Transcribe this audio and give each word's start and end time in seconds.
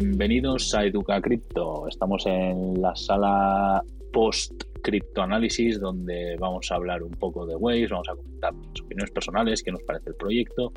bienvenidos 0.00 0.74
a 0.74 0.84
Educa 0.84 1.22
Cripto. 1.22 1.88
Estamos 1.88 2.26
en 2.26 2.82
la 2.82 2.94
sala 2.94 3.82
post 4.12 4.52
criptoanálisis 4.82 5.80
donde 5.80 6.36
vamos 6.38 6.70
a 6.70 6.74
hablar 6.74 7.02
un 7.02 7.12
poco 7.12 7.46
de 7.46 7.56
Waves, 7.56 7.88
vamos 7.88 8.06
a 8.10 8.14
comentar 8.14 8.52
nuestras 8.52 8.84
opiniones 8.84 9.10
personales, 9.10 9.62
qué 9.62 9.72
nos 9.72 9.82
parece 9.84 10.10
el 10.10 10.16
proyecto 10.16 10.70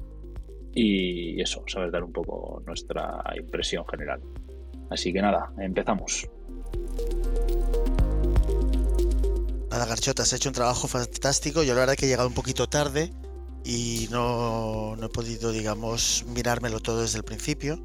y 0.74 1.42
eso, 1.42 1.66
sabes 1.68 1.92
dar 1.92 2.06
un 2.06 2.14
poco 2.14 2.64
nuestra 2.66 3.22
impresión 3.38 3.86
general. 3.90 4.22
Así 4.90 5.12
que 5.12 5.22
nada, 5.22 5.52
empezamos. 5.60 6.26
Nada, 9.70 9.86
Garchota, 9.86 10.24
has 10.24 10.32
hecho 10.32 10.48
un 10.48 10.56
trabajo 10.56 10.88
fantástico. 10.88 11.62
Yo 11.64 11.74
la 11.74 11.82
verdad 11.82 11.96
que 11.96 12.06
he 12.06 12.10
llegado 12.10 12.30
un 12.30 12.36
poquito 12.36 12.68
tarde 12.68 13.12
y 13.66 14.08
no, 14.12 14.96
no 14.96 15.08
he 15.08 15.10
podido, 15.10 15.52
digamos, 15.52 16.24
mirármelo 16.34 16.80
todo 16.80 17.02
desde 17.02 17.18
el 17.18 17.26
principio. 17.26 17.84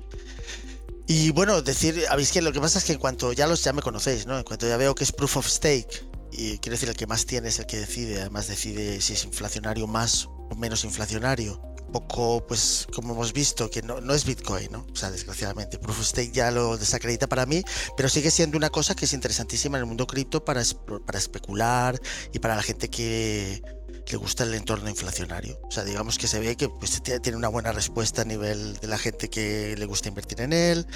Y 1.07 1.31
bueno, 1.31 1.61
decir, 1.61 2.05
habéis 2.09 2.33
que 2.33 2.41
lo 2.41 2.53
que 2.53 2.61
pasa 2.61 2.79
es 2.79 2.85
que 2.85 2.93
en 2.93 2.99
cuanto 2.99 3.33
ya 3.33 3.47
los 3.47 3.63
ya 3.63 3.73
me 3.73 3.83
conocéis, 3.83 4.27
¿no? 4.27 4.39
En 4.39 4.45
cuanto 4.45 4.67
ya 4.67 4.77
veo 4.79 4.95
que 4.95 5.05
es 5.05 5.13
proof 5.13 5.37
of 5.37 5.47
stake, 5.47 6.07
y 6.33 6.59
quiero 6.59 6.75
decir, 6.75 6.89
el 6.89 6.97
que 6.97 7.07
más 7.07 7.27
tiene 7.27 7.49
es 7.49 7.59
el 7.59 7.67
que 7.67 7.79
decide, 7.79 8.21
además 8.21 8.49
decide 8.49 9.01
si 9.01 9.13
es 9.13 9.25
inflacionario 9.25 9.87
más 9.87 10.27
o 10.27 10.55
menos 10.57 10.83
inflacionario. 10.85 11.61
Un 11.87 11.93
poco, 11.93 12.45
pues, 12.47 12.89
como 12.93 13.13
hemos 13.13 13.33
visto, 13.35 13.71
que 13.71 13.83
no, 13.83 14.01
no 14.01 14.15
es 14.15 14.25
Bitcoin, 14.25 14.73
¿no? 14.73 14.87
O 14.93 14.97
sea, 14.97 15.11
desgraciadamente, 15.11 15.79
proof 15.79 16.01
of 16.01 16.07
stake 16.07 16.33
ya 16.33 16.51
lo 16.51 16.79
desacredita 16.79 17.29
para 17.29 17.45
mí, 17.45 17.63
pero 17.97 18.09
sigue 18.09 18.31
siendo 18.31 18.57
una 18.57 18.71
cosa 18.71 18.97
que 18.97 19.05
es 19.05 19.13
interesantísima 19.13 19.77
en 19.77 19.83
el 19.83 19.87
mundo 19.87 20.07
cripto 20.07 20.45
para, 20.45 20.63
para 21.07 21.19
especular 21.19 22.01
y 22.33 22.39
para 22.39 22.57
la 22.57 22.63
gente 22.63 22.89
que 22.89 23.63
le 24.15 24.17
gusta 24.17 24.45
el 24.45 24.55
entorno 24.55 24.89
inflacionario. 24.89 25.59
O 25.65 25.71
sea, 25.71 25.85
digamos 25.85 26.19
que 26.19 26.29
se 26.29 26.39
ve 26.39 26.57
que 26.57 26.69
pues, 26.69 27.03
tiene 27.03 27.37
una 27.37 27.49
buena 27.49 27.73
respuesta 27.73 28.23
a 28.23 28.25
nivel 28.25 28.77
de 28.77 28.87
la 28.87 28.99
gente 28.99 29.29
que 29.29 29.75
le 29.77 29.87
gusta 29.87 30.09
invertir 30.09 30.41
en 30.41 30.53
él, 30.53 30.87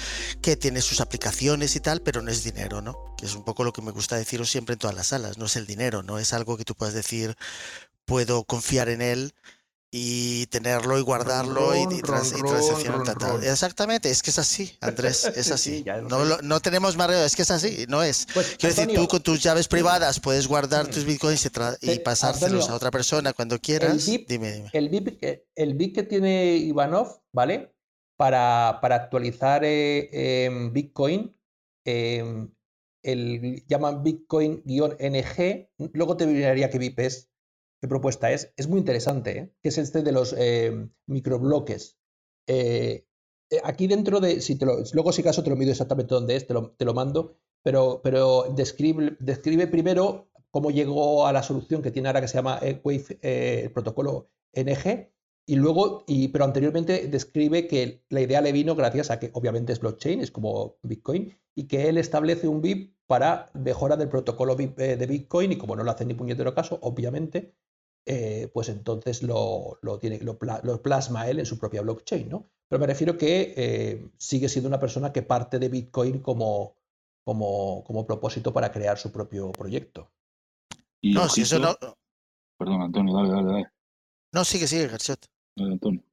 que 0.41 0.55
tiene 0.55 0.81
sus 0.81 1.01
aplicaciones 1.01 1.75
y 1.75 1.79
tal, 1.79 2.01
pero 2.01 2.21
no 2.21 2.31
es 2.31 2.43
dinero, 2.43 2.81
¿no? 2.81 3.15
Que 3.17 3.25
es 3.25 3.35
un 3.35 3.43
poco 3.43 3.63
lo 3.63 3.73
que 3.73 3.81
me 3.81 3.91
gusta 3.91 4.15
deciros 4.15 4.49
siempre 4.49 4.73
en 4.73 4.79
todas 4.79 4.95
las 4.95 5.07
salas. 5.07 5.37
No 5.37 5.45
es 5.45 5.55
el 5.55 5.65
dinero, 5.65 6.03
no 6.03 6.19
es 6.19 6.33
algo 6.33 6.55
que 6.57 6.65
tú 6.65 6.75
puedas 6.75 6.93
decir, 6.93 7.35
puedo 8.05 8.43
confiar 8.43 8.89
en 8.89 9.01
él 9.01 9.33
y 9.91 10.45
tenerlo 10.47 10.99
y 10.99 11.01
guardarlo 11.01 11.75
y, 11.75 11.95
y, 11.95 12.01
transaccionar. 12.01 13.43
Exactamente, 13.43 14.11
es 14.11 14.21
que 14.21 14.29
es 14.29 14.37
así, 14.37 14.77
Andrés, 14.81 15.25
es 15.35 15.51
así. 15.51 15.83
no, 16.07 16.41
no, 16.41 16.59
tenemos 16.59 16.95
más 16.95 17.09
es 17.09 17.35
que 17.35 17.41
es 17.41 17.51
así, 17.51 17.85
no 17.87 18.03
es. 18.03 18.27
Pues, 18.33 18.55
Quiero 18.57 18.75
decir, 18.75 18.95
tú 18.95 19.07
con 19.07 19.23
tus 19.23 19.41
llaves 19.41 19.67
privadas 19.67 20.19
puedes 20.19 20.47
guardar 20.47 20.87
tus 20.87 21.05
bitcoins 21.05 21.49
y, 21.81 21.99
pasárselos 21.99 22.69
a 22.69 22.75
otra 22.75 22.91
persona 22.91 23.33
cuando 23.33 23.59
quieras. 23.59 24.07
El 24.07 24.25
dime, 24.27 24.51
dime. 24.51 24.69
El 24.73 24.89
BIP, 24.89 25.23
el 25.55 25.73
BIP 25.73 25.95
que 25.95 26.03
tiene 26.03 26.55
Ivanov, 26.57 27.21
¿vale? 27.33 27.73
Para, 28.15 28.79
para 28.81 28.95
actualizar 28.95 29.61
eh, 29.63 30.69
Bitcoin, 30.71 31.35
eh, 31.85 32.47
el 33.01 33.63
llaman 33.67 34.03
Bitcoin-NG, 34.03 35.69
luego 35.93 36.17
te 36.17 36.27
diría 36.27 36.69
que 36.69 36.77
BIP 36.77 36.99
es 36.99 37.28
qué 37.79 37.87
propuesta 37.87 38.31
es, 38.31 38.53
es 38.57 38.67
muy 38.67 38.79
interesante, 38.79 39.37
¿eh? 39.37 39.53
que 39.61 39.69
es 39.69 39.77
este 39.77 40.01
de 40.01 40.11
los 40.11 40.35
eh, 40.37 40.89
microbloques. 41.07 41.97
Eh, 42.47 43.05
aquí 43.63 43.87
dentro 43.87 44.19
de, 44.19 44.41
si 44.41 44.57
te 44.57 44.65
lo, 44.65 44.83
luego 44.93 45.11
si 45.11 45.23
caso 45.23 45.43
te 45.43 45.49
lo 45.49 45.55
mido 45.55 45.71
exactamente 45.71 46.13
dónde 46.13 46.35
es, 46.35 46.45
te 46.45 46.53
lo, 46.53 46.93
mando, 46.93 47.37
pero, 47.63 48.01
pero 48.03 48.45
describe, 48.55 49.17
describe, 49.19 49.67
primero 49.67 50.29
cómo 50.51 50.71
llegó 50.71 51.27
a 51.27 51.33
la 51.33 51.43
solución 51.43 51.81
que 51.81 51.91
tiene 51.91 52.09
ahora 52.09 52.21
que 52.21 52.27
se 52.27 52.37
llama 52.37 52.59
Wave, 52.83 53.19
el 53.21 53.71
protocolo 53.71 54.29
NG, 54.53 55.11
y 55.45 55.55
luego, 55.55 56.05
pero 56.31 56.45
anteriormente 56.45 57.07
describe 57.07 57.67
que 57.67 58.03
la 58.09 58.21
idea 58.21 58.41
le 58.41 58.51
vino 58.51 58.75
gracias 58.75 59.09
a 59.09 59.19
que 59.19 59.31
obviamente 59.33 59.73
es 59.73 59.79
blockchain, 59.79 60.21
es 60.21 60.31
como 60.31 60.77
Bitcoin, 60.83 61.35
y 61.55 61.67
que 61.67 61.89
él 61.89 61.97
establece 61.97 62.47
un 62.47 62.61
BIP 62.61 62.95
para 63.07 63.49
mejora 63.53 63.95
del 63.95 64.09
protocolo 64.09 64.55
de 64.55 65.07
Bitcoin, 65.07 65.51
y 65.51 65.57
como 65.57 65.75
no 65.75 65.83
lo 65.83 65.91
hace 65.91 66.05
ni 66.05 66.13
puñetero 66.13 66.53
caso, 66.53 66.77
obviamente, 66.81 67.55
eh, 68.05 68.49
pues 68.53 68.69
entonces 68.69 69.23
lo, 69.23 69.79
tiene, 69.99 70.19
lo, 70.19 70.37
plasma 70.81 71.29
él 71.29 71.39
en 71.39 71.45
su 71.45 71.57
propia 71.59 71.81
blockchain, 71.81 72.29
¿no? 72.29 72.49
Pero 72.67 72.79
me 72.79 72.87
refiero 72.87 73.17
que 73.17 73.53
eh, 73.55 74.09
sigue 74.17 74.49
siendo 74.49 74.67
una 74.67 74.79
persona 74.79 75.11
que 75.11 75.21
parte 75.21 75.59
de 75.59 75.69
Bitcoin 75.69 76.19
como, 76.19 76.75
como, 77.23 77.83
como 77.83 78.05
propósito 78.05 78.53
para 78.53 78.71
crear 78.71 78.97
su 78.97 79.11
propio 79.11 79.51
proyecto. 79.51 80.11
no, 81.01 81.27
si 81.29 81.41
eso 81.41 81.59
no. 81.59 81.75
Perdón, 82.57 82.81
Antonio, 82.81 83.13
dale, 83.15 83.29
dale, 83.29 83.51
dale. 83.51 83.67
No, 84.33 84.43
sigue, 84.43 84.67
sigue, 84.67 84.87
Garchet. 84.87 85.25
Dale, 85.55 85.73
Antonio. 85.73 86.03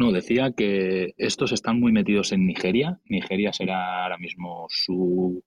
No, 0.00 0.12
decía 0.12 0.52
que 0.52 1.14
estos 1.18 1.52
están 1.52 1.78
muy 1.78 1.92
metidos 1.92 2.32
en 2.32 2.46
Nigeria. 2.46 2.98
Nigeria 3.04 3.52
será 3.52 4.04
ahora 4.04 4.16
mismo 4.16 4.66
su 4.70 5.44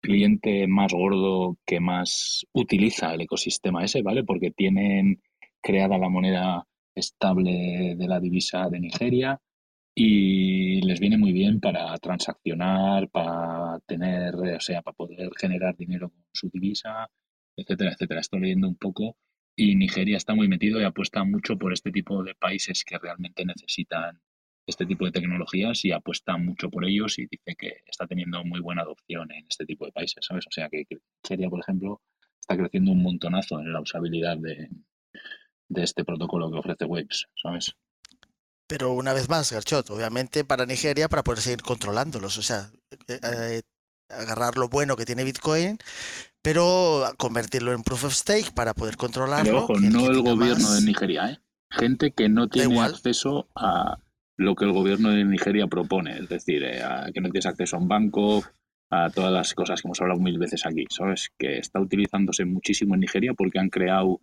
cliente 0.00 0.66
más 0.66 0.92
gordo 0.92 1.58
que 1.66 1.80
más 1.80 2.46
utiliza 2.52 3.14
el 3.14 3.22
ecosistema 3.22 3.84
ese, 3.84 4.02
¿vale? 4.02 4.24
Porque 4.24 4.50
tienen 4.50 5.22
creada 5.60 5.98
la 5.98 6.08
moneda 6.08 6.66
estable 6.94 7.94
de 7.96 8.08
la 8.08 8.20
divisa 8.20 8.68
de 8.68 8.80
Nigeria 8.80 9.40
y 9.94 10.80
les 10.82 11.00
viene 11.00 11.18
muy 11.18 11.32
bien 11.32 11.60
para 11.60 11.96
transaccionar, 11.98 13.08
para 13.10 13.78
tener, 13.86 14.34
o 14.34 14.60
sea, 14.60 14.82
para 14.82 14.96
poder 14.96 15.30
generar 15.38 15.76
dinero 15.76 16.10
con 16.10 16.24
su 16.32 16.48
divisa, 16.50 17.08
etcétera, 17.56 17.92
etcétera. 17.92 18.20
Estoy 18.20 18.40
leyendo 18.40 18.68
un 18.68 18.76
poco 18.76 19.16
y 19.56 19.76
Nigeria 19.76 20.16
está 20.16 20.34
muy 20.34 20.48
metido 20.48 20.80
y 20.80 20.84
apuesta 20.84 21.24
mucho 21.24 21.58
por 21.58 21.72
este 21.72 21.90
tipo 21.90 22.22
de 22.22 22.34
países 22.34 22.84
que 22.84 22.98
realmente 22.98 23.44
necesitan 23.44 24.20
este 24.70 24.86
tipo 24.86 25.04
de 25.04 25.12
tecnologías 25.12 25.84
y 25.84 25.92
apuesta 25.92 26.36
mucho 26.36 26.70
por 26.70 26.84
ellos 26.84 27.18
y 27.18 27.26
dice 27.26 27.54
que 27.56 27.82
está 27.86 28.06
teniendo 28.06 28.42
muy 28.44 28.60
buena 28.60 28.82
adopción 28.82 29.30
en 29.32 29.46
este 29.48 29.66
tipo 29.66 29.84
de 29.84 29.92
países, 29.92 30.24
¿sabes? 30.26 30.46
O 30.46 30.50
sea 30.50 30.68
que 30.68 30.86
Nigeria, 31.22 31.50
por 31.50 31.60
ejemplo, 31.60 32.00
está 32.40 32.56
creciendo 32.56 32.92
un 32.92 33.02
montonazo 33.02 33.60
en 33.60 33.72
la 33.72 33.80
usabilidad 33.80 34.38
de, 34.38 34.70
este 35.82 36.04
protocolo 36.04 36.50
que 36.50 36.58
ofrece 36.58 36.84
Waves, 36.84 37.26
¿sabes? 37.40 37.74
Pero 38.66 38.92
una 38.92 39.12
vez 39.12 39.28
más, 39.28 39.52
Garchot, 39.52 39.90
obviamente 39.90 40.44
para 40.44 40.64
Nigeria, 40.64 41.08
para 41.08 41.24
poder 41.24 41.40
seguir 41.40 41.62
controlándolos, 41.62 42.38
o 42.38 42.42
sea, 42.42 42.70
eh, 43.08 43.20
eh, 43.22 43.62
agarrar 44.08 44.56
lo 44.56 44.68
bueno 44.68 44.96
que 44.96 45.04
tiene 45.04 45.24
Bitcoin, 45.24 45.78
pero 46.42 47.04
convertirlo 47.18 47.72
en 47.72 47.82
proof 47.82 48.04
of 48.04 48.14
stake 48.14 48.52
para 48.52 48.74
poder 48.74 48.96
controlarlo. 48.96 49.44
Pero 49.44 49.64
ojo, 49.64 49.80
no 49.80 50.06
el 50.06 50.22
gobierno 50.22 50.72
de 50.72 50.82
Nigeria, 50.82 51.30
¿eh? 51.30 51.38
Gente 51.72 52.10
que 52.10 52.28
no 52.28 52.48
tiene 52.48 52.80
acceso 52.80 53.48
a, 53.54 53.98
lo 54.40 54.54
que 54.54 54.64
el 54.64 54.72
gobierno 54.72 55.10
de 55.10 55.22
Nigeria 55.22 55.66
propone, 55.66 56.18
es 56.18 56.28
decir, 56.28 56.64
eh, 56.64 56.80
que 57.12 57.20
no 57.20 57.28
tienes 57.28 57.44
acceso 57.44 57.76
a 57.76 57.78
un 57.78 57.88
banco, 57.88 58.42
a 58.90 59.10
todas 59.10 59.30
las 59.30 59.52
cosas 59.52 59.82
que 59.82 59.88
hemos 59.88 60.00
hablado 60.00 60.18
mil 60.18 60.38
veces 60.38 60.64
aquí, 60.64 60.86
¿sabes? 60.88 61.30
Que 61.38 61.58
está 61.58 61.78
utilizándose 61.78 62.46
muchísimo 62.46 62.94
en 62.94 63.00
Nigeria 63.00 63.34
porque 63.34 63.58
han 63.58 63.68
creado 63.68 64.20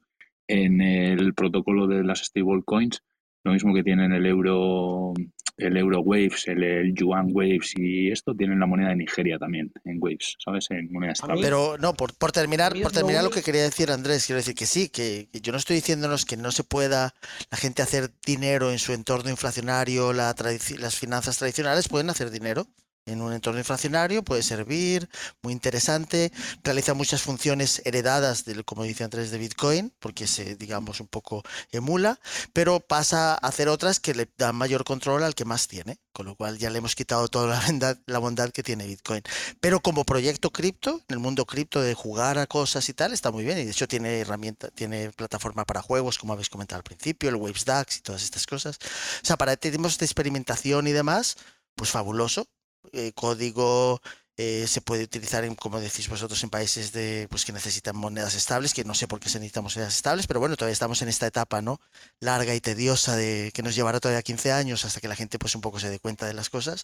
en 0.48 0.82
el 0.82 1.36
protocolo 1.36 1.86
de 1.86 2.04
las 2.04 2.20
stablecoins 2.26 3.04
lo 3.44 3.54
mismo 3.54 3.74
que 3.74 3.84
tienen 3.84 4.12
el 4.12 4.26
euro 4.26 5.14
el 5.58 5.78
Euro 5.78 6.02
Waves, 6.02 6.48
el, 6.48 6.94
Yuan 6.94 7.30
Waves 7.32 7.74
y 7.76 8.12
esto 8.12 8.34
tienen 8.36 8.60
la 8.60 8.66
moneda 8.66 8.90
de 8.90 8.98
Nigeria 8.98 9.38
también 9.40 9.72
en 9.86 9.98
Waves, 10.00 10.36
¿sabes? 10.44 10.68
En 10.70 10.92
moneda 10.92 11.14
estable. 11.14 11.42
Pero 11.42 11.78
no, 11.80 11.94
por, 11.94 12.16
por 12.16 12.32
terminar, 12.32 12.74
por 12.82 12.92
terminar 12.92 13.24
lo 13.24 13.30
que 13.30 13.42
quería 13.42 13.64
decir 13.64 13.92
Andrés, 13.92 14.26
quiero 14.26 14.38
decir 14.38 14.56
que 14.56 14.66
sí, 14.66 14.90
que, 14.90 15.30
yo 15.42 15.52
no 15.52 15.58
estoy 15.58 15.78
diciéndonos 15.78 16.26
que 16.26 16.38
no 16.38 16.52
se 16.52 16.64
pueda 16.64 17.14
la 17.50 17.58
gente 17.58 17.82
hacer 17.82 18.12
dinero 18.26 18.72
en 18.72 18.80
su 18.80 18.94
entorno 18.94 19.30
inflacionario, 19.30 20.14
la 20.14 20.36
las 20.78 20.96
finanzas 20.96 21.38
tradicionales 21.38 21.90
pueden 21.90 22.10
hacer 22.10 22.30
dinero 22.30 22.68
en 23.08 23.22
un 23.22 23.34
entorno 23.34 23.60
inflacionario, 23.60 24.24
puede 24.24 24.44
servir, 24.44 25.10
muy 25.42 25.54
interesante, 25.54 26.32
realiza 26.64 26.94
muchas 26.94 27.22
funciones 27.22 27.82
heredadas, 27.86 28.46
del, 28.46 28.66
como 28.66 28.84
dice 28.84 29.04
Andrés, 29.04 29.32
de 29.32 29.38
Bitcoin, 29.38 29.94
porque 30.00 30.28
se, 30.28 30.56
digamos, 30.56 31.00
un 31.00 31.08
poco 31.08 31.44
emula, 31.72 32.20
pero 32.54 32.80
pasa 32.80 33.34
a 33.34 33.36
hacer 33.36 33.70
otras 33.70 34.00
que 34.00 34.14
le 34.14 34.30
dan 34.38 34.56
mayor 34.56 34.84
control 34.84 35.24
al 35.24 35.36
que 35.36 35.46
más 35.46 35.68
tiene, 35.68 36.00
con 36.12 36.26
lo 36.26 36.36
cual 36.36 36.58
ya 36.58 36.70
le 36.70 36.80
hemos 36.80 36.96
quitado 36.96 37.28
toda 37.28 37.48
la 37.48 37.66
bondad, 37.66 37.98
la 38.06 38.20
bondad 38.20 38.52
que 38.52 38.64
tiene 38.64 38.86
Bitcoin. 38.86 39.22
Pero 39.60 39.80
como 39.80 40.04
proyecto 40.04 40.52
cripto, 40.52 41.02
en 41.08 41.16
el 41.16 41.20
mundo 41.20 41.46
cripto 41.46 41.82
de 41.82 41.94
jugar 41.94 42.38
a 42.38 42.48
cosas 42.48 42.88
y 42.90 42.94
tal, 42.94 43.14
está 43.14 43.32
muy 43.32 43.46
bien, 43.46 43.58
y 43.58 43.66
de 43.66 43.72
hecho 43.72 43.88
tiene 43.88 44.20
herramienta, 44.20 44.70
tiene 44.70 45.12
plataforma 45.12 45.66
para 45.66 45.82
juegos, 45.82 46.18
como 46.18 46.34
habéis 46.34 46.50
comentado 46.50 46.78
al 46.78 46.84
principio, 46.84 47.30
el 47.30 47.36
Waves 47.36 47.66
DAX 47.66 47.98
y 47.98 48.02
todas 48.02 48.24
estas 48.24 48.46
cosas. 48.46 48.78
O 49.24 49.26
sea, 49.26 49.38
para 49.38 49.56
tenemos 49.56 49.98
de 49.98 50.06
experimentación 50.06 50.88
y 50.88 50.92
demás, 50.92 51.38
pues 51.76 51.92
fabuloso, 51.92 52.48
eh, 52.94 53.12
código 53.14 54.00
eh, 54.40 54.68
se 54.68 54.82
puede 54.82 55.04
utilizar, 55.04 55.44
en, 55.46 55.56
como 55.56 55.80
decís 55.80 56.08
vosotros, 56.08 56.44
en 56.44 56.52
países 56.52 56.92
de, 56.92 57.28
pues, 57.28 57.44
que 57.44 57.52
necesitan 57.52 57.98
monedas 57.98 58.36
estables, 58.36 58.76
que 58.76 58.84
no 58.84 58.94
sé 58.94 59.08
por 59.08 59.20
qué 59.20 59.30
se 59.30 59.40
necesitan 59.40 59.64
monedas 59.64 59.96
estables, 59.96 60.28
pero 60.28 60.40
bueno, 60.40 60.56
todavía 60.56 60.74
estamos 60.74 61.02
en 61.02 61.10
esta 61.10 61.26
etapa 61.26 61.64
¿no? 61.64 61.82
larga 62.20 62.54
y 62.54 62.62
tediosa 62.62 63.16
de 63.16 63.52
que 63.52 63.64
nos 63.64 63.74
llevará 63.74 64.00
todavía 64.00 64.22
15 64.22 64.52
años 64.52 64.86
hasta 64.86 65.02
que 65.02 65.08
la 65.08 65.16
gente 65.16 65.40
pues 65.40 65.56
un 65.56 65.62
poco 65.62 65.80
se 65.80 65.90
dé 65.90 66.00
cuenta 66.00 66.28
de 66.28 66.36
las 66.36 66.52
cosas. 66.52 66.84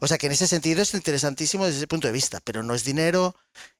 O 0.00 0.06
sea 0.06 0.16
que 0.16 0.24
en 0.24 0.32
ese 0.32 0.46
sentido 0.46 0.80
es 0.80 0.94
interesantísimo 0.94 1.66
desde 1.66 1.78
ese 1.80 1.86
punto 1.86 2.06
de 2.06 2.14
vista, 2.14 2.40
pero 2.42 2.62
no 2.62 2.74
es 2.74 2.84
dinero 2.84 3.36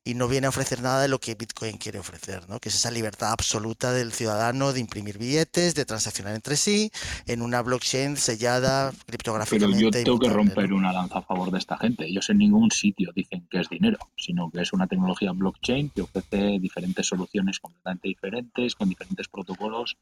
y 0.06 0.14
no 0.14 0.28
viene 0.28 0.46
a 0.46 0.50
ofrecer 0.50 0.80
nada 0.82 1.02
de 1.02 1.08
lo 1.08 1.18
que 1.18 1.34
Bitcoin 1.34 1.78
quiere 1.78 1.98
ofrecer, 1.98 2.48
¿no? 2.48 2.60
Que 2.60 2.68
es 2.68 2.76
esa 2.76 2.92
libertad 2.92 3.32
absoluta 3.32 3.92
del 3.92 4.12
ciudadano 4.12 4.72
de 4.72 4.78
imprimir 4.78 5.18
billetes, 5.18 5.74
de 5.74 5.84
transaccionar 5.84 6.36
entre 6.36 6.56
sí, 6.56 6.92
en 7.26 7.42
una 7.42 7.60
blockchain 7.60 8.16
sellada 8.16 8.92
criptográficamente. 9.04 9.76
Pero 9.76 9.90
yo 9.90 10.04
tengo 10.04 10.18
que 10.20 10.30
romper 10.30 10.72
una 10.72 10.92
lanza 10.92 11.18
a 11.18 11.22
favor 11.22 11.50
de 11.50 11.58
esta 11.58 11.76
gente. 11.76 12.06
Ellos 12.06 12.30
en 12.30 12.38
ningún 12.38 12.70
sitio 12.70 13.10
dicen 13.16 13.48
que 13.50 13.58
es 13.58 13.68
dinero, 13.68 13.98
sino 14.16 14.48
que 14.48 14.60
es 14.60 14.72
una 14.72 14.86
tecnología 14.86 15.32
blockchain 15.32 15.90
que 15.90 16.02
ofrece 16.02 16.60
diferentes 16.60 17.04
soluciones 17.04 17.58
completamente 17.58 18.06
diferentes, 18.06 18.76
con 18.76 18.88
diferentes 18.88 19.26
protocolos, 19.26 19.96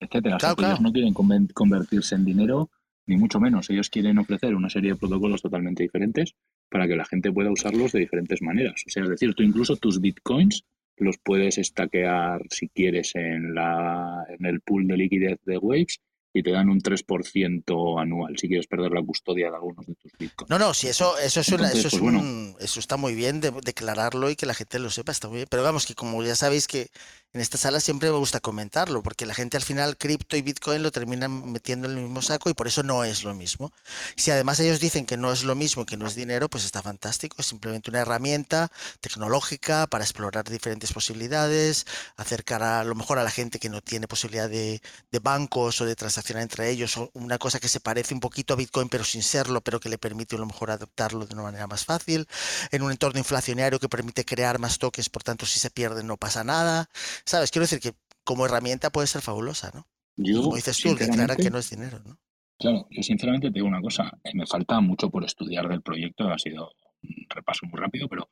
etcétera. 0.00 0.38
ellos 0.40 0.80
no 0.80 0.92
quieren 0.92 1.12
convertirse 1.12 2.14
en 2.14 2.24
dinero, 2.24 2.70
ni 3.06 3.16
mucho 3.16 3.40
menos. 3.40 3.70
Ellos 3.70 3.90
quieren 3.90 4.18
ofrecer 4.18 4.54
una 4.54 4.70
serie 4.70 4.92
de 4.92 4.96
protocolos 4.96 5.42
totalmente 5.42 5.82
diferentes 5.82 6.34
para 6.68 6.86
que 6.86 6.96
la 6.96 7.04
gente 7.04 7.32
pueda 7.32 7.50
usarlos 7.50 7.92
de 7.92 8.00
diferentes 8.00 8.42
maneras. 8.42 8.82
O 8.86 8.90
sea, 8.90 9.02
es 9.02 9.08
decir, 9.08 9.34
tú 9.34 9.42
incluso 9.42 9.76
tus 9.76 10.00
bitcoins 10.00 10.64
los 10.96 11.18
puedes 11.18 11.58
estaquear 11.58 12.42
si 12.50 12.68
quieres 12.68 13.14
en, 13.14 13.54
la, 13.54 14.24
en 14.28 14.46
el 14.46 14.60
pool 14.60 14.86
de 14.86 14.96
liquidez 14.96 15.38
de 15.44 15.58
Waves 15.58 16.00
y 16.34 16.42
te 16.42 16.50
dan 16.50 16.70
un 16.70 16.80
3% 16.80 18.00
anual 18.00 18.38
si 18.38 18.48
quieres 18.48 18.66
perder 18.66 18.92
la 18.92 19.02
custodia 19.02 19.50
de 19.50 19.56
algunos 19.56 19.86
de 19.86 19.94
tus 19.94 20.12
bitcoins. 20.18 20.48
No, 20.48 20.58
no, 20.58 20.72
si 20.72 20.88
eso, 20.88 21.18
eso, 21.18 21.40
es, 21.40 21.48
eso, 21.48 21.88
es 21.88 21.98
pues 21.98 22.00
un, 22.00 22.56
eso 22.58 22.80
está 22.80 22.96
muy 22.96 23.14
bien 23.14 23.40
de, 23.40 23.52
declararlo 23.62 24.30
y 24.30 24.36
que 24.36 24.46
la 24.46 24.54
gente 24.54 24.78
lo 24.78 24.90
sepa, 24.90 25.12
está 25.12 25.28
muy 25.28 25.38
bien. 25.38 25.48
Pero 25.50 25.62
vamos, 25.62 25.84
que 25.84 25.94
como 25.94 26.22
ya 26.22 26.34
sabéis 26.34 26.66
que 26.66 26.88
en 27.34 27.40
esta 27.40 27.56
sala 27.56 27.80
siempre 27.80 28.10
me 28.10 28.18
gusta 28.18 28.40
comentarlo, 28.40 29.02
porque 29.02 29.24
la 29.24 29.32
gente 29.32 29.56
al 29.56 29.62
final 29.62 29.96
cripto 29.96 30.36
y 30.36 30.42
Bitcoin 30.42 30.82
lo 30.82 30.92
terminan 30.92 31.50
metiendo 31.50 31.88
en 31.88 31.96
el 31.96 32.04
mismo 32.04 32.20
saco 32.20 32.50
y 32.50 32.54
por 32.54 32.66
eso 32.66 32.82
no 32.82 33.04
es 33.04 33.24
lo 33.24 33.34
mismo. 33.34 33.72
Si 34.16 34.30
además 34.30 34.60
ellos 34.60 34.80
dicen 34.80 35.06
que 35.06 35.16
no 35.16 35.32
es 35.32 35.42
lo 35.42 35.54
mismo, 35.54 35.86
que 35.86 35.96
no 35.96 36.06
es 36.06 36.14
dinero, 36.14 36.50
pues 36.50 36.66
está 36.66 36.82
fantástico. 36.82 37.36
Es 37.38 37.46
simplemente 37.46 37.88
una 37.88 38.00
herramienta 38.00 38.70
tecnológica 39.00 39.86
para 39.86 40.04
explorar 40.04 40.44
diferentes 40.48 40.92
posibilidades, 40.92 41.86
acercar 42.16 42.62
a, 42.62 42.84
lo 42.84 42.94
mejor 42.94 43.18
a 43.18 43.24
la 43.24 43.30
gente 43.30 43.58
que 43.58 43.70
no 43.70 43.80
tiene 43.80 44.06
posibilidad 44.08 44.50
de, 44.50 44.82
bancos 45.22 45.80
o 45.80 45.86
de 45.86 45.96
transaccionar 45.96 46.42
entre 46.42 46.68
ellos, 46.68 46.96
o 46.98 47.10
una 47.14 47.38
cosa 47.38 47.60
que 47.60 47.68
se 47.68 47.80
parece 47.80 48.12
un 48.12 48.20
poquito 48.20 48.54
a 48.54 48.56
Bitcoin 48.56 48.88
pero 48.88 49.04
sin 49.04 49.22
serlo, 49.22 49.62
pero 49.62 49.80
que 49.80 49.88
le 49.88 49.98
permite 49.98 50.36
a 50.36 50.38
lo 50.38 50.46
mejor 50.46 50.70
adoptarlo 50.70 51.26
de 51.26 51.34
una 51.34 51.44
manera 51.44 51.66
más 51.66 51.84
fácil, 51.84 52.28
en 52.70 52.82
un 52.82 52.90
entorno 52.90 53.18
inflacionario 53.18 53.78
que 53.78 53.88
permite 53.88 54.24
crear 54.24 54.58
más 54.58 54.78
toques, 54.78 55.08
por 55.08 55.22
tanto 55.22 55.46
si 55.46 55.58
se 55.58 55.70
pierden 55.70 56.06
no 56.06 56.16
pasa 56.16 56.44
nada. 56.44 56.88
¿Sabes? 57.24 57.50
Quiero 57.50 57.64
decir 57.64 57.80
que 57.80 57.92
como 58.24 58.46
herramienta 58.46 58.90
puede 58.90 59.06
ser 59.06 59.22
fabulosa, 59.22 59.70
¿no? 59.74 59.86
Yo, 60.16 60.42
como 60.42 60.56
dices 60.56 60.78
tú, 60.78 60.94
declarar 60.94 61.36
que 61.36 61.50
no 61.50 61.58
es 61.58 61.70
dinero, 61.70 62.00
¿no? 62.04 62.18
Claro, 62.58 62.86
yo 62.90 63.02
sinceramente 63.02 63.48
te 63.48 63.54
digo 63.54 63.66
una 63.66 63.80
cosa, 63.80 64.12
eh, 64.22 64.30
me 64.34 64.46
falta 64.46 64.80
mucho 64.80 65.10
por 65.10 65.24
estudiar 65.24 65.68
del 65.68 65.82
proyecto, 65.82 66.28
ha 66.28 66.38
sido 66.38 66.72
un 67.02 67.26
repaso 67.28 67.66
muy 67.66 67.80
rápido, 67.80 68.08
pero 68.08 68.28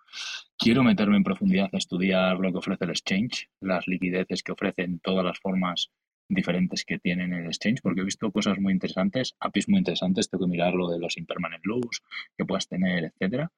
quiero 0.57 0.85
meterme 0.85 1.17
en 1.17 1.25
profundidad 1.25 1.69
a 1.73 1.79
estudiar 1.79 2.39
lo 2.39 2.53
que 2.53 2.59
ofrece 2.59 2.85
el 2.85 2.91
exchange, 2.91 3.49
las 3.61 3.89
liquideces 3.89 4.43
que 4.43 4.53
ofrecen 4.53 5.01
todas 5.01 5.25
las 5.25 5.41
formas 5.41 5.91
diferentes 6.29 6.85
que 6.85 7.01
tienen 7.01 7.33
el 7.33 7.47
exchange, 7.47 7.81
porque 7.83 8.03
he 8.03 8.05
visto 8.05 8.31
cosas 8.31 8.59
muy 8.61 8.73
interesantes, 8.73 9.35
APIs 9.41 9.69
muy 9.69 9.79
interesantes, 9.79 10.31
tengo 10.31 10.45
que 10.45 10.51
mirar 10.51 10.75
lo 10.75 10.89
de 10.89 11.01
los 11.01 11.17
impermanent 11.17 11.67
lows 11.67 12.03
que 12.39 12.45
puedas 12.45 12.69
tener, 12.69 13.05
etcétera, 13.05 13.51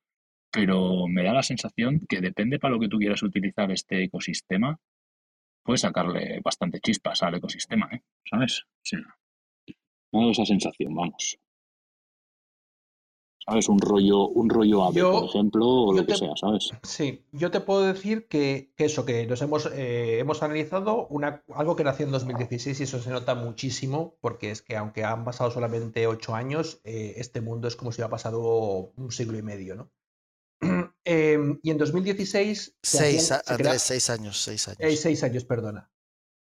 pero 0.51 1.07
me 1.07 1.23
da 1.23 1.35
la 1.35 1.43
sensación 1.43 2.01
que 2.09 2.21
depende 2.21 2.59
para 2.59 2.75
lo 2.75 2.81
que 2.81 2.89
tú 2.89 2.99
quieras 2.99 3.23
utilizar 3.23 3.71
este 3.71 4.05
ecosistema, 4.05 4.79
puede 5.63 5.79
sacarle 5.79 6.41
bastante 6.45 6.81
chispas 6.81 7.23
al 7.23 7.35
ecosistema, 7.35 7.89
¿eh? 7.93 8.03
¿sabes? 8.29 8.67
Sí. 8.83 8.97
Me 10.13 10.31
esa 10.31 10.45
sensación, 10.45 10.95
vamos. 10.95 11.39
¿Sabes? 13.45 13.69
Un 13.69 13.81
rollo, 13.81 14.29
un 14.29 14.49
rollo 14.49 14.85
AVE, 14.85 15.03
por 15.03 15.25
ejemplo, 15.25 15.67
o 15.67 15.93
lo 15.93 16.07
que 16.07 16.15
sea, 16.15 16.37
¿sabes? 16.37 16.71
Sí, 16.85 17.25
yo 17.33 17.51
te 17.51 17.61
puedo 17.61 17.83
decir 17.83 18.29
que, 18.29 18.73
eso, 18.77 19.05
que 19.05 19.27
nos 19.27 19.43
hemos, 19.43 19.67
eh, 19.67 20.21
hemos 20.21 20.45
analizado 20.45 21.09
una, 21.09 21.43
algo 21.53 21.75
que 21.75 21.83
nació 21.83 22.07
en 22.07 22.13
2016 22.13 22.79
y 22.79 22.83
eso 22.85 23.01
se 23.01 23.11
nota 23.11 23.35
muchísimo, 23.35 24.17
porque 24.21 24.53
es 24.53 24.63
que 24.63 24.77
aunque 24.77 25.03
han 25.05 25.25
pasado 25.25 25.51
solamente 25.51 26.07
ocho 26.07 26.37
años, 26.37 26.81
eh, 26.85 27.15
este 27.17 27.41
mundo 27.41 27.67
es 27.67 27.75
como 27.75 27.91
si 27.91 27.97
hubiera 27.97 28.11
pasado 28.11 28.93
un 28.97 29.11
siglo 29.11 29.37
y 29.39 29.43
medio, 29.43 29.75
¿no? 29.75 29.91
Em, 31.05 31.59
y 31.63 31.71
en 31.71 31.79
2016... 31.79 32.79
Seis, 32.83 33.33
Andrés, 33.47 33.83
seis 33.83 34.11
años, 34.11 34.43
seis 34.43 34.69
años. 34.69 34.81
Eh, 34.81 34.97
seis 34.97 35.23
años, 35.23 35.45
perdona. 35.45 35.91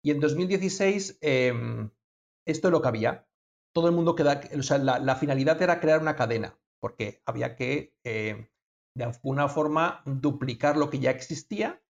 Y 0.03 0.11
en 0.11 0.19
2016 0.19 1.17
em, 1.21 1.91
esto 2.45 2.67
es 2.67 2.71
lo 2.71 2.81
que 2.81 2.87
había. 2.87 3.27
Todo 3.73 3.87
el 3.87 3.95
mundo 3.95 4.15
queda... 4.15 4.41
O 4.57 4.63
sea, 4.63 4.77
la, 4.79 5.15
finalidad 5.15 5.61
era 5.61 5.79
crear 5.79 6.01
una 6.01 6.15
cadena, 6.15 6.59
porque 6.81 7.21
había 7.25 7.55
que, 7.55 7.95
em, 8.03 8.47
de 8.95 9.03
alguna 9.03 9.47
forma, 9.47 10.01
duplicar 10.05 10.77
lo 10.77 10.89
que 10.89 10.99
ya 10.99 11.11
existía, 11.11 11.83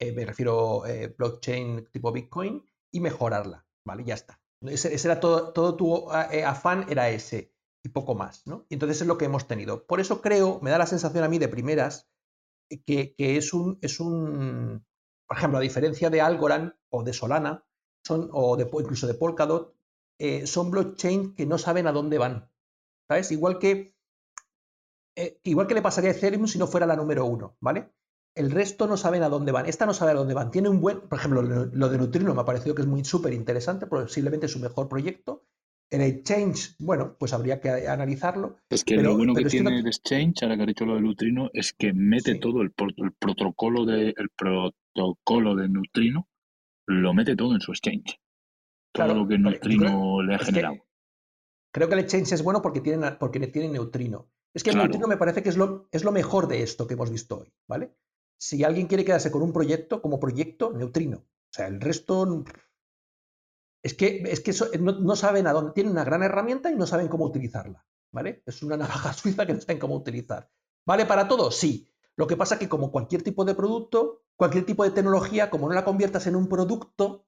eh, 0.00 0.12
me 0.12 0.24
refiero 0.24 0.84
a 0.84 0.90
eh, 0.90 1.08
blockchain 1.08 1.88
tipo 1.92 2.12
Bitcoin, 2.12 2.64
y 2.92 3.00
mejorarla, 3.00 3.66
¿vale? 3.86 4.04
Ya 4.04 4.14
está. 4.14 4.40
Ese, 4.62 4.94
era 4.94 5.20
todo, 5.20 5.52
todo 5.52 5.76
tu 5.76 6.10
afán 6.10 6.86
era 6.88 7.08
ese 7.08 7.54
y 7.82 7.88
poco 7.90 8.14
más, 8.14 8.46
¿no? 8.46 8.66
Y 8.68 8.74
entonces 8.74 9.00
es 9.00 9.06
lo 9.06 9.18
que 9.18 9.24
hemos 9.24 9.46
tenido. 9.46 9.86
Por 9.86 10.00
eso 10.00 10.20
creo, 10.20 10.60
me 10.60 10.70
da 10.70 10.78
la 10.78 10.86
sensación 10.86 11.24
a 11.24 11.28
mí 11.28 11.38
de 11.38 11.48
primeras, 11.48 12.08
que, 12.86 13.14
es, 13.18 13.52
un, 13.52 13.78
es 13.82 14.00
un, 14.00 14.84
por 15.26 15.36
ejemplo, 15.36 15.58
a 15.58 15.62
diferencia 15.62 16.10
de 16.10 16.20
Algorand 16.20 16.72
o 16.90 17.02
de 17.02 17.12
Solana, 17.12 17.64
son, 18.04 18.30
o 18.32 18.56
de, 18.56 18.64
incluso 18.64 19.06
de 19.06 19.14
Polkadot, 19.14 19.74
eh, 20.18 20.46
son 20.46 20.70
blockchain 20.70 21.34
que 21.34 21.46
no 21.46 21.58
saben 21.58 21.86
a 21.86 21.92
dónde 21.92 22.18
van. 22.18 22.50
¿Sabes? 23.08 23.32
Igual 23.32 23.58
que, 23.58 23.96
eh, 25.16 25.40
igual 25.42 25.66
que 25.66 25.74
le 25.74 25.82
pasaría 25.82 26.10
a 26.10 26.12
Ethereum 26.12 26.46
si 26.46 26.58
no 26.58 26.66
fuera 26.66 26.86
la 26.86 26.96
número 26.96 27.24
uno, 27.24 27.56
¿vale? 27.60 27.90
El 28.36 28.52
resto 28.52 28.86
no 28.86 28.96
saben 28.96 29.24
a 29.24 29.28
dónde 29.28 29.50
van. 29.50 29.66
Esta 29.66 29.86
no 29.86 29.94
sabe 29.94 30.12
a 30.12 30.14
dónde 30.14 30.34
van. 30.34 30.52
Tiene 30.52 30.68
un 30.68 30.80
buen, 30.80 31.00
por 31.00 31.18
ejemplo, 31.18 31.42
lo 31.42 31.88
de 31.88 31.98
Neutrino 31.98 32.34
me 32.34 32.42
ha 32.42 32.44
parecido 32.44 32.74
que 32.74 32.82
es 32.82 32.88
muy 32.88 33.04
súper 33.04 33.32
interesante, 33.32 33.86
posiblemente 33.86 34.46
su 34.46 34.60
mejor 34.60 34.88
proyecto. 34.88 35.44
El 35.90 36.02
exchange, 36.02 36.76
bueno, 36.78 37.16
pues 37.18 37.32
habría 37.32 37.60
que 37.60 37.88
analizarlo. 37.88 38.58
Es 38.70 38.84
que 38.84 38.96
lo 38.96 39.16
bueno 39.16 39.34
que 39.34 39.44
tiene 39.46 39.80
el 39.80 39.86
exchange, 39.88 40.42
ahora 40.42 40.56
que 40.56 40.62
ha 40.62 40.66
dicho 40.66 40.86
lo 40.86 40.94
de 40.94 41.00
Neutrino, 41.00 41.50
es 41.52 41.72
que 41.72 41.92
mete 41.92 42.36
todo 42.36 42.62
el, 42.62 42.70
protocolo 42.70 43.84
de 43.84 44.14
el 44.16 44.30
protocolo 44.36 45.56
de 45.56 45.68
Neutrino, 45.68 46.28
lo 46.86 47.12
mete 47.12 47.34
todo 47.34 47.54
en 47.54 47.60
su 47.60 47.72
exchange. 47.72 48.20
Todo 48.92 49.14
lo 49.14 49.26
que 49.26 49.38
Neutrino 49.38 50.22
le 50.22 50.34
ha 50.36 50.38
generado. 50.38 50.76
creo 51.72 51.88
que 51.88 51.94
el 51.94 52.00
exchange 52.00 52.32
es 52.32 52.42
bueno 52.44 52.62
porque 52.62 52.80
tiene, 52.80 53.10
porque 53.12 53.40
tiene 53.48 53.68
Neutrino. 53.70 54.30
Es 54.54 54.62
que 54.62 54.70
el 54.70 54.76
Neutrino 54.76 55.08
me 55.08 55.16
parece 55.16 55.42
que 55.42 55.48
es 55.48 55.56
lo, 55.56 55.88
es 55.90 56.04
lo 56.04 56.12
mejor 56.12 56.46
de 56.46 56.62
esto 56.62 56.86
que 56.86 56.94
hemos 56.94 57.10
visto 57.10 57.40
hoy, 57.40 57.52
¿vale? 57.68 57.96
Si 58.38 58.62
alguien 58.62 58.86
quiere 58.86 59.04
quedarse 59.04 59.32
con 59.32 59.42
un 59.42 59.52
proyecto, 59.52 60.00
como 60.00 60.20
proyecto, 60.20 60.72
Neutrino. 60.72 61.18
O 61.18 61.52
sea, 61.52 61.66
el 61.66 61.80
resto 61.80 62.44
es 63.82 63.94
que, 63.94 64.22
es 64.26 64.40
que 64.40 64.52
no, 64.78 65.16
saben 65.16 65.46
a 65.46 65.52
dónde, 65.52 65.72
tienen 65.72 65.92
una 65.92 66.04
gran 66.04 66.22
herramienta 66.22 66.70
y 66.70 66.76
no 66.76 66.86
saben 66.86 67.08
cómo 67.08 67.24
utilizarla, 67.24 67.86
¿vale? 68.12 68.42
Es 68.46 68.62
una 68.62 68.76
navaja 68.76 69.12
suiza 69.14 69.46
que 69.46 69.54
no 69.54 69.60
saben 69.60 69.78
cómo 69.78 69.94
utilizar. 69.96 70.50
¿Vale 70.86 71.06
para 71.06 71.28
todo? 71.28 71.50
Sí. 71.50 71.88
Lo 72.16 72.26
que 72.26 72.36
pasa 72.36 72.54
es 72.54 72.60
que 72.60 72.68
como 72.68 72.90
cualquier 72.90 73.22
tipo 73.22 73.44
de 73.44 73.54
producto, 73.54 74.22
cualquier 74.36 74.66
tipo 74.66 74.84
de 74.84 74.90
tecnología, 74.90 75.48
como 75.48 75.68
no 75.68 75.74
la 75.74 75.84
conviertas 75.84 76.26
en 76.26 76.36
un 76.36 76.48
producto, 76.48 77.26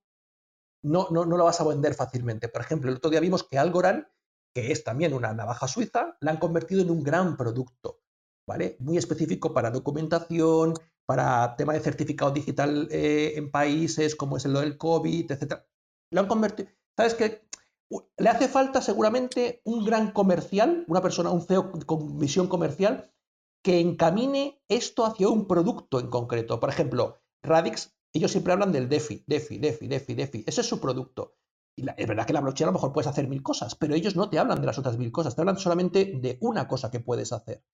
no, 0.82 1.08
no, 1.10 1.24
no 1.24 1.36
lo 1.36 1.44
vas 1.44 1.60
a 1.60 1.64
vender 1.64 1.94
fácilmente. 1.94 2.48
Por 2.48 2.60
ejemplo, 2.60 2.90
el 2.90 2.96
otro 2.96 3.10
día 3.10 3.20
vimos 3.20 3.44
que 3.44 3.58
Algorand, 3.58 4.06
que 4.52 4.72
es 4.72 4.84
también 4.84 5.14
una 5.14 5.32
navaja 5.32 5.68
suiza, 5.68 6.16
la 6.20 6.32
han 6.32 6.38
convertido 6.38 6.82
en 6.82 6.90
un 6.90 7.02
gran 7.02 7.36
producto, 7.36 8.00
¿vale? 8.46 8.76
Muy 8.80 8.98
específico 8.98 9.54
para 9.54 9.70
documentación, 9.70 10.74
para 11.06 11.56
tema 11.56 11.72
de 11.72 11.80
certificado 11.80 12.30
digital 12.32 12.88
eh, 12.90 13.34
en 13.36 13.50
países 13.50 14.14
como 14.14 14.36
es 14.36 14.44
el 14.44 14.54
del 14.54 14.76
COVID, 14.76 15.30
etc. 15.30 15.62
Lo 16.12 16.20
han 16.20 16.28
convertido. 16.28 16.68
¿Sabes 16.96 17.14
qué? 17.14 17.42
Le 18.18 18.28
hace 18.28 18.48
falta 18.48 18.80
seguramente 18.80 19.60
un 19.64 19.84
gran 19.84 20.12
comercial, 20.12 20.84
una 20.88 21.02
persona, 21.02 21.30
un 21.30 21.42
CEO 21.42 21.72
con 21.86 22.18
visión 22.18 22.48
comercial, 22.48 23.10
que 23.62 23.80
encamine 23.80 24.62
esto 24.68 25.04
hacia 25.04 25.28
un 25.28 25.46
producto 25.46 26.00
en 26.00 26.08
concreto. 26.08 26.60
Por 26.60 26.68
ejemplo, 26.68 27.20
Radix, 27.42 27.94
ellos 28.12 28.30
siempre 28.30 28.52
hablan 28.52 28.72
del 28.72 28.88
DeFi, 28.88 29.24
DeFi, 29.26 29.58
DeFi, 29.58 29.88
DeFi, 29.88 30.14
DeFi. 30.14 30.44
Ese 30.46 30.60
es 30.60 30.66
su 30.66 30.80
producto. 30.80 31.36
Y 31.76 31.86
es 31.96 32.06
verdad 32.06 32.26
que 32.26 32.34
la 32.34 32.42
blockchain 32.42 32.68
a 32.68 32.72
lo 32.72 32.74
mejor 32.74 32.92
puedes 32.92 33.06
hacer 33.06 33.28
mil 33.28 33.42
cosas, 33.42 33.74
pero 33.74 33.94
ellos 33.94 34.14
no 34.14 34.28
te 34.28 34.38
hablan 34.38 34.60
de 34.60 34.66
las 34.66 34.78
otras 34.78 34.98
mil 34.98 35.10
cosas, 35.10 35.34
te 35.34 35.40
hablan 35.40 35.58
solamente 35.58 36.18
de 36.20 36.36
una 36.40 36.68
cosa 36.68 36.90
que 36.90 37.00
puedes 37.00 37.32
hacer. 37.32 37.64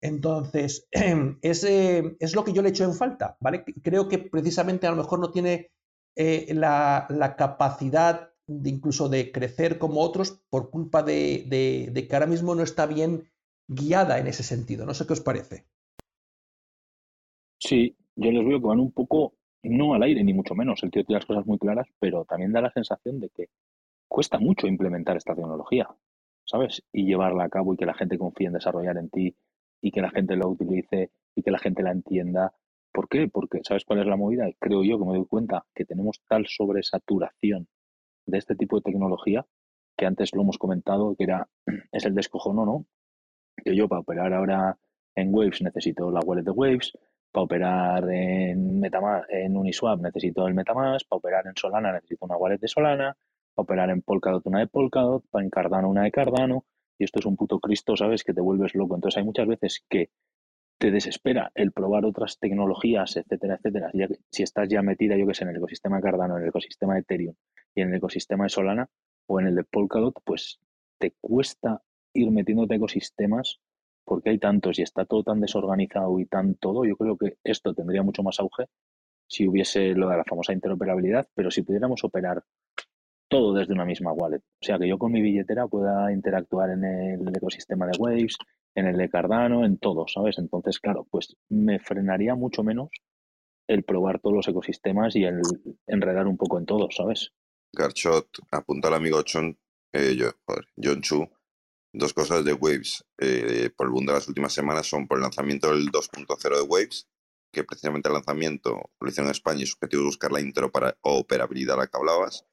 Entonces, 0.00 0.86
es, 1.42 1.64
es 1.64 2.34
lo 2.36 2.44
que 2.44 2.52
yo 2.52 2.62
le 2.62 2.68
echo 2.68 2.84
en 2.84 2.94
falta, 2.94 3.36
¿vale? 3.40 3.64
Creo 3.82 4.08
que 4.08 4.18
precisamente 4.18 4.86
a 4.86 4.90
lo 4.90 4.96
mejor 4.96 5.18
no 5.18 5.32
tiene 5.32 5.72
eh, 6.16 6.52
la, 6.54 7.34
capacidad 7.38 8.30
de 8.46 8.70
incluso 8.70 9.08
de 9.08 9.32
crecer 9.32 9.78
como 9.78 10.00
otros 10.00 10.42
por 10.50 10.70
culpa 10.70 11.02
de, 11.02 12.06
que 12.08 12.14
ahora 12.14 12.26
mismo 12.26 12.54
no 12.54 12.62
está 12.62 12.86
bien 12.86 13.24
guiada 13.66 14.18
en 14.18 14.26
ese 14.26 14.42
sentido. 14.42 14.84
No 14.84 14.94
sé 14.94 15.06
qué 15.06 15.14
os 15.14 15.20
parece. 15.20 15.64
Sí, 17.58 17.96
yo 18.16 18.30
les 18.30 18.46
veo 18.46 18.60
que 18.60 18.66
van 18.66 18.80
un 18.80 18.92
poco, 18.92 19.34
no 19.62 19.94
al 19.94 20.02
aire 20.02 20.22
ni 20.24 20.34
mucho 20.34 20.54
menos, 20.54 20.82
el 20.82 20.90
tío 20.90 21.04
tiene 21.04 21.20
las 21.20 21.26
cosas 21.26 21.46
muy 21.46 21.58
claras, 21.58 21.86
pero 21.98 22.24
también 22.24 22.52
da 22.52 22.60
la 22.60 22.72
sensación 22.72 23.20
de 23.20 23.30
que 23.30 23.48
cuesta 24.08 24.38
mucho 24.38 24.66
implementar 24.66 25.16
esta 25.16 25.34
tecnología, 25.34 25.88
¿sabes? 26.44 26.82
Y 26.92 27.06
llevarla 27.06 27.44
a 27.44 27.48
cabo 27.48 27.72
y 27.72 27.76
que 27.76 27.86
la 27.86 27.94
gente 27.94 28.18
confíe 28.18 28.48
en 28.48 28.54
desarrollar 28.54 28.98
en 28.98 29.08
ti 29.08 29.34
y 29.80 29.90
que 29.90 30.02
la 30.02 30.10
gente 30.10 30.36
lo 30.36 30.48
utilice 30.48 31.10
y 31.34 31.42
que 31.42 31.50
la 31.50 31.58
gente 31.58 31.82
la 31.82 31.92
entienda 31.92 32.52
¿Por 32.92 33.08
qué? 33.08 33.28
Porque, 33.28 33.60
¿sabes 33.64 33.84
cuál 33.84 34.00
es 34.00 34.06
la 34.06 34.16
movida? 34.16 34.46
Creo 34.58 34.84
yo 34.84 34.98
que 34.98 35.04
me 35.04 35.16
doy 35.16 35.26
cuenta 35.26 35.64
que 35.74 35.84
tenemos 35.84 36.20
tal 36.28 36.46
sobresaturación 36.46 37.66
de 38.26 38.38
este 38.38 38.54
tipo 38.54 38.76
de 38.76 38.82
tecnología 38.82 39.46
que 39.96 40.06
antes 40.06 40.34
lo 40.34 40.42
hemos 40.42 40.58
comentado, 40.58 41.14
que 41.16 41.24
era, 41.24 41.48
es 41.92 42.04
el 42.04 42.14
descojono, 42.14 42.66
¿no? 42.66 42.86
Que 43.64 43.74
yo 43.74 43.88
para 43.88 44.00
operar 44.00 44.32
ahora 44.32 44.78
en 45.14 45.34
Waves 45.34 45.62
necesito 45.62 46.10
la 46.10 46.20
wallet 46.20 46.42
de 46.42 46.50
Waves, 46.50 46.92
para 47.30 47.44
operar 47.44 48.10
en 48.10 48.80
Metamask, 48.80 49.26
en 49.30 49.56
Uniswap 49.56 50.00
necesito 50.00 50.46
el 50.46 50.54
Metamask, 50.54 51.08
para 51.08 51.18
operar 51.18 51.46
en 51.46 51.56
Solana 51.56 51.92
necesito 51.92 52.26
una 52.26 52.36
wallet 52.36 52.58
de 52.58 52.68
Solana, 52.68 53.16
para 53.54 53.64
operar 53.64 53.90
en 53.90 54.02
Polkadot 54.02 54.46
una 54.46 54.60
de 54.60 54.66
Polkadot, 54.66 55.24
para 55.30 55.44
en 55.44 55.50
Cardano 55.50 55.88
una 55.88 56.02
de 56.02 56.10
Cardano, 56.10 56.64
y 56.98 57.04
esto 57.04 57.20
es 57.20 57.26
un 57.26 57.36
puto 57.36 57.58
Cristo, 57.58 57.96
¿sabes? 57.96 58.22
Que 58.22 58.34
te 58.34 58.40
vuelves 58.40 58.74
loco. 58.74 58.94
Entonces 58.94 59.18
hay 59.18 59.24
muchas 59.24 59.46
veces 59.46 59.84
que 59.88 60.10
te 60.82 60.90
desespera 60.90 61.52
el 61.54 61.70
probar 61.70 62.04
otras 62.04 62.40
tecnologías, 62.40 63.16
etcétera, 63.16 63.54
etcétera. 63.54 63.92
Si 64.32 64.42
estás 64.42 64.68
ya 64.68 64.82
metida, 64.82 65.16
yo 65.16 65.28
que 65.28 65.34
sé, 65.34 65.44
en 65.44 65.50
el 65.50 65.58
ecosistema 65.58 66.00
Cardano, 66.00 66.36
en 66.36 66.42
el 66.42 66.48
ecosistema 66.48 66.98
Ethereum 66.98 67.36
y 67.72 67.82
en 67.82 67.90
el 67.90 67.94
ecosistema 67.98 68.46
de 68.46 68.48
Solana 68.48 68.90
o 69.26 69.38
en 69.38 69.46
el 69.46 69.54
de 69.54 69.62
Polkadot, 69.62 70.20
pues 70.24 70.58
te 70.98 71.14
cuesta 71.20 71.80
ir 72.14 72.32
metiéndote 72.32 72.74
ecosistemas 72.74 73.60
porque 74.04 74.30
hay 74.30 74.38
tantos 74.38 74.80
y 74.80 74.82
está 74.82 75.04
todo 75.04 75.22
tan 75.22 75.40
desorganizado 75.40 76.18
y 76.18 76.26
tan 76.26 76.56
todo. 76.56 76.84
Yo 76.84 76.96
creo 76.96 77.16
que 77.16 77.36
esto 77.44 77.74
tendría 77.74 78.02
mucho 78.02 78.24
más 78.24 78.40
auge 78.40 78.64
si 79.28 79.46
hubiese 79.46 79.94
lo 79.94 80.08
de 80.08 80.16
la 80.16 80.24
famosa 80.24 80.52
interoperabilidad, 80.52 81.28
pero 81.36 81.52
si 81.52 81.62
pudiéramos 81.62 82.02
operar 82.02 82.42
todo 83.28 83.54
desde 83.54 83.72
una 83.72 83.84
misma 83.84 84.12
wallet. 84.12 84.40
O 84.40 84.64
sea, 84.64 84.80
que 84.80 84.88
yo 84.88 84.98
con 84.98 85.12
mi 85.12 85.22
billetera 85.22 85.68
pueda 85.68 86.12
interactuar 86.12 86.70
en 86.70 86.84
el 86.84 87.28
ecosistema 87.28 87.86
de 87.86 87.96
Waves, 88.00 88.36
en 88.74 88.86
el 88.86 88.96
de 88.96 89.10
Cardano, 89.10 89.64
en 89.64 89.78
todo, 89.78 90.06
¿sabes? 90.08 90.38
Entonces, 90.38 90.80
claro, 90.80 91.06
pues 91.10 91.36
me 91.48 91.78
frenaría 91.78 92.34
mucho 92.34 92.62
menos 92.62 92.90
el 93.68 93.84
probar 93.84 94.20
todos 94.20 94.36
los 94.36 94.48
ecosistemas 94.48 95.16
y 95.16 95.24
el 95.24 95.40
enredar 95.86 96.26
un 96.26 96.36
poco 96.36 96.58
en 96.58 96.66
todos, 96.66 96.94
¿sabes? 96.96 97.32
Garchot, 97.72 98.28
apunta 98.50 98.88
al 98.88 98.94
amigo 98.94 99.22
John, 99.30 99.58
eh, 99.92 100.14
yo, 100.16 100.30
John 100.82 101.00
Chu, 101.00 101.28
dos 101.92 102.12
cosas 102.12 102.44
de 102.44 102.52
Waves 102.52 103.04
eh, 103.18 103.70
por 103.76 103.86
el 103.86 103.92
boom 103.92 104.06
de 104.06 104.12
las 104.12 104.28
últimas 104.28 104.52
semanas 104.52 104.86
son 104.86 105.06
por 105.06 105.18
el 105.18 105.22
lanzamiento 105.22 105.70
del 105.70 105.90
2.0 105.90 106.56
de 106.56 106.62
Waves, 106.62 107.08
que 107.52 107.64
precisamente 107.64 108.08
el 108.08 108.14
lanzamiento 108.14 108.90
lo 109.00 109.08
hicieron 109.08 109.28
en 109.28 109.32
España 109.32 109.62
y 109.62 109.66
su 109.66 109.74
objetivo 109.74 110.02
es 110.02 110.06
buscar 110.06 110.32
la 110.32 110.40
interoperabilidad 110.40 111.76
a 111.76 111.80
la 111.80 111.86
que 111.86 111.96
hablabas. 111.96 112.46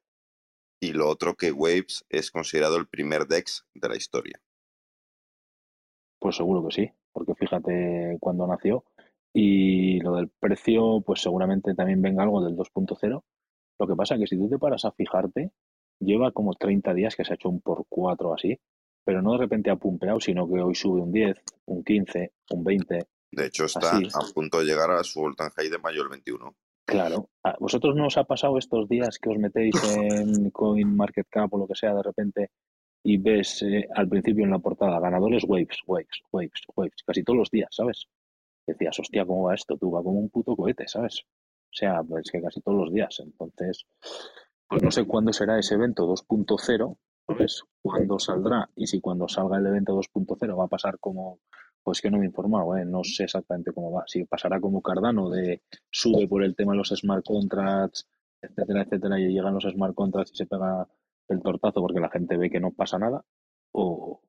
Y 0.81 0.93
lo 0.93 1.09
otro 1.09 1.35
que 1.35 1.51
Waves 1.51 2.05
es 2.09 2.31
considerado 2.31 2.77
el 2.77 2.88
primer 2.88 3.27
DEX 3.27 3.65
de 3.73 3.89
la 3.89 3.97
historia. 3.97 4.41
Pues 6.19 6.35
seguro 6.35 6.65
que 6.65 6.73
sí, 6.73 6.91
porque 7.11 7.33
fíjate 7.35 8.17
cuando 8.19 8.45
nació. 8.45 8.83
Y 9.33 9.99
lo 10.01 10.15
del 10.15 10.29
precio, 10.29 11.01
pues 11.05 11.21
seguramente 11.21 11.75
también 11.75 12.01
venga 12.01 12.23
algo 12.23 12.43
del 12.43 12.57
2.0. 12.57 13.23
Lo 13.79 13.88
que 13.88 13.95
pasa 13.95 14.15
es 14.15 14.21
que 14.21 14.27
si 14.27 14.38
tú 14.38 14.49
te 14.49 14.57
paras 14.57 14.85
a 14.85 14.91
fijarte, 14.91 15.51
lleva 15.99 16.31
como 16.31 16.53
30 16.53 16.93
días 16.93 17.15
que 17.15 17.23
se 17.23 17.33
ha 17.33 17.35
hecho 17.35 17.49
un 17.49 17.61
por 17.61 17.85
4 17.88 18.33
así, 18.33 18.59
pero 19.05 19.21
no 19.21 19.33
de 19.33 19.39
repente 19.39 19.69
ha 19.69 19.75
pumpeado, 19.75 20.19
sino 20.19 20.47
que 20.47 20.61
hoy 20.61 20.75
sube 20.75 21.01
un 21.01 21.11
10, 21.11 21.38
un 21.65 21.83
15, 21.83 22.33
un 22.51 22.63
20. 22.63 23.07
De 23.31 23.45
hecho, 23.45 23.65
está 23.65 23.97
a 23.97 24.33
punto 24.33 24.59
de 24.59 24.65
llegar 24.65 24.91
a 24.91 25.03
su 25.03 25.21
all 25.21 25.35
high 25.35 25.69
de 25.69 25.77
mayo 25.77 26.01
del 26.01 26.09
21. 26.09 26.55
Claro. 26.85 27.29
¿A 27.43 27.55
¿Vosotros 27.59 27.95
no 27.95 28.07
os 28.07 28.17
ha 28.17 28.23
pasado 28.23 28.57
estos 28.57 28.89
días 28.89 29.19
que 29.19 29.29
os 29.29 29.38
metéis 29.38 29.75
en 29.95 30.49
CoinMarketCap 30.49 31.53
o 31.53 31.57
lo 31.59 31.67
que 31.67 31.75
sea 31.75 31.93
de 31.93 32.03
repente 32.03 32.49
y 33.03 33.17
ves 33.17 33.61
eh, 33.63 33.87
al 33.95 34.07
principio 34.09 34.43
en 34.43 34.51
la 34.51 34.59
portada 34.59 34.99
ganadores 34.99 35.43
Waves, 35.47 35.79
Waves, 35.87 36.21
Waves, 36.31 36.61
Waves, 36.75 37.03
casi 37.05 37.23
todos 37.23 37.37
los 37.39 37.51
días, 37.51 37.69
¿sabes? 37.71 38.07
Decías, 38.67 38.99
hostia, 38.99 39.25
¿cómo 39.25 39.43
va 39.43 39.55
esto? 39.55 39.77
Tú 39.77 39.91
va 39.91 40.03
como 40.03 40.19
un 40.19 40.29
puto 40.29 40.55
cohete, 40.55 40.87
¿sabes? 40.87 41.23
O 41.23 41.73
sea, 41.73 42.03
pues 42.03 42.29
que 42.31 42.41
casi 42.41 42.61
todos 42.61 42.77
los 42.77 42.93
días. 42.93 43.19
Entonces, 43.19 43.85
pues 44.67 44.83
no 44.83 44.91
sé 44.91 45.05
cuándo 45.05 45.33
será 45.33 45.57
ese 45.57 45.75
evento 45.75 46.07
2.0, 46.07 46.97
¿sabes? 47.27 47.63
Cuándo 47.81 48.19
saldrá 48.19 48.69
y 48.75 48.87
si 48.87 48.99
cuando 49.01 49.27
salga 49.27 49.57
el 49.57 49.67
evento 49.67 49.97
2.0 49.97 50.59
va 50.59 50.65
a 50.65 50.67
pasar 50.67 50.99
como, 50.99 51.39
pues 51.83 52.01
que 52.01 52.11
no 52.11 52.17
me 52.17 52.25
he 52.25 52.27
informado, 52.27 52.77
¿eh? 52.77 52.85
no 52.85 53.03
sé 53.03 53.23
exactamente 53.23 53.71
cómo 53.71 53.91
va. 53.91 54.03
Si 54.07 54.23
pasará 54.25 54.59
como 54.59 54.81
Cardano 54.81 55.29
de 55.29 55.63
sube 55.89 56.27
por 56.27 56.43
el 56.43 56.55
tema 56.55 56.73
de 56.73 56.79
los 56.79 56.89
smart 56.89 57.25
contracts, 57.25 58.07
etcétera, 58.41 58.83
etcétera, 58.83 59.19
y 59.19 59.33
llegan 59.33 59.53
los 59.53 59.63
smart 59.63 59.95
contracts 59.95 60.33
y 60.33 60.37
se 60.37 60.45
pega 60.45 60.87
el 61.29 61.41
tortazo 61.41 61.81
porque 61.81 62.00
la 62.00 62.09
gente 62.09 62.38
ve 62.38 62.50
que 62.50 62.59
no 62.59 62.71
pasa 62.71 63.00
nada, 63.00 63.24
o 63.71 64.21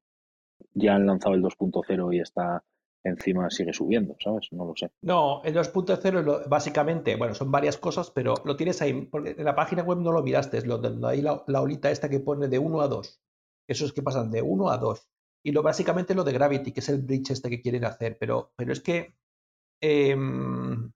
ya 0.75 0.95
han 0.95 1.07
lanzado 1.07 1.35
el 1.35 1.43
2.0 1.43 2.15
y 2.15 2.21
está 2.21 2.65
encima 3.05 3.49
sigue 3.51 3.73
subiendo, 3.73 4.17
¿sabes? 4.19 4.49
No 4.53 4.65
lo 4.65 4.75
sé. 4.77 4.91
No, 5.03 5.43
el 5.45 5.55
2.0 5.55 6.49
básicamente, 6.49 7.17
bueno, 7.17 7.35
son 7.35 7.51
varias 7.51 7.79
cosas, 7.79 8.11
pero 8.11 8.35
lo 8.45 8.57
tienes 8.57 8.83
ahí, 8.83 9.07
porque 9.07 9.35
en 9.39 9.45
la 9.45 9.55
página 9.55 9.83
web 9.83 9.99
no 9.99 10.13
lo 10.13 10.23
miraste, 10.23 10.59
es 10.59 10.67
lo, 10.67 10.81
hay 11.07 11.23
la, 11.23 11.43
olita 11.61 11.91
esta 11.91 12.09
que 12.09 12.21
pone 12.21 12.49
de 12.49 12.59
1 12.59 12.81
a 12.81 12.89
2. 12.89 13.21
Eso 13.69 13.85
es 13.85 13.93
que 13.93 14.03
pasan 14.03 14.31
de 14.31 14.43
1 14.43 14.71
a 14.71 14.79
2. 14.79 15.09
Y 15.43 15.53
lo 15.53 15.63
básicamente 15.63 16.15
lo 16.15 16.25
de 16.25 16.33
Gravity, 16.33 16.73
que 16.73 16.81
es 16.81 16.89
el 16.89 17.03
bridge 17.03 17.31
este 17.31 17.49
que 17.49 17.63
quieren 17.63 17.85
hacer, 17.85 18.19
pero, 18.19 18.53
pero 18.57 18.73
es 18.73 18.81
que 18.81 19.15
em, 19.81 20.93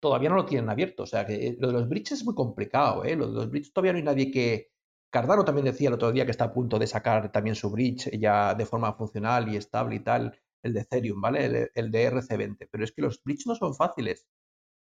todavía 0.00 0.30
no 0.30 0.36
lo 0.36 0.46
tienen 0.46 0.70
abierto. 0.70 1.04
O 1.04 1.06
sea, 1.06 1.26
que 1.26 1.56
lo 1.58 1.68
de 1.68 1.72
los 1.74 1.88
bridges 1.88 2.20
es 2.20 2.24
muy 2.24 2.34
complicado, 2.34 3.04
¿eh? 3.04 3.16
Lo 3.16 3.28
de 3.28 3.34
los 3.34 3.50
bridges 3.50 3.72
todavía 3.72 3.92
no 3.92 3.98
hay 3.98 4.04
nadie 4.04 4.30
que... 4.30 4.70
Cardano 5.10 5.44
también 5.44 5.64
decía 5.64 5.88
el 5.88 5.94
otro 5.94 6.12
día 6.12 6.26
que 6.26 6.32
está 6.32 6.44
a 6.44 6.52
punto 6.52 6.78
de 6.78 6.86
sacar 6.86 7.32
también 7.32 7.56
su 7.56 7.70
bridge 7.70 8.10
ya 8.18 8.54
de 8.54 8.66
forma 8.66 8.92
funcional 8.92 9.48
y 9.48 9.56
estable 9.56 9.96
y 9.96 10.00
tal, 10.00 10.38
el 10.62 10.74
de 10.74 10.80
Ethereum, 10.80 11.20
¿vale? 11.20 11.70
El, 11.74 11.90
de 11.90 12.06
RC20. 12.12 12.68
Pero 12.70 12.84
es 12.84 12.92
que 12.92 13.02
los 13.02 13.22
bridges 13.22 13.46
no 13.46 13.54
son 13.54 13.74
fáciles. 13.74 14.26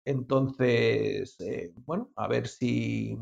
Entonces, 0.04 1.36
eh, 1.40 1.72
bueno, 1.86 2.12
a 2.16 2.28
ver 2.28 2.48
si, 2.48 3.18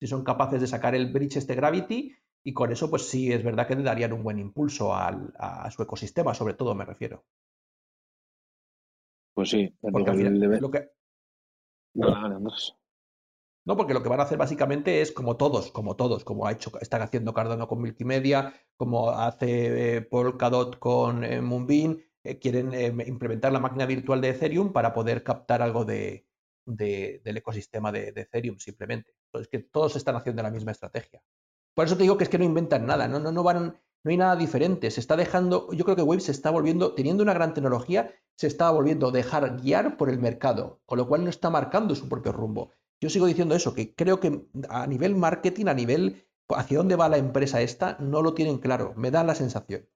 si 0.00 0.06
son 0.06 0.24
capaces 0.24 0.60
de 0.60 0.66
sacar 0.66 0.94
el 0.94 1.12
bridge 1.12 1.36
este 1.36 1.54
Gravity 1.54 2.14
y 2.44 2.52
con 2.54 2.72
eso, 2.72 2.88
pues 2.90 3.08
sí, 3.08 3.32
es 3.32 3.42
verdad 3.44 3.66
que 3.66 3.76
le 3.76 3.82
darían 3.82 4.12
un 4.12 4.22
buen 4.22 4.38
impulso 4.38 4.94
al, 4.94 5.34
a 5.38 5.70
su 5.70 5.82
ecosistema, 5.82 6.34
sobre 6.34 6.54
todo 6.54 6.74
me 6.74 6.84
refiero. 6.84 7.24
Pues 9.38 9.50
sí, 9.50 9.72
porque 9.80 10.10
lo 10.60 10.68
que... 10.68 10.90
No, 13.64 13.76
porque 13.76 13.94
lo 13.94 14.02
que 14.02 14.08
van 14.08 14.18
a 14.18 14.24
hacer 14.24 14.36
básicamente 14.36 15.00
es 15.00 15.12
como 15.12 15.36
todos, 15.36 15.70
como 15.70 15.94
todos, 15.94 16.24
como 16.24 16.44
ha 16.44 16.50
hecho, 16.50 16.72
están 16.80 17.02
haciendo 17.02 17.32
Cardano 17.32 17.68
con 17.68 17.78
Multimedia, 17.78 18.52
como 18.76 19.10
hace 19.10 19.98
eh, 19.98 20.02
Polkadot 20.02 20.80
con 20.80 21.22
eh, 21.22 21.40
Moonbeam, 21.40 21.98
eh, 22.24 22.40
quieren 22.40 22.74
implementar 23.06 23.52
la 23.52 23.60
máquina 23.60 23.86
virtual 23.86 24.20
de 24.20 24.30
Ethereum 24.30 24.72
para 24.72 24.92
poder 24.92 25.22
captar 25.22 25.62
algo 25.62 25.84
de, 25.84 26.26
del 26.66 27.36
ecosistema 27.36 27.92
de, 27.92 28.08
Ethereum 28.08 28.58
simplemente. 28.58 29.14
Entonces, 29.26 29.48
que 29.48 29.60
todos 29.60 29.94
están 29.94 30.16
haciendo 30.16 30.42
la 30.42 30.50
misma 30.50 30.72
estrategia. 30.72 31.22
Por 31.74 31.86
eso 31.86 31.96
te 31.96 32.02
digo 32.02 32.18
que 32.18 32.24
es 32.24 32.28
que 32.28 32.38
no 32.38 32.44
inventan 32.44 32.86
nada, 32.86 33.06
no, 33.06 33.20
no, 33.20 33.30
no 33.30 33.44
van, 33.44 33.80
no 34.08 34.12
hay 34.12 34.16
nada 34.16 34.36
diferente. 34.36 34.90
Se 34.90 35.00
está 35.00 35.16
dejando, 35.16 35.70
yo 35.74 35.84
creo 35.84 35.94
que 35.94 36.02
Wave 36.02 36.22
se 36.22 36.32
está 36.32 36.50
volviendo, 36.50 36.94
teniendo 36.94 37.22
una 37.22 37.34
gran 37.34 37.52
tecnología, 37.52 38.10
se 38.36 38.46
está 38.46 38.70
volviendo 38.70 39.08
a 39.08 39.12
dejar 39.12 39.60
guiar 39.60 39.98
por 39.98 40.08
el 40.08 40.18
mercado, 40.18 40.80
con 40.86 40.96
lo 40.96 41.06
cual 41.06 41.24
no 41.24 41.28
está 41.28 41.50
marcando 41.50 41.94
su 41.94 42.08
propio 42.08 42.32
rumbo. 42.32 42.70
Yo 43.02 43.10
sigo 43.10 43.26
diciendo 43.26 43.54
eso, 43.54 43.74
que 43.74 43.94
creo 43.94 44.18
que 44.18 44.46
a 44.70 44.86
nivel 44.86 45.14
marketing, 45.14 45.66
a 45.66 45.74
nivel 45.74 46.24
hacia 46.48 46.78
dónde 46.78 46.96
va 46.96 47.10
la 47.10 47.18
empresa 47.18 47.60
esta, 47.60 47.98
no 48.00 48.22
lo 48.22 48.32
tienen 48.32 48.56
claro. 48.56 48.94
Me 48.96 49.10
da 49.10 49.22
la 49.24 49.34
sensación. 49.34 49.86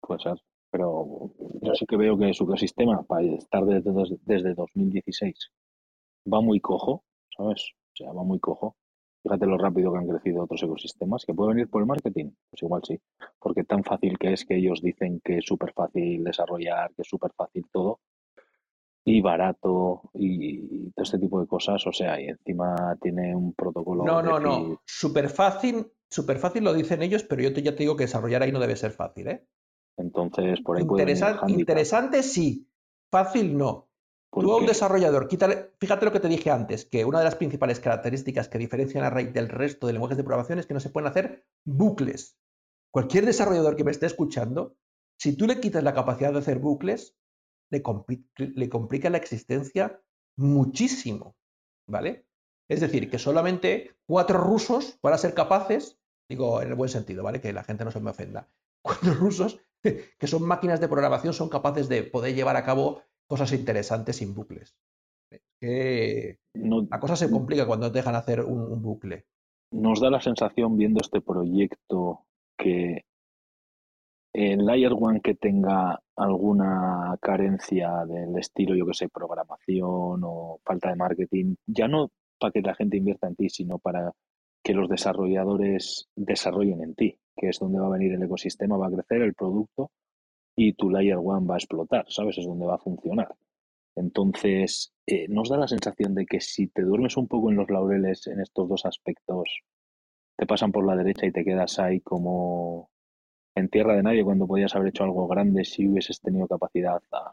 Puede 0.00 0.22
ser, 0.22 0.42
pero 0.70 1.32
yo 1.60 1.74
sí 1.74 1.84
que 1.84 1.98
veo 1.98 2.16
que 2.16 2.32
su 2.32 2.44
ecosistema, 2.44 3.02
para 3.02 3.26
estar 3.26 3.62
desde, 3.66 3.92
desde 4.22 4.54
2016, 4.54 5.52
va 6.32 6.40
muy 6.40 6.60
cojo, 6.60 7.04
¿sabes? 7.36 7.74
O 7.92 7.96
sea, 7.96 8.12
va 8.14 8.24
muy 8.24 8.40
cojo. 8.40 8.74
Fíjate 9.26 9.46
lo 9.46 9.58
rápido 9.58 9.92
que 9.92 9.98
han 9.98 10.06
crecido 10.06 10.44
otros 10.44 10.62
ecosistemas, 10.62 11.24
que 11.26 11.34
puede 11.34 11.54
venir 11.54 11.68
por 11.68 11.82
el 11.82 11.88
marketing, 11.88 12.30
pues 12.48 12.62
igual 12.62 12.82
sí, 12.86 12.96
porque 13.40 13.64
tan 13.64 13.82
fácil 13.82 14.16
que 14.20 14.32
es 14.32 14.44
que 14.44 14.54
ellos 14.56 14.80
dicen 14.80 15.20
que 15.24 15.38
es 15.38 15.44
súper 15.44 15.72
fácil 15.72 16.22
desarrollar, 16.22 16.94
que 16.94 17.02
es 17.02 17.08
súper 17.08 17.32
fácil 17.36 17.66
todo, 17.72 17.98
y 19.04 19.20
barato 19.20 20.02
y 20.14 20.92
todo 20.92 21.02
este 21.02 21.18
tipo 21.18 21.40
de 21.40 21.48
cosas, 21.48 21.84
o 21.88 21.92
sea, 21.92 22.20
y 22.20 22.28
encima 22.28 22.96
tiene 23.02 23.34
un 23.34 23.52
protocolo. 23.52 24.04
No, 24.04 24.22
no, 24.22 24.38
no, 24.38 24.80
súper 24.84 25.28
fácil, 25.28 25.90
súper 26.08 26.38
fácil 26.38 26.62
lo 26.62 26.72
dicen 26.72 27.02
ellos, 27.02 27.24
pero 27.24 27.42
yo 27.42 27.52
te, 27.52 27.62
ya 27.62 27.72
te 27.72 27.82
digo 27.82 27.96
que 27.96 28.04
desarrollar 28.04 28.44
ahí 28.44 28.52
no 28.52 28.60
debe 28.60 28.76
ser 28.76 28.92
fácil, 28.92 29.26
¿eh? 29.26 29.44
Entonces, 29.96 30.60
por 30.60 30.76
ahí 30.76 30.82
Interesante, 30.82 31.50
interesante 31.52 32.22
sí, 32.22 32.68
fácil 33.10 33.58
no. 33.58 33.88
Tú 34.32 34.52
a 34.52 34.58
un 34.58 34.66
desarrollador, 34.66 35.28
fíjate 35.30 36.04
lo 36.04 36.12
que 36.12 36.20
te 36.20 36.28
dije 36.28 36.50
antes, 36.50 36.84
que 36.84 37.04
una 37.04 37.18
de 37.18 37.24
las 37.24 37.36
principales 37.36 37.80
características 37.80 38.48
que 38.48 38.58
diferencian 38.58 39.04
a 39.04 39.10
Ray 39.10 39.26
del 39.26 39.48
resto 39.48 39.86
de 39.86 39.94
lenguajes 39.94 40.18
de 40.18 40.24
programación 40.24 40.58
es 40.58 40.66
que 40.66 40.74
no 40.74 40.80
se 40.80 40.90
pueden 40.90 41.08
hacer 41.08 41.46
bucles. 41.64 42.38
Cualquier 42.90 43.24
desarrollador 43.24 43.76
que 43.76 43.84
me 43.84 43.90
esté 43.90 44.06
escuchando, 44.06 44.76
si 45.18 45.36
tú 45.36 45.46
le 45.46 45.60
quitas 45.60 45.82
la 45.82 45.94
capacidad 45.94 46.32
de 46.32 46.40
hacer 46.40 46.58
bucles, 46.58 47.16
le, 47.70 47.82
le 48.36 48.68
complica 48.68 49.10
la 49.10 49.16
existencia 49.16 50.02
muchísimo, 50.36 51.36
¿vale? 51.86 52.26
Es 52.68 52.80
decir, 52.80 53.10
que 53.10 53.18
solamente 53.18 53.96
cuatro 54.06 54.38
rusos 54.38 54.98
van 55.02 55.14
a 55.14 55.18
ser 55.18 55.34
capaces, 55.34 55.98
digo 56.28 56.60
en 56.60 56.68
el 56.68 56.74
buen 56.74 56.90
sentido, 56.90 57.22
¿vale? 57.22 57.40
Que 57.40 57.52
la 57.52 57.64
gente 57.64 57.84
no 57.84 57.90
se 57.90 58.00
me 58.00 58.10
ofenda, 58.10 58.48
cuatro 58.82 59.14
rusos 59.14 59.60
que 59.82 60.26
son 60.26 60.42
máquinas 60.42 60.80
de 60.80 60.88
programación, 60.88 61.32
son 61.32 61.48
capaces 61.48 61.88
de 61.88 62.02
poder 62.02 62.34
llevar 62.34 62.56
a 62.56 62.64
cabo 62.64 63.02
cosas 63.26 63.52
interesantes 63.52 64.16
sin 64.16 64.34
bucles. 64.34 64.74
Que 65.60 66.38
la 66.54 67.00
cosa 67.00 67.16
se 67.16 67.30
complica 67.30 67.66
cuando 67.66 67.90
te 67.90 67.98
dejan 67.98 68.14
hacer 68.14 68.40
un, 68.42 68.80
bucle. 68.80 69.24
Nos 69.72 70.00
da 70.00 70.10
la 70.10 70.20
sensación 70.20 70.76
viendo 70.76 71.00
este 71.00 71.20
proyecto 71.20 72.26
que 72.56 73.04
el 74.32 74.64
Layer 74.64 74.92
One 74.92 75.20
que 75.20 75.34
tenga 75.34 76.00
alguna 76.14 77.16
carencia 77.20 78.04
del 78.06 78.36
estilo, 78.38 78.74
yo 78.74 78.86
que 78.86 78.94
sé, 78.94 79.08
programación 79.08 80.20
o 80.24 80.60
falta 80.64 80.90
de 80.90 80.96
marketing, 80.96 81.56
ya 81.66 81.88
no 81.88 82.10
para 82.38 82.52
que 82.52 82.60
la 82.60 82.74
gente 82.74 82.98
invierta 82.98 83.28
en 83.28 83.36
ti, 83.36 83.48
sino 83.48 83.78
para 83.78 84.12
que 84.62 84.74
los 84.74 84.88
desarrolladores 84.88 86.08
desarrollen 86.16 86.82
en 86.82 86.94
ti, 86.94 87.18
que 87.34 87.48
es 87.48 87.58
donde 87.58 87.80
va 87.80 87.86
a 87.86 87.90
venir 87.90 88.12
el 88.12 88.22
ecosistema, 88.22 88.76
va 88.76 88.88
a 88.88 88.90
crecer 88.90 89.22
el 89.22 89.34
producto 89.34 89.90
y 90.56 90.72
tu 90.72 90.90
Layer 90.90 91.18
One 91.18 91.46
va 91.46 91.54
a 91.54 91.58
explotar, 91.58 92.06
¿sabes? 92.08 92.38
Es 92.38 92.46
donde 92.46 92.66
va 92.66 92.76
a 92.76 92.78
funcionar. 92.78 93.36
Entonces, 93.94 94.92
eh, 95.06 95.26
nos 95.28 95.48
da 95.50 95.58
la 95.58 95.68
sensación 95.68 96.14
de 96.14 96.26
que 96.26 96.40
si 96.40 96.66
te 96.68 96.82
duermes 96.82 97.16
un 97.16 97.28
poco 97.28 97.50
en 97.50 97.56
los 97.56 97.70
laureles 97.70 98.26
en 98.26 98.40
estos 98.40 98.68
dos 98.68 98.86
aspectos, 98.86 99.62
te 100.36 100.46
pasan 100.46 100.72
por 100.72 100.86
la 100.86 100.96
derecha 100.96 101.26
y 101.26 101.32
te 101.32 101.44
quedas 101.44 101.78
ahí 101.78 102.00
como 102.00 102.90
en 103.54 103.68
tierra 103.68 103.96
de 103.96 104.02
nadie 104.02 104.24
cuando 104.24 104.46
podías 104.46 104.74
haber 104.76 104.88
hecho 104.88 105.04
algo 105.04 105.26
grande 105.26 105.64
si 105.64 105.88
hubieses 105.88 106.20
tenido 106.20 106.46
capacidad 106.46 107.00
a, 107.10 107.30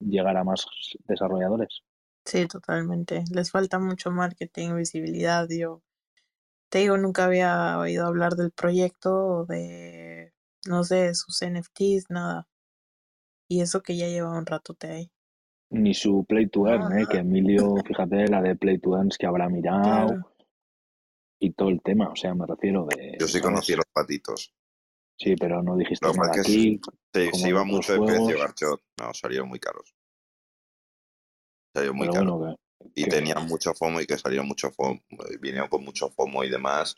llegar 0.00 0.36
a 0.36 0.44
más 0.44 0.66
desarrolladores. 1.06 1.82
Sí, 2.26 2.46
totalmente. 2.46 3.24
Les 3.30 3.50
falta 3.50 3.78
mucho 3.78 4.10
marketing, 4.10 4.76
visibilidad. 4.76 5.46
Yo 5.48 5.82
te 6.68 6.80
digo, 6.80 6.98
nunca 6.98 7.24
había 7.24 7.78
oído 7.78 8.06
hablar 8.06 8.34
del 8.34 8.50
proyecto 8.50 9.46
de, 9.46 10.33
no 10.66 10.84
sé, 10.84 11.14
sus 11.14 11.40
NFTs, 11.44 12.10
nada. 12.10 12.48
Y 13.48 13.60
eso 13.60 13.82
que 13.82 13.96
ya 13.96 14.08
lleva 14.08 14.36
un 14.36 14.46
ratote 14.46 14.90
ahí. 14.90 15.10
Ni 15.70 15.94
su 15.94 16.24
Play 16.24 16.48
to 16.48 16.68
Earn, 16.68 16.98
¿eh? 16.98 17.06
que 17.10 17.18
Emilio, 17.18 17.74
fíjate, 17.86 18.28
la 18.28 18.42
de 18.42 18.56
Play 18.56 18.78
to 18.78 18.96
Earn 18.96 19.10
que 19.18 19.26
habrá 19.26 19.48
mirado 19.48 20.34
y 21.40 21.52
todo 21.52 21.68
el 21.68 21.82
tema, 21.82 22.08
o 22.08 22.16
sea, 22.16 22.34
me 22.34 22.46
refiero 22.46 22.86
de... 22.86 23.16
Yo 23.18 23.28
sí 23.28 23.40
conocí 23.40 23.74
los 23.74 23.84
patitos. 23.92 24.54
Sí, 25.16 25.36
pero 25.36 25.62
no 25.62 25.76
dijiste 25.76 26.06
nada 26.06 26.32
aquí. 26.32 26.80
Se, 27.12 27.48
iba 27.48 27.64
mucho 27.64 27.92
de 27.92 28.06
precio, 28.06 28.38
Garchot. 28.38 28.82
No, 28.98 29.14
salieron 29.14 29.48
muy 29.48 29.60
caros. 29.60 29.94
Salieron 31.72 31.96
muy 31.96 32.08
caros. 32.08 32.56
y 32.94 33.08
tenían 33.08 33.46
mucho 33.46 33.74
FOMO 33.74 34.00
y 34.00 34.06
que 34.06 34.18
salieron 34.18 34.48
mucho 34.48 34.70
FOMO. 34.70 35.00
Vinieron 35.40 35.68
con 35.68 35.84
mucho 35.84 36.08
FOMO 36.10 36.44
y 36.44 36.50
demás. 36.50 36.96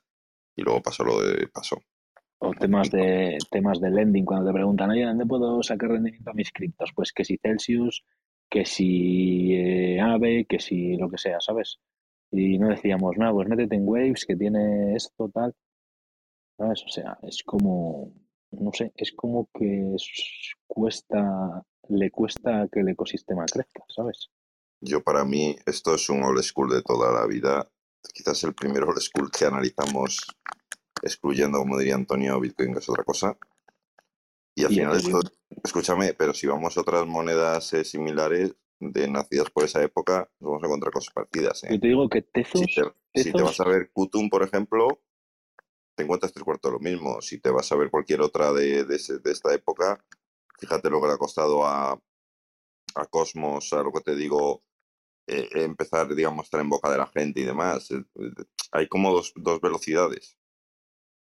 Y 0.57 0.63
luego 0.63 0.83
pasó 0.83 1.05
lo 1.05 1.21
de 1.21 1.49
pasó. 1.49 1.77
O 2.39 2.53
temas 2.53 2.91
de 2.91 3.39
temas 3.51 3.81
de 3.81 3.91
lending, 3.91 4.25
cuando 4.25 4.51
te 4.51 4.55
preguntan, 4.55 4.91
oye, 4.91 5.05
¿dónde 5.05 5.25
puedo 5.25 5.63
sacar 5.63 5.91
rendimiento 5.91 6.31
a 6.31 6.35
mis 6.35 6.53
criptos? 6.53 6.93
Pues 6.95 7.13
que 7.13 7.25
si 7.25 7.39
Celsius, 7.39 8.05
que 8.51 8.65
si 8.65 9.55
eh, 9.55 10.01
AVE, 10.01 10.47
que 10.47 10.61
si 10.61 10.97
lo 10.97 11.09
que 11.09 11.19
sea, 11.19 11.41
¿sabes? 11.41 11.79
Y 12.31 12.59
no 12.59 12.69
decíamos, 12.69 13.17
no, 13.17 13.33
pues 13.33 13.49
métete 13.49 13.77
en 13.77 13.89
Waves, 13.89 14.27
que 14.27 14.37
tiene 14.37 14.95
esto, 14.95 15.31
tal. 15.33 15.55
¿Sabes? 16.59 16.85
O 16.85 16.89
sea, 16.89 17.19
es 17.23 17.43
como, 17.45 18.13
no 18.51 18.71
sé, 18.73 18.93
es 18.97 19.13
como 19.13 19.49
que 19.53 19.95
cuesta, 20.67 21.63
le 21.89 22.11
cuesta 22.11 22.69
que 22.71 22.81
el 22.81 22.89
ecosistema 22.89 23.45
crezca, 23.47 23.85
¿sabes? 23.89 24.31
Yo 24.81 25.03
para 25.03 25.25
mí 25.25 25.57
esto 25.67 25.95
es 25.95 26.09
un 26.11 26.23
old 26.23 26.43
school 26.43 26.71
de 26.71 26.83
toda 26.83 27.13
la 27.13 27.27
vida. 27.27 27.67
Quizás 28.13 28.45
el 28.45 28.55
primer 28.55 28.85
old 28.85 29.01
school 29.01 29.31
que 29.31 29.47
analizamos 29.47 30.27
excluyendo, 31.03 31.59
como 31.59 31.79
diría 31.79 31.95
Antonio, 31.95 32.41
Bitcoin, 32.41 32.73
que 32.73 32.81
es 32.81 32.89
otra 32.89 33.05
cosa. 33.05 33.37
Y 34.55 34.65
al 34.65 34.71
final 34.71 34.97
esto, 34.97 35.21
escúchame, 35.63 36.15
pero 36.15 36.33
si 36.33 36.47
vamos 36.47 36.77
a 36.77 36.81
otras 36.81 37.07
monedas 37.07 37.73
eh, 37.75 37.85
similares 37.85 38.55
de 38.81 39.09
nacidas 39.09 39.51
por 39.51 39.65
esa 39.65 39.83
época, 39.83 40.31
nos 40.41 40.51
vamos 40.51 40.63
a 40.63 40.67
encontrar 40.67 40.93
cosas 40.93 41.13
partidas. 41.13 41.63
¿eh? 41.65 41.69
Yo 41.73 41.81
te 41.81 41.89
digo 41.89 42.09
que 42.09 42.23
Tezos... 42.23 42.63
Si 43.15 43.33
te, 43.33 43.43
vas 43.43 43.59
a 43.61 43.65
ver 43.65 43.91
Kutum, 43.93 44.29
por 44.29 44.43
ejemplo, 44.43 45.01
te 45.95 46.03
encuentras 46.03 46.33
tres 46.33 46.45
cuartos 46.45 46.71
lo 46.71 46.79
mismo. 46.81 47.23
Si 47.23 47.39
te 47.39 47.51
vas 47.51 47.71
a 47.73 47.77
ver 47.77 47.91
cualquier 47.91 48.21
otra 48.21 48.53
de, 48.53 48.85
de, 48.85 48.97
esta 48.97 49.55
época, 49.55 50.05
fíjate 50.59 50.91
lo 50.91 51.01
que 51.01 51.07
le 51.07 51.15
ha 51.15 51.19
costado 51.19 51.65
a, 51.65 51.93
a 52.95 53.07
Cosmos, 53.07 53.73
a 53.73 53.83
lo 53.83 53.91
que 53.91 54.03
te 54.03 54.15
digo, 54.15 54.65
eh, 55.27 55.49
empezar, 55.55 56.15
digamos, 56.15 56.41
a 56.41 56.45
estar 56.45 56.61
en 56.61 56.69
boca 56.69 56.91
de 56.91 56.99
la 56.99 57.07
gente 57.07 57.41
y 57.41 57.45
demás. 57.45 57.89
Hay 58.73 58.87
como 58.87 59.13
dos, 59.13 59.33
dos 59.35 59.63
velocidades 59.63 60.37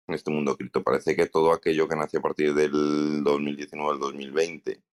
en 0.09 0.15
este 0.15 0.31
mundo 0.31 0.57
cripto. 0.57 0.83
Parece 0.83 1.15
que 1.15 1.27
todo 1.27 1.53
aquello 1.53 1.87
que 1.87 1.95
nació 1.95 2.19
a 2.19 2.23
partir 2.23 2.53
del 2.53 3.23
2019 3.23 3.91
al 3.91 3.99
2020 3.99 4.83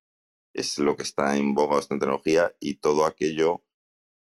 es 0.54 0.78
lo 0.78 0.96
que 0.96 1.02
está 1.02 1.36
en 1.36 1.54
boga 1.54 1.78
esta 1.78 1.98
tecnología 1.98 2.54
y 2.60 2.76
todo 2.76 3.04
aquello 3.04 3.64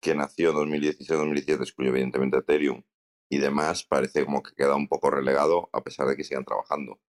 que 0.00 0.14
nació 0.14 0.50
en 0.50 0.70
2016-2017, 0.70 1.62
excluye 1.62 1.90
evidentemente 1.90 2.38
Ethereum, 2.38 2.82
y 3.30 3.38
demás 3.38 3.84
parece 3.84 4.24
como 4.24 4.42
que 4.42 4.54
queda 4.54 4.76
un 4.76 4.88
poco 4.88 5.10
relegado 5.10 5.68
a 5.72 5.82
pesar 5.82 6.06
de 6.06 6.16
que 6.16 6.24
sigan 6.24 6.44
trabajando. 6.44 7.00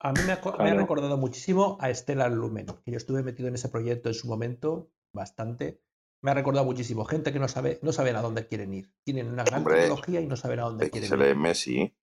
A 0.00 0.12
mí 0.12 0.20
me 0.26 0.32
ha, 0.32 0.74
recordado 0.74 1.16
muchísimo 1.16 1.78
a 1.80 1.94
Stellar 1.94 2.32
Lumen, 2.32 2.66
que 2.84 2.90
yo 2.90 2.96
estuve 2.96 3.22
metido 3.22 3.48
en 3.48 3.54
ese 3.54 3.68
proyecto 3.68 4.08
en 4.08 4.14
su 4.14 4.26
momento, 4.26 4.90
bastante. 5.14 5.80
Me 6.22 6.32
ha 6.32 6.34
recordado 6.34 6.64
muchísimo. 6.64 7.04
Gente 7.04 7.32
que 7.32 7.38
no 7.38 7.46
sabe, 7.46 7.78
no 7.82 7.92
saben 7.92 8.16
a 8.16 8.22
dónde 8.22 8.46
quieren 8.46 8.74
ir. 8.74 8.92
Tienen 9.04 9.28
una 9.28 9.44
gran 9.44 9.64
tecnología 9.64 10.20
y 10.20 10.26
no 10.26 10.36
saben 10.36 10.58
a 10.58 10.64
dónde 10.64 10.90
quieren 10.90 11.20
ir. 11.20 11.36
Messi, 11.36 11.96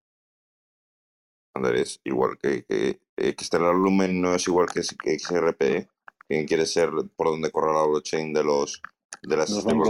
Andrés, 1.54 2.00
igual 2.04 2.38
que, 2.38 2.64
que, 2.66 3.00
eh, 3.18 3.36
que, 3.36 3.46
Stellar 3.46 3.76
Lumen 3.76 4.22
no 4.22 4.36
es 4.36 4.48
igual 4.48 4.68
que, 4.68 4.82
que 4.82 5.20
XRP, 5.20 5.62
¿eh? 5.62 5.90
quien 6.28 6.46
quiere 6.46 6.66
ser 6.66 6.90
por 7.16 7.28
donde 7.28 7.52
corre 7.52 7.74
la 7.74 7.86
blockchain 7.86 8.34
de 8.34 8.44
los 8.44 8.82
de 9.24 9.36
las 9.36 9.50
sistemas 9.50 9.90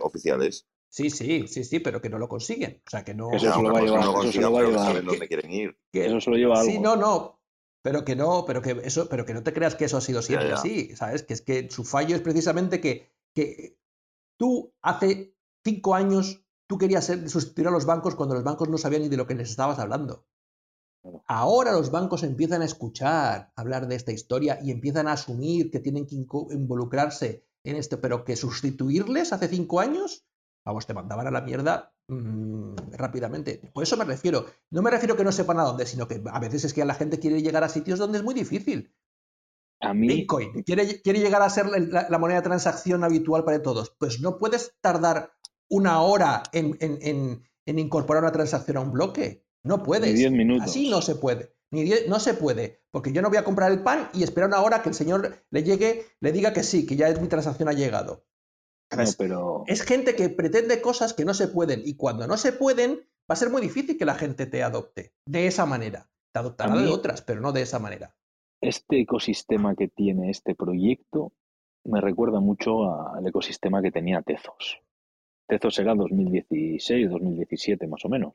oficiales. 0.00 0.66
Sí, 0.90 1.10
sí, 1.10 1.46
sí, 1.46 1.64
sí, 1.64 1.80
pero 1.80 2.00
que 2.00 2.08
no 2.08 2.18
lo 2.18 2.28
consiguen. 2.28 2.82
O 2.86 2.90
sea, 2.90 3.04
que 3.04 3.14
no. 3.14 3.30
Eso, 3.32 3.62
lo 3.62 3.72
va 3.72 3.78
a 3.78 3.82
llevar. 3.82 4.02
eso 4.02 4.32
se 4.32 4.40
lo 4.40 4.52
va 4.52 4.60
a 4.60 4.64
llevar. 4.64 5.04
dónde 5.04 5.28
quieren 5.28 5.52
ir. 5.52 5.76
eso 5.92 6.20
se 6.20 6.30
lo 6.30 6.36
lleva 6.36 6.60
algo. 6.60 6.72
Sí, 6.72 6.78
no, 6.78 6.96
no. 6.96 7.38
Pero 7.82 8.04
que 8.04 8.16
no, 8.16 8.44
pero 8.46 8.60
que 8.60 8.80
eso, 8.82 9.08
pero 9.08 9.24
que 9.24 9.34
no 9.34 9.42
te 9.42 9.52
creas 9.52 9.74
que 9.74 9.84
eso 9.84 9.98
ha 9.98 10.00
sido 10.00 10.22
siempre 10.22 10.52
así, 10.52 10.96
¿sabes? 10.96 11.22
Que 11.22 11.34
es 11.34 11.42
que 11.42 11.70
su 11.70 11.84
fallo 11.84 12.16
es 12.16 12.22
precisamente 12.22 12.80
que, 12.80 13.12
que 13.34 13.78
tú 14.36 14.74
hace 14.82 15.34
cinco 15.64 15.94
años 15.94 16.42
tú 16.66 16.76
querías 16.76 17.06
sustituir 17.06 17.68
a 17.68 17.70
los 17.70 17.86
bancos 17.86 18.14
cuando 18.14 18.34
los 18.34 18.44
bancos 18.44 18.68
no 18.68 18.78
sabían 18.78 19.02
ni 19.02 19.08
de 19.08 19.16
lo 19.16 19.26
que 19.26 19.34
les 19.34 19.50
estabas 19.50 19.78
hablando. 19.78 20.26
Ahora 21.26 21.72
los 21.72 21.90
bancos 21.90 22.22
empiezan 22.22 22.62
a 22.62 22.66
escuchar 22.66 23.52
hablar 23.56 23.88
de 23.88 23.94
esta 23.96 24.12
historia 24.12 24.58
y 24.62 24.70
empiezan 24.70 25.08
a 25.08 25.12
asumir 25.12 25.70
que 25.70 25.80
tienen 25.80 26.06
que 26.06 26.16
involucrarse 26.16 27.46
en 27.64 27.76
esto, 27.76 28.00
pero 28.00 28.24
que 28.24 28.36
sustituirles 28.36 29.32
hace 29.32 29.48
cinco 29.48 29.80
años 29.80 30.28
vamos, 30.68 30.86
te 30.86 30.94
mandaban 30.94 31.26
a 31.26 31.30
la 31.30 31.40
mierda 31.40 31.94
mm, 32.08 32.74
rápidamente. 32.92 33.70
Por 33.72 33.82
eso 33.82 33.96
me 33.96 34.04
refiero. 34.04 34.46
No 34.70 34.82
me 34.82 34.90
refiero 34.90 35.16
que 35.16 35.24
no 35.24 35.32
sepan 35.32 35.58
a 35.58 35.64
dónde, 35.64 35.86
sino 35.86 36.06
que 36.06 36.22
a 36.30 36.40
veces 36.40 36.64
es 36.64 36.74
que 36.74 36.84
la 36.84 36.94
gente 36.94 37.18
quiere 37.18 37.42
llegar 37.42 37.64
a 37.64 37.70
sitios 37.70 37.98
donde 37.98 38.18
es 38.18 38.24
muy 38.24 38.34
difícil. 38.34 38.94
A 39.80 39.94
mí... 39.94 40.08
Bitcoin 40.08 40.62
quiere, 40.64 41.00
quiere 41.00 41.20
llegar 41.20 41.40
a 41.40 41.48
ser 41.48 41.66
la, 41.68 42.18
moneda 42.18 42.40
de 42.40 42.48
transacción 42.48 43.02
habitual 43.02 43.44
para 43.44 43.62
todos. 43.62 43.96
Pues 43.98 44.20
no 44.20 44.36
puedes 44.36 44.74
tardar 44.82 45.32
una 45.70 46.02
hora 46.02 46.42
en, 46.52 47.42
incorporar 47.64 48.22
una 48.22 48.32
transacción 48.32 48.76
a 48.76 48.80
un 48.80 48.92
bloque. 48.92 49.46
No 49.64 49.82
puedes. 49.82 50.14
Ni 50.14 50.30
minutos. 50.30 50.68
Así 50.68 50.90
no 50.90 51.02
se 51.02 51.14
puede. 51.14 51.54
Ni 51.70 51.90
no 52.08 52.18
se 52.18 52.32
puede, 52.32 52.80
porque 52.90 53.12
yo 53.12 53.20
no 53.20 53.28
voy 53.28 53.36
a 53.36 53.44
comprar 53.44 53.70
el 53.70 53.82
pan 53.82 54.08
y 54.14 54.22
esperar 54.22 54.48
una 54.48 54.62
hora 54.62 54.82
que 54.82 54.88
el 54.88 54.94
señor 54.94 55.44
le 55.50 55.62
llegue, 55.62 56.06
le 56.20 56.32
diga 56.32 56.54
que 56.54 56.62
sí, 56.62 56.86
que 56.86 56.96
ya 56.96 57.12
mi 57.20 57.28
transacción 57.28 57.68
ha 57.68 57.74
llegado 57.74 58.24
pero... 59.16 59.64
Es 59.66 59.82
gente 59.82 60.14
que 60.14 60.28
pretende 60.28 60.80
cosas 60.80 61.14
que 61.14 61.24
no 61.24 61.34
se 61.34 61.48
pueden 61.48 61.82
y 61.84 61.96
cuando 61.96 62.26
no 62.26 62.36
se 62.36 62.52
pueden 62.52 63.00
va 63.30 63.34
a 63.34 63.36
ser 63.36 63.50
muy 63.50 63.60
difícil 63.60 63.98
que 63.98 64.04
la 64.04 64.14
gente 64.14 64.46
te 64.46 64.62
adopte 64.62 65.12
de 65.26 65.46
esa 65.46 65.66
manera. 65.66 66.10
Te 66.32 66.40
adoptará 66.40 66.76
de 66.76 66.88
otras, 66.88 67.22
pero 67.22 67.40
no 67.40 67.52
de 67.52 67.62
esa 67.62 67.78
manera. 67.78 68.14
Este 68.60 69.00
ecosistema 69.00 69.74
que 69.74 69.88
tiene 69.88 70.30
este 70.30 70.54
proyecto 70.54 71.32
me 71.84 72.00
recuerda 72.00 72.40
mucho 72.40 72.92
al 73.14 73.26
ecosistema 73.26 73.82
que 73.82 73.90
tenía 73.90 74.22
Tezos. 74.22 74.80
Tezos 75.46 75.78
era 75.78 75.94
2016, 75.94 77.10
2017 77.10 77.86
más 77.86 78.04
o 78.04 78.08
menos. 78.08 78.34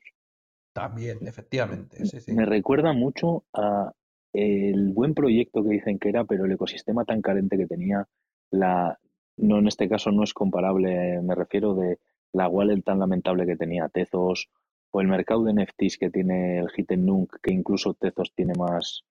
También, 0.74 1.18
efectivamente. 1.24 1.98
Me 2.32 2.44
recuerda 2.44 2.92
mucho 2.92 3.44
a 3.54 3.92
el 4.32 4.90
buen 4.90 5.14
proyecto 5.14 5.62
que 5.62 5.70
dicen 5.70 6.00
que 6.00 6.08
era, 6.08 6.24
pero 6.24 6.44
el 6.44 6.52
ecosistema 6.52 7.04
tan 7.04 7.22
carente 7.22 7.56
que 7.56 7.68
tenía, 7.68 8.08
la, 8.50 8.98
no 9.36 9.58
en 9.60 9.68
este 9.68 9.88
caso 9.88 10.10
no 10.10 10.24
es 10.24 10.34
comparable, 10.34 11.22
me 11.22 11.36
refiero 11.36 11.76
de 11.76 12.00
la 12.32 12.48
wallet 12.48 12.82
tan 12.82 12.98
lamentable 12.98 13.46
que 13.46 13.56
tenía 13.56 13.88
Tezos 13.88 14.50
o 14.90 15.00
el 15.00 15.06
mercado 15.06 15.44
de 15.44 15.54
NFTs 15.54 15.96
que 15.96 16.10
tiene 16.10 16.58
el 16.58 16.68
Hidden 16.76 17.06
Nunk, 17.06 17.36
que 17.40 17.54
incluso 17.54 17.94
Tezos 17.94 18.34
tiene 18.34 18.54
más 18.58 19.04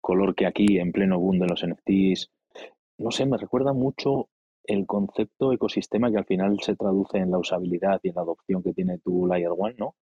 color 0.00 0.34
que 0.34 0.46
aquí 0.46 0.78
en 0.78 0.92
pleno 0.92 1.20
boom 1.20 1.40
de 1.40 1.46
los 1.46 1.62
NFTs. 1.62 2.30
No 2.96 3.10
sé, 3.10 3.26
me 3.26 3.36
recuerda 3.36 3.74
mucho 3.74 4.30
el 4.64 4.86
concepto 4.86 5.52
ecosistema 5.52 6.10
que 6.10 6.16
al 6.16 6.24
final 6.24 6.58
se 6.60 6.74
traduce 6.74 7.18
en 7.18 7.30
la 7.30 7.38
usabilidad 7.38 8.00
y 8.02 8.08
en 8.08 8.14
la 8.14 8.22
adopción 8.22 8.62
que 8.62 8.72
tiene 8.72 8.98
tu 8.98 9.26
Layer 9.26 9.50
One, 9.54 9.74
¿no? 9.76 9.94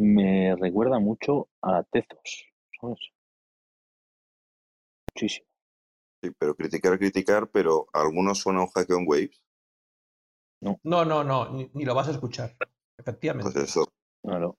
Me 0.00 0.56
recuerda 0.56 0.98
mucho 0.98 1.50
a 1.60 1.82
Tezos, 1.82 2.46
¿sabes? 2.80 2.98
Muchísimo. 5.14 5.46
Sí, 6.22 6.30
pero 6.38 6.54
criticar, 6.54 6.98
criticar, 6.98 7.50
pero 7.50 7.86
algunos 7.92 8.38
suena 8.38 8.62
un 8.62 8.68
hackeo 8.68 8.96
en 8.96 9.04
Waves. 9.06 9.42
No, 10.62 11.04
no, 11.04 11.22
no, 11.22 11.50
ni, 11.50 11.70
ni 11.74 11.84
lo 11.84 11.94
vas 11.94 12.08
a 12.08 12.12
escuchar. 12.12 12.56
Efectivamente. 12.96 13.52
Pues 13.52 13.68
eso. 13.68 13.92
Claro. 14.22 14.56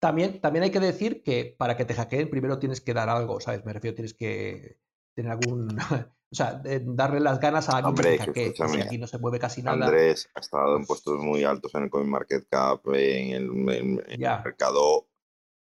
También, 0.00 0.40
también 0.40 0.64
hay 0.64 0.72
que 0.72 0.80
decir 0.80 1.22
que 1.22 1.54
para 1.56 1.76
que 1.76 1.84
te 1.84 1.94
hackeen 1.94 2.28
primero 2.28 2.58
tienes 2.58 2.80
que 2.80 2.94
dar 2.94 3.08
algo, 3.08 3.38
¿sabes? 3.40 3.64
Me 3.64 3.72
refiero, 3.72 3.94
tienes 3.94 4.14
que 4.14 4.80
tener 5.14 5.30
algún... 5.30 5.68
o 6.32 6.34
sea, 6.36 6.62
darle 6.84 7.20
las 7.20 7.40
ganas 7.40 7.68
a 7.68 7.78
alguien 7.78 7.88
Hombre, 7.88 8.18
que 8.32 8.52
Si 8.54 8.80
aquí 8.80 8.98
no 8.98 9.06
se 9.06 9.18
mueve 9.18 9.38
casi 9.38 9.62
nada. 9.62 9.86
Andrés 9.86 10.28
ha 10.34 10.40
estado 10.40 10.76
en 10.76 10.86
puestos 10.86 11.18
muy 11.20 11.42
altos 11.44 11.74
en 11.74 11.84
el 11.84 11.90
CoinMarketCap, 11.90 12.86
en 12.94 13.30
el, 13.32 13.44
en- 13.70 14.02
en 14.08 14.22
el 14.24 14.42
mercado 14.44 15.08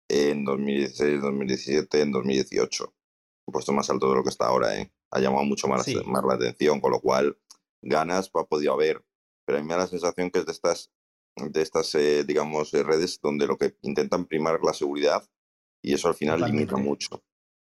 en 0.09 0.45
2016, 0.45 1.21
2017, 1.21 2.01
en 2.01 2.13
2018. 2.13 2.93
Un 3.49 3.53
puesto 3.53 3.73
más 3.73 3.89
alto 3.91 4.09
de 4.11 4.17
lo 4.17 4.23
que 4.25 4.31
está 4.31 4.47
ahora, 4.47 4.77
¿eh? 4.77 4.93
Ha 5.13 5.21
llamado 5.21 5.45
mucho 5.45 5.69
más, 5.69 5.85
Sí. 5.85 5.97
más 6.05 6.25
la 6.25 6.35
atención, 6.35 6.81
con 6.81 6.91
lo 6.91 7.01
cual 7.01 7.39
ganas 7.83 8.31
ha 8.35 8.45
podido 8.45 8.73
haber. 8.73 9.05
Pero 9.47 9.59
a 9.59 9.63
mí 9.63 9.69
me 9.69 9.75
da 9.75 9.81
la 9.81 9.87
sensación 9.87 10.31
que 10.33 10.41
es 10.41 10.47
de 10.47 10.53
estas, 10.53 10.91
de 11.37 11.63
estas 11.63 11.95
eh, 11.95 12.25
digamos, 12.25 12.73
redes 12.73 13.21
donde 13.23 13.47
lo 13.47 13.57
que 13.57 13.77
intentan 13.83 14.25
primar 14.27 14.57
es 14.57 14.63
la 14.65 14.73
seguridad 14.73 15.29
y 15.81 15.95
eso 15.95 16.09
al 16.09 16.15
final 16.15 16.41
limita 16.41 16.77
mucho. 16.77 17.23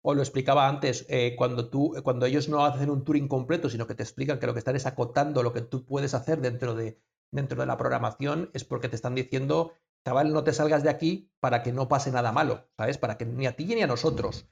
O 0.02 0.14
lo 0.14 0.22
explicaba 0.22 0.68
antes, 0.68 1.06
eh, 1.08 1.34
cuando, 1.36 1.68
tú, 1.70 1.94
cuando 2.04 2.26
ellos 2.26 2.48
no 2.48 2.64
hacen 2.64 2.90
un 2.90 3.04
Turing 3.04 3.28
completo, 3.28 3.68
sino 3.68 3.86
que 3.86 3.94
te 3.94 4.02
explican 4.02 4.38
que 4.38 4.46
lo 4.46 4.52
que 4.54 4.60
están 4.60 4.76
es 4.76 4.86
acotando 4.86 5.42
lo 5.42 5.52
que 5.52 5.60
tú 5.62 5.84
puedes 5.84 6.14
hacer 6.14 6.40
dentro 6.40 6.74
de, 6.74 7.00
dentro 7.32 7.60
de 7.60 7.66
la 7.66 7.76
programación, 7.76 8.50
es 8.54 8.64
porque 8.64 8.88
te 8.88 8.96
están 8.96 9.14
diciendo, 9.14 9.72
chaval, 10.06 10.32
no 10.32 10.44
te 10.44 10.52
salgas 10.52 10.82
de 10.82 10.90
aquí 10.90 11.30
para 11.40 11.62
que 11.62 11.72
no 11.72 11.88
pase 11.88 12.10
nada 12.12 12.32
malo, 12.32 12.68
¿sabes? 12.76 12.96
Para 12.98 13.18
que 13.18 13.26
ni 13.26 13.46
a 13.46 13.56
ti 13.56 13.64
ni 13.66 13.82
a 13.82 13.86
nosotros. 13.86 14.46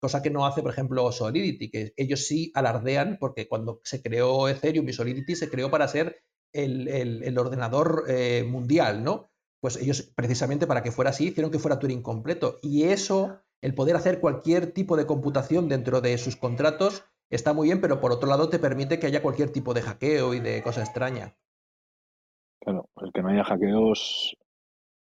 Cosa 0.00 0.22
que 0.22 0.30
no 0.30 0.46
hace, 0.46 0.62
por 0.62 0.72
ejemplo, 0.72 1.10
Solidity, 1.12 1.70
que 1.70 1.94
ellos 1.96 2.26
sí 2.26 2.50
alardean, 2.54 3.18
porque 3.20 3.48
cuando 3.48 3.80
se 3.84 4.02
creó 4.02 4.48
Ethereum 4.48 4.88
y 4.88 4.92
Solidity 4.92 5.36
se 5.36 5.48
creó 5.50 5.70
para 5.70 5.86
ser 5.86 6.22
el, 6.52 6.88
el- 6.88 7.22
el 7.22 7.38
ordenador 7.38 8.04
eh, 8.08 8.44
mundial, 8.48 9.04
¿no? 9.04 9.30
Pues 9.60 9.76
ellos, 9.76 10.02
precisamente 10.16 10.66
para 10.66 10.82
que 10.82 10.90
fuera 10.90 11.10
así, 11.10 11.28
hicieron 11.28 11.52
que 11.52 11.60
fuera 11.60 11.78
Turing 11.78 12.02
completo. 12.02 12.58
Y 12.62 12.84
eso, 12.84 13.40
el 13.62 13.74
poder 13.74 13.96
hacer 13.96 14.20
cualquier 14.20 14.72
tipo 14.72 14.96
de 14.96 15.06
computación 15.06 15.68
dentro 15.68 16.00
de 16.00 16.18
sus 16.18 16.36
contratos, 16.36 17.04
está 17.30 17.54
muy 17.54 17.68
bien, 17.68 17.80
pero 17.80 18.00
por 18.00 18.12
otro 18.12 18.28
lado 18.28 18.48
te 18.48 18.58
permite 18.58 18.98
que 18.98 19.06
haya 19.06 19.22
cualquier 19.22 19.50
tipo 19.50 19.72
de 19.72 19.82
hackeo 19.82 20.34
y 20.34 20.40
de 20.40 20.62
cosa 20.62 20.82
extraña. 20.82 21.36
Claro, 22.60 22.90
el 23.00 23.12
que 23.12 23.22
no 23.22 23.28
haya 23.28 23.44
hackeos 23.44 24.36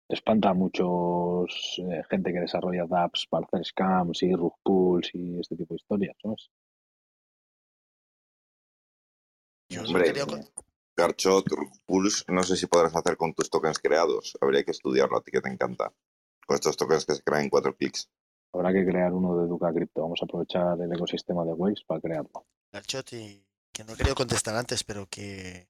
espanta 0.07 0.49
a 0.49 0.53
muchos 0.53 1.79
eh, 1.79 2.03
gente 2.09 2.31
que 2.31 2.39
desarrolla 2.39 2.85
dApps 2.87 3.27
para 3.27 3.45
hacer 3.45 3.65
scams 3.65 4.23
y 4.23 4.33
rug 4.33 4.53
pulls 4.63 5.09
y 5.13 5.39
este 5.39 5.55
tipo 5.55 5.73
de 5.73 5.77
historias, 5.77 6.15
¿sabes? 6.21 6.49
Yo 9.69 9.81
Hombre, 9.81 10.13
Garchot, 10.95 11.45
Pulse, 11.85 12.23
no 12.27 12.43
sé 12.43 12.55
si 12.55 12.67
podrás 12.67 12.95
hacer 12.95 13.17
con 13.17 13.33
tus 13.33 13.49
tokens 13.49 13.79
creados. 13.79 14.37
Habría 14.39 14.63
que 14.63 14.71
estudiarlo, 14.71 15.17
a 15.17 15.21
ti 15.21 15.31
que 15.31 15.41
te 15.41 15.49
encanta. 15.49 15.91
Con 16.45 16.55
estos 16.55 16.77
tokens 16.77 17.05
que 17.05 17.15
se 17.15 17.23
crean 17.23 17.43
en 17.43 17.49
cuatro 17.49 17.75
clics. 17.75 18.09
Habrá 18.55 18.73
que 18.73 18.85
crear 18.85 19.13
uno 19.13 19.37
de 19.37 19.47
Duca 19.47 19.71
Crypto. 19.73 20.01
Vamos 20.01 20.19
a 20.21 20.25
aprovechar 20.25 20.79
el 20.81 20.91
ecosistema 20.91 21.43
de 21.45 21.53
Waves 21.53 21.83
para 21.87 22.01
crearlo. 22.01 22.45
Garchotti, 22.71 23.45
que 23.71 23.83
no 23.83 23.93
he 23.93 23.95
querido 23.95 24.15
contestar 24.15 24.55
antes, 24.55 24.83
pero 24.83 25.07
que 25.07 25.67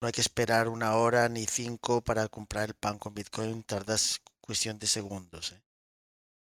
no 0.00 0.06
hay 0.06 0.12
que 0.12 0.20
esperar 0.20 0.68
una 0.68 0.96
hora 0.96 1.28
ni 1.28 1.44
cinco 1.46 2.00
para 2.02 2.28
comprar 2.28 2.68
el 2.68 2.74
pan 2.74 2.98
con 2.98 3.14
Bitcoin, 3.14 3.62
tardas 3.62 4.20
cuestión 4.40 4.78
de 4.78 4.86
segundos. 4.86 5.52
¿eh? 5.52 5.62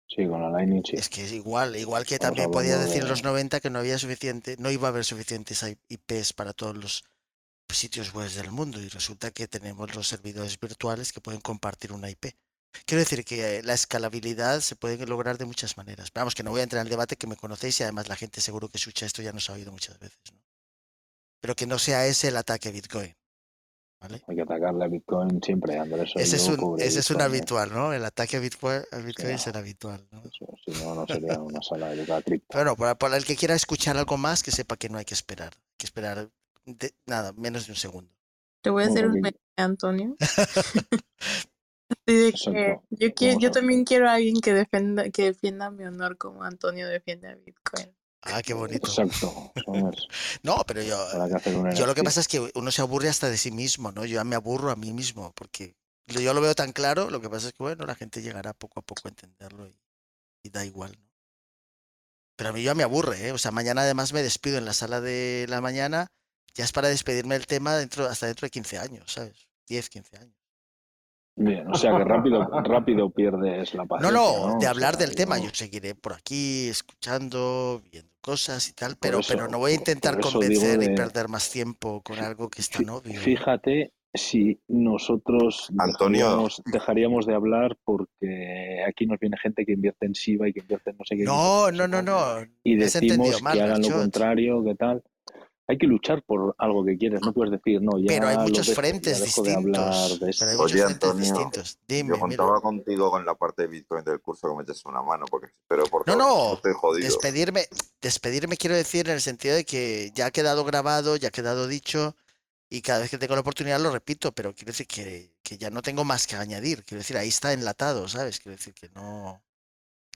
Sí, 0.09 0.27
con 0.27 0.41
la 0.43 0.51
Lightning 0.51 0.83
sí. 0.85 0.97
Es 0.97 1.09
que 1.09 1.25
es 1.25 1.33
igual, 1.33 1.77
igual 1.77 2.05
que 2.05 2.15
Estamos 2.15 2.37
también 2.37 2.51
podía 2.51 2.79
decir 2.79 2.99
en 2.99 3.05
de- 3.05 3.11
los 3.11 3.23
90 3.23 3.61
que 3.61 3.71
no 3.71 3.79
había 3.79 3.99
suficiente, 3.99 4.57
no 4.59 4.71
iba 4.71 4.89
a 4.89 4.91
haber 4.91 5.05
suficientes 5.05 5.63
IPs 5.89 6.33
para 6.33 6.53
todos 6.53 6.77
los 6.77 7.05
sitios 7.69 8.13
web 8.13 8.29
del 8.31 8.51
mundo 8.51 8.81
y 8.81 8.89
resulta 8.89 9.31
que 9.31 9.47
tenemos 9.47 9.95
los 9.95 10.09
servidores 10.09 10.59
virtuales 10.59 11.13
que 11.13 11.21
pueden 11.21 11.41
compartir 11.41 11.93
una 11.93 12.11
IP. 12.11 12.35
Quiero 12.87 13.01
decir 13.01 13.25
que 13.25 13.59
eh, 13.59 13.63
la 13.63 13.75
escalabilidad 13.75 14.61
se 14.61 14.77
puede 14.77 15.05
lograr 15.07 15.39
de 15.39 15.45
muchas 15.45 15.77
maneras. 15.77 16.11
Vamos, 16.15 16.35
que 16.35 16.43
no 16.43 16.51
voy 16.51 16.61
a 16.61 16.65
entrar 16.65 16.81
en 16.81 16.87
el 16.87 16.91
debate 16.91 17.17
que 17.17 17.27
me 17.27 17.37
conocéis 17.37 17.81
y 17.81 17.83
además 17.83 18.09
la 18.09 18.17
gente 18.17 18.41
seguro 18.41 18.69
que 18.69 18.79
escucha 18.79 19.07
esto 19.07 19.23
ya 19.23 19.33
nos 19.33 19.49
ha 19.51 19.55
oído 19.55 19.73
muchas 19.73 19.99
veces, 19.99 20.19
¿no? 20.33 20.41
Pero 21.41 21.57
que 21.57 21.67
no 21.67 21.79
sea 21.79 22.07
ese 22.07 22.29
el 22.29 22.37
ataque 22.37 22.69
a 22.69 22.73
Bitcoin. 22.73 23.15
¿Vale? 24.01 24.23
Hay 24.29 24.37
que 24.37 24.43
atacarle 24.43 24.85
a 24.85 24.89
Bitcoin 24.89 25.43
siempre, 25.43 25.79
Andrés. 25.79 26.13
Ese 26.17 26.37
es 26.37 26.49
un, 26.49 26.81
ese 26.81 27.01
es 27.01 27.11
un 27.11 27.21
habitual, 27.21 27.71
¿no? 27.71 27.93
El 27.93 28.03
ataque 28.05 28.39
a 28.39 28.41
Bitcoin, 28.41 28.83
a 28.93 28.99
Bitcoin 28.99 29.31
es 29.31 29.47
el 29.47 29.57
habitual, 29.57 30.07
¿no? 30.11 30.21
Eso, 30.21 30.47
Si 30.65 30.71
no, 30.83 30.95
no 30.95 31.07
sería 31.07 31.39
una 31.39 31.61
sala 31.61 31.91
de 31.91 31.97
Duca 31.97 32.23
Crypto. 32.23 32.47
Pero 32.51 32.65
no, 32.65 32.77
para, 32.77 32.95
para 32.97 33.17
el 33.19 33.25
que 33.27 33.37
quiera 33.37 33.55
escuchar 33.55 33.99
algo 33.99 34.17
más, 34.17 34.43
que 34.43 34.53
sepa 34.53 34.77
que 34.77 34.89
no 34.89 34.97
hay 34.97 35.05
que 35.05 35.13
esperar. 35.15 35.53
Hay 35.55 35.75
que 35.77 35.87
esperar 35.87 36.31
de- 36.65 36.95
nada, 37.05 37.33
menos 37.35 37.67
de 37.67 37.73
un 37.73 37.77
segundo. 37.77 38.11
Te 38.63 38.71
voy 38.71 38.85
a 38.85 38.87
hacer 38.87 39.09
Bueno, 39.09 39.29
un 39.29 39.35
Antonio. 39.57 40.17
De 42.13 42.33
que 42.33 42.79
yo, 42.91 43.15
quiero, 43.15 43.41
yo 43.41 43.51
también 43.51 43.85
quiero 43.85 44.09
a 44.09 44.15
alguien 44.15 44.41
que 44.41 44.53
defienda, 44.53 45.11
que 45.11 45.25
defienda 45.25 45.71
mi 45.71 45.85
honor 45.85 46.17
como 46.17 46.43
Antonio 46.43 46.89
defiende 46.89 47.29
a 47.29 47.35
Bitcoin. 47.35 47.95
Ah, 48.23 48.43
qué 48.43 48.55
bonito. 48.55 48.87
Exacto. 48.89 49.53
No, 50.43 50.63
pero 50.67 50.83
yo, 50.83 50.97
yo 51.75 51.87
lo 51.87 51.95
que 51.95 52.03
pasa 52.03 52.21
es 52.21 52.29
que 52.29 52.51
uno 52.55 52.71
se 52.71 52.83
aburre 52.83 53.09
hasta 53.09 53.31
de 53.31 53.37
sí 53.37 53.51
mismo, 53.51 53.93
¿no? 53.93 54.05
Yo 54.05 54.17
ya 54.17 54.25
me 54.25 54.37
aburro 54.37 54.71
a 54.71 54.77
mí 54.77 54.93
mismo, 54.93 55.33
porque 55.35 55.75
yo 56.07 56.35
lo 56.35 56.41
veo 56.41 56.55
tan 56.55 56.73
claro, 56.73 57.11
lo 57.11 57.21
que 57.21 57.31
pasa 57.31 57.49
es 57.49 57.53
que, 57.55 57.63
bueno, 57.63 57.87
la 57.87 57.95
gente 57.95 58.23
llegará 58.23 58.53
poco 58.53 58.81
a 58.81 58.83
poco 58.83 59.03
a 59.07 59.11
entenderlo 59.11 59.67
y, 59.67 59.79
y 60.43 60.51
da 60.51 60.65
igual, 60.65 60.97
¿no? 60.99 61.11
Pero 62.37 62.51
a 62.51 62.53
mí 62.53 62.63
ya 62.63 62.75
me 62.75 62.83
aburre, 62.83 63.29
¿eh? 63.29 63.33
O 63.33 63.39
sea, 63.39 63.51
mañana 63.51 63.83
además 63.83 64.13
me 64.13 64.23
despido 64.23 64.59
en 64.59 64.65
la 64.65 64.73
sala 64.73 65.01
de 65.01 65.47
la 65.49 65.61
mañana, 65.61 66.07
ya 66.55 66.65
es 66.65 66.73
para 66.73 66.89
despedirme 66.89 67.35
del 67.35 67.47
tema 67.47 67.77
dentro, 67.77 68.07
hasta 68.07 68.27
dentro 68.27 68.47
de 68.47 68.51
15 68.51 68.79
años, 68.79 69.13
¿sabes? 69.13 69.47
10, 69.69 69.91
15 69.91 70.17
años. 70.17 70.40
Bien, 71.37 71.67
o 71.69 71.75
sea 71.75 71.97
que 71.97 72.05
rápido, 72.05 72.45
rápido 72.65 73.11
pierdes 73.11 73.73
la 73.75 73.83
No, 73.85 73.89
paciencia. 73.89 74.21
no, 74.21 74.59
de 74.59 74.67
O 74.67 74.71
hablar 74.71 74.97
sea, 74.97 75.07
del 75.07 75.15
tema, 75.15 75.39
yo- 75.39 75.45
yo 75.45 75.51
seguiré 75.55 75.95
por 75.95 76.13
aquí 76.13 76.69
escuchando, 76.69 77.81
viendo 77.91 78.11
cosas 78.21 78.69
y 78.69 78.73
tal, 78.75 78.97
pero, 79.01 79.21
eso- 79.21 79.33
pero 79.33 79.49
no 79.49 79.59
voy 79.59 79.73
a 79.73 79.75
intentar 79.77 80.21
convencer 80.21 80.83
y 80.83 80.89
de- 80.89 80.95
perder 80.95 81.29
más 81.29 81.51
tiempo 81.51 82.03
con 82.03 82.19
algo 82.19 82.49
que 82.51 82.61
es 82.61 82.69
tan 82.69 82.89
obvio. 82.91 83.19
Fíjate 83.21 83.93
si 84.13 84.61
nosotros 84.69 85.71
Antonio. 85.79 86.25
dejaríamos, 86.27 86.63
dejaríamos 86.67 87.27
de 87.27 87.35
hablar 87.35 87.79
porque 87.85 88.85
aquí 88.87 89.07
nos 89.07 89.19
viene 89.21 89.37
gente 89.39 89.65
que 89.65 89.73
invierte 89.73 90.07
en 90.07 90.15
SIBA 90.15 90.49
y 90.49 90.53
que 90.53 90.61
invierte 90.61 90.91
en 90.91 90.97
no 90.99 91.05
sé 91.05 91.17
qué. 91.17 91.23
No, 91.25 91.71
no, 91.71 91.87
no, 91.89 92.03
no. 92.03 92.45
Y 92.65 92.75
decimos 92.77 93.41
mal, 93.43 93.57
que 93.57 93.63
hagan 93.63 93.81
lo 93.83 93.89
contrario, 93.91 94.65
que 94.65 94.75
tal. 94.75 95.03
Hay 95.71 95.79
que 95.79 95.87
luchar 95.87 96.21
por 96.25 96.53
algo 96.59 96.85
que 96.85 96.99
quieres, 96.99 97.21
no 97.21 97.33
puedes 97.33 97.53
decir, 97.53 97.81
no, 97.81 97.97
ya 97.97 98.07
Pero 98.09 98.27
hay 98.27 98.39
muchos 98.39 98.67
dejo, 98.67 98.81
frentes 98.81 99.19
de 99.21 99.25
distintos. 99.27 100.19
de 100.19 100.31
esto. 100.31 100.45
Pero 100.45 100.51
hay 100.51 100.57
Oye, 100.59 100.75
muchos 100.75 100.81
frentes 100.83 101.11
Antonio, 101.11 101.21
distintos. 101.25 101.79
Dime, 101.87 102.09
Yo 102.09 102.15
mira. 102.27 102.39
contaba 102.39 102.61
contigo 102.61 103.11
con 103.11 103.25
la 103.25 103.35
parte 103.37 103.63
de 103.63 103.69
Bitcoin 103.69 104.03
del 104.05 104.21
curso 104.21 104.49
que 104.49 104.57
me 104.57 104.63
eches 104.65 104.85
una 104.85 105.01
mano, 105.01 105.27
porque 105.31 105.53
pero 105.69 105.85
por 105.85 106.09
No, 106.09 106.17
no, 106.17 106.55
estoy 106.55 106.73
jodido. 106.75 107.07
Despedirme, 107.07 107.69
despedirme 108.01 108.57
quiero 108.57 108.75
decir 108.75 109.07
en 109.09 109.15
el 109.15 109.21
sentido 109.21 109.55
de 109.55 109.65
que 109.65 110.11
ya 110.13 110.27
ha 110.27 110.31
quedado 110.33 110.65
grabado, 110.65 111.15
ya 111.15 111.29
ha 111.29 111.31
quedado 111.31 111.69
dicho, 111.69 112.17
y 112.69 112.83
cada 112.83 112.99
vez 112.99 113.11
que 113.11 113.19
tengo 113.19 113.35
la 113.35 113.43
oportunidad 113.43 113.79
lo 113.81 113.93
repito, 113.93 114.33
pero 114.33 114.53
quiero 114.53 114.73
decir 114.73 114.89
que, 114.89 115.37
que 115.45 115.57
ya 115.57 115.71
no 115.71 115.83
tengo 115.83 116.05
más 116.05 116.27
que 116.27 116.35
añadir. 116.35 116.83
Quiero 116.85 116.99
decir, 116.99 117.17
ahí 117.17 117.29
está 117.29 117.53
enlatado, 117.53 118.09
¿sabes? 118.09 118.41
Quiero 118.41 118.57
decir 118.57 118.75
que 118.75 118.89
no. 118.89 119.41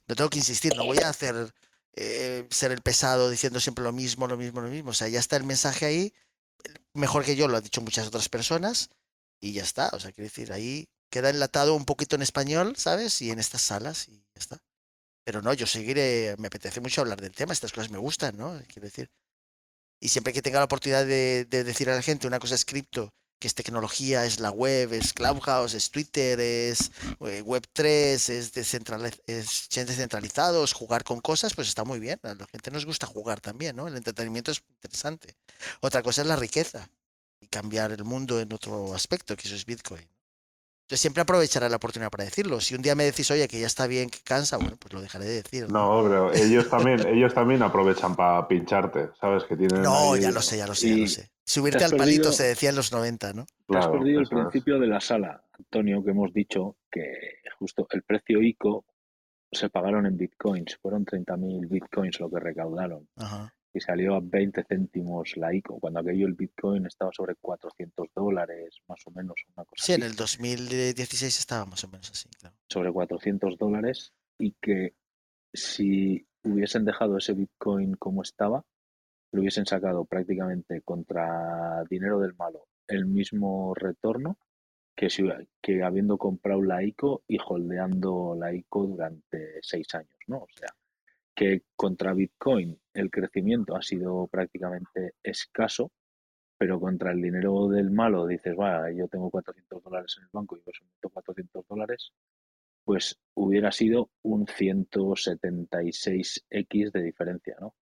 No 0.09 0.15
tengo 0.17 0.31
que 0.31 0.39
insistir, 0.39 0.77
no 0.77 0.85
voy 0.85 0.99
a 0.99 1.09
hacer 1.11 1.55
eh, 1.97 2.47
ser 2.51 2.73
el 2.73 2.83
pesado 2.83 3.31
diciendo 3.31 3.61
siempre 3.61 3.85
lo 3.85 3.93
mismo, 3.93 4.27
lo 4.27 4.37
mismo, 4.37 4.61
lo 4.61 4.69
mismo. 4.69 4.91
O 4.91 4.95
sea, 4.95 5.09
ya 5.09 5.21
está 5.21 5.37
el 5.37 5.45
mensaje 5.45 5.87
ahí, 5.87 6.15
mejor 6.93 7.25
que 7.25 7.37
yo, 7.37 7.49
lo 7.49 7.57
han 7.57 7.63
dicho 7.63 7.81
muchas 7.81 8.07
otras 8.07 8.29
personas, 8.29 8.91
y 9.41 9.53
ya 9.53 9.63
está. 9.63 9.91
O 9.93 10.01
sea, 10.01 10.13
quiero 10.13 10.27
decir, 10.29 10.53
ahí 10.53 10.89
queda 11.11 11.31
enlatado 11.31 11.75
un 11.75 11.85
poquito 11.85 12.17
en 12.17 12.23
español, 12.23 12.77
¿sabes? 12.77 13.23
Y 13.23 13.31
en 13.31 13.39
estas 13.39 13.63
salas, 13.63 14.09
y 14.09 14.17
ya 14.17 14.41
está. 14.41 14.59
Pero 15.25 15.43
no, 15.43 15.55
yo 15.55 15.67
seguiré, 15.67 16.37
me 16.39 16.49
apetece 16.49 16.81
mucho 16.81 17.01
hablar 17.01 17.21
del 17.21 17.33
tema, 17.33 17.53
estas 17.53 17.73
cosas 17.73 17.91
me 17.91 17.99
gustan, 17.99 18.37
¿no? 18.37 18.61
Quiero 18.69 18.87
decir. 18.87 19.11
Y 20.01 20.09
siempre 20.09 20.33
que 20.33 20.43
tenga 20.43 20.59
la 20.59 20.67
oportunidad 20.67 21.07
de, 21.07 21.47
de 21.47 21.65
decir 21.65 21.89
a 21.91 21.95
la 21.95 22.03
gente 22.03 22.27
una 22.27 22.39
cosa 22.39 22.55
es 22.57 22.65
cripto, 22.65 23.15
que 23.45 23.49
es 23.49 23.55
tecnología, 23.55 24.25
es 24.25 24.41
la 24.41 24.51
web, 24.51 24.95
es 24.95 25.13
Clubhouse, 25.13 25.75
es 25.75 25.91
Twitter, 25.91 26.41
es 26.41 26.91
eh, 27.21 27.43
Web3, 27.45 28.31
es, 28.31 28.55
descentraliz- 28.55 29.21
es 29.27 29.69
descentralizados, 29.71 30.73
jugar 30.73 31.05
con 31.05 31.21
cosas, 31.21 31.53
pues 31.55 31.69
está 31.69 31.85
muy 31.85 32.01
bien. 32.01 32.19
A 32.23 32.33
la 32.33 32.47
gente 32.47 32.71
nos 32.71 32.87
gusta 32.87 33.07
jugar 33.07 33.43
también, 33.43 33.77
¿no? 33.77 33.87
El 33.87 33.97
entretenimiento 33.99 34.51
es 34.51 34.63
interesante. 34.83 35.37
Otra 35.83 36.03
cosa 36.03 36.23
es 36.23 36.27
la 36.27 36.37
riqueza 36.37 36.89
y 37.39 37.47
cambiar 37.49 37.93
el 37.93 38.03
mundo 38.05 38.41
en 38.41 38.51
otro 38.51 38.95
aspecto, 38.95 39.37
que 39.37 39.47
eso 39.47 39.57
es 39.57 39.67
Bitcoin. 39.67 40.09
Yo 40.89 40.97
siempre 40.97 41.21
aprovecharé 41.21 41.69
la 41.69 41.77
oportunidad 41.77 42.11
para 42.11 42.25
decirlo. 42.25 42.63
Si 42.63 42.75
un 42.75 42.81
día 42.81 42.95
me 42.95 43.05
decís, 43.05 43.31
oye, 43.31 43.47
que 43.47 43.61
ya 43.61 43.67
está 43.67 43.87
bien, 43.87 44.09
que 44.09 44.21
cansa, 44.21 44.57
bueno, 44.57 44.79
pues 44.79 44.95
lo 44.95 45.03
dejaré 45.03 45.27
de 45.27 45.43
decir. 45.43 45.69
No, 45.71 46.01
pero 46.03 46.33
ellos 46.33 46.71
también, 46.71 47.07
ellos 47.07 47.35
también 47.35 47.63
aprovechan 47.63 48.17
para 48.17 48.49
pincharte, 48.49 49.11
¿sabes? 49.21 49.45
Que 49.45 49.55
tienen 49.55 49.83
No, 49.83 50.15
ahí- 50.15 50.23
ya 50.23 50.31
lo 50.31 50.41
sé, 50.41 50.57
ya 50.57 50.67
lo 50.67 50.75
sé, 50.75 50.89
ya 50.89 50.97
lo 50.97 51.07
sé. 51.09 51.31
Subirte 51.47 51.85
al 51.85 51.91
palito 51.93 52.23
perdido- 52.25 52.33
se 52.33 52.45
decía 52.45 52.71
en 52.71 52.77
los 52.77 52.91
90, 52.93 53.33
¿no? 53.33 53.45
Te 53.45 53.53
has 53.79 53.87
Claro, 53.87 53.93
perdido 53.93 54.21
el 54.21 54.29
principio 54.29 54.79
de 54.79 54.87
la 54.87 55.01
sala, 55.01 55.45
Antonio, 55.53 56.03
que 56.03 56.11
hemos 56.11 56.33
dicho 56.33 56.77
que 56.91 57.13
justo 57.59 57.87
el 57.91 58.03
precio 58.03 58.41
ICO 58.43 58.85
se 59.53 59.69
pagaron 59.71 60.07
en 60.07 60.17
bitcoins. 60.17 60.77
Fueron 60.83 61.05
30.000 61.05 61.69
bitcoins 61.69 62.19
lo 62.21 62.31
que 62.31 62.41
recaudaron. 62.41 63.09
Ajá. 63.17 63.55
Y 63.73 63.81
salió 63.81 64.15
a 64.15 64.21
20 64.23 64.65
céntimos 64.69 65.37
la 65.37 65.53
ICO, 65.55 65.79
cuando 65.81 66.01
aquello 66.01 66.27
el 66.27 66.35
bitcoin 66.35 66.87
estaba 66.87 67.11
sobre 67.13 67.35
400 67.37 68.07
dólares, 68.15 68.77
más 68.89 69.01
o 69.07 69.11
menos, 69.11 69.35
una 69.57 69.65
cosa 69.65 69.85
Sí, 69.85 69.93
en 69.93 70.03
el 70.05 70.15
2016 70.15 71.39
estaba 71.41 71.67
más 71.67 71.83
o 71.85 71.89
menos 71.89 72.11
así, 72.11 72.29
claro. 72.39 72.55
sobre 72.69 72.93
400 72.93 73.59
dólares 73.59 74.13
y 74.39 74.53
que 74.61 74.95
si 75.53 76.27
hubiesen 76.45 76.85
dejado 76.85 77.17
ese 77.19 77.33
Bitcoin 77.33 77.95
como 77.95 78.23
estaba, 78.23 78.65
lo 79.35 79.41
hubiesen 79.41 79.67
sacado 79.67 80.05
prácticamente 80.05 80.81
contra 80.83 81.83
dinero 81.91 82.21
del 82.21 82.37
malo 82.37 82.69
el 82.87 83.07
mismo 83.07 83.75
retorno 83.75 84.39
que, 84.95 85.11
si, 85.11 85.25
que 85.61 85.83
habiendo 85.83 86.19
comprado 86.19 86.63
la 86.63 86.85
ICO 86.85 87.25
y 87.27 87.39
holdeando 87.45 88.37
la 88.39 88.55
ICO 88.55 88.87
durante 88.87 89.59
seis 89.61 89.93
años, 89.97 90.17
¿no? 90.29 90.39
O 90.39 90.47
sea, 90.57 90.69
que 91.35 91.65
contra 91.75 92.15
Bitcoin 92.15 92.79
el 92.93 93.11
crecimiento 93.11 93.75
ha 93.75 93.83
sido 93.83 94.29
prácticamente 94.29 95.15
escaso, 95.21 95.91
pero 96.57 96.79
contra 96.79 97.11
el 97.11 97.21
dinero 97.21 97.67
del 97.67 97.91
malo 97.91 98.29
dices, 98.29 98.55
va, 98.57 98.89
yo 98.93 99.09
tengo 99.09 99.31
400 99.31 99.83
dólares 99.83 100.15
en 100.19 100.25
el 100.25 100.31
banco 100.33 100.57
y 100.57 100.61
yo 100.61 100.71
meto 100.85 101.11
400 101.11 101.67
dólares, 101.67 102.13
pues 102.85 103.19
hubiera 103.35 103.73
sido 103.73 104.11
un 104.23 104.47
176x 104.47 106.93
de 106.93 107.03
diferencia, 107.03 107.57
¿no? 107.61 107.75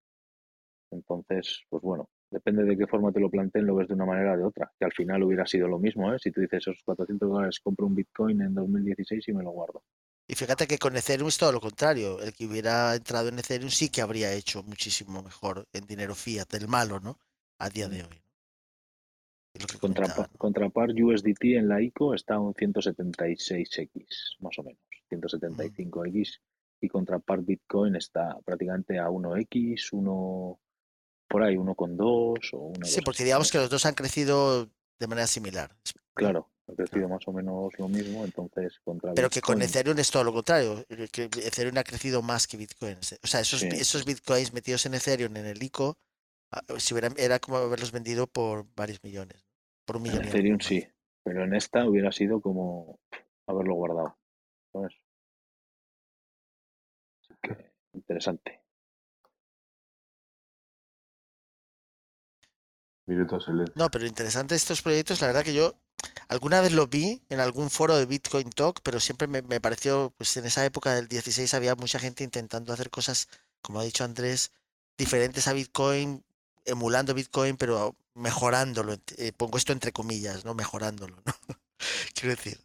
Entonces, 0.93 1.61
pues 1.69 1.81
bueno, 1.81 2.09
depende 2.29 2.63
de 2.63 2.77
qué 2.77 2.87
forma 2.87 3.11
te 3.11 3.19
lo 3.19 3.29
planteen, 3.29 3.65
lo 3.65 3.75
ves 3.75 3.87
de 3.87 3.93
una 3.93 4.05
manera 4.05 4.33
o 4.33 4.37
de 4.37 4.43
otra, 4.43 4.71
que 4.77 4.85
al 4.85 4.93
final 4.93 5.23
hubiera 5.23 5.45
sido 5.45 5.67
lo 5.67 5.79
mismo, 5.79 6.13
¿eh? 6.13 6.17
Si 6.19 6.31
tú 6.31 6.41
dices 6.41 6.59
esos 6.59 6.81
400 6.85 7.29
dólares, 7.29 7.59
compro 7.61 7.87
un 7.87 7.95
Bitcoin 7.95 8.41
en 8.41 8.53
2016 8.53 9.27
y 9.27 9.33
me 9.33 9.43
lo 9.43 9.51
guardo. 9.51 9.83
Y 10.27 10.35
fíjate 10.35 10.67
que 10.67 10.77
con 10.77 10.95
Ethereum 10.95 11.27
es 11.27 11.37
todo 11.37 11.51
lo 11.51 11.59
contrario. 11.59 12.21
El 12.21 12.33
que 12.33 12.45
hubiera 12.45 12.95
entrado 12.95 13.27
en 13.27 13.39
Ethereum 13.39 13.69
sí 13.69 13.89
que 13.89 14.01
habría 14.01 14.31
hecho 14.33 14.63
muchísimo 14.63 15.21
mejor 15.21 15.67
en 15.73 15.85
dinero 15.85 16.15
fiat, 16.15 16.53
el 16.53 16.67
malo, 16.67 16.99
¿no? 16.99 17.19
A 17.59 17.69
día 17.69 17.89
de 17.89 18.03
hoy. 18.03 18.09
¿no? 18.09 18.23
Es 19.53 19.61
lo 19.61 19.67
que 19.67 19.77
Contra, 19.79 20.03
comentaba, 20.03 20.29
¿no? 20.31 20.39
contra 20.39 20.69
par 20.69 20.89
USDT 20.89 21.43
en 21.57 21.67
la 21.67 21.81
ICO 21.81 22.15
está 22.15 22.39
un 22.39 22.53
176x, 22.53 24.37
más 24.39 24.57
o 24.57 24.63
menos, 24.63 24.81
175x, 25.11 26.39
y 26.81 26.89
contra 26.89 27.19
par 27.19 27.41
Bitcoin 27.41 27.95
está 27.95 28.39
prácticamente 28.43 28.97
a 28.97 29.09
1x, 29.09 29.89
1 29.91 30.59
por 31.33 31.41
ahí, 31.43 31.55
1,2 31.55 32.53
o 32.53 32.57
una 32.57 32.85
Sí, 32.85 33.01
porque 33.01 33.23
digamos 33.23 33.51
que 33.51 33.57
los 33.57 33.67
dos 33.69 33.87
han 33.87 33.95
crecido 33.95 34.69
de 34.99 35.07
manera 35.07 35.25
similar. 35.25 35.75
Claro, 36.13 36.51
ha 36.67 36.73
crecido 36.75 37.09
más 37.09 37.27
o 37.27 37.33
menos 37.33 37.73
lo 37.79 37.87
mismo, 37.87 38.23
entonces 38.23 38.79
contra 38.83 39.13
Pero 39.15 39.31
que 39.31 39.41
con 39.41 39.59
Ethereum 39.59 39.97
es 39.97 40.11
todo 40.11 40.23
lo 40.23 40.31
contrario. 40.31 40.85
que 41.11 41.23
Ethereum 41.23 41.75
ha 41.79 41.83
crecido 41.83 42.21
más 42.21 42.45
que 42.45 42.55
Bitcoin. 42.57 42.97
O 42.99 43.27
sea, 43.27 43.39
esos, 43.41 43.61
Sí. 43.61 43.67
esos 43.71 44.05
Bitcoins 44.05 44.53
metidos 44.53 44.85
en 44.85 44.93
Ethereum, 44.93 45.35
en 45.35 45.47
el 45.47 45.63
ICO, 45.63 45.97
ah, 46.51 46.61
si 46.77 46.93
hubieran, 46.93 47.15
era 47.17 47.39
como 47.39 47.57
haberlos 47.57 47.91
vendido 47.91 48.27
por 48.27 48.67
varios 48.75 49.03
millones. 49.03 49.43
Por 49.85 49.97
un 49.97 50.03
en 50.05 50.11
millón 50.11 50.23
algo 50.25 50.37
Ethereum 50.37 50.59
sí, 50.59 50.87
pero 51.23 51.43
en 51.45 51.55
esta 51.55 51.83
hubiera 51.87 52.11
sido 52.11 52.39
como 52.41 52.99
haberlo 53.47 53.73
guardado, 53.73 54.15
¿sabes? 54.71 54.93
Así 57.21 57.33
que 57.41 57.71
interesante. 57.93 58.62
No, 63.75 63.89
pero 63.89 64.05
interesante 64.05 64.55
estos 64.55 64.81
proyectos, 64.81 65.21
la 65.21 65.27
verdad 65.27 65.43
que 65.43 65.53
yo 65.53 65.75
alguna 66.27 66.61
vez 66.61 66.71
lo 66.73 66.87
vi 66.87 67.23
en 67.29 67.39
algún 67.39 67.69
foro 67.69 67.95
de 67.97 68.05
Bitcoin 68.05 68.49
Talk, 68.51 68.81
pero 68.83 68.99
siempre 68.99 69.27
me, 69.27 69.41
me 69.41 69.61
pareció, 69.61 70.13
pues 70.17 70.35
en 70.37 70.45
esa 70.45 70.65
época 70.65 70.93
del 70.93 71.07
16 71.07 71.53
había 71.53 71.75
mucha 71.75 71.99
gente 71.99 72.23
intentando 72.23 72.73
hacer 72.73 72.89
cosas, 72.91 73.27
como 73.61 73.79
ha 73.79 73.83
dicho 73.83 74.03
Andrés, 74.03 74.51
diferentes 74.97 75.47
a 75.47 75.53
Bitcoin, 75.53 76.23
emulando 76.65 77.13
Bitcoin, 77.15 77.57
pero 77.57 77.95
mejorándolo. 78.13 78.93
ent- 78.93 79.15
eh, 79.17 79.33
pongo 79.33 79.57
esto 79.57 79.73
entre 79.73 79.91
comillas, 79.91 80.45
¿no? 80.45 80.53
Mejorándolo, 80.55 81.15
¿no? 81.25 81.33
Quiero 82.15 82.35
decir. 82.35 82.59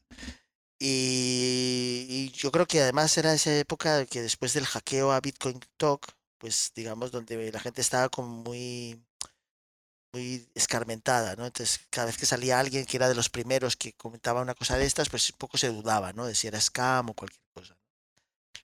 Y, 0.80 2.06
y 2.08 2.30
yo 2.36 2.50
creo 2.52 2.66
que 2.66 2.80
además 2.82 3.16
era 3.18 3.34
esa 3.34 3.56
época 3.58 4.06
que 4.06 4.22
después 4.22 4.52
del 4.54 4.66
hackeo 4.66 5.12
a 5.12 5.20
Bitcoin 5.20 5.60
Talk, 5.76 6.06
pues 6.38 6.72
digamos, 6.74 7.10
donde 7.10 7.50
la 7.52 7.60
gente 7.60 7.80
estaba 7.80 8.08
como 8.08 8.28
muy 8.44 9.02
muy 10.12 10.48
escarmentada, 10.54 11.36
¿no? 11.36 11.46
Entonces, 11.46 11.80
cada 11.90 12.06
vez 12.06 12.16
que 12.16 12.26
salía 12.26 12.58
alguien 12.58 12.86
que 12.86 12.96
era 12.96 13.08
de 13.08 13.14
los 13.14 13.28
primeros 13.28 13.76
que 13.76 13.92
comentaba 13.94 14.42
una 14.42 14.54
cosa 14.54 14.76
de 14.76 14.86
estas, 14.86 15.08
pues 15.08 15.30
un 15.30 15.38
poco 15.38 15.58
se 15.58 15.68
dudaba, 15.68 16.12
¿no? 16.12 16.26
De 16.26 16.34
si 16.34 16.46
era 16.46 16.60
scam 16.60 17.10
o 17.10 17.14
cualquier 17.14 17.42
cosa. 17.52 17.76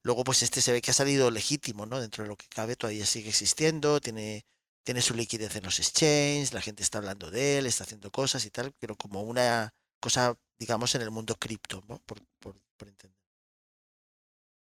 Luego, 0.02 0.24
pues 0.24 0.42
este 0.42 0.60
se 0.62 0.72
ve 0.72 0.82
que 0.82 0.90
ha 0.90 0.94
salido 0.94 1.30
legítimo, 1.30 1.86
¿no? 1.86 2.00
Dentro 2.00 2.24
de 2.24 2.28
lo 2.28 2.36
que 2.36 2.48
cabe, 2.48 2.76
todavía 2.76 3.06
sigue 3.06 3.30
existiendo, 3.30 4.00
tiene, 4.00 4.46
tiene 4.84 5.02
su 5.02 5.14
liquidez 5.14 5.56
en 5.56 5.64
los 5.64 5.78
exchanges, 5.78 6.52
la 6.52 6.60
gente 6.62 6.82
está 6.82 6.98
hablando 6.98 7.30
de 7.30 7.58
él, 7.58 7.66
está 7.66 7.84
haciendo 7.84 8.10
cosas 8.10 8.44
y 8.46 8.50
tal, 8.50 8.72
pero 8.78 8.96
como 8.96 9.22
una 9.22 9.74
cosa, 10.00 10.36
digamos, 10.58 10.94
en 10.94 11.02
el 11.02 11.10
mundo 11.10 11.36
cripto, 11.36 11.82
¿no? 11.88 11.98
Por, 12.00 12.20
por, 12.38 12.60
por 12.76 12.88
entender. 12.88 13.18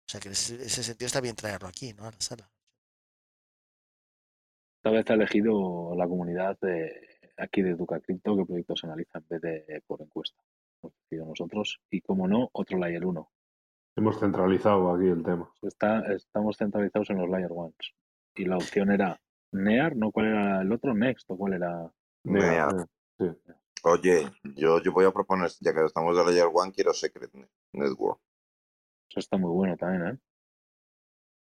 O 0.07 0.11
sea 0.13 0.21
que 0.21 0.29
en 0.29 0.33
ese, 0.33 0.63
ese 0.63 0.85
sentido 0.85 1.07
está 1.07 1.21
bien 1.23 1.37
traerlo 1.37 1.69
aquí, 1.69 1.93
¿no? 1.95 2.07
A 2.07 2.13
la 2.13 2.21
sala. 2.21 2.52
Esta 4.83 4.91
vez 4.91 5.09
ha 5.11 5.15
elegido 5.15 5.95
la 5.95 6.09
comunidad 6.09 6.59
de 6.61 6.91
aquí 7.37 7.63
de 7.63 7.71
Educa 7.71 8.01
Cripto 8.01 8.37
qué 8.37 8.45
proyectos 8.45 8.83
analiza 8.83 9.21
en 9.21 9.27
vez 9.29 9.41
de 9.41 9.83
por 9.87 10.03
encuesta. 10.03 10.43
Hemos 10.83 10.93
decidido 10.97 11.27
nosotros 11.29 11.81
y, 11.89 12.01
como 12.01 12.27
no, 12.27 12.49
otro 12.53 12.79
Layer 12.79 13.07
1. 13.07 13.31
Hemos 13.95 14.19
centralizado 14.19 14.93
aquí 14.93 15.07
el 15.07 15.23
tema. 15.23 15.49
Está, 15.63 16.13
estamos 16.13 16.57
centralizados 16.57 17.11
en 17.11 17.19
los 17.19 17.31
Layer 17.31 17.53
1 17.53 17.73
y 18.35 18.45
la 18.45 18.57
opción 18.57 18.91
era 18.91 19.21
NEAR, 19.53 19.95
¿no? 19.95 20.11
¿Cuál 20.11 20.27
era 20.27 20.63
el 20.63 20.73
otro? 20.73 20.93
Next, 20.95 21.31
¿o 21.31 21.37
cuál 21.37 21.53
era? 21.53 21.89
Nea, 22.25 22.67
Nea. 22.67 22.87
sí. 23.21 23.53
Oye, 23.85 24.33
yo, 24.57 24.83
yo 24.83 24.93
voy 24.93 25.05
a 25.05 25.13
proponer, 25.13 25.49
ya 25.61 25.73
que 25.73 25.85
estamos 25.85 26.17
de 26.17 26.25
Layer 26.25 26.49
One, 26.53 26.73
quiero 26.73 26.93
Secret 26.93 27.33
Ne- 27.35 27.49
Network. 27.73 28.19
Eso 29.11 29.21
está 29.21 29.37
muy 29.37 29.53
bueno 29.53 29.77
también, 29.77 30.09
¿eh? 30.09 30.19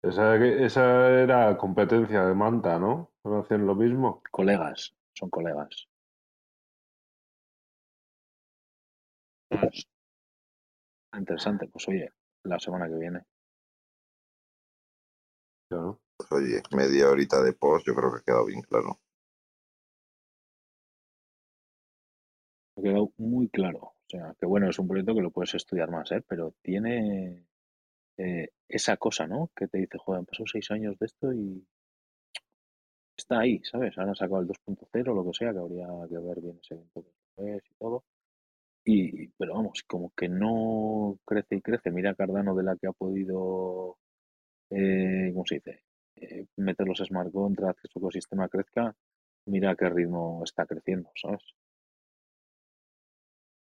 Esa, 0.03 0.37
esa 0.37 1.11
era 1.11 1.57
competencia 1.57 2.25
de 2.25 2.35
Manta, 2.35 2.79
¿no? 2.79 3.11
¿No 3.25 3.41
hacían 3.41 3.67
lo 3.67 3.75
mismo? 3.75 4.23
Colegas, 4.31 4.95
son 5.13 5.29
colegas. 5.29 5.89
Pues, 9.49 9.89
interesante, 11.15 11.69
pues 11.69 11.89
oye, 11.89 12.11
la 12.45 12.59
semana 12.61 12.89
que 12.89 12.95
viene. 12.95 13.25
Ya, 15.71 15.77
¿no? 15.79 16.01
Pues 16.17 16.33
oye, 16.33 16.63
media 16.77 17.09
horita 17.11 17.43
de 17.43 17.53
post, 17.53 17.87
yo 17.87 17.95
creo 17.95 18.13
que 18.13 18.19
ha 18.19 18.25
quedado 18.25 18.47
bien 18.47 18.63
claro. 18.63 19.01
Ha 22.77 22.83
quedado 22.83 23.13
muy 23.17 23.49
claro. 23.49 23.79
O 23.79 24.07
sea, 24.07 24.35
que 24.39 24.47
bueno, 24.47 24.71
es 24.71 24.79
un 24.79 24.89
proyecto 24.89 25.15
que 25.15 25.23
lo 25.23 25.31
puedes 25.31 25.55
estudiar 25.55 25.91
más, 25.91 26.11
¿eh? 26.13 26.23
Pero 26.27 26.55
tiene 26.63 27.45
eh, 28.19 28.51
esa 28.69 28.97
cosa, 28.99 29.27
¿no? 29.27 29.51
Que 29.57 29.69
te 29.69 29.79
dice, 29.79 29.99
joder, 29.99 30.21
han 30.21 30.27
pasado 30.27 30.47
seis 30.47 30.71
años 30.71 30.99
de 30.99 31.07
esto 31.07 31.33
y 31.33 31.67
está 33.17 33.41
ahí, 33.41 33.61
¿sabes? 33.65 33.97
Ahora 33.99 34.11
han 34.11 34.17
sacado 34.17 34.41
el 34.41 34.49
2.0, 34.49 35.15
lo 35.15 35.25
que 35.25 35.35
sea, 35.37 35.53
que 35.53 35.59
habría 35.59 35.87
que 36.09 36.19
ver 36.19 36.41
bien 36.41 36.59
ese 36.63 36.75
evento 36.75 37.03
que 37.37 37.57
es 37.57 37.63
y 37.71 37.75
todo. 37.75 38.05
Y, 38.85 39.29
pero 39.39 39.55
vamos, 39.55 39.83
como 39.87 40.13
que 40.17 40.29
no 40.29 41.19
crece 41.25 41.57
y 41.57 41.63
crece. 41.63 41.91
Mira 41.91 42.15
Cardano 42.15 42.55
de 42.57 42.63
la 42.65 42.77
que 42.77 42.89
ha 42.89 42.93
podido, 42.93 43.99
eh, 44.71 45.31
¿cómo 45.35 45.47
se 45.47 45.57
dice? 45.57 45.83
Eh, 46.17 46.47
meter 46.57 46.87
los 46.89 46.99
smart 47.01 47.33
contracts, 47.33 47.83
que 47.83 47.89
su 47.89 47.99
ecosistema 48.01 48.49
crezca. 48.49 48.95
Mira 49.47 49.77
qué 49.77 49.89
ritmo 49.91 50.43
está 50.45 50.67
creciendo, 50.67 51.11
¿sabes? 51.17 51.43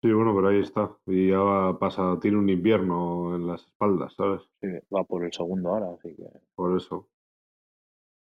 Sí, 0.01 0.11
bueno, 0.11 0.35
pero 0.35 0.49
ahí 0.49 0.59
está. 0.59 0.95
Y 1.07 1.29
ya 1.31 1.75
pasa, 1.79 2.17
tiene 2.21 2.37
un 2.37 2.49
invierno 2.49 3.35
en 3.35 3.47
las 3.47 3.63
espaldas, 3.65 4.13
¿sabes? 4.15 4.43
Sí, 4.61 4.67
va 4.95 5.03
por 5.03 5.25
el 5.25 5.33
segundo 5.33 5.69
ahora, 5.69 5.87
así 5.97 6.15
que 6.15 6.23
Por 6.55 6.77
eso. 6.77 7.07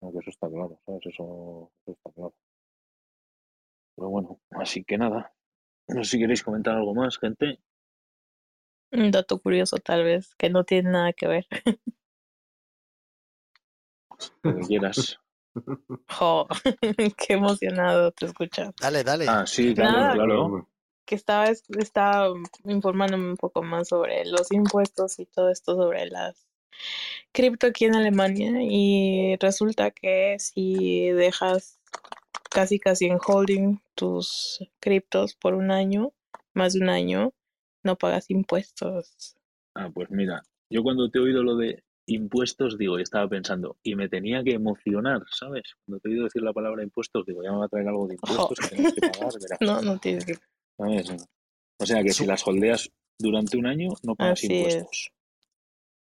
no, 0.03 0.12
que 0.12 0.18
eso 0.18 0.31
está 0.31 0.48
claro, 0.48 0.79
¿sabes? 0.85 1.07
Eso, 1.07 1.70
eso 1.87 1.92
está 1.92 2.11
claro. 2.12 2.35
Pero 3.96 4.09
bueno, 4.09 4.40
así 4.50 4.85
que 4.85 4.98
nada. 4.98 5.33
No 5.88 6.05
sé 6.05 6.11
si 6.12 6.18
queréis 6.18 6.42
comentar 6.42 6.77
algo 6.77 6.94
más, 6.94 7.18
gente. 7.18 7.59
Un 8.92 9.11
dato 9.11 9.38
curioso 9.40 9.77
tal 9.79 10.05
vez, 10.05 10.35
que 10.37 10.50
no 10.50 10.64
tiene 10.64 10.90
nada 10.90 11.12
que 11.12 11.27
ver. 11.29 11.46
Lo 14.42 14.55
que 14.57 14.66
quieras. 14.66 15.18
Jo, 16.18 16.48
qué 17.16 17.35
emocionado 17.35 18.11
te 18.11 18.27
escuchas. 18.27 18.74
Dale, 18.81 19.05
dale. 19.05 19.27
Ah, 19.29 19.46
sí, 19.46 19.72
Nada. 19.72 20.12
claro, 20.12 20.14
claro. 20.14 20.44
hombre. 20.46 20.64
Que 21.05 21.14
estaba, 21.14 21.47
estaba 21.49 22.35
informándome 22.64 23.29
un 23.29 23.37
poco 23.37 23.62
más 23.62 23.88
sobre 23.88 24.25
los 24.25 24.51
impuestos 24.53 25.19
y 25.19 25.27
todo 25.27 25.51
esto 25.51 25.75
sobre 25.75 26.07
las 26.07 26.47
cripto 27.33 27.67
aquí 27.67 27.85
en 27.85 27.95
Alemania 27.97 28.53
y 28.62 29.37
resulta 29.40 29.90
que 29.90 30.37
si 30.38 31.11
dejas 31.11 31.81
casi 32.51 32.79
casi 32.79 33.07
en 33.07 33.19
holding 33.25 33.79
tus 33.95 34.61
criptos 34.81 35.35
por 35.35 35.55
un 35.55 35.71
año, 35.71 36.12
más 36.55 36.75
de 36.75 36.81
un 36.81 36.88
año, 36.88 37.33
no 37.83 37.97
pagas 37.97 38.31
impuestos. 38.31 39.37
Ah, 39.75 39.90
pues 39.93 40.09
mira, 40.11 40.43
yo 40.71 40.83
cuando 40.83 41.11
te 41.11 41.19
he 41.19 41.23
oído 41.23 41.43
lo 41.43 41.57
de 41.57 41.83
impuestos, 42.07 42.79
digo, 42.79 42.99
estaba 42.99 43.29
pensando, 43.29 43.77
y 43.83 43.97
me 43.97 44.09
tenía 44.09 44.45
que 44.45 44.53
emocionar, 44.53 45.23
¿sabes? 45.31 45.75
Cuando 45.85 46.01
te 46.01 46.09
he 46.09 46.12
oído 46.12 46.25
decir 46.25 46.43
la 46.43 46.53
palabra 46.53 46.83
impuestos, 46.83 47.27
digo, 47.27 47.43
ya 47.43 47.51
me 47.51 47.59
va 47.59 47.64
a 47.64 47.69
traer 47.69 47.88
algo 47.88 48.07
de 48.07 48.14
impuestos 48.23 48.59
que 48.59 48.77
tienes 48.77 48.95
que 48.95 49.01
pagar, 49.01 49.33
verás. 49.40 49.61
No, 49.61 49.83
no 49.83 49.99
tienes 49.99 50.25
que. 50.25 50.35
¿Sabes? 50.76 51.10
O 51.78 51.87
sea 51.87 52.02
que 52.02 52.10
si 52.10 52.26
las 52.26 52.46
holdeas 52.46 52.90
durante 53.18 53.56
un 53.56 53.66
año, 53.66 53.90
no 54.02 54.14
pagas 54.14 54.38
Así 54.38 54.46
es. 54.46 54.52
impuestos. 54.52 55.10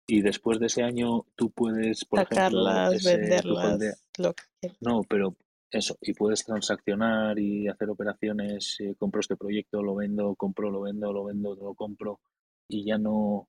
Y 0.07 0.21
después 0.21 0.59
de 0.59 0.65
ese 0.67 0.83
año, 0.83 1.25
tú 1.36 1.49
puedes, 1.51 2.05
por 2.05 2.19
ejemplo, 2.21 2.91
ese- 2.91 3.17
venderlas, 3.17 4.03
lo 4.17 4.33
que. 4.33 4.43
No, 4.81 5.01
pero 5.03 5.36
eso, 5.71 5.97
y 6.01 6.13
puedes 6.13 6.43
transaccionar 6.45 7.39
y 7.39 7.67
hacer 7.67 7.89
operaciones, 7.89 8.77
eh, 8.79 8.95
compro 8.97 9.21
este 9.21 9.36
proyecto, 9.38 9.81
lo 9.81 9.95
vendo, 9.95 10.36
compro, 10.36 10.69
lo 10.69 10.81
vendo, 10.81 11.12
lo 11.13 11.23
vendo, 11.25 11.55
lo 11.55 11.73
compro, 11.73 12.19
y 12.67 12.86
ya 12.86 12.97
no, 12.97 13.47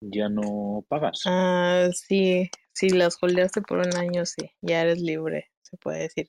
ya 0.00 0.28
no 0.28 0.84
pagas. 0.88 1.22
Ah, 1.26 1.88
sí, 1.92 2.48
si 2.72 2.90
las 2.90 3.18
holdeaste 3.20 3.62
por 3.62 3.78
un 3.78 3.94
año, 3.96 4.24
sí, 4.26 4.50
ya 4.62 4.82
eres 4.82 5.00
libre, 5.00 5.50
se 5.62 5.76
puede 5.76 6.02
decir. 6.02 6.28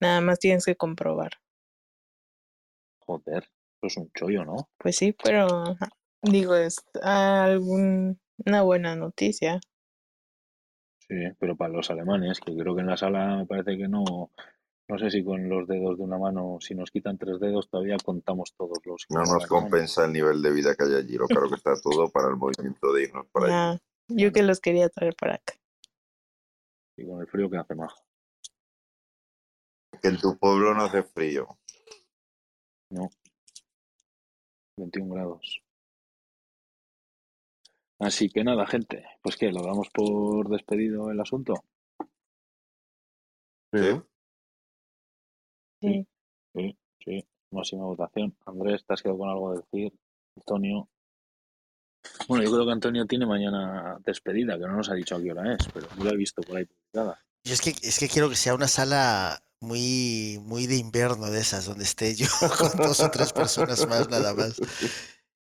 Nada 0.00 0.20
más 0.20 0.38
tienes 0.38 0.64
que 0.64 0.76
comprobar. 0.76 1.32
Joder, 3.06 3.48
eso 3.80 3.86
es 3.86 3.96
un 3.96 4.10
chollo, 4.12 4.44
¿no? 4.44 4.68
Pues 4.78 4.96
sí, 4.96 5.14
pero 5.22 5.46
digo, 6.22 6.54
es 6.56 6.84
algún, 7.02 8.20
una 8.44 8.62
buena 8.62 8.96
noticia. 8.96 9.60
Sí, 11.00 11.14
pero 11.38 11.56
para 11.56 11.72
los 11.72 11.90
alemanes, 11.90 12.40
que 12.40 12.54
creo 12.56 12.74
que 12.74 12.82
en 12.82 12.88
la 12.88 12.96
sala 12.96 13.36
me 13.36 13.46
parece 13.46 13.78
que 13.78 13.88
no, 13.88 14.30
no 14.88 14.98
sé 14.98 15.10
si 15.10 15.22
con 15.22 15.48
los 15.48 15.68
dedos 15.68 15.98
de 15.98 16.04
una 16.04 16.18
mano, 16.18 16.58
si 16.60 16.74
nos 16.74 16.90
quitan 16.90 17.18
tres 17.18 17.38
dedos, 17.40 17.68
todavía 17.70 17.96
contamos 18.02 18.54
todos 18.56 18.78
los 18.84 19.06
que 19.06 19.14
No 19.14 19.22
nos 19.22 19.46
compensa 19.46 20.06
el 20.06 20.12
nivel 20.12 20.42
de 20.42 20.50
vida 20.50 20.74
que 20.74 20.84
hay 20.84 20.94
allí. 20.94 21.16
Lo 21.16 21.28
caro 21.28 21.48
que 21.48 21.54
está 21.54 21.74
todo 21.80 22.10
para 22.10 22.28
el 22.28 22.36
movimiento 22.36 22.92
de 22.92 23.04
irnos 23.04 23.26
para 23.28 23.46
allí. 23.46 23.78
Ya, 24.08 24.24
yo 24.24 24.32
que 24.32 24.42
los 24.42 24.60
quería 24.60 24.88
traer 24.88 25.14
para 25.14 25.36
acá. 25.36 25.54
Y 26.96 27.06
con 27.06 27.20
el 27.20 27.26
frío 27.28 27.48
que 27.48 27.58
hace 27.58 27.74
más. 27.74 27.92
Que 30.02 30.08
en 30.08 30.18
tu 30.18 30.36
pueblo 30.38 30.74
no 30.74 30.84
hace 30.84 31.02
frío. 31.02 31.58
No. 32.90 33.10
21 34.78 35.14
grados. 35.14 35.62
Así 37.98 38.28
que 38.28 38.44
nada, 38.44 38.66
gente. 38.66 39.04
Pues 39.22 39.36
que 39.36 39.50
lo 39.50 39.62
damos 39.62 39.88
por 39.90 40.48
despedido 40.48 41.10
el 41.10 41.20
asunto. 41.20 41.54
Sí. 43.72 44.00
Sí. 45.80 46.06
Sí, 46.54 46.78
sí. 47.04 47.28
Máxima 47.50 47.84
votación. 47.84 48.36
Andrés, 48.46 48.84
¿te 48.84 48.94
has 48.94 49.02
quedado 49.02 49.18
con 49.18 49.28
algo 49.28 49.50
a 49.50 49.56
decir? 49.56 49.92
Antonio. 50.36 50.88
Bueno, 52.28 52.44
yo 52.44 52.52
creo 52.52 52.66
que 52.66 52.72
Antonio 52.72 53.06
tiene 53.06 53.26
mañana 53.26 53.98
despedida, 54.04 54.58
que 54.58 54.66
no 54.66 54.76
nos 54.76 54.90
ha 54.90 54.94
dicho 54.94 55.16
a 55.16 55.20
qué 55.22 55.32
hora 55.32 55.54
es, 55.54 55.68
pero 55.72 55.88
no 55.96 56.04
la 56.04 56.12
he 56.12 56.16
visto 56.16 56.40
por 56.42 56.56
ahí 56.56 56.64
publicada. 56.64 57.20
Yo 57.44 57.54
es 57.54 57.60
que, 57.60 57.70
es 57.70 57.98
que 57.98 58.08
quiero 58.08 58.28
que 58.28 58.36
sea 58.36 58.54
una 58.54 58.68
sala 58.68 59.42
muy, 59.60 60.38
muy 60.42 60.66
de 60.66 60.76
invierno 60.76 61.30
de 61.30 61.40
esas, 61.40 61.64
donde 61.66 61.84
esté 61.84 62.14
yo 62.14 62.26
con 62.58 62.76
dos 62.76 63.00
o 63.00 63.10
tres 63.10 63.32
personas 63.32 63.86
más, 63.88 64.08
nada 64.08 64.34
más. 64.34 64.54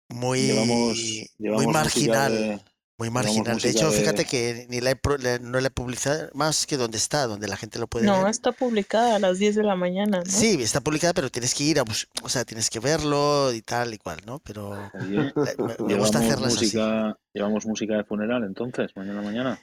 Muy, 0.10 0.42
Llevamos, 0.42 0.98
llevamos 1.38 1.64
muy 1.66 1.74
marginal. 1.74 2.34
de- 2.34 2.62
Muy 2.98 3.10
marginal. 3.10 3.58
De 3.60 3.70
hecho, 3.70 3.90
de- 3.90 3.98
fíjate 3.98 4.26
que 4.26 4.68
ni 4.70 4.82
la 4.82 4.92
he, 4.92 5.40
no 5.40 5.60
la 5.62 5.68
he 5.68 5.72
publicado 5.72 6.30
más 6.34 6.68
que 6.68 6.78
donde 6.78 6.98
está, 6.98 7.26
donde 7.28 7.48
la 7.48 7.56
gente 7.58 7.80
lo 7.80 7.88
puede 7.88 8.06
No, 8.06 8.22
ver. 8.24 8.30
está 8.32 8.52
publicada 8.52 9.16
a 9.16 9.20
las 9.20 9.40
10 9.40 9.56
de 9.56 9.64
la 9.64 9.76
mañana, 9.76 10.20
¿no? 10.20 10.30
Sí, 10.30 10.62
está 10.62 10.82
publicada, 10.82 11.14
pero 11.14 11.30
tienes 11.32 11.56
que 11.56 11.64
ir 11.64 11.80
a 11.80 11.84
o 12.24 12.30
sea, 12.30 12.44
tienes 12.46 12.70
que 12.70 12.80
verlo 12.80 13.54
y 13.54 13.62
tal 13.62 13.94
y 13.94 13.98
cual, 13.98 14.20
¿no? 14.26 14.40
Pero 14.40 14.76
eh, 14.76 15.34
me, 15.58 15.96
gusta 15.96 16.20
hacerlas 16.20 16.54
así. 16.56 16.66
música, 16.66 17.18
llevamos 17.34 17.66
música 17.66 17.96
de 17.96 18.04
funeral 18.04 18.44
entonces, 18.44 18.92
mañana 18.96 19.22
mañana. 19.22 19.60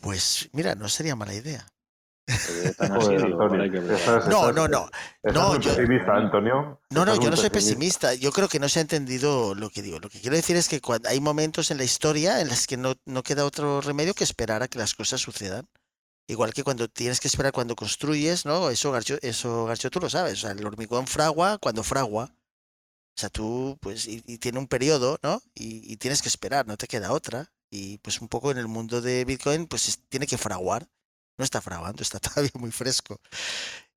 Pues 0.00 0.48
mira, 0.52 0.74
no 0.74 0.88
sería 0.88 1.14
mala 1.14 1.34
idea. 1.34 1.66
No, 4.28 4.52
no, 4.52 4.68
no. 4.68 4.88
estás 5.22 5.34
No, 5.34 5.60
yo- 5.60 5.74
pesimista, 5.76 6.14
Antonio. 6.16 6.80
No, 6.90 7.04
no, 7.04 7.14
yo 7.20 7.30
no 7.30 7.36
soy 7.36 7.50
pesimista. 7.50 8.14
Yo 8.14 8.30
creo 8.32 8.48
que 8.48 8.58
no 8.60 8.68
se 8.68 8.78
ha 8.78 8.82
entendido 8.82 9.54
lo 9.54 9.70
que 9.70 9.82
digo. 9.82 9.98
Lo 9.98 10.08
que 10.08 10.20
quiero 10.20 10.36
decir 10.36 10.56
es 10.56 10.68
que 10.68 10.80
cuando 10.80 11.08
hay 11.08 11.20
momentos 11.20 11.70
en 11.70 11.78
la 11.78 11.84
historia 11.84 12.40
en 12.40 12.48
las 12.48 12.66
que 12.66 12.76
no, 12.76 12.94
no 13.06 13.22
queda 13.22 13.44
otro 13.44 13.80
remedio 13.80 14.14
que 14.14 14.24
esperar 14.24 14.62
a 14.62 14.68
que 14.68 14.78
las 14.78 14.94
cosas 14.94 15.20
sucedan. 15.20 15.68
Igual 16.28 16.54
que 16.54 16.62
cuando 16.64 16.88
tienes 16.88 17.18
que 17.20 17.28
esperar 17.28 17.52
cuando 17.52 17.74
construyes, 17.74 18.46
¿no? 18.46 18.70
Eso, 18.70 18.92
Garcho, 18.92 19.18
eso, 19.22 19.64
Garcho, 19.66 19.90
tú 19.90 19.98
lo 20.00 20.08
sabes. 20.08 20.34
O 20.34 20.36
sea, 20.42 20.50
el 20.52 20.64
hormigón 20.64 21.06
fragua 21.06 21.58
cuando 21.58 21.82
fragua. 21.82 22.30
O 23.14 23.20
sea, 23.20 23.28
tú, 23.28 23.76
pues, 23.80 24.06
y, 24.06 24.22
y 24.26 24.38
tiene 24.38 24.58
un 24.58 24.68
periodo, 24.68 25.18
¿no? 25.22 25.42
Y, 25.54 25.92
y 25.92 25.96
tienes 25.96 26.22
que 26.22 26.28
esperar, 26.28 26.66
no 26.66 26.76
te 26.76 26.86
queda 26.86 27.12
otra. 27.12 27.52
Y 27.70 27.98
pues 27.98 28.20
un 28.20 28.28
poco 28.28 28.50
en 28.50 28.58
el 28.58 28.68
mundo 28.68 29.00
de 29.02 29.24
Bitcoin, 29.24 29.66
pues 29.66 29.88
es- 29.88 29.98
tiene 30.08 30.26
que 30.26 30.38
fraguar. 30.38 30.86
No 31.38 31.44
está 31.44 31.60
fraguando, 31.60 32.02
está 32.02 32.18
todavía 32.20 32.50
muy 32.54 32.70
fresco. 32.70 33.18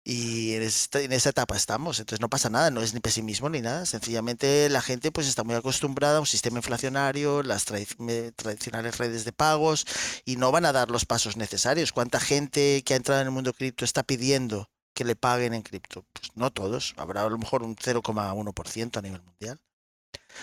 Y 0.04 0.54
en, 0.54 0.62
esta- 0.64 1.02
en 1.02 1.12
esa 1.14 1.30
etapa 1.32 1.56
estamos, 1.58 2.00
entonces 2.00 2.22
no 2.22 2.30
pasa 2.30 2.50
nada, 2.50 2.70
no 2.72 2.82
es 2.82 2.94
ni 2.94 3.00
pesimismo 3.00 3.50
ni 3.50 3.62
nada, 3.62 3.86
sencillamente 3.88 4.70
la 4.70 4.82
gente 4.82 5.12
pues 5.12 5.28
está 5.28 5.44
muy 5.44 5.56
acostumbrada 5.56 6.18
a 6.18 6.20
un 6.20 6.28
sistema 6.28 6.60
inflacionario, 6.60 7.42
las 7.44 7.66
tradicionales 7.66 8.98
redes 9.00 9.26
de 9.26 9.34
pagos 9.34 9.86
y 10.26 10.36
no 10.38 10.52
van 10.52 10.66
a 10.66 10.74
dar 10.74 10.92
los 10.92 11.06
pasos 11.06 11.38
necesarios. 11.38 11.92
¿Cuánta 11.92 12.20
gente 12.20 12.84
que 12.86 12.94
ha 12.94 12.98
entrado 12.98 13.22
en 13.22 13.28
el 13.28 13.32
mundo 13.34 13.54
cripto 13.54 13.84
está 13.86 14.04
pidiendo 14.04 14.70
que 14.94 15.06
le 15.06 15.16
paguen 15.16 15.54
en 15.56 15.64
cripto? 15.64 16.06
Pues 16.14 16.30
no 16.36 16.52
todos, 16.52 16.94
habrá 16.98 17.24
a 17.26 17.30
lo 17.30 17.38
mejor 17.40 17.64
un 17.64 17.76
0,1% 17.76 19.00
a 19.00 19.02
nivel 19.02 19.24
mundial. 19.24 19.60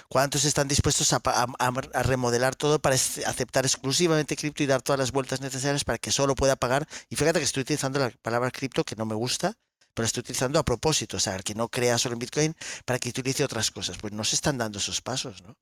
¿Cuántos 0.08 0.44
están 0.44 0.68
dispuestos 0.68 1.12
a, 1.12 1.20
remodelar 2.02 2.56
todo 2.56 2.78
para 2.80 2.94
aceptar 2.94 3.64
exclusivamente 3.64 4.37
cripto 4.37 4.62
y 4.62 4.66
dar 4.66 4.82
todas 4.82 4.98
las 4.98 5.12
vueltas 5.12 5.40
necesarias 5.40 5.85
para 5.85 5.98
que 5.98 6.12
solo 6.12 6.35
pueda 6.35 6.56
pagar? 6.56 6.87
Y 7.08 7.16
fíjate 7.16 7.38
que 7.38 7.44
estoy 7.44 7.62
utilizando 7.62 7.98
la 7.98 8.11
palabra 8.22 8.50
cripto 8.50 8.85
que 8.85 8.96
no 8.96 9.06
me 9.06 9.14
gusta, 9.14 9.54
pero 9.94 10.04
la 10.04 10.06
estoy 10.06 10.20
utilizando 10.20 10.58
a 10.58 10.64
propósito, 10.64 11.16
o 11.16 11.20
sea, 11.20 11.37
el 11.37 11.44
que 11.44 11.54
no 11.54 11.68
crea 11.68 11.98
solo 11.98 12.14
en 12.14 12.20
Bitcoin 12.20 12.56
para 12.85 12.98
que 12.98 13.11
utilice 13.11 13.44
otras 13.44 13.70
cosas. 13.70 13.98
Pues 13.98 14.12
no 14.12 14.24
se 14.24 14.37
están 14.37 14.58
dando 14.58 14.78
esos 14.78 15.00
pasos, 15.00 15.42
¿no? 15.42 15.56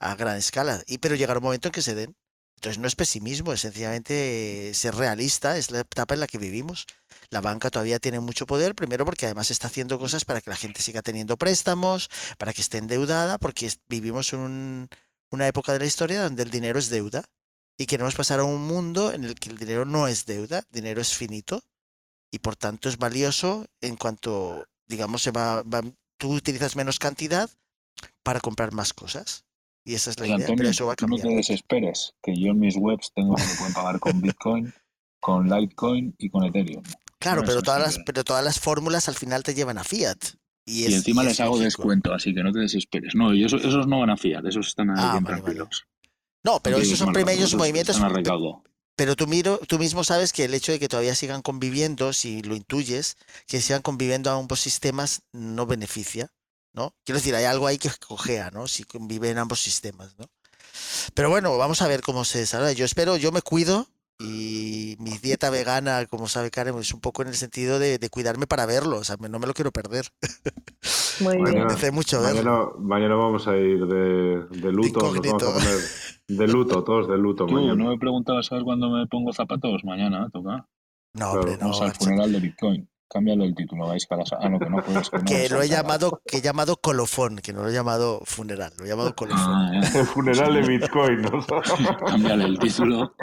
A 0.00 0.14
gran 0.16 0.36
escala. 0.36 0.82
Y 0.86 0.98
pero 0.98 1.14
llegará 1.14 1.38
un 1.38 1.44
momento 1.44 1.68
en 1.68 1.72
que 1.72 1.82
se 1.82 1.94
den. 1.94 2.16
Entonces 2.64 2.80
no 2.80 2.88
es 2.88 2.96
pesimismo, 2.96 3.52
es 3.52 3.60
sencillamente 3.60 4.70
eh, 4.70 4.72
ser 4.74 4.94
realista, 4.94 5.58
es 5.58 5.70
la 5.70 5.80
etapa 5.80 6.14
en 6.14 6.20
la 6.20 6.26
que 6.26 6.38
vivimos. 6.38 6.86
La 7.28 7.42
banca 7.42 7.68
todavía 7.70 7.98
tiene 7.98 8.20
mucho 8.20 8.46
poder, 8.46 8.74
primero 8.74 9.04
porque 9.04 9.26
además 9.26 9.50
está 9.50 9.66
haciendo 9.66 9.98
cosas 9.98 10.24
para 10.24 10.40
que 10.40 10.48
la 10.48 10.56
gente 10.56 10.80
siga 10.80 11.02
teniendo 11.02 11.36
préstamos, 11.36 12.08
para 12.38 12.54
que 12.54 12.62
esté 12.62 12.78
endeudada, 12.78 13.36
porque 13.36 13.70
vivimos 13.86 14.32
en 14.32 14.38
un- 14.40 14.88
una 15.30 15.46
época 15.46 15.74
de 15.74 15.80
la 15.80 15.84
historia 15.84 16.22
donde 16.22 16.42
el 16.42 16.50
dinero 16.50 16.78
es 16.78 16.88
deuda 16.88 17.22
y 17.76 17.84
queremos 17.84 18.14
pasar 18.14 18.40
a 18.40 18.44
un 18.44 18.66
mundo 18.66 19.12
en 19.12 19.24
el 19.24 19.34
que 19.34 19.50
el 19.50 19.58
dinero 19.58 19.84
no 19.84 20.08
es 20.08 20.24
deuda, 20.24 20.60
el 20.60 20.66
dinero 20.70 21.02
es 21.02 21.12
finito 21.14 21.62
y 22.32 22.38
por 22.38 22.56
tanto 22.56 22.88
es 22.88 22.96
valioso 22.96 23.66
en 23.82 23.96
cuanto, 23.96 24.66
digamos, 24.86 25.20
se 25.22 25.32
va, 25.32 25.62
va- 25.64 25.82
tú 26.16 26.32
utilizas 26.32 26.76
menos 26.76 26.98
cantidad 26.98 27.50
para 28.22 28.40
comprar 28.40 28.72
más 28.72 28.94
cosas. 28.94 29.44
Y 29.84 29.94
esa 29.94 30.10
es 30.10 30.18
la 30.18 30.22
Pues, 30.26 30.28
idea, 30.30 30.46
Antonio, 30.46 30.56
pero 30.56 30.70
eso 30.70 30.86
va 30.86 30.92
a 30.94 30.96
tú 30.96 31.06
no 31.06 31.16
te 31.16 31.28
desesperes, 31.28 32.14
que 32.22 32.34
yo 32.36 32.52
en 32.52 32.58
mis 32.58 32.76
webs 32.76 33.12
tengo 33.14 33.34
que 33.34 33.42
pueden 33.58 33.74
pagar 33.74 34.00
con 34.00 34.20
Bitcoin, 34.22 34.72
con 35.20 35.48
Litecoin 35.48 36.14
y 36.18 36.30
con 36.30 36.44
Ethereum. 36.44 36.82
Claro, 37.18 37.42
pero 37.44 37.62
todas 37.62 37.80
las, 37.80 37.98
pero 38.04 38.24
todas 38.24 38.44
las 38.44 38.60
fórmulas 38.60 39.08
al 39.08 39.14
final 39.14 39.42
te 39.42 39.54
llevan 39.54 39.78
a 39.78 39.84
fiat. 39.84 40.18
Y, 40.66 40.86
encima 40.86 41.22
y 41.22 41.26
les 41.26 41.34
es 41.34 41.40
hago 41.40 41.52
lógico. 41.52 41.64
descuento, 41.64 42.14
así 42.14 42.34
que 42.34 42.42
no 42.42 42.52
te 42.52 42.60
desesperes. 42.60 43.14
No, 43.14 43.34
y 43.34 43.44
esos 43.44 43.86
no 43.86 44.00
van 44.00 44.10
a 44.10 44.16
fiar, 44.16 44.46
esos 44.46 44.68
están 44.68 44.90
ahí 44.90 44.96
Ah, 44.98 45.12
bien 45.12 45.24
vale, 45.24 45.40
vale. 45.42 45.54
tranquilos. 45.54 45.84
No, 46.42 46.60
pero 46.60 46.78
esos 46.78 46.98
son 46.98 47.16
esos 47.16 47.54
movimientos. 47.54 48.00
Pero 48.96 49.16
tú, 49.16 49.26
miro, 49.26 49.58
tú 49.66 49.78
mismo 49.78 50.04
sabes 50.04 50.32
que 50.32 50.44
el 50.44 50.54
hecho 50.54 50.70
de 50.70 50.78
que 50.78 50.88
todavía 50.88 51.14
sigan 51.14 51.42
conviviendo, 51.42 52.12
si 52.12 52.42
lo 52.42 52.54
intuyes, 52.54 53.16
que 53.48 53.60
sigan 53.60 53.82
conviviendo 53.82 54.30
a 54.30 54.38
ambos 54.38 54.60
sistemas 54.60 55.22
no 55.32 55.66
beneficia, 55.66 56.30
¿no? 56.74 56.94
Quiero 57.04 57.18
decir, 57.18 57.34
hay 57.34 57.44
algo 57.44 57.66
ahí 57.66 57.78
que 57.78 57.90
cojea, 58.06 58.50
¿no? 58.50 58.66
Si 58.66 58.84
conviven 58.84 59.38
ambos 59.38 59.60
sistemas, 59.60 60.14
¿no? 60.18 60.26
Pero 61.14 61.30
bueno, 61.30 61.56
vamos 61.56 61.80
a 61.82 61.88
ver 61.88 62.00
cómo 62.02 62.24
se 62.24 62.38
desarrolla. 62.40 62.72
Yo 62.72 62.84
espero, 62.84 63.16
yo 63.16 63.30
me 63.32 63.42
cuido 63.42 63.86
y 64.18 64.96
mi 65.00 65.18
dieta 65.18 65.50
vegana, 65.50 66.06
como 66.06 66.28
sabe 66.28 66.50
Karen, 66.50 66.76
es 66.78 66.92
un 66.94 67.00
poco 67.00 67.22
en 67.22 67.28
el 67.28 67.34
sentido 67.34 67.78
de, 67.78 67.98
de 67.98 68.10
cuidarme 68.10 68.46
para 68.46 68.64
verlo, 68.66 68.98
o 68.98 69.04
sea, 69.04 69.16
no 69.18 69.38
me 69.38 69.46
lo 69.46 69.54
quiero 69.54 69.72
perder. 69.72 70.08
Muy 71.20 71.36
bien. 71.42 71.64
Mañana- 71.66 71.92
mucho 71.92 72.20
verlo. 72.22 72.42
Mañana, 72.42 72.68
mañana 72.78 73.14
vamos 73.16 73.46
a 73.48 73.56
ir 73.56 73.86
de, 73.86 74.46
de 74.50 74.72
luto, 74.72 75.00
nos 75.12 75.20
vamos 75.20 75.42
a 75.42 75.52
poner 75.54 75.78
de 76.28 76.48
luto, 76.48 76.82
todos 76.84 77.08
de 77.08 77.18
luto 77.18 77.46
Tú, 77.46 77.54
mañana. 77.54 77.74
no 77.74 77.90
me 77.90 77.98
preguntabas 77.98 78.46
¿sabes 78.46 78.64
cuándo 78.64 78.88
me 78.90 79.06
pongo 79.06 79.32
zapatos? 79.32 79.84
Mañana, 79.84 80.28
toca. 80.32 80.66
No, 81.14 81.30
hombre, 81.32 81.52
no. 81.52 81.58
Vamos 81.58 81.80
al 81.82 81.92
funeral 81.94 82.32
de 82.32 82.40
Bitcoin. 82.40 82.88
Cámbialo 83.08 83.44
el 83.44 83.54
título, 83.54 83.86
vais 83.86 84.06
a 84.10 84.16
la 84.16 84.26
sa- 84.26 84.38
Ah, 84.40 84.48
no, 84.48 84.58
que 84.58 84.68
no 84.68 84.82
puedes. 84.82 85.10
Que, 85.10 85.18
no 85.18 85.24
Que 85.24 85.48
lo 85.48 85.62
he 85.62 85.68
llamado, 85.68 86.20
que 86.26 86.38
he 86.38 86.40
llamado 86.40 86.76
colofón, 86.78 87.36
que 87.36 87.52
no 87.52 87.62
lo 87.62 87.68
he 87.68 87.72
llamado 87.72 88.20
funeral, 88.24 88.72
lo 88.78 88.84
he 88.84 88.88
llamado 88.88 89.14
colofón. 89.14 89.44
Ah. 89.46 89.70
El 89.94 90.06
funeral 90.06 90.54
de 90.54 90.62
Bitcoin, 90.62 91.22
¿no? 91.22 91.44
Cámbiale 92.06 92.44
el 92.44 92.58
título. 92.58 93.14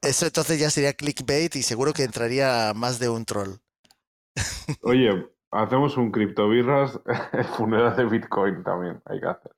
Eso 0.00 0.26
entonces 0.26 0.58
ya 0.60 0.70
sería 0.70 0.92
clickbait 0.94 1.54
y 1.56 1.62
seguro 1.62 1.92
que 1.92 2.04
entraría 2.04 2.72
más 2.74 2.98
de 2.98 3.08
un 3.08 3.24
troll. 3.24 3.56
Oye, 4.82 5.26
hacemos 5.50 5.96
un 5.96 6.10
criptobirras, 6.10 7.00
el 7.32 7.44
funeral 7.44 7.96
de 7.96 8.04
Bitcoin 8.06 8.62
también 8.62 9.02
hay 9.04 9.20
que 9.20 9.26
hacer. 9.26 9.52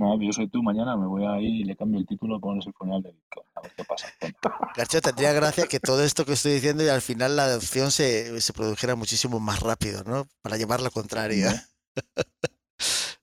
No, 0.00 0.18
yo 0.18 0.32
soy 0.32 0.48
tú, 0.48 0.62
mañana 0.62 0.96
me 0.96 1.06
voy 1.06 1.26
ahí 1.26 1.60
y 1.60 1.64
le 1.64 1.76
cambio 1.76 2.00
el 2.00 2.06
título, 2.06 2.40
pones 2.40 2.66
el 2.66 2.72
funeral 2.72 3.02
de 3.02 3.12
Bitcoin, 3.12 3.46
a 3.54 3.60
ver 3.60 3.72
qué 3.76 3.84
pasa. 3.84 4.08
Garcho, 4.74 5.02
tendría 5.02 5.34
gracia 5.34 5.66
que 5.66 5.78
todo 5.78 6.02
esto 6.02 6.24
que 6.24 6.32
estoy 6.32 6.52
diciendo 6.52 6.82
y 6.82 6.88
al 6.88 7.02
final 7.02 7.36
la 7.36 7.44
adopción 7.44 7.90
se, 7.90 8.40
se 8.40 8.54
produjera 8.54 8.94
muchísimo 8.94 9.40
más 9.40 9.60
rápido, 9.60 10.02
¿no? 10.04 10.24
Para 10.40 10.56
llevar 10.56 10.80
la 10.80 10.88
contraria. 10.88 11.52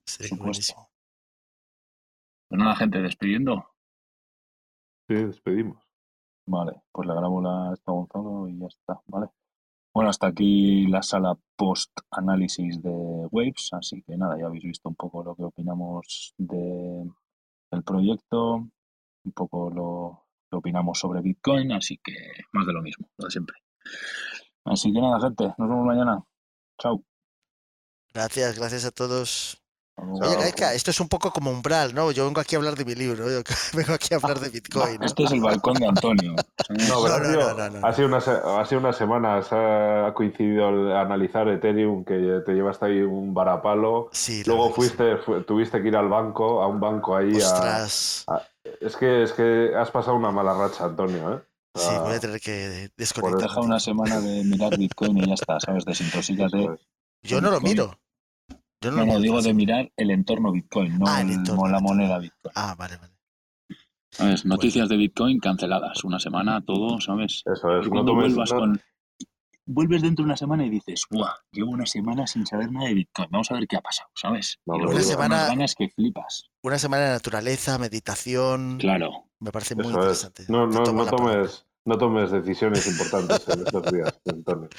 sí, 0.05 0.35
buenísimo. 0.35 0.87
Pues 2.47 2.59
nada, 2.59 2.75
gente, 2.75 2.99
despidiendo. 2.99 3.67
Sí, 5.09 5.15
despedimos. 5.15 5.83
Vale, 6.45 6.73
pues 6.91 7.07
le 7.07 7.15
grabo 7.15 7.41
la 7.41 7.73
esta 7.73 7.91
Gonzalo 7.91 8.47
y 8.49 8.59
ya 8.59 8.67
está, 8.67 9.01
¿vale? 9.07 9.29
Bueno, 9.97 10.11
hasta 10.11 10.27
aquí 10.27 10.85
la 10.85 11.01
sala 11.01 11.35
post-análisis 11.55 12.83
de 12.83 12.91
Waves, 13.31 13.69
así 13.71 14.03
que 14.03 14.15
nada, 14.15 14.37
ya 14.37 14.45
habéis 14.45 14.65
visto 14.65 14.89
un 14.89 14.93
poco 14.93 15.23
lo 15.23 15.35
que 15.35 15.41
opinamos 15.41 16.35
de, 16.37 17.03
del 17.71 17.83
proyecto, 17.83 18.57
un 19.23 19.31
poco 19.33 19.71
lo 19.71 20.27
que 20.51 20.57
opinamos 20.57 20.99
sobre 20.99 21.21
Bitcoin, 21.21 21.71
así 21.71 21.97
que 21.97 22.13
más 22.51 22.67
de 22.67 22.73
lo 22.73 22.83
mismo, 22.83 23.09
lo 23.17 23.27
siempre. 23.31 23.57
Así 24.65 24.93
que 24.93 25.01
nada, 25.01 25.19
gente, 25.19 25.45
nos 25.57 25.67
vemos 25.67 25.87
mañana. 25.87 26.23
Chao. 26.77 27.03
Gracias, 28.13 28.59
gracias 28.59 28.85
a 28.85 28.91
todos. 28.91 29.63
Oye, 29.99 30.35
Gaika, 30.35 30.75
esto 30.75 30.91
es 30.91 30.99
un 30.99 31.07
poco 31.09 31.31
como 31.31 31.49
umbral, 31.49 31.95
¿no? 31.95 32.11
Yo 32.11 32.25
vengo 32.25 32.39
aquí 32.39 32.53
a 32.53 32.59
hablar 32.59 32.75
de 32.75 32.85
mi 32.85 32.93
libro, 32.93 33.29
yo 33.31 33.41
vengo 33.73 33.93
aquí 33.93 34.13
a 34.13 34.17
hablar 34.17 34.39
de 34.39 34.49
Bitcoin. 34.49 35.01
Este 35.01 35.23
es 35.23 35.31
el 35.31 35.41
balcón 35.41 35.73
de 35.75 35.87
Antonio. 35.87 36.35
No, 36.69 37.07
no, 37.07 37.19
no, 37.19 37.69
no, 37.69 37.87
Hace, 37.87 38.03
unas, 38.03 38.27
hace 38.27 38.75
unas 38.75 38.97
semanas 38.97 39.47
ha 39.51 40.11
coincidido 40.13 40.67
el 40.69 40.91
analizar 40.91 41.47
Ethereum, 41.47 42.03
que 42.03 42.41
te 42.45 42.53
llevaste 42.53 42.87
ahí 42.87 43.01
un 43.01 43.33
varapalo. 43.33 44.09
Sí, 44.11 44.43
Luego 44.45 44.71
fuiste, 44.71 45.15
tuviste 45.47 45.81
que 45.81 45.87
ir 45.87 45.95
al 45.95 46.09
banco, 46.09 46.61
a 46.61 46.67
un 46.67 46.79
banco 46.79 47.15
ahí. 47.15 47.33
Ostras. 47.37 48.25
A, 48.27 48.41
es, 48.81 48.97
que, 48.97 49.23
es 49.23 49.31
que 49.31 49.71
has 49.77 49.89
pasado 49.91 50.17
una 50.17 50.29
mala 50.31 50.53
racha, 50.55 50.85
Antonio, 50.85 51.35
¿eh? 51.35 51.39
Sí, 51.75 51.93
voy 51.99 52.15
a 52.15 52.19
tener 52.19 52.41
que 52.41 52.89
desconectar. 52.97 53.41
Deja 53.41 53.61
una 53.61 53.79
semana 53.79 54.19
de 54.19 54.43
mirar 54.43 54.77
Bitcoin 54.77 55.17
y 55.19 55.27
ya 55.27 55.35
está, 55.35 55.59
¿sabes? 55.59 55.85
Desintoxícate. 55.85 56.69
Yo 57.21 57.39
no 57.39 57.49
lo 57.49 57.61
miro. 57.61 57.97
Yo 58.81 58.91
no, 58.91 59.05
no, 59.05 59.19
digo 59.19 59.41
de 59.41 59.53
mirar 59.53 59.91
el 59.97 60.11
entorno 60.11 60.51
Bitcoin, 60.51 60.99
no 60.99 61.05
ah, 61.07 61.21
el 61.21 61.31
entorno, 61.31 61.67
la 61.67 61.79
moneda 61.79 62.19
Bitcoin. 62.19 62.53
Ah, 62.55 62.75
vale, 62.77 62.97
vale. 62.97 63.13
¿Sabes? 64.11 64.45
Noticias 64.45 64.87
de 64.89 64.97
Bitcoin 64.97 65.39
canceladas. 65.39 66.03
Una 66.03 66.19
semana, 66.19 66.63
todo, 66.63 66.99
¿sabes? 67.01 67.43
Eso 67.45 67.79
es. 67.79 67.87
Y 67.87 67.89
cuando 67.89 68.13
vuelvas 68.13 68.51
con... 68.51 68.79
Vuelves 69.69 70.01
dentro 70.01 70.23
de 70.23 70.27
una 70.27 70.37
semana 70.37 70.65
y 70.65 70.69
dices, 70.69 71.05
¡buah! 71.09 71.33
Llevo 71.51 71.71
una 71.71 71.85
semana 71.85 72.25
sin 72.25 72.45
saber 72.45 72.71
nada 72.71 72.87
de 72.87 72.93
Bitcoin. 72.93 73.27
Vamos 73.31 73.51
a 73.51 73.55
ver 73.55 73.67
qué 73.67 73.75
ha 73.75 73.81
pasado, 73.81 74.09
¿sabes? 74.15 74.59
No, 74.65 74.75
una 74.75 75.01
semana. 75.01 75.47
ganas 75.47 75.75
que 75.75 75.89
flipas. 75.89 76.45
Una 76.63 76.79
semana 76.79 77.05
de 77.05 77.09
naturaleza, 77.09 77.77
meditación. 77.77 78.77
Claro. 78.77 79.25
Me 79.39 79.51
parece 79.51 79.75
muy 79.75 79.87
Eso 79.87 79.95
interesante. 79.95 80.43
Es. 80.43 80.49
No, 80.49 80.67
no, 80.67 80.83
no 80.83 81.05
tomes, 81.05 81.65
no 81.83 81.97
tomes 81.97 82.31
decisiones 82.31 82.87
importantes 82.87 83.45
en 83.49 83.59
estos 83.59 83.91
días, 83.91 84.21
Antonio. 84.25 84.69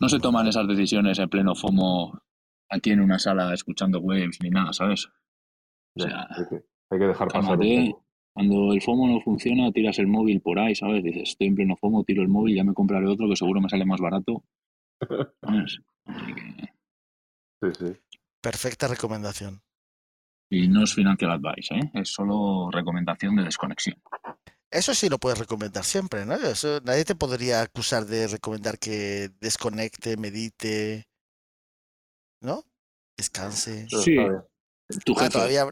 No 0.00 0.08
se 0.08 0.20
toman 0.20 0.46
esas 0.46 0.68
decisiones 0.68 1.18
en 1.18 1.28
pleno 1.30 1.54
FOMO 1.54 2.20
aquí 2.68 2.90
en 2.90 3.00
una 3.00 3.18
sala 3.18 3.52
escuchando 3.54 4.00
waves 4.00 4.38
ni 4.42 4.50
nada, 4.50 4.72
¿sabes? 4.72 5.06
O 5.96 6.00
sea, 6.00 6.26
hay, 6.30 6.44
que, 6.48 6.64
hay 6.90 6.98
que 6.98 7.06
dejar 7.06 7.28
pasar. 7.28 7.58
Cuando 8.34 8.72
el 8.72 8.80
FOMO 8.80 9.08
no 9.08 9.20
funciona, 9.20 9.72
tiras 9.72 9.98
el 9.98 10.06
móvil 10.06 10.40
por 10.40 10.60
ahí, 10.60 10.72
¿sabes? 10.72 11.02
Dices, 11.02 11.30
estoy 11.30 11.48
en 11.48 11.56
pleno 11.56 11.76
FOMO, 11.76 12.04
tiro 12.04 12.22
el 12.22 12.28
móvil, 12.28 12.54
ya 12.54 12.62
me 12.62 12.72
compraré 12.72 13.08
otro 13.08 13.28
que 13.28 13.34
seguro 13.34 13.60
me 13.60 13.68
sale 13.68 13.84
más 13.84 14.00
barato. 14.00 14.44
¿Sabes? 15.42 15.80
Así 16.04 16.34
que... 16.34 16.68
Sí, 17.60 17.86
sí. 17.86 18.00
Perfecta 18.40 18.86
recomendación. 18.86 19.60
Y 20.50 20.68
no 20.68 20.84
es 20.84 20.94
financial 20.94 21.32
advice, 21.32 21.74
¿eh? 21.74 21.90
Es 21.94 22.10
solo 22.10 22.70
recomendación 22.70 23.34
de 23.34 23.42
desconexión. 23.42 24.00
Eso 24.70 24.94
sí 24.94 25.08
lo 25.08 25.18
puedes 25.18 25.38
recomendar 25.38 25.82
siempre, 25.82 26.24
¿no? 26.24 26.34
Eso, 26.34 26.80
nadie 26.84 27.04
te 27.04 27.16
podría 27.16 27.62
acusar 27.62 28.04
de 28.06 28.28
recomendar 28.28 28.78
que 28.78 29.30
desconecte, 29.40 30.16
medite, 30.16 31.07
¿no? 32.40 32.64
Descanse. 33.16 33.86
Sí. 33.88 34.16
Tu 35.04 35.14
Ah, 35.18 35.28
todavía. 35.28 35.66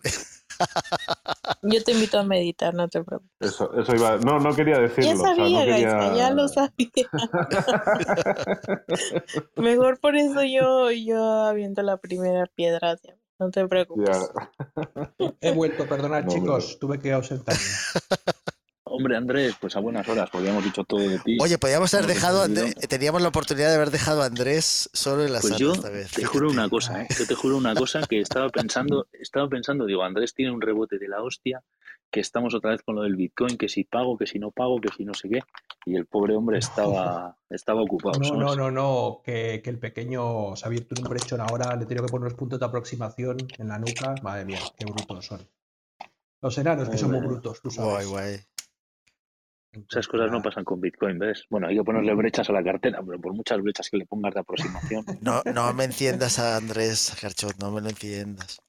Yo 1.62 1.84
te 1.84 1.92
invito 1.92 2.18
a 2.18 2.22
meditar, 2.22 2.74
no 2.74 2.88
te 2.88 3.02
preocupes. 3.02 3.32
Eso, 3.40 3.72
eso 3.78 3.94
iba. 3.94 4.18
No, 4.18 4.38
no 4.38 4.54
quería 4.54 4.78
decirlo. 4.78 5.10
Ya 5.10 5.16
sabía, 5.16 5.44
o 5.44 5.48
sea, 5.48 5.58
no 5.58 5.64
quería... 5.64 5.90
Gaisca, 5.90 6.16
ya 6.16 6.30
lo 6.30 6.48
sabía. 6.48 6.90
Mejor 9.56 9.98
por 10.00 10.16
eso 10.16 10.42
yo, 10.44 10.90
yo 10.90 11.22
aviento 11.44 11.82
la 11.82 11.96
primera 11.98 12.46
piedra. 12.46 12.96
No 13.38 13.50
te 13.50 13.66
preocupes. 13.66 14.08
Ya. 14.08 15.34
He 15.40 15.52
vuelto, 15.52 15.86
perdonad, 15.86 16.24
No, 16.24 16.32
chicos, 16.32 16.78
tuve 16.78 16.98
que 16.98 17.12
ausentarme. 17.12 17.62
Hombre, 18.96 19.16
Andrés, 19.16 19.54
pues 19.60 19.76
a 19.76 19.80
buenas 19.80 20.08
horas, 20.08 20.28
porque 20.30 20.46
habíamos 20.48 20.64
dicho 20.64 20.84
todo 20.84 21.00
de 21.00 21.18
ti. 21.20 21.38
Oye, 21.40 21.58
podríamos 21.58 21.92
haber 21.94 22.06
dejado. 22.06 22.40
a 22.40 22.44
olvido. 22.44 22.64
André- 22.66 22.88
Teníamos 22.88 23.22
la 23.22 23.28
oportunidad 23.28 23.68
de 23.68 23.74
haber 23.76 23.90
dejado 23.90 24.22
a 24.22 24.26
Andrés 24.26 24.88
solo 24.92 25.24
en 25.24 25.32
la 25.32 25.40
Pues 25.40 25.52
sala 25.54 25.58
yo 25.60 25.72
esta 25.72 25.90
vez. 25.90 26.10
te 26.12 26.24
juro 26.24 26.50
una 26.50 26.68
cosa, 26.68 27.02
¿eh? 27.02 27.08
Yo 27.18 27.26
te 27.26 27.34
juro 27.34 27.56
una 27.56 27.74
cosa 27.74 28.00
que 28.08 28.20
estaba 28.20 28.48
pensando, 28.50 29.06
estaba 29.12 29.48
pensando, 29.48 29.86
digo, 29.86 30.02
Andrés 30.02 30.34
tiene 30.34 30.50
un 30.52 30.60
rebote 30.60 30.98
de 30.98 31.08
la 31.08 31.22
hostia, 31.22 31.62
que 32.10 32.20
estamos 32.20 32.54
otra 32.54 32.70
vez 32.70 32.82
con 32.82 32.94
lo 32.94 33.02
del 33.02 33.16
Bitcoin, 33.16 33.58
que 33.58 33.68
si 33.68 33.84
pago, 33.84 34.16
que 34.16 34.26
si 34.26 34.38
no 34.38 34.50
pago, 34.52 34.80
que 34.80 34.88
si 34.96 35.04
no 35.04 35.12
sé 35.12 35.28
qué, 35.28 35.40
y 35.84 35.96
el 35.96 36.06
pobre 36.06 36.34
hombre 36.36 36.58
estaba, 36.58 37.36
estaba 37.50 37.82
ocupado. 37.82 38.18
No, 38.20 38.34
no, 38.34 38.42
¿sabes? 38.44 38.56
no, 38.58 38.70
no, 38.70 39.20
que, 39.24 39.60
que 39.62 39.70
el 39.70 39.78
pequeño 39.78 40.54
se 40.56 40.64
ha 40.64 40.68
abierto 40.68 40.94
un 41.02 41.08
brechón 41.08 41.40
ahora, 41.40 41.74
le 41.76 41.82
he 41.82 41.86
tenido 41.86 42.06
que 42.06 42.10
poner 42.12 42.26
unos 42.28 42.38
puntos 42.38 42.60
de 42.60 42.66
aproximación 42.66 43.36
en 43.58 43.68
la 43.68 43.78
nuca. 43.78 44.14
Madre 44.22 44.44
mía, 44.44 44.60
qué 44.78 44.84
brutos 44.86 45.26
son. 45.26 45.40
Los 46.42 46.56
enanos 46.58 46.88
que 46.88 46.98
son 46.98 47.10
muy 47.10 47.20
brutos, 47.26 47.60
tú 47.60 47.70
Guay, 47.70 48.04
sabes. 48.04 48.08
guay. 48.08 48.36
Esas 49.90 50.08
cosas 50.08 50.30
no 50.30 50.42
pasan 50.42 50.64
con 50.64 50.80
Bitcoin, 50.80 51.18
¿ves? 51.18 51.44
Bueno, 51.50 51.66
hay 51.68 51.76
que 51.76 51.84
ponerle 51.84 52.14
brechas 52.14 52.48
a 52.50 52.52
la 52.52 52.62
cartera, 52.64 53.00
pero 53.06 53.20
por 53.20 53.32
muchas 53.34 53.60
brechas 53.60 53.88
que 53.90 53.96
le 53.98 54.06
pongas 54.06 54.34
de 54.34 54.40
aproximación. 54.40 55.04
No, 55.22 55.42
no 55.54 55.72
me 55.74 55.84
enciendas 55.84 56.38
a 56.38 56.56
Andrés 56.56 57.16
Garchot, 57.20 57.56
no 57.60 57.70
me 57.70 57.80
lo 57.80 57.88
enciendas. 57.88 58.60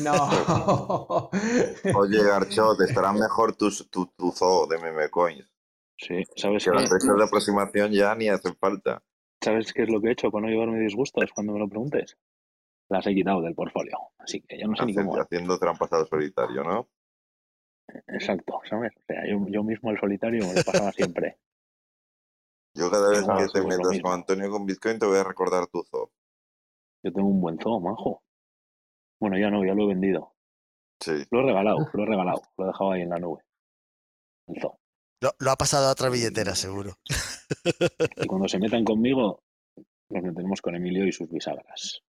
No. 0.00 0.12
Oye, 1.96 2.22
Garchot, 2.22 2.80
estará 2.88 3.12
mejor 3.12 3.56
tu, 3.56 3.70
tu, 3.90 4.06
tu 4.16 4.32
zoo 4.32 4.66
de 4.66 4.78
meme 4.78 5.08
coins. 5.10 5.48
Sí, 5.98 6.22
¿sabes 6.36 6.64
Que 6.64 6.70
las 6.70 6.90
brechas 6.90 7.16
de 7.16 7.24
aproximación 7.24 7.92
ya 7.92 8.14
ni 8.14 8.28
hacen 8.28 8.56
falta. 8.56 9.02
¿Sabes 9.40 9.72
qué 9.72 9.82
es 9.84 9.88
lo 9.88 10.00
que 10.00 10.08
he 10.08 10.12
hecho 10.12 10.30
para 10.30 10.46
no 10.46 10.50
llevarme 10.52 10.78
disgustos 10.80 11.30
cuando 11.34 11.52
me 11.52 11.58
lo 11.60 11.68
preguntes? 11.68 12.16
Las 12.88 13.06
he 13.06 13.14
quitado 13.14 13.40
del 13.40 13.54
portfolio, 13.54 13.96
así 14.18 14.40
que 14.42 14.58
ya 14.58 14.66
no 14.66 14.76
sé 14.76 14.84
ni 14.84 14.92
Haciendo, 14.92 15.10
cómo. 15.12 15.22
haciendo 15.22 15.58
trampas 15.58 15.92
al 15.92 16.06
solitario, 16.08 16.62
¿no? 16.64 16.88
Exacto, 18.08 18.60
¿sabes? 18.68 18.92
O 18.96 19.02
sea, 19.06 19.26
yo, 19.28 19.46
yo 19.48 19.62
mismo 19.62 19.90
el 19.90 19.98
solitario 19.98 20.46
me 20.46 20.54
lo 20.54 20.62
pasaba 20.64 20.92
siempre. 20.92 21.38
Yo 22.74 22.90
cada 22.90 23.10
vez 23.10 23.20
que 23.20 23.60
te 23.60 23.66
metas 23.66 24.00
con 24.00 24.12
Antonio 24.12 24.50
con 24.50 24.64
Bitcoin 24.64 24.98
te 24.98 25.06
voy 25.06 25.18
a 25.18 25.24
recordar 25.24 25.66
tu 25.66 25.82
zoo. 25.84 26.10
Yo 27.04 27.12
tengo 27.12 27.28
un 27.28 27.40
buen 27.40 27.58
zoo, 27.58 27.80
majo. 27.80 28.22
Bueno, 29.20 29.38
ya 29.38 29.50
no, 29.50 29.64
ya 29.64 29.74
lo 29.74 29.84
he 29.84 29.88
vendido. 29.88 30.34
Sí. 31.00 31.24
Lo 31.30 31.40
he 31.40 31.42
regalado, 31.44 31.76
lo 31.92 32.02
he 32.02 32.06
regalado. 32.06 32.42
Lo 32.56 32.64
he 32.64 32.68
dejado 32.68 32.92
ahí 32.92 33.02
en 33.02 33.10
la 33.10 33.18
nube. 33.18 33.42
El 34.48 34.60
zoo. 34.60 34.78
Lo, 35.20 35.32
lo 35.38 35.50
ha 35.50 35.56
pasado 35.56 35.86
a 35.88 35.92
otra 35.92 36.08
billetera, 36.08 36.54
seguro. 36.54 36.94
Y 38.16 38.26
cuando 38.26 38.48
se 38.48 38.58
metan 38.58 38.84
conmigo, 38.84 39.42
nos 40.10 40.22
metemos 40.22 40.60
con 40.60 40.74
Emilio 40.74 41.06
y 41.06 41.12
sus 41.12 41.28
bisagras. 41.28 42.02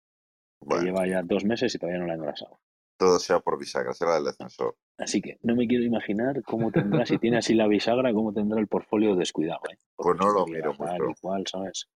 Que 0.59 0.67
Bueno, 0.67 0.83
lleva 0.83 1.07
ya 1.07 1.21
dos 1.21 1.43
meses 1.45 1.75
y 1.75 1.77
todavía 1.77 1.99
no 1.99 2.07
la 2.07 2.13
he 2.13 2.17
engrasado. 2.17 2.59
Todo 2.97 3.19
sea 3.19 3.39
por 3.39 3.59
bisagra, 3.59 3.93
será 3.93 4.15
del 4.15 4.27
ascensor. 4.27 4.75
Así 4.97 5.21
que 5.21 5.39
no 5.41 5.55
me 5.55 5.67
quiero 5.67 5.83
imaginar 5.83 6.43
cómo 6.43 6.71
tendrá, 6.71 7.05
si 7.05 7.17
tiene 7.17 7.37
así 7.37 7.53
la 7.53 7.67
bisagra, 7.67 8.13
cómo 8.13 8.33
tendrá 8.33 8.59
el 8.59 8.67
portfolio 8.67 9.15
descuidado, 9.15 9.61
¿eh? 9.71 9.77
Pues 9.95 10.17
no 10.19 10.29
lo 10.29 10.45
miro 10.45 10.73
mucho. 10.73 11.09
y 11.09 11.15
cual, 11.21 11.45
¿sabes? 11.47 11.87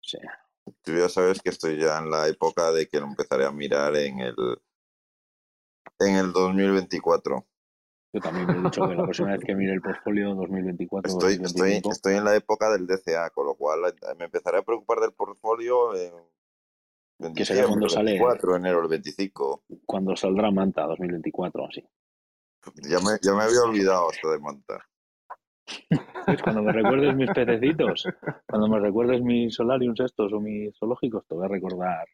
O 0.00 0.08
sea, 0.08 0.48
Tú 0.82 0.92
ya 0.92 1.08
sabes 1.08 1.40
que 1.40 1.50
estoy 1.50 1.78
ya 1.78 1.98
en 1.98 2.10
la 2.10 2.28
época 2.28 2.70
de 2.72 2.86
que 2.88 3.00
lo 3.00 3.06
empezaré 3.06 3.46
a 3.46 3.52
mirar 3.52 3.96
en 3.96 4.20
el 4.20 4.34
en 6.00 6.16
el 6.16 6.32
2024. 6.32 7.44
yo 8.12 8.20
también 8.20 8.46
me 8.46 8.52
he 8.52 8.62
dicho 8.62 8.86
que 8.86 8.94
la 8.94 9.02
próxima 9.02 9.32
vez 9.32 9.40
que 9.44 9.54
mire 9.54 9.72
el 9.72 9.80
portfolio 9.80 10.34
2024 10.34 11.10
Estoy, 11.10 11.32
estoy, 11.32 11.42
2025, 11.42 11.92
estoy 11.92 12.14
en 12.16 12.24
la 12.24 12.36
época 12.36 12.70
del 12.70 12.86
DCA, 12.86 13.30
con 13.30 13.46
lo 13.46 13.54
cual 13.54 13.80
eh, 13.86 14.14
me 14.16 14.26
empezaré 14.26 14.58
a 14.58 14.62
preocupar 14.62 15.00
del 15.00 15.12
portfolio 15.12 15.96
en 15.96 16.12
Que 17.34 17.44
será 17.44 17.66
cuando 17.66 17.86
el 17.86 17.90
sale- 17.90 18.10
24, 18.12 18.56
enero, 18.56 18.82
el 18.82 18.88
25. 18.88 19.64
cuando 19.86 20.14
saldrá 20.16 20.50
Manta 20.50 20.86
2024, 20.86 21.66
así. 21.66 21.84
Ya 22.88 22.98
me, 23.00 23.18
ya 23.22 23.34
me 23.34 23.42
había 23.44 23.62
olvidado 23.62 24.08
hasta 24.10 24.30
de 24.30 24.38
montar. 24.38 24.82
¿Sabes? 26.24 26.42
Cuando 26.42 26.62
me 26.62 26.72
recuerdes 26.72 27.14
mis 27.14 27.30
pececitos, 27.30 28.04
cuando 28.48 28.68
me 28.68 28.78
recuerdes 28.80 29.20
mis 29.22 29.54
solariums 29.54 30.00
estos 30.00 30.32
o 30.32 30.40
mis 30.40 30.76
zoológicos, 30.78 31.26
te 31.26 31.34
voy 31.34 31.46
a 31.46 31.48
recordar 31.48 32.06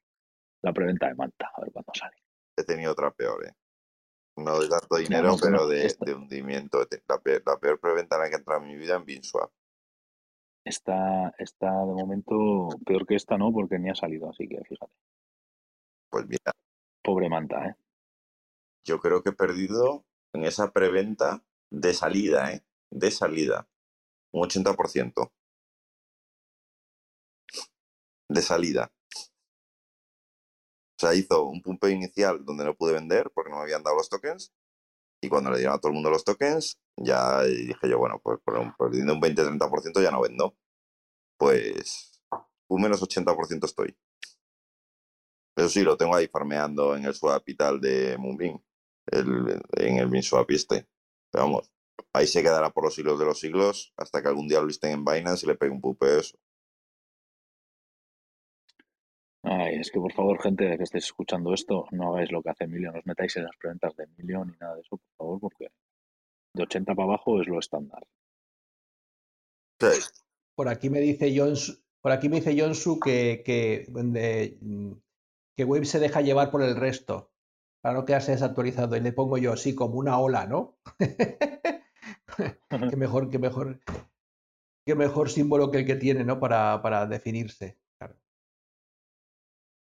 la 0.62 0.72
preventa 0.72 1.08
de 1.08 1.14
Manta, 1.14 1.50
a 1.54 1.60
ver 1.60 1.72
cuándo 1.72 1.92
sale. 1.94 2.16
He 2.56 2.64
tenido 2.64 2.92
otra 2.92 3.10
peor, 3.10 3.46
¿eh? 3.46 3.52
No 4.36 4.58
de 4.58 4.68
tanto 4.68 4.96
dinero, 4.96 5.28
no, 5.28 5.36
pero 5.40 5.56
no, 5.58 5.66
de, 5.68 5.94
hundimiento. 6.14 6.84
La 7.08 7.18
peor, 7.18 7.42
la 7.46 7.56
peor 7.58 7.78
preventa 7.78 8.16
en 8.16 8.22
la 8.22 8.28
que 8.28 8.34
he 8.34 8.38
entrado 8.38 8.62
en 8.62 8.68
mi 8.68 8.76
vida 8.76 8.96
en 8.96 9.04
Binswap. 9.04 9.50
Está, 10.64 11.34
está 11.38 11.70
de 11.70 11.92
momento 11.92 12.68
peor 12.86 13.06
que 13.06 13.16
esta, 13.16 13.36
¿no? 13.36 13.52
Porque 13.52 13.78
ni 13.78 13.90
ha 13.90 13.94
salido, 13.94 14.30
así 14.30 14.48
que 14.48 14.62
fíjate. 14.64 14.92
Pues 16.10 16.26
mira, 16.26 16.52
Pobre 17.02 17.28
Manta, 17.28 17.66
¿eh? 17.66 17.74
yo 18.84 19.00
creo 19.00 19.22
que 19.22 19.30
he 19.30 19.32
perdido 19.32 20.04
en 20.32 20.44
esa 20.44 20.72
preventa 20.72 21.42
de 21.70 21.94
salida, 21.94 22.52
¿eh? 22.52 22.64
De 22.90 23.10
salida. 23.10 23.68
Un 24.32 24.42
80%. 24.42 25.32
De 28.28 28.42
salida. 28.42 28.92
O 30.96 31.00
sea, 31.00 31.14
hizo 31.14 31.44
un 31.44 31.62
pumpeo 31.62 31.90
inicial 31.90 32.44
donde 32.44 32.64
no 32.64 32.74
pude 32.74 32.92
vender 32.92 33.30
porque 33.34 33.50
no 33.50 33.56
me 33.56 33.62
habían 33.62 33.82
dado 33.82 33.96
los 33.96 34.08
tokens. 34.08 34.52
Y 35.20 35.28
cuando 35.28 35.50
le 35.50 35.58
dieron 35.58 35.74
a 35.74 35.78
todo 35.78 35.88
el 35.88 35.94
mundo 35.94 36.10
los 36.10 36.24
tokens, 36.24 36.78
ya 36.96 37.42
dije 37.42 37.88
yo, 37.88 37.98
bueno, 37.98 38.20
pues 38.22 38.40
perdiendo 38.78 39.14
un 39.14 39.20
20-30% 39.20 40.02
ya 40.02 40.10
no 40.10 40.22
vendo. 40.22 40.56
Pues 41.38 42.20
un 42.68 42.82
menos 42.82 43.02
80% 43.02 43.64
estoy. 43.64 43.96
Eso 45.56 45.68
sí, 45.68 45.82
lo 45.82 45.96
tengo 45.96 46.16
ahí 46.16 46.26
farmeando 46.28 46.96
en 46.96 47.04
el 47.04 47.14
swap 47.14 47.48
y 47.48 47.56
tal 47.56 47.80
de 47.80 48.16
Moonbeam, 48.18 48.60
el, 49.06 49.62
en 49.76 49.98
el 49.98 50.22
swap 50.22 50.50
este. 50.50 50.88
Pero 51.30 51.44
vamos, 51.44 51.70
ahí 52.12 52.26
se 52.26 52.42
quedará 52.42 52.70
por 52.70 52.84
los 52.84 52.94
siglos 52.94 53.18
de 53.18 53.24
los 53.24 53.38
siglos 53.38 53.92
hasta 53.96 54.20
que 54.22 54.28
algún 54.28 54.48
día 54.48 54.60
lo 54.60 54.66
listen 54.66 54.92
en 54.92 55.04
Binance 55.04 55.46
y 55.46 55.48
le 55.48 55.56
pegue 55.56 55.72
un 55.72 55.80
pupeo 55.80 56.20
eso. 56.20 56.38
Ay, 59.42 59.76
es 59.76 59.90
que 59.90 60.00
por 60.00 60.12
favor, 60.12 60.40
gente 60.42 60.76
que 60.76 60.82
estéis 60.82 61.04
escuchando 61.04 61.52
esto, 61.52 61.86
no 61.92 62.12
hagáis 62.14 62.32
lo 62.32 62.42
que 62.42 62.50
hace 62.50 62.64
Emilio, 62.64 62.90
no 62.92 62.98
os 62.98 63.06
metáis 63.06 63.36
en 63.36 63.44
las 63.44 63.56
preventas 63.56 63.94
de 63.96 64.04
Emilio 64.04 64.44
ni 64.44 64.56
nada 64.58 64.74
de 64.74 64.80
eso, 64.80 64.96
por 64.96 65.16
favor, 65.18 65.40
porque 65.40 65.68
de 66.54 66.62
80 66.62 66.94
para 66.94 67.08
abajo 67.08 67.40
es 67.40 67.48
lo 67.48 67.58
estándar. 67.58 68.06
Por 70.54 70.68
aquí 70.68 70.88
me 70.88 71.00
dice 71.00 71.36
Jonsu, 71.36 71.74
por 72.00 72.12
aquí 72.12 72.28
me 72.28 72.36
dice 72.36 72.58
Jonsu 72.58 73.00
que, 73.00 73.42
que, 73.44 73.86
que 75.56 75.64
Wave 75.64 75.84
se 75.84 75.98
deja 75.98 76.20
llevar 76.20 76.50
por 76.50 76.62
el 76.62 76.76
resto 76.76 77.32
para 77.82 77.94
no 77.94 78.04
quedarse 78.04 78.32
desactualizado. 78.32 78.96
Y 78.96 79.00
le 79.00 79.12
pongo 79.12 79.36
yo 79.36 79.52
así 79.52 79.74
como 79.74 79.98
una 79.98 80.18
ola, 80.18 80.46
¿no? 80.46 80.78
qué 82.90 82.96
mejor, 82.96 83.30
qué 83.30 83.38
mejor, 83.38 83.80
qué 84.86 84.94
mejor 84.94 85.28
símbolo 85.28 85.70
que 85.70 85.78
el 85.78 85.86
que 85.86 85.96
tiene, 85.96 86.24
¿no? 86.24 86.38
Para, 86.38 86.80
para 86.80 87.06
definirse. 87.06 87.78
Claro. 87.98 88.16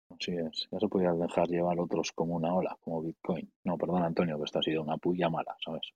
Así 0.09 0.31
es. 0.33 0.67
Ya 0.71 0.79
se 0.79 0.87
podría 0.87 1.13
dejar 1.13 1.47
llevar 1.47 1.79
otros 1.79 2.11
como 2.11 2.35
una 2.35 2.53
ola, 2.53 2.77
como 2.81 3.01
Bitcoin. 3.01 3.51
No, 3.63 3.77
perdón, 3.77 4.03
Antonio, 4.03 4.37
que 4.37 4.43
esto 4.43 4.59
ha 4.59 4.63
sido 4.63 4.83
una 4.83 4.97
puya 4.97 5.29
mala, 5.29 5.55
¿sabes? 5.63 5.91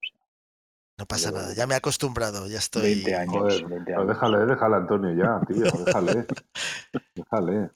No 1.02 1.06
pasa 1.06 1.32
nada, 1.32 1.52
ya 1.52 1.66
me 1.66 1.74
he 1.74 1.78
acostumbrado, 1.78 2.46
ya 2.46 2.58
estoy. 2.58 3.02
20 3.02 3.16
años. 3.16 3.68
20 3.68 3.92
años. 3.92 4.06
Déjale, 4.06 4.46
déjale, 4.46 4.76
Antonio, 4.76 5.12
ya, 5.12 5.40
tío, 5.48 5.84
déjale. 5.84 6.26
déjale. 7.16 7.70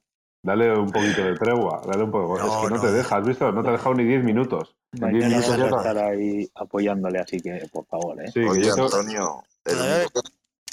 Dale 0.45 0.79
un 0.79 0.93
poquito 0.93 1.25
de 1.25 1.35
tregua, 1.35 1.83
dale 1.85 2.05
un 2.05 2.13
poco. 2.13 2.37
es 2.37 2.69
que 2.69 2.75
no, 2.75 2.81
te 2.81 2.93
dejas, 2.93 3.13
¿has 3.15 3.27
visto? 3.27 3.51
No 3.51 3.65
te 3.65 3.71
ha 3.71 3.73
dejado 3.73 3.97
ni 3.97 4.05
10 4.05 4.23
minutos. 4.23 4.77
Mañana 4.93 5.27
minutos 5.27 5.51
a 5.51 5.67
estar 5.67 5.99
ahí 5.99 6.49
apoyándole, 6.55 7.19
así 7.19 7.41
que 7.41 7.69
por 7.73 7.85
favor, 7.87 8.17
¿eh? 8.23 8.31
Oye, 8.49 8.71
Antonio, 8.71 9.43
¿el 9.65 9.77
único, 9.77 10.23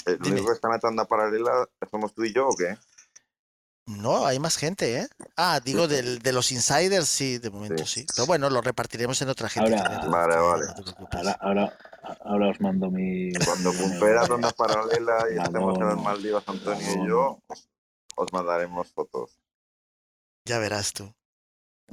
el 0.06 0.22
único 0.22 0.46
que 0.46 0.52
está 0.52 0.68
en 0.68 0.74
la 0.74 0.78
tanda 0.78 1.04
paralela 1.06 1.66
somos 1.90 2.14
tú 2.14 2.22
y 2.22 2.32
yo 2.32 2.46
o 2.46 2.54
qué? 2.56 2.76
No, 3.86 4.24
hay 4.24 4.38
más 4.38 4.56
gente, 4.56 5.00
¿eh? 5.00 5.08
Ah, 5.36 5.60
digo, 5.62 5.88
del, 5.88 6.20
de 6.20 6.32
los 6.32 6.52
insiders, 6.52 7.08
sí, 7.08 7.38
de 7.38 7.50
momento 7.50 7.84
sí. 7.84 8.06
Pero 8.14 8.26
bueno, 8.26 8.48
lo 8.48 8.62
repartiremos 8.62 9.20
en 9.20 9.28
otra 9.28 9.48
gente. 9.48 9.76
Ahora, 9.76 10.06
vale, 10.06 10.36
vale. 10.36 10.64
ahora, 11.10 11.38
ahora, 11.40 11.78
ahora, 12.20 12.50
os 12.50 12.60
mando 12.60 12.90
mi... 12.90 13.32
Cuando 13.32 13.72
la 13.72 14.26
tanda 14.26 14.50
paralela 14.50 15.26
y 15.32 15.38
estemos 15.38 15.78
en 15.78 15.86
las 15.86 16.02
Maldivas, 16.02 16.44
Antonio 16.46 17.04
y 17.04 17.08
yo, 17.08 17.42
os 18.16 18.32
mandaremos 18.32 18.92
fotos. 18.92 19.38
Ya 20.44 20.58
verás 20.58 20.92
tú. 20.92 21.14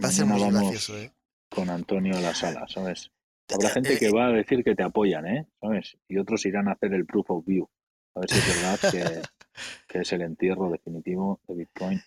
Va 0.03 0.09
a 0.09 0.11
ser 0.11 0.25
muy 0.25 0.41
gracioso, 0.49 0.97
¿eh? 0.97 1.11
Con 1.49 1.69
Antonio 1.69 2.17
a 2.17 2.21
la 2.21 2.33
sala, 2.33 2.67
¿sabes? 2.67 3.11
Habrá 3.53 3.69
gente 3.69 3.97
que 3.97 4.11
va 4.11 4.27
a 4.27 4.31
decir 4.31 4.63
que 4.63 4.75
te 4.75 4.83
apoyan, 4.83 5.25
¿eh? 5.25 5.47
¿Sabes? 5.59 5.97
Y 6.07 6.17
otros 6.17 6.45
irán 6.45 6.69
a 6.69 6.73
hacer 6.73 6.93
el 6.93 7.05
proof 7.05 7.31
of 7.31 7.45
view. 7.45 7.69
A 8.15 8.21
ver 8.21 8.29
si 8.29 8.39
es 8.39 8.61
verdad 8.61 8.91
que, 8.91 9.21
que 9.87 9.99
es 9.99 10.11
el 10.13 10.21
entierro 10.21 10.69
definitivo 10.69 11.41
de 11.47 11.55
Bitcoin. 11.55 12.01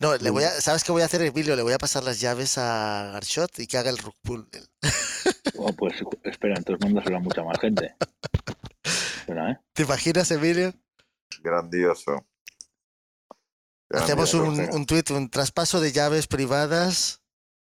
No, 0.00 0.16
le 0.16 0.30
voy 0.30 0.44
a, 0.44 0.50
¿sabes 0.60 0.82
qué 0.82 0.92
voy 0.92 1.02
a 1.02 1.04
hacer, 1.04 1.20
Emilio? 1.20 1.54
Le 1.54 1.62
voy 1.62 1.74
a 1.74 1.78
pasar 1.78 2.02
las 2.02 2.20
llaves 2.20 2.56
a 2.56 3.10
Garshot 3.12 3.58
y 3.58 3.66
que 3.66 3.76
haga 3.76 3.90
el 3.90 3.98
rug 3.98 4.14
pull. 4.22 4.48
Oh, 5.58 5.72
pues 5.74 6.02
espera, 6.24 6.54
entonces 6.56 6.82
mándaselo 6.82 7.18
a 7.18 7.20
mucha 7.20 7.44
más 7.44 7.60
gente. 7.60 7.94
Espera, 8.82 9.52
¿eh? 9.52 9.60
¿Te 9.74 9.82
imaginas, 9.82 10.30
Emilio? 10.30 10.72
Grandioso. 11.42 12.26
Hacemos 13.90 14.32
un, 14.32 14.58
un 14.72 14.86
tweet, 14.86 15.04
un 15.10 15.28
traspaso 15.28 15.80
de 15.80 15.92
llaves 15.92 16.26
privadas 16.26 17.20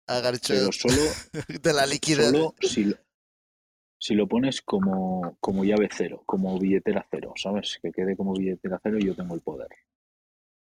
a 0.07 0.19
Garcho 0.21 0.71
solo, 0.71 1.01
de 1.61 1.73
la 1.73 1.85
liquidez. 1.85 2.31
Solo 2.31 2.55
si, 2.61 2.95
si 3.99 4.13
lo 4.15 4.27
pones 4.27 4.61
como, 4.61 5.35
como 5.41 5.65
llave 5.65 5.89
cero, 5.91 6.23
como 6.25 6.57
billetera 6.57 7.05
cero, 7.11 7.33
¿sabes? 7.35 7.77
Que 7.81 7.91
quede 7.91 8.15
como 8.15 8.33
billetera 8.33 8.79
cero 8.81 8.97
y 8.99 9.05
yo 9.05 9.15
tengo 9.15 9.35
el 9.35 9.41
poder. 9.41 9.67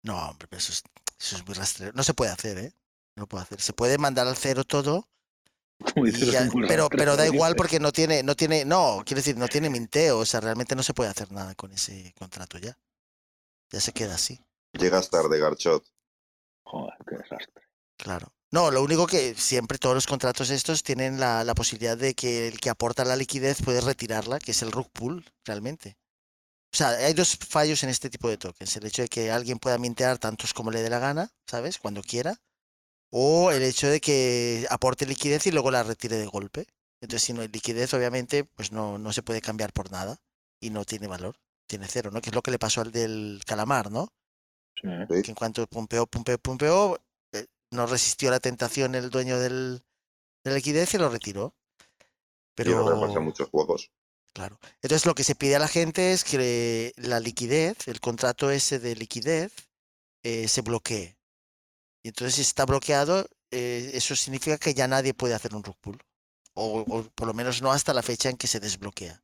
No, 0.02 0.30
hombre, 0.30 0.48
eso 0.52 0.72
es, 0.72 0.82
eso 1.20 1.36
es 1.36 1.46
muy 1.46 1.54
rastrero. 1.54 1.92
No 1.94 2.02
se 2.02 2.14
puede 2.14 2.30
hacer, 2.30 2.58
¿eh? 2.58 2.72
No 3.14 3.26
puede 3.26 3.44
hacer. 3.44 3.60
Se 3.60 3.72
puede 3.72 3.98
mandar 3.98 4.26
al 4.26 4.36
cero 4.36 4.64
todo. 4.64 5.08
pero, 6.68 6.88
pero 6.88 7.16
da 7.16 7.26
igual 7.26 7.54
porque 7.56 7.80
no 7.80 7.92
tiene, 7.92 8.22
no 8.22 8.34
tiene, 8.34 8.64
no, 8.64 9.02
quiero 9.04 9.20
decir, 9.20 9.36
no 9.36 9.48
tiene 9.48 9.70
minteo, 9.70 10.18
o 10.18 10.26
sea, 10.26 10.40
realmente 10.40 10.76
no 10.76 10.82
se 10.82 10.92
puede 10.92 11.08
hacer 11.08 11.32
nada 11.32 11.54
con 11.54 11.72
ese 11.72 12.14
contrato 12.18 12.58
ya. 12.58 12.76
Ya 13.70 13.80
se 13.80 13.92
queda 13.92 14.14
así. 14.14 14.40
Llegas 14.72 15.10
tarde, 15.10 15.38
Garchot. 15.38 15.84
Joder, 16.64 16.94
qué 17.08 17.16
desastre. 17.16 17.64
Claro. 17.96 18.32
No, 18.50 18.70
lo 18.70 18.82
único 18.82 19.06
que 19.06 19.34
siempre 19.34 19.78
todos 19.78 19.94
los 19.94 20.06
contratos 20.06 20.50
estos 20.50 20.82
tienen 20.82 21.20
la, 21.20 21.44
la, 21.44 21.54
posibilidad 21.54 21.96
de 21.96 22.14
que 22.14 22.48
el 22.48 22.58
que 22.58 22.68
aporta 22.68 23.04
la 23.04 23.14
liquidez 23.14 23.62
puede 23.62 23.80
retirarla, 23.80 24.38
que 24.38 24.50
es 24.50 24.62
el 24.62 24.72
rug 24.72 24.90
pool, 24.90 25.24
realmente. 25.44 25.96
O 26.72 26.76
sea, 26.76 26.90
hay 26.90 27.14
dos 27.14 27.36
fallos 27.36 27.82
en 27.82 27.90
este 27.90 28.10
tipo 28.10 28.28
de 28.28 28.36
tokens. 28.36 28.76
El 28.76 28.86
hecho 28.86 29.02
de 29.02 29.08
que 29.08 29.30
alguien 29.30 29.58
pueda 29.58 29.78
mintear 29.78 30.18
tantos 30.18 30.54
como 30.54 30.70
le 30.70 30.82
dé 30.82 30.90
la 30.90 31.00
gana, 31.00 31.30
¿sabes? 31.46 31.78
Cuando 31.78 32.02
quiera. 32.02 32.40
O 33.10 33.50
el 33.50 33.62
hecho 33.62 33.88
de 33.88 34.00
que 34.00 34.66
aporte 34.70 35.04
liquidez 35.04 35.46
y 35.46 35.50
luego 35.50 35.72
la 35.72 35.82
retire 35.82 36.16
de 36.16 36.26
golpe. 36.26 36.66
Entonces, 37.00 37.26
si 37.26 37.32
no 37.32 37.40
hay 37.40 37.48
liquidez, 37.48 37.92
obviamente, 37.94 38.44
pues 38.44 38.70
no, 38.70 38.98
no 38.98 39.12
se 39.12 39.22
puede 39.22 39.40
cambiar 39.40 39.72
por 39.72 39.90
nada. 39.90 40.18
Y 40.60 40.70
no 40.70 40.84
tiene 40.84 41.08
valor. 41.08 41.36
Tiene 41.66 41.88
cero, 41.88 42.10
¿no? 42.12 42.20
Que 42.20 42.30
es 42.30 42.34
lo 42.34 42.42
que 42.42 42.52
le 42.52 42.58
pasó 42.58 42.82
al 42.82 42.92
del 42.92 43.40
calamar, 43.46 43.90
¿no? 43.90 44.12
Que 44.80 45.22
en 45.30 45.34
cuanto 45.34 45.66
pumpeó, 45.66 46.06
pumpeó, 46.06 46.38
pumpeó, 46.38 47.00
eh, 47.32 47.46
no 47.70 47.86
resistió 47.86 48.30
la 48.30 48.40
tentación 48.40 48.94
el 48.94 49.10
dueño 49.10 49.38
del, 49.38 49.82
de 50.44 50.50
la 50.50 50.56
liquidez 50.56 50.94
y 50.94 50.98
lo 50.98 51.08
retiró. 51.08 51.54
Pero... 52.54 53.00
pasa 53.00 53.20
muchos 53.20 53.48
juegos. 53.48 53.90
Claro. 54.32 54.58
Entonces 54.82 55.06
lo 55.06 55.14
que 55.14 55.24
se 55.24 55.34
pide 55.34 55.56
a 55.56 55.58
la 55.58 55.68
gente 55.68 56.12
es 56.12 56.24
que 56.24 56.92
la 56.96 57.20
liquidez, 57.20 57.88
el 57.88 58.00
contrato 58.00 58.50
ese 58.50 58.78
de 58.78 58.94
liquidez, 58.94 59.52
eh, 60.22 60.48
se 60.48 60.62
bloquee. 60.62 61.16
Y 62.02 62.08
entonces 62.08 62.36
si 62.36 62.42
está 62.42 62.64
bloqueado, 62.64 63.26
eh, 63.50 63.90
eso 63.94 64.14
significa 64.16 64.58
que 64.58 64.74
ya 64.74 64.88
nadie 64.88 65.14
puede 65.14 65.34
hacer 65.34 65.54
un 65.54 65.64
rug 65.64 65.76
pull. 65.80 65.98
O, 66.54 66.80
o, 66.80 67.04
por 67.14 67.26
lo 67.26 67.34
menos 67.34 67.62
no 67.62 67.72
hasta 67.72 67.94
la 67.94 68.02
fecha 68.02 68.28
en 68.28 68.36
que 68.36 68.46
se 68.46 68.60
desbloquea 68.60 69.22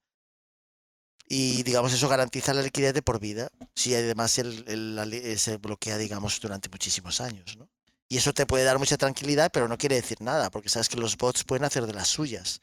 y 1.28 1.62
digamos 1.64 1.92
eso 1.92 2.08
garantiza 2.08 2.54
la 2.54 2.62
liquidez 2.62 2.94
de 2.94 3.02
por 3.02 3.18
vida 3.18 3.50
si 3.74 3.94
además 3.94 4.38
el, 4.38 4.64
el, 4.68 5.38
se 5.38 5.56
bloquea 5.56 5.98
digamos 5.98 6.40
durante 6.40 6.68
muchísimos 6.68 7.20
años 7.20 7.56
¿no? 7.56 7.68
y 8.08 8.16
eso 8.16 8.32
te 8.32 8.46
puede 8.46 8.64
dar 8.64 8.78
mucha 8.78 8.96
tranquilidad 8.96 9.50
pero 9.52 9.66
no 9.66 9.76
quiere 9.76 9.96
decir 9.96 10.20
nada 10.20 10.50
porque 10.50 10.68
sabes 10.68 10.88
que 10.88 10.96
los 10.96 11.16
bots 11.16 11.44
pueden 11.44 11.64
hacer 11.64 11.86
de 11.86 11.94
las 11.94 12.08
suyas 12.08 12.60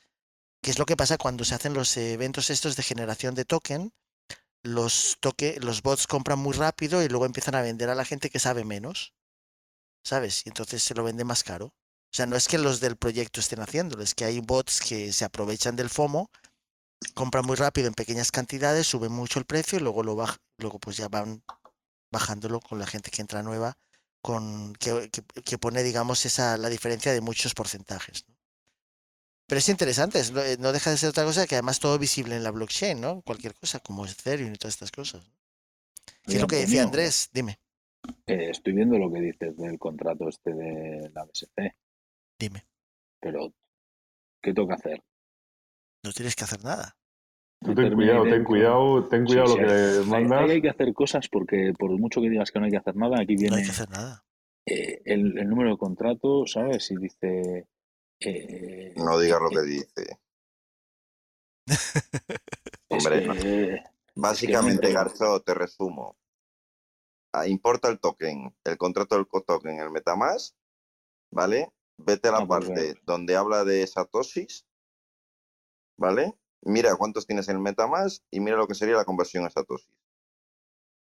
que 0.64 0.72
es 0.72 0.80
lo 0.80 0.86
que 0.88 0.98
pasa 0.98 1.20
cuando 1.20 1.46
se 1.46 1.54
hacen 1.54 1.74
los 1.74 1.96
eventos 1.98 2.50
estos 2.50 2.76
de 2.76 2.84
generación 2.84 3.36
de 3.36 3.46
token 3.46 3.94
los 4.64 5.18
toque, 5.20 5.60
los 5.62 5.82
bots 5.82 6.08
compran 6.08 6.40
muy 6.40 6.54
rápido 6.54 7.04
y 7.04 7.10
luego 7.10 7.26
empiezan 7.26 7.56
a 7.56 7.62
vender 7.62 7.90
a 7.90 7.96
la 7.96 8.06
gente 8.06 8.30
que 8.30 8.40
sabe 8.40 8.64
menos 8.64 9.14
sabes 10.04 10.44
y 10.46 10.50
entonces 10.50 10.82
se 10.82 10.96
lo 10.96 11.04
vende 11.04 11.24
más 11.24 11.44
caro 11.44 11.68
o 11.68 12.16
sea 12.16 12.26
no 12.26 12.36
es 12.36 12.48
que 12.48 12.58
los 12.58 12.80
del 12.80 12.96
proyecto 12.96 13.40
estén 13.40 13.60
haciéndolo 13.60 14.02
es 14.02 14.16
que 14.16 14.26
hay 14.26 14.40
bots 14.40 14.80
que 14.82 15.14
se 15.14 15.26
aprovechan 15.26 15.76
del 15.76 15.90
FOMO 15.92 16.32
compran 17.14 17.46
muy 17.46 17.56
rápido 17.56 17.88
en 17.88 17.94
pequeñas 17.94 18.32
cantidades, 18.32 18.88
suben 18.88 19.12
mucho 19.12 19.40
el 19.40 19.46
precio 19.46 19.78
y 19.78 19.82
luego 19.82 20.04
lo 20.04 20.16
luego 20.58 20.80
pues 20.80 20.98
ya 20.98 21.10
van 21.10 21.44
bajándolo 22.12 22.60
con 22.60 22.80
la 22.80 22.88
gente 22.88 23.12
que 23.12 23.22
entra 23.22 23.44
nueva, 23.44 23.78
con 24.22 24.74
que, 24.74 25.10
que, 25.10 25.58
pone 25.58 25.84
digamos 25.84 26.26
esa 26.26 26.58
la 26.58 26.70
diferencia 26.70 27.12
de 27.12 27.22
muchos 27.22 27.54
porcentajes. 27.54 28.26
¿no? 28.28 28.33
Pero 29.54 29.60
es 29.60 29.70
interesante, 29.70 30.20
eh, 30.20 30.58
no 30.60 30.72
deja 30.72 30.90
de 30.90 30.98
ser 30.98 31.10
otra 31.10 31.26
cosa 31.26 31.46
que 31.46 31.54
además 31.54 31.80
todo 31.80 32.00
visible 32.00 32.36
en 32.36 32.44
la 32.44 32.50
blockchain, 32.50 33.00
¿no? 33.00 33.22
Cualquier 33.22 33.54
cosa 33.54 33.80
como 33.82 34.04
Ethereum 34.04 34.52
y 34.52 34.58
todas 34.58 34.74
estas 34.74 34.92
cosas. 34.92 35.32
¿Qué 36.24 36.38
es 36.38 36.42
lo 36.42 36.48
que 36.48 36.56
decía 36.56 36.82
Andrés? 36.82 37.30
Dime. 37.32 37.60
Eh, 38.26 38.50
estoy 38.50 38.74
viendo 38.74 38.98
lo 38.98 39.14
que 39.14 39.22
dices 39.22 39.56
del 39.56 39.78
contrato 39.78 40.28
este 40.28 40.56
de 40.56 41.08
la 41.14 41.26
BSC. 41.26 41.76
Dime. 42.40 42.66
Pero, 43.20 43.54
¿qué 44.42 44.56
toca 44.56 44.74
hacer? 44.74 45.04
no 46.04 46.12
tienes 46.14 46.36
que 46.36 46.46
hacer 46.46 46.64
nada. 46.64 46.98
ten 47.60 47.94
cuidado, 47.94 48.24
ten 48.24 48.44
cuidado, 48.44 49.08
ten 49.08 49.24
cuidado 49.24 49.56
lo 49.56 49.68
que 49.68 50.10
mandas. 50.10 50.42
Hay, 50.42 50.50
hay, 50.50 50.62
que 50.64 50.70
hacer 50.70 50.92
cosas 50.96 51.28
porque 51.28 51.74
por 51.78 51.92
mucho 51.92 52.22
que 52.22 52.30
digas 52.32 52.50
que 52.50 52.58
no 52.58 52.66
hay 52.66 52.72
que 52.72 52.78
hacer 52.78 52.96
nada, 52.96 53.22
aquí 53.22 53.36
viene 53.36 53.52
no 53.52 53.58
hay 53.58 53.66
que 53.66 53.70
hacer 53.70 53.92
nada. 53.92 54.26
Eh, 54.66 55.04
el, 55.06 55.38
el, 55.38 55.48
número 55.48 55.70
de 55.70 55.78
contrato, 55.78 56.48
¿sabes? 56.48 56.90
Y 56.90 56.96
dice 56.96 57.68
Eh, 58.26 58.94
No 58.98 59.20
digas 59.20 59.42
lo 59.42 59.50
que 59.50 59.60
eh, 59.60 59.62
dice. 59.64 60.20
Hombre, 62.90 63.24
que- 63.24 63.84
Básicamente, 64.16 64.92
Garzo, 64.94 65.42
te 65.42 65.54
resumo. 65.54 66.16
Ah, 67.34 67.48
Importa 67.48 67.90
el 67.90 68.00
token, 68.00 68.56
el 68.64 68.78
contrato 68.78 69.16
del 69.16 69.26
token, 69.28 69.80
el 69.80 69.90
Metamask, 69.90 70.56
¿vale? 71.32 71.72
Vete 71.98 72.30
a 72.30 72.32
la 72.34 72.38
Ah, 72.40 72.48
parte 72.48 72.96
donde 73.06 73.36
habla 73.36 73.64
de 73.64 73.86
Satoshis, 73.88 74.68
¿vale? 75.98 76.34
Mira 76.62 76.96
cuántos 76.96 77.26
tienes 77.26 77.50
en 77.50 77.56
el 77.56 77.62
Metamask 77.62 78.24
y 78.30 78.40
mira 78.40 78.56
lo 78.58 78.68
que 78.68 78.76
sería 78.76 78.96
la 78.96 79.06
conversión 79.06 79.46
a 79.46 79.50
Satoshis. 79.50 79.98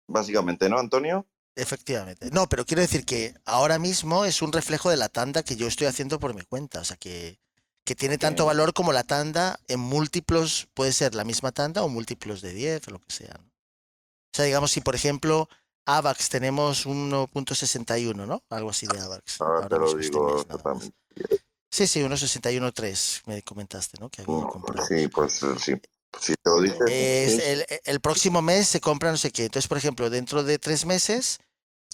Básicamente, 0.09 0.69
¿no, 0.69 0.79
Antonio? 0.79 1.27
Efectivamente. 1.57 2.29
No, 2.31 2.49
pero 2.49 2.65
quiero 2.67 2.83
decir 2.83 3.05
que 3.05 3.35
ahora 3.47 3.79
mismo 3.79 4.25
es 4.25 4.43
un 4.43 4.53
reflejo 4.53 4.91
de 4.91 4.97
la 4.99 5.09
tanda 5.09 5.43
que 5.43 5.57
yo 5.57 5.67
estoy 5.67 5.87
haciendo 5.87 6.21
por 6.21 6.35
mi 6.35 6.43
cuenta. 6.43 6.81
O 6.81 6.85
sea, 6.85 6.97
que, 6.99 7.39
que 7.85 7.95
tiene 7.95 8.19
tanto 8.19 8.45
valor 8.45 8.75
como 8.75 8.93
la 8.93 9.05
tanda 9.05 9.59
en 9.67 9.81
múltiplos, 9.81 10.69
puede 10.75 10.93
ser 10.93 11.15
la 11.15 11.25
misma 11.25 11.53
tanda 11.53 11.83
o 11.83 11.89
múltiplos 11.89 12.43
de 12.43 12.53
10 12.53 12.89
o 12.89 12.91
lo 12.93 12.99
que 13.01 13.11
sea. 13.13 13.35
¿no? 13.39 13.45
O 13.47 14.37
sea, 14.37 14.45
digamos, 14.45 14.71
si 14.71 14.83
por 14.83 14.95
ejemplo 14.95 15.49
AVAX 15.87 16.29
tenemos 16.29 16.87
1.61, 16.87 18.27
¿no? 18.27 18.43
Algo 18.51 18.71
así 18.71 18.87
de 18.87 19.01
AVAX. 19.01 19.41
Ahora 19.41 19.69
te 19.69 19.75
ahora 19.77 19.87
lo 19.87 19.97
mismo 19.97 20.01
este 20.01 20.13
digo 20.13 20.41
exactamente. 20.43 20.97
Sí, 21.71 21.87
sí, 21.87 22.01
1.61.3 22.01 23.23
me 23.27 23.43
comentaste, 23.43 23.99
¿no? 23.99 24.09
Que 24.11 24.23
había 24.23 24.35
No, 24.35 24.49
comprado. 24.49 24.87
sí, 24.87 25.09
pues 25.09 25.41
sí. 25.59 25.75
Si 26.21 26.35
te 26.35 26.51
lo 26.51 26.61
dices, 26.61 26.79
Es 26.89 27.33
Es- 27.35 27.47
el, 27.47 27.67
el 27.85 28.01
próximo 28.01 28.43
mes 28.43 28.69
se 28.69 28.81
compra 28.81 29.11
no 29.11 29.17
sé 29.17 29.31
qué. 29.31 29.45
Entonces, 29.45 29.69
por 29.69 29.79
ejemplo, 29.79 30.11
dentro 30.11 30.43
de 30.45 30.59
tres 30.59 30.85
meses, 30.87 31.39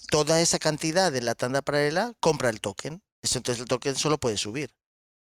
toda 0.09 0.41
esa 0.41 0.59
cantidad 0.59 1.11
de 1.11 1.21
la 1.21 1.35
tanda 1.35 1.61
paralela 1.61 2.13
compra 2.19 2.49
el 2.49 2.61
token. 2.61 3.01
Eso, 3.21 3.37
entonces 3.37 3.61
el 3.61 3.67
token 3.67 3.95
solo 3.95 4.17
puede 4.17 4.37
subir. 4.37 4.71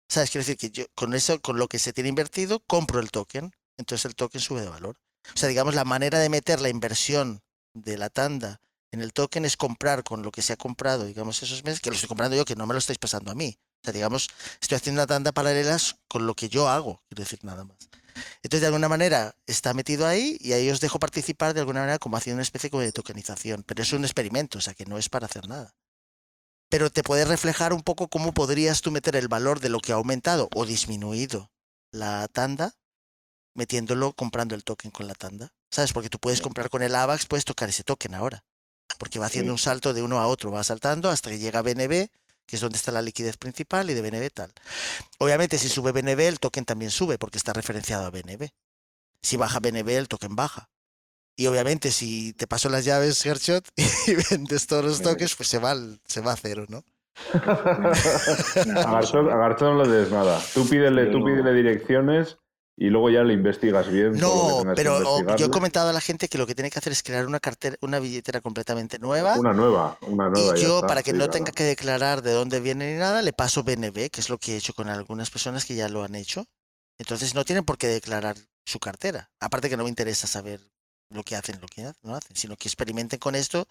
¿Sabes? 0.09 0.31
Quiero 0.31 0.43
decir 0.45 0.57
que 0.57 0.71
yo 0.71 0.85
con 0.95 1.13
eso, 1.13 1.39
con 1.41 1.57
lo 1.59 1.67
que 1.67 1.79
se 1.79 1.93
tiene 1.93 2.09
invertido, 2.09 2.61
compro 2.61 2.99
el 2.99 3.11
token. 3.11 3.51
Entonces 3.77 4.05
el 4.05 4.15
token 4.15 4.41
sube 4.41 4.61
de 4.61 4.69
valor. 4.69 4.97
O 5.33 5.37
sea, 5.37 5.49
digamos, 5.49 5.75
la 5.75 5.85
manera 5.85 6.19
de 6.19 6.29
meter 6.29 6.61
la 6.61 6.69
inversión 6.69 7.41
de 7.73 7.97
la 7.97 8.09
tanda 8.09 8.61
en 8.91 9.01
el 9.01 9.13
token 9.13 9.45
es 9.45 9.55
comprar 9.55 10.03
con 10.03 10.23
lo 10.23 10.31
que 10.31 10.41
se 10.41 10.53
ha 10.53 10.57
comprado, 10.57 11.05
digamos, 11.05 11.43
esos 11.43 11.63
meses, 11.63 11.79
que 11.79 11.89
lo 11.91 11.95
estoy 11.95 12.07
comprando 12.07 12.35
yo, 12.35 12.45
que 12.45 12.55
no 12.55 12.65
me 12.65 12.73
lo 12.73 12.79
estáis 12.79 12.97
pasando 12.97 13.31
a 13.31 13.35
mí. 13.35 13.55
O 13.81 13.85
sea, 13.85 13.93
digamos, 13.93 14.27
estoy 14.61 14.75
haciendo 14.75 15.01
una 15.01 15.07
tanda 15.07 15.31
paralelas 15.31 15.95
con 16.07 16.27
lo 16.27 16.35
que 16.35 16.49
yo 16.49 16.67
hago, 16.67 17.01
quiero 17.07 17.23
decir 17.23 17.39
nada 17.43 17.63
más. 17.63 17.77
Entonces, 18.43 18.61
de 18.61 18.67
alguna 18.67 18.89
manera, 18.89 19.35
está 19.47 19.73
metido 19.73 20.05
ahí 20.05 20.37
y 20.41 20.51
ahí 20.51 20.69
os 20.69 20.81
dejo 20.81 20.99
participar 20.99 21.53
de 21.53 21.61
alguna 21.61 21.81
manera 21.81 21.99
como 21.99 22.17
haciendo 22.17 22.35
una 22.37 22.43
especie 22.43 22.69
como 22.69 22.81
de 22.83 22.91
tokenización. 22.91 23.63
Pero 23.63 23.81
es 23.83 23.93
un 23.93 24.03
experimento, 24.03 24.57
o 24.57 24.61
sea, 24.61 24.73
que 24.73 24.85
no 24.85 24.97
es 24.97 25.07
para 25.07 25.25
hacer 25.27 25.47
nada. 25.47 25.73
Pero 26.69 26.89
te 26.89 27.01
puede 27.03 27.23
reflejar 27.25 27.71
un 27.73 27.81
poco 27.81 28.09
cómo 28.09 28.33
podrías 28.33 28.81
tú 28.81 28.91
meter 28.91 29.15
el 29.15 29.27
valor 29.29 29.59
de 29.61 29.69
lo 29.69 29.79
que 29.79 29.91
ha 29.93 29.95
aumentado 29.95 30.49
o 30.53 30.65
disminuido 30.65 31.49
la 31.91 32.27
tanda, 32.27 32.75
metiéndolo, 33.55 34.13
comprando 34.13 34.53
el 34.55 34.63
token 34.63 34.91
con 34.91 35.07
la 35.07 35.15
tanda. 35.15 35.53
¿Sabes? 35.71 35.93
Porque 35.93 36.09
tú 36.09 36.19
puedes 36.19 36.41
comprar 36.41 36.69
con 36.69 36.81
el 36.83 36.95
AVAX, 36.95 37.25
puedes 37.25 37.45
tocar 37.45 37.69
ese 37.69 37.83
token 37.83 38.15
ahora. 38.15 38.43
Porque 38.97 39.19
va 39.19 39.27
haciendo 39.27 39.49
Sí. 39.51 39.53
un 39.53 39.57
salto 39.59 39.93
de 39.93 40.01
uno 40.01 40.19
a 40.19 40.27
otro, 40.27 40.51
va 40.51 40.63
saltando 40.63 41.09
hasta 41.09 41.29
que 41.29 41.39
llega 41.39 41.59
a 41.59 41.61
BNB, 41.61 42.09
que 42.49 42.55
es 42.55 42.61
donde 42.63 42.77
está 42.77 42.91
la 42.91 43.03
liquidez 43.03 43.37
principal, 43.37 43.91
y 43.91 43.93
de 43.93 44.01
BNB 44.01 44.31
tal. 44.33 44.51
Obviamente, 45.19 45.59
si 45.59 45.69
sube 45.69 45.91
BNB, 45.91 46.19
el 46.21 46.39
token 46.39 46.65
también 46.65 46.89
sube, 46.89 47.19
porque 47.19 47.37
está 47.37 47.53
referenciado 47.53 48.07
a 48.07 48.09
BNB. 48.09 48.49
Si 49.21 49.37
baja 49.37 49.59
BNB, 49.59 49.89
el 49.89 50.07
token 50.07 50.35
baja. 50.35 50.71
Y 51.35 51.45
obviamente, 51.45 51.91
si 51.91 52.33
te 52.33 52.47
paso 52.47 52.67
las 52.69 52.85
llaves, 52.85 53.23
Hershot, 53.23 53.67
y 54.07 54.15
vendes 54.15 54.65
todos 54.65 54.83
los 54.83 55.01
tokens, 55.03 55.35
pues 55.35 55.47
se 55.47 55.59
va, 55.59 55.75
se 56.05 56.21
va 56.21 56.31
a 56.31 56.37
cero, 56.37 56.65
¿no? 56.69 56.83
A 57.33 58.91
Garchón 58.91 59.77
no 59.77 59.83
le 59.83 59.89
des 59.89 60.11
nada. 60.11 60.41
Tú 60.53 60.67
pídele, 60.67 61.07
tú 61.07 61.23
pídele 61.23 61.53
direcciones 61.53 62.37
y 62.81 62.89
luego 62.89 63.09
ya 63.09 63.23
le 63.23 63.33
investigas 63.33 63.91
bien. 63.91 64.13
No, 64.13 64.63
pero 64.73 64.97
o- 64.97 65.35
yo 65.35 65.47
he 65.47 65.49
comentado 65.49 65.89
a 65.89 65.93
la 65.93 65.99
gente 65.99 66.29
que 66.29 66.37
lo 66.37 66.47
que 66.47 66.55
tiene 66.55 66.71
que 66.71 66.79
hacer 66.79 66.93
es 66.93 67.03
crear 67.03 67.27
una 67.27 67.41
cartera, 67.41 67.75
una 67.81 67.99
billetera 67.99 68.39
completamente 68.39 68.99
nueva. 68.99 69.37
Una 69.37 69.51
nueva, 69.51 69.97
una 70.07 70.29
nueva. 70.29 70.57
Y 70.57 70.61
yo, 70.61 70.75
está, 70.75 70.87
para 70.87 71.03
que 71.03 71.11
sí, 71.11 71.17
no 71.17 71.25
claro. 71.25 71.31
tenga 71.33 71.51
que 71.51 71.63
declarar 71.65 72.21
de 72.21 72.31
dónde 72.31 72.61
viene 72.61 72.93
ni 72.93 72.97
nada, 72.97 73.21
le 73.21 73.33
paso 73.33 73.63
BNB, 73.63 74.09
que 74.09 74.21
es 74.21 74.29
lo 74.29 74.37
que 74.37 74.53
he 74.53 74.57
hecho 74.57 74.73
con 74.73 74.87
algunas 74.87 75.29
personas 75.29 75.65
que 75.65 75.75
ya 75.75 75.89
lo 75.89 76.03
han 76.05 76.15
hecho. 76.15 76.45
Entonces 76.97 77.35
no 77.35 77.43
tienen 77.43 77.65
por 77.65 77.77
qué 77.77 77.87
declarar 77.87 78.37
su 78.65 78.79
cartera. 78.79 79.29
Aparte 79.41 79.69
que 79.69 79.75
no 79.75 79.83
me 79.83 79.89
interesa 79.89 80.25
saber 80.25 80.61
lo 81.13 81.23
que 81.23 81.35
hacen, 81.35 81.59
lo 81.59 81.67
que 81.67 81.91
no 82.03 82.15
hacen, 82.15 82.35
sino 82.37 82.55
que 82.55 82.69
experimenten 82.69 83.19
con 83.19 83.35
esto 83.35 83.67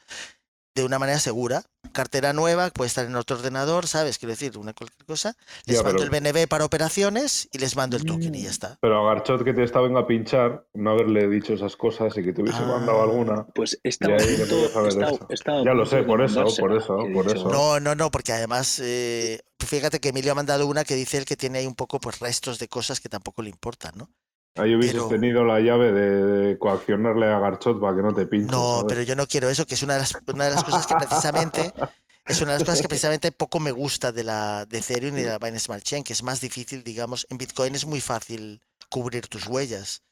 de 0.75 0.85
una 0.85 0.99
manera 0.99 1.19
segura. 1.19 1.65
Cartera 1.99 2.33
nueva, 2.33 2.71
puede 2.71 2.87
estar 2.87 3.05
en 3.07 3.17
otro 3.17 3.37
ordenador, 3.39 3.89
¿sabes? 3.89 4.19
Quiero 4.19 4.31
decir, 4.31 4.57
una 4.57 4.73
cualquier 4.73 5.05
cosa. 5.05 5.35
Les 5.67 5.79
Ya, 5.79 5.83
mando 5.83 5.99
pero- 6.05 6.15
el 6.17 6.21
BNB 6.33 6.47
para 6.47 6.65
operaciones 6.65 7.49
y 7.51 7.59
les 7.59 7.75
mando 7.75 7.97
el 7.97 8.05
token 8.05 8.33
y 8.37 8.43
ya 8.45 8.51
está. 8.51 8.79
Pero 8.81 9.01
a 9.09 9.13
Garchot 9.15 9.43
que 9.43 9.53
te 9.53 9.65
está 9.65 9.81
venga 9.81 9.99
a 10.01 10.07
pinchar, 10.07 10.65
no 10.75 10.91
haberle 10.93 11.29
dicho 11.29 11.55
esas 11.55 11.75
cosas 11.77 12.17
y 12.17 12.23
que 12.23 12.33
te 12.33 12.43
hubiese 12.43 12.61
Ah. 12.61 12.67
mandado 12.67 13.03
alguna. 13.03 13.47
Pues 13.53 13.81
estaba 13.83 14.17
Ya 14.17 14.25
estaba- 14.27 15.19
estaba 15.29 15.75
lo 15.75 15.87
sé, 15.87 16.05
por 16.05 16.23
eso, 16.23 16.45
por 16.59 16.77
eso, 16.77 16.97
por 17.13 17.27
eso. 17.27 17.49
No, 17.51 17.81
no, 17.81 17.97
no, 17.97 18.13
porque 18.13 18.33
además, 18.33 18.79
eh, 18.81 19.41
fíjate 19.59 19.99
que 19.99 20.11
Emilio 20.11 20.31
ha 20.31 20.35
mandado 20.37 20.69
una 20.69 20.85
que 20.85 20.95
dice 20.95 21.19
él 21.19 21.25
que 21.25 21.37
tiene 21.37 21.59
ahí 21.59 21.67
un 21.67 21.75
poco 21.75 21.99
pues 21.99 22.21
restos 22.21 22.61
de 22.61 22.69
cosas 22.69 23.01
que 23.01 23.09
tampoco 23.09 23.43
le 23.43 23.51
importan, 23.51 23.93
¿no? 23.97 24.09
Ahí 24.57 24.75
hubieses 24.75 24.95
pero- 24.95 25.09
tenido 25.09 25.45
la 25.45 25.61
llave 25.61 25.93
de, 25.93 26.25
de 26.27 26.59
coaccionarle 26.59 27.27
a 27.27 27.39
Garchot 27.39 27.81
para 27.81 27.97
que 27.97 28.03
no 28.03 28.13
te 28.15 28.27
pinche. 28.27 28.51
No, 28.51 28.79
¿sabes? 28.79 28.85
pero 28.89 29.03
yo 29.03 29.15
no 29.17 29.27
quiero 29.27 29.49
eso, 29.49 29.67
que 29.67 29.75
es 29.75 29.83
una 29.83 29.95
de 29.95 30.01
las, 30.01 30.19
una 30.27 30.45
de 30.47 30.51
las 30.55 30.65
cosas 30.65 30.87
que 30.87 30.95
precisamente 30.97 31.73
es 32.27 32.41
una 32.41 32.53
de 32.53 32.59
las 32.59 32.65
cosas 32.67 32.83
que 32.83 32.89
precisamente 32.89 33.31
poco 33.33 33.61
me 33.61 33.71
gusta 33.73 34.11
de 34.13 34.25
la 34.25 34.67
de 34.67 34.79
Ethereum 34.79 35.17
y 35.17 35.23
de 35.23 35.29
la 35.29 35.39
Binance 35.39 35.67
Smart 35.67 35.83
Chain, 35.85 36.03
que 36.03 36.13
es 36.13 36.23
más 36.25 36.41
difícil, 36.41 36.83
digamos, 36.83 37.27
en 37.31 37.39
Bitcoin 37.39 37.75
es 37.75 37.87
muy 37.87 38.01
fácil 38.01 38.61
cubrir 38.89 39.29
tus 39.29 39.47
huellas, 39.47 40.03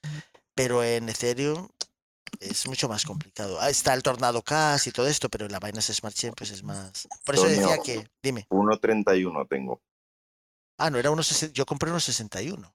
pero 0.55 0.85
en 0.85 1.09
Ethereum 1.09 1.69
es 2.41 2.67
mucho 2.69 2.89
más 2.89 3.05
complicado. 3.05 3.59
Ah, 3.61 3.71
está 3.71 3.95
el 3.95 4.03
Tornado 4.03 4.43
Cash 4.43 4.89
y 4.89 4.93
todo 4.93 5.07
esto, 5.09 5.29
pero 5.29 5.47
en 5.47 5.53
la 5.53 5.59
Binance 5.59 5.93
Smart 5.95 6.15
Chain 6.15 6.35
pues 6.37 6.51
es 6.53 6.63
más. 6.63 7.09
Por 7.25 7.35
eso 7.35 7.47
Antonio. 7.47 7.69
decía 7.69 7.83
que, 7.83 8.09
dime, 8.23 8.47
1.31 8.51 9.49
tengo. 9.49 9.81
ah, 10.79 10.91
no 10.91 10.99
era 10.99 11.11
unos, 11.11 11.31
sesen- 11.33 11.53
yo 11.53 11.67
compré 11.67 11.91
unos 11.91 12.05
61. 12.05 12.73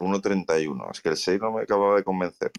1.31. 0.00 0.90
Es 0.90 1.00
que 1.00 1.10
el 1.10 1.16
6 1.16 1.40
no 1.40 1.52
me 1.52 1.62
acababa 1.62 1.96
de 1.96 2.04
convencer. 2.04 2.50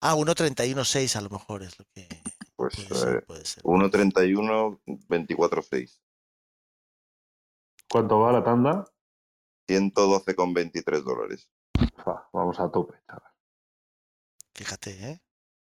Ah, 0.00 0.14
1.31.6 0.14 1.16
a 1.16 1.20
lo 1.20 1.30
mejor 1.30 1.62
es 1.62 1.78
lo 1.78 1.84
que 1.92 2.08
Pues 2.56 2.76
puede 2.76 3.00
ser, 3.00 3.16
eh, 3.16 3.22
puede 3.22 3.44
ser. 3.44 3.62
1.31, 3.64 4.80
24.6. 5.08 6.00
¿Cuánto 7.90 8.20
va 8.20 8.32
la 8.32 8.44
tanda? 8.44 8.86
112,23 9.68 11.02
dólares. 11.02 11.50
Vamos 12.32 12.60
a 12.60 12.70
tope, 12.70 12.94
chaval. 13.06 13.32
Fíjate, 14.54 15.10
¿eh? 15.10 15.22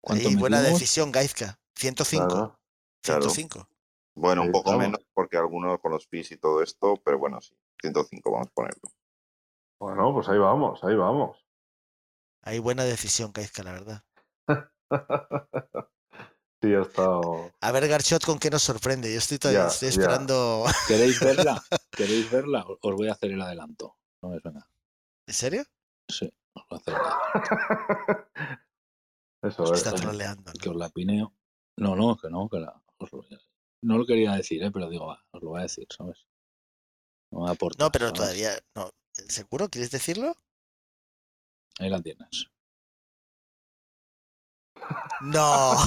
¿Cuánto 0.02 0.30
Ahí, 0.30 0.36
buena 0.36 0.62
decisión, 0.62 1.12
Gaizka. 1.12 1.60
105. 1.76 2.28
Claro. 2.28 2.60
Claro. 3.02 3.22
105. 3.30 3.70
Bueno, 4.16 4.44
un 4.44 4.52
poco 4.52 4.74
menos 4.74 5.00
porque 5.14 5.38
algunos 5.38 5.80
con 5.80 5.92
los 5.92 6.08
fees 6.08 6.32
y 6.32 6.38
todo 6.38 6.64
esto, 6.64 6.96
pero 7.04 7.20
bueno, 7.20 7.40
sí. 7.42 7.56
105 7.82 8.32
vamos 8.32 8.48
a 8.48 8.52
ponerlo. 8.52 8.90
Bueno, 9.80 10.14
pues 10.14 10.28
ahí 10.30 10.38
vamos, 10.38 10.84
ahí 10.84 10.96
vamos. 10.96 11.38
Ahí 12.44 12.60
buena 12.60 12.84
decisión, 12.84 13.32
Gaizka, 13.34 13.64
la 13.64 13.72
verdad. 13.74 14.04
Sí, 16.60 16.74
ha 16.74 16.82
estado. 16.82 17.52
A 17.62 17.72
ver, 17.72 17.88
Garchot, 17.88 18.26
¿con 18.26 18.40
qué 18.40 18.50
nos 18.50 18.64
sorprende? 18.64 19.12
Yo 19.14 19.20
estoy 19.20 19.38
todavía 19.38 19.66
Ya, 19.66 19.68
estoy 19.68 19.90
ya. 19.92 20.02
esperando. 20.02 20.66
¿Queréis 20.88 21.20
verla? 21.20 21.64
¿Queréis 21.92 22.32
verla? 22.32 22.66
Os 22.82 22.96
voy 22.96 23.10
a 23.10 23.12
hacer 23.12 23.32
el 23.32 23.40
adelanto. 23.44 23.96
No 24.24 24.30
me 24.30 24.40
venga. 24.44 24.68
¿En 25.28 25.34
serio? 25.36 25.64
Sí, 26.10 26.34
os 26.54 26.64
voy 26.68 26.78
a 26.78 26.82
hacer 26.82 26.94
el 26.96 27.00
adelanto. 27.00 28.30
Eso 29.44 29.62
Nos 29.62 29.72
es. 29.74 29.78
está 29.86 29.92
troleando. 29.94 30.52
¿no? 30.52 30.60
Que 30.60 30.70
os 30.70 30.76
la 30.76 30.90
pineo. 30.90 31.32
No, 31.78 31.96
no, 31.96 32.18
que 32.18 32.28
no, 32.32 32.50
que 32.50 32.58
la, 32.60 32.82
os 32.98 33.12
lo 33.12 33.20
voy 33.20 33.36
a- 33.36 33.40
No 33.84 34.00
lo 34.00 34.06
quería 34.08 34.32
decir, 34.34 34.64
¿eh? 34.64 34.72
pero 34.72 34.90
digo, 34.90 35.06
va, 35.06 35.24
os 35.30 35.44
lo 35.44 35.50
voy 35.50 35.60
a 35.60 35.64
decir, 35.64 35.86
¿sabes? 35.96 36.26
No 37.32 37.42
me 37.42 37.52
aporta. 37.52 37.84
No, 37.84 37.92
pero 37.92 38.06
¿sabes? 38.08 38.20
todavía. 38.20 38.52
No. 38.74 38.90
¿Seguro? 39.28 39.70
¿Quieres 39.70 39.92
decirlo? 39.92 40.36
Ahí 41.80 41.90
la 41.90 42.02
tienes. 42.02 42.48
No. 45.22 45.74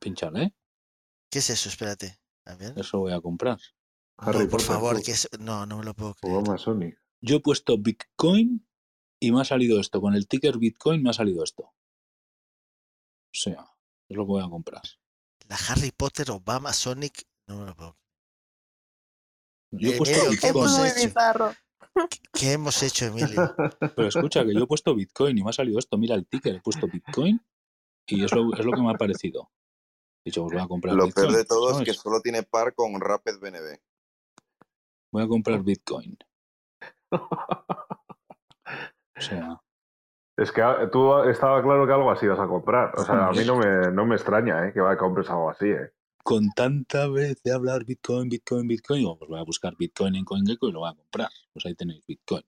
Pinchale, 0.00 0.42
¿eh? 0.42 0.54
¿Qué 1.30 1.40
es 1.40 1.50
eso? 1.50 1.68
Espérate. 1.68 2.18
A 2.44 2.54
ver. 2.54 2.78
Eso 2.78 2.98
voy 2.98 3.12
a 3.12 3.20
comprar. 3.20 3.58
Harry 4.18 4.44
No, 4.44 4.50
por 4.50 4.62
favor, 4.62 5.02
que 5.02 5.12
es... 5.12 5.28
No, 5.38 5.66
no 5.66 5.78
me 5.78 5.84
lo 5.84 5.94
puedo 5.94 6.14
creer. 6.14 6.42
Masonic. 6.46 7.00
Yo 7.20 7.36
he 7.36 7.40
puesto 7.40 7.76
Bitcoin 7.78 8.66
y 9.20 9.32
me 9.32 9.40
ha 9.40 9.44
salido 9.44 9.80
esto. 9.80 10.00
Con 10.00 10.14
el 10.14 10.26
ticker 10.26 10.58
Bitcoin 10.58 11.02
me 11.02 11.10
ha 11.10 11.12
salido 11.12 11.44
esto. 11.44 11.64
O 11.64 11.74
sea, 13.32 13.70
es 14.08 14.16
lo 14.16 14.24
que 14.24 14.32
voy 14.32 14.42
a 14.42 14.48
comprar. 14.48 14.82
La 15.48 15.56
Harry 15.68 15.90
Potter 15.90 16.30
Obama 16.30 16.72
Sonic. 16.72 17.26
No 17.46 17.58
me 17.58 17.66
lo 17.66 17.76
puedo 17.76 17.94
creer. 17.94 18.07
Yo 19.70 19.90
he 19.90 19.94
Eh, 19.94 19.98
puesto 19.98 20.18
¿qué 20.30 20.34
Esto 20.34 20.48
Bitcoin. 20.48 20.64
es 20.64 20.72
hemos 20.72 20.78
muy 20.78 20.88
hecho? 20.88 21.06
bizarro. 21.06 21.52
¿Qué 22.32 22.52
hemos 22.52 22.82
hecho, 22.82 23.04
Emilio? 23.06 23.26
Pero 23.96 24.08
escucha, 24.08 24.44
que 24.44 24.54
yo 24.54 24.60
he 24.64 24.66
puesto 24.66 24.94
Bitcoin 24.94 25.36
y 25.38 25.42
me 25.42 25.50
ha 25.50 25.52
salido 25.52 25.78
esto. 25.78 25.98
Mira 25.98 26.14
el 26.14 26.26
ticker, 26.26 26.54
he 26.56 26.60
puesto 26.60 26.86
Bitcoin 26.86 27.40
y 28.06 28.24
es 28.24 28.32
lo, 28.34 28.54
es 28.54 28.64
lo 28.64 28.72
que 28.72 28.80
me 28.82 28.90
ha 28.90 28.94
parecido. 28.94 29.50
He 30.24 30.30
dicho, 30.30 30.42
pues 30.42 30.54
voy 30.54 30.62
a 30.62 30.68
comprar 30.68 30.94
Lo 30.94 31.06
Bitcoin. 31.06 31.26
peor 31.28 31.36
de 31.38 31.44
todo 31.44 31.78
es 31.80 31.84
que 31.84 31.94
solo 31.94 32.20
tiene 32.20 32.42
par 32.44 32.74
con 32.74 33.00
Rapid 33.00 33.38
BNB. 33.40 33.78
Voy 35.12 35.22
a 35.22 35.28
comprar 35.28 35.62
Bitcoin. 35.62 36.16
O 39.16 39.20
sea, 39.20 39.60
Es 40.36 40.52
que 40.52 40.62
ah, 40.62 40.88
tú 40.92 41.12
estaba 41.24 41.60
claro 41.62 41.84
que 41.86 41.92
algo 41.92 42.10
así 42.12 42.26
ibas 42.26 42.38
a 42.38 42.46
comprar. 42.46 42.92
O 42.96 43.04
sea, 43.04 43.26
a 43.26 43.32
mí 43.32 43.44
no 43.44 43.56
me, 43.56 43.90
no 43.90 44.06
me 44.06 44.14
extraña 44.14 44.68
¿eh? 44.68 44.72
que 44.72 44.80
va 44.80 44.92
a 44.92 44.96
compres 44.96 45.28
algo 45.30 45.50
así. 45.50 45.66
¿eh? 45.66 45.90
Con 46.28 46.50
tanta 46.50 47.08
vez 47.08 47.42
de 47.42 47.54
hablar 47.54 47.86
Bitcoin, 47.86 48.28
Bitcoin, 48.28 48.68
Bitcoin, 48.68 49.00
digo, 49.00 49.18
pues 49.18 49.30
voy 49.30 49.40
a 49.40 49.44
buscar 49.44 49.74
Bitcoin 49.78 50.14
en 50.14 50.26
CoinGecko 50.26 50.68
y 50.68 50.72
lo 50.72 50.80
voy 50.80 50.90
a 50.90 50.94
comprar. 50.94 51.30
Pues 51.54 51.64
ahí 51.64 51.74
tenéis 51.74 52.04
Bitcoin. 52.06 52.42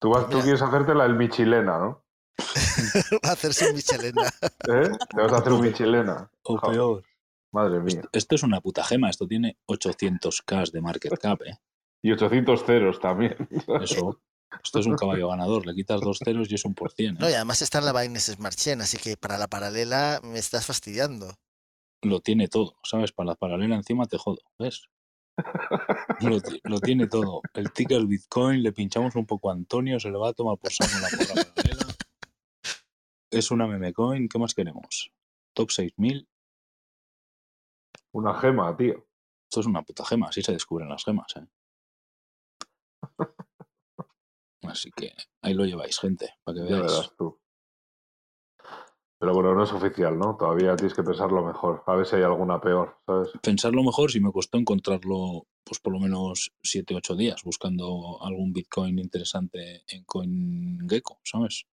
Tú, 0.00 0.10
vas, 0.10 0.24
tú 0.24 0.30
Mira. 0.30 0.42
quieres 0.42 0.62
hacértela 0.62 1.04
el 1.04 1.14
Michilena, 1.14 1.78
¿no? 1.78 2.04
Va 3.24 3.28
a 3.28 3.32
hacerse 3.34 3.68
un 3.68 3.76
Michelena. 3.76 4.22
¿Eh? 4.68 4.90
Te 5.10 5.22
vas 5.22 5.32
a 5.32 5.36
hacer 5.36 5.52
un 5.52 5.60
Michilena. 5.60 6.28
O 6.42 6.58
Joder, 6.58 6.74
peor. 6.74 7.04
Madre 7.52 7.78
mía. 7.78 8.02
Esto 8.10 8.34
es 8.34 8.42
una 8.42 8.60
puta 8.60 8.82
gema. 8.82 9.08
Esto 9.08 9.28
tiene 9.28 9.58
800k 9.68 10.72
de 10.72 10.80
market 10.80 11.16
cap, 11.20 11.40
¿eh? 11.42 11.56
Y 12.02 12.10
800 12.10 12.64
ceros 12.64 12.98
también. 12.98 13.36
Eso. 13.80 14.20
Esto 14.64 14.80
es 14.80 14.86
un 14.86 14.96
caballo 14.96 15.28
ganador. 15.28 15.66
Le 15.66 15.74
quitas 15.76 16.00
dos 16.00 16.18
ceros 16.18 16.50
y 16.50 16.56
es 16.56 16.64
un 16.64 16.74
por 16.74 16.90
cien. 16.90 17.14
¿eh? 17.14 17.18
No, 17.20 17.30
y 17.30 17.34
además 17.34 17.62
está 17.62 17.78
en 17.78 17.84
la 17.84 17.92
Binance 17.92 18.32
Smart 18.32 18.56
Chain, 18.56 18.80
así 18.80 18.98
que 18.98 19.16
para 19.16 19.38
la 19.38 19.46
paralela 19.46 20.18
me 20.24 20.40
estás 20.40 20.66
fastidiando. 20.66 21.32
Lo 22.02 22.20
tiene 22.20 22.48
todo, 22.48 22.76
¿sabes? 22.82 23.12
Para 23.12 23.28
la 23.28 23.34
paralela 23.34 23.76
encima 23.76 24.06
te 24.06 24.16
jodo, 24.18 24.38
¿ves? 24.58 24.88
Lo, 26.20 26.40
ti- 26.40 26.60
lo 26.64 26.80
tiene 26.80 27.06
todo. 27.06 27.42
El 27.54 27.72
ticker 27.72 28.04
Bitcoin, 28.06 28.62
le 28.62 28.72
pinchamos 28.72 29.14
un 29.16 29.26
poco 29.26 29.50
a 29.50 29.52
Antonio, 29.54 30.00
se 30.00 30.10
le 30.10 30.16
va 30.18 30.30
a 30.30 30.32
tomar 30.32 30.56
por 30.58 30.72
saco 30.72 30.90
la 31.00 31.08
porra 31.10 31.34
paralela. 31.44 31.94
Es 33.30 33.50
una 33.50 33.66
meme 33.66 33.92
coin, 33.92 34.28
¿qué 34.28 34.38
más 34.38 34.54
queremos? 34.54 35.12
Top 35.54 35.70
6000, 35.70 36.26
Una 38.12 38.34
gema, 38.34 38.76
tío. 38.76 39.06
esto 39.48 39.60
es 39.60 39.66
una 39.66 39.82
puta 39.82 40.04
gema, 40.04 40.28
así 40.28 40.42
se 40.42 40.52
descubren 40.52 40.88
las 40.88 41.04
gemas, 41.04 41.34
¿eh? 41.36 41.46
Así 44.62 44.90
que 44.90 45.12
ahí 45.42 45.54
lo 45.54 45.64
lleváis, 45.64 45.98
gente, 45.98 46.34
para 46.44 46.56
que 46.56 46.60
Ya 46.64 46.76
veáis. 46.76 46.92
verás 46.92 47.12
tú. 47.16 47.39
Pero 49.20 49.34
bueno, 49.34 49.54
no 49.54 49.64
es 49.64 49.72
oficial, 49.72 50.18
¿no? 50.18 50.34
Todavía 50.34 50.74
tienes 50.76 50.94
que 50.94 51.02
pensarlo 51.02 51.44
mejor. 51.44 51.84
A 51.86 51.94
ver 51.94 52.06
si 52.06 52.16
hay 52.16 52.22
alguna 52.22 52.58
peor, 52.58 52.96
¿sabes? 53.04 53.28
Pensarlo 53.42 53.82
mejor 53.82 54.10
si 54.10 54.18
me 54.18 54.32
costó 54.32 54.56
encontrarlo, 54.56 55.46
pues 55.62 55.78
por 55.78 55.92
lo 55.92 56.00
menos 56.00 56.54
7-8 56.62 57.16
días, 57.16 57.42
buscando 57.44 58.18
algún 58.22 58.54
Bitcoin 58.54 58.98
interesante 58.98 59.84
en 59.88 60.04
CoinGecko, 60.04 61.20
¿sabes? 61.22 61.66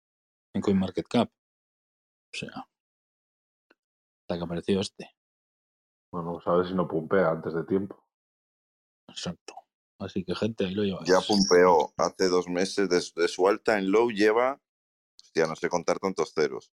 En 0.53 0.61
CoinMarketCap. 0.61 1.29
O 1.29 2.37
sea, 2.37 2.49
hasta 2.49 4.37
que 4.37 4.43
apareció 4.43 4.81
este. 4.81 5.15
Bueno, 6.11 6.33
pues 6.33 6.47
a 6.47 6.51
ver 6.51 6.67
si 6.67 6.73
no 6.73 6.85
pumpea 6.85 7.29
antes 7.31 7.53
de 7.53 7.63
tiempo. 7.63 8.03
Exacto. 9.07 9.53
Así 9.99 10.25
que, 10.25 10.35
gente, 10.35 10.65
ahí 10.65 10.75
lo 10.75 10.83
lleváis. 10.83 11.07
Ya 11.07 11.21
pumpeó 11.25 11.93
hace 11.95 12.27
dos 12.27 12.49
meses 12.49 12.89
de, 12.89 13.21
de 13.21 13.27
su 13.29 13.47
alta 13.47 13.77
en 13.77 13.89
low 13.89 14.11
lleva. 14.11 14.59
Hostia, 15.15 15.47
no 15.47 15.55
sé 15.55 15.69
contar 15.69 15.97
tantos 15.99 16.33
ceros. 16.33 16.73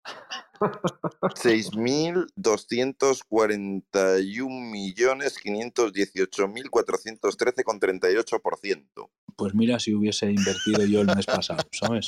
6.241.518.413,38%. 7.80 9.10
Pues 9.36 9.54
mira 9.54 9.78
si 9.78 9.94
hubiese 9.94 10.26
invertido 10.30 10.84
yo 10.86 11.00
el 11.00 11.06
mes 11.14 11.26
pasado, 11.26 11.62
¿sabes? 11.72 12.06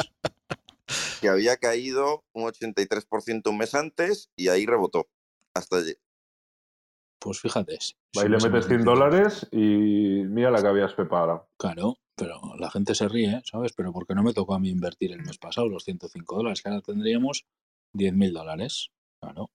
Que 1.20 1.28
había 1.28 1.56
caído 1.56 2.24
un 2.32 2.44
83% 2.44 3.48
un 3.50 3.58
mes 3.58 3.74
antes 3.74 4.30
y 4.36 4.48
ahí 4.48 4.66
rebotó. 4.66 5.08
Hasta 5.54 5.76
allí. 5.76 5.94
Pues 7.18 7.40
fíjate. 7.40 7.78
si 7.80 7.94
Ahí 8.18 8.28
le 8.28 8.36
metes 8.38 8.66
100 8.66 8.80
invertido- 8.80 8.84
dólares 8.84 9.46
y 9.52 10.24
mira 10.26 10.50
la 10.50 10.60
que 10.60 10.68
habías 10.68 10.92
preparado. 10.94 11.48
Claro, 11.56 11.98
pero 12.16 12.40
la 12.58 12.70
gente 12.70 12.94
se 12.94 13.08
ríe, 13.08 13.40
¿sabes? 13.44 13.72
Pero 13.76 13.92
porque 13.92 14.14
no 14.14 14.22
me 14.24 14.32
tocó 14.34 14.54
a 14.54 14.58
mí 14.58 14.70
invertir 14.70 15.12
el 15.12 15.22
mes 15.22 15.38
pasado 15.38 15.68
los 15.68 15.84
105 15.84 16.36
dólares, 16.36 16.62
que 16.62 16.68
ahora 16.68 16.80
tendríamos 16.82 17.46
10.000 17.94 18.32
dólares. 18.32 18.90
Claro. 19.20 19.50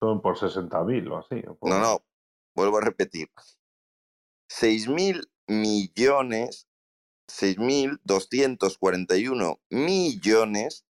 Son 0.00 0.22
por 0.22 0.38
60.000 0.38 1.10
o 1.10 1.18
así. 1.18 1.42
o 1.46 1.56
por- 1.56 1.68
No, 1.70 1.80
no, 1.80 2.04
vuelvo 2.54 2.78
a 2.78 2.82
repetir. 2.82 3.28
6.000 4.48 5.28
millones, 5.48 6.68
6.241 7.28 9.58
millones, 9.68 10.84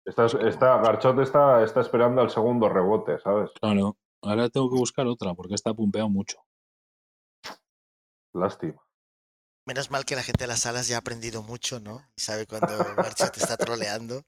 Está, 0.04 0.26
está, 0.26 0.78
Garchot 0.80 1.18
está, 1.20 1.62
está 1.64 1.80
esperando 1.82 2.20
al 2.22 2.30
segundo 2.30 2.66
rebote, 2.68 3.18
¿sabes? 3.18 3.50
claro, 3.60 3.96
ahora 4.22 4.48
tengo 4.48 4.70
que 4.70 4.76
buscar 4.78 5.06
otra 5.06 5.34
porque 5.34 5.54
esta 5.54 5.70
ha 5.70 5.74
pumpeado 5.74 6.08
mucho. 6.08 6.38
Lástima. 8.32 8.80
Menos 9.68 9.90
mal 9.90 10.06
que 10.06 10.16
la 10.16 10.22
gente 10.22 10.44
de 10.44 10.48
las 10.48 10.60
salas 10.60 10.88
ya 10.88 10.96
ha 10.96 11.00
aprendido 11.00 11.42
mucho, 11.42 11.78
¿no? 11.78 12.02
Y 12.16 12.22
sabe 12.22 12.46
cuando 12.46 12.68
García 12.96 13.28
te 13.28 13.38
está 13.40 13.58
troleando. 13.58 14.22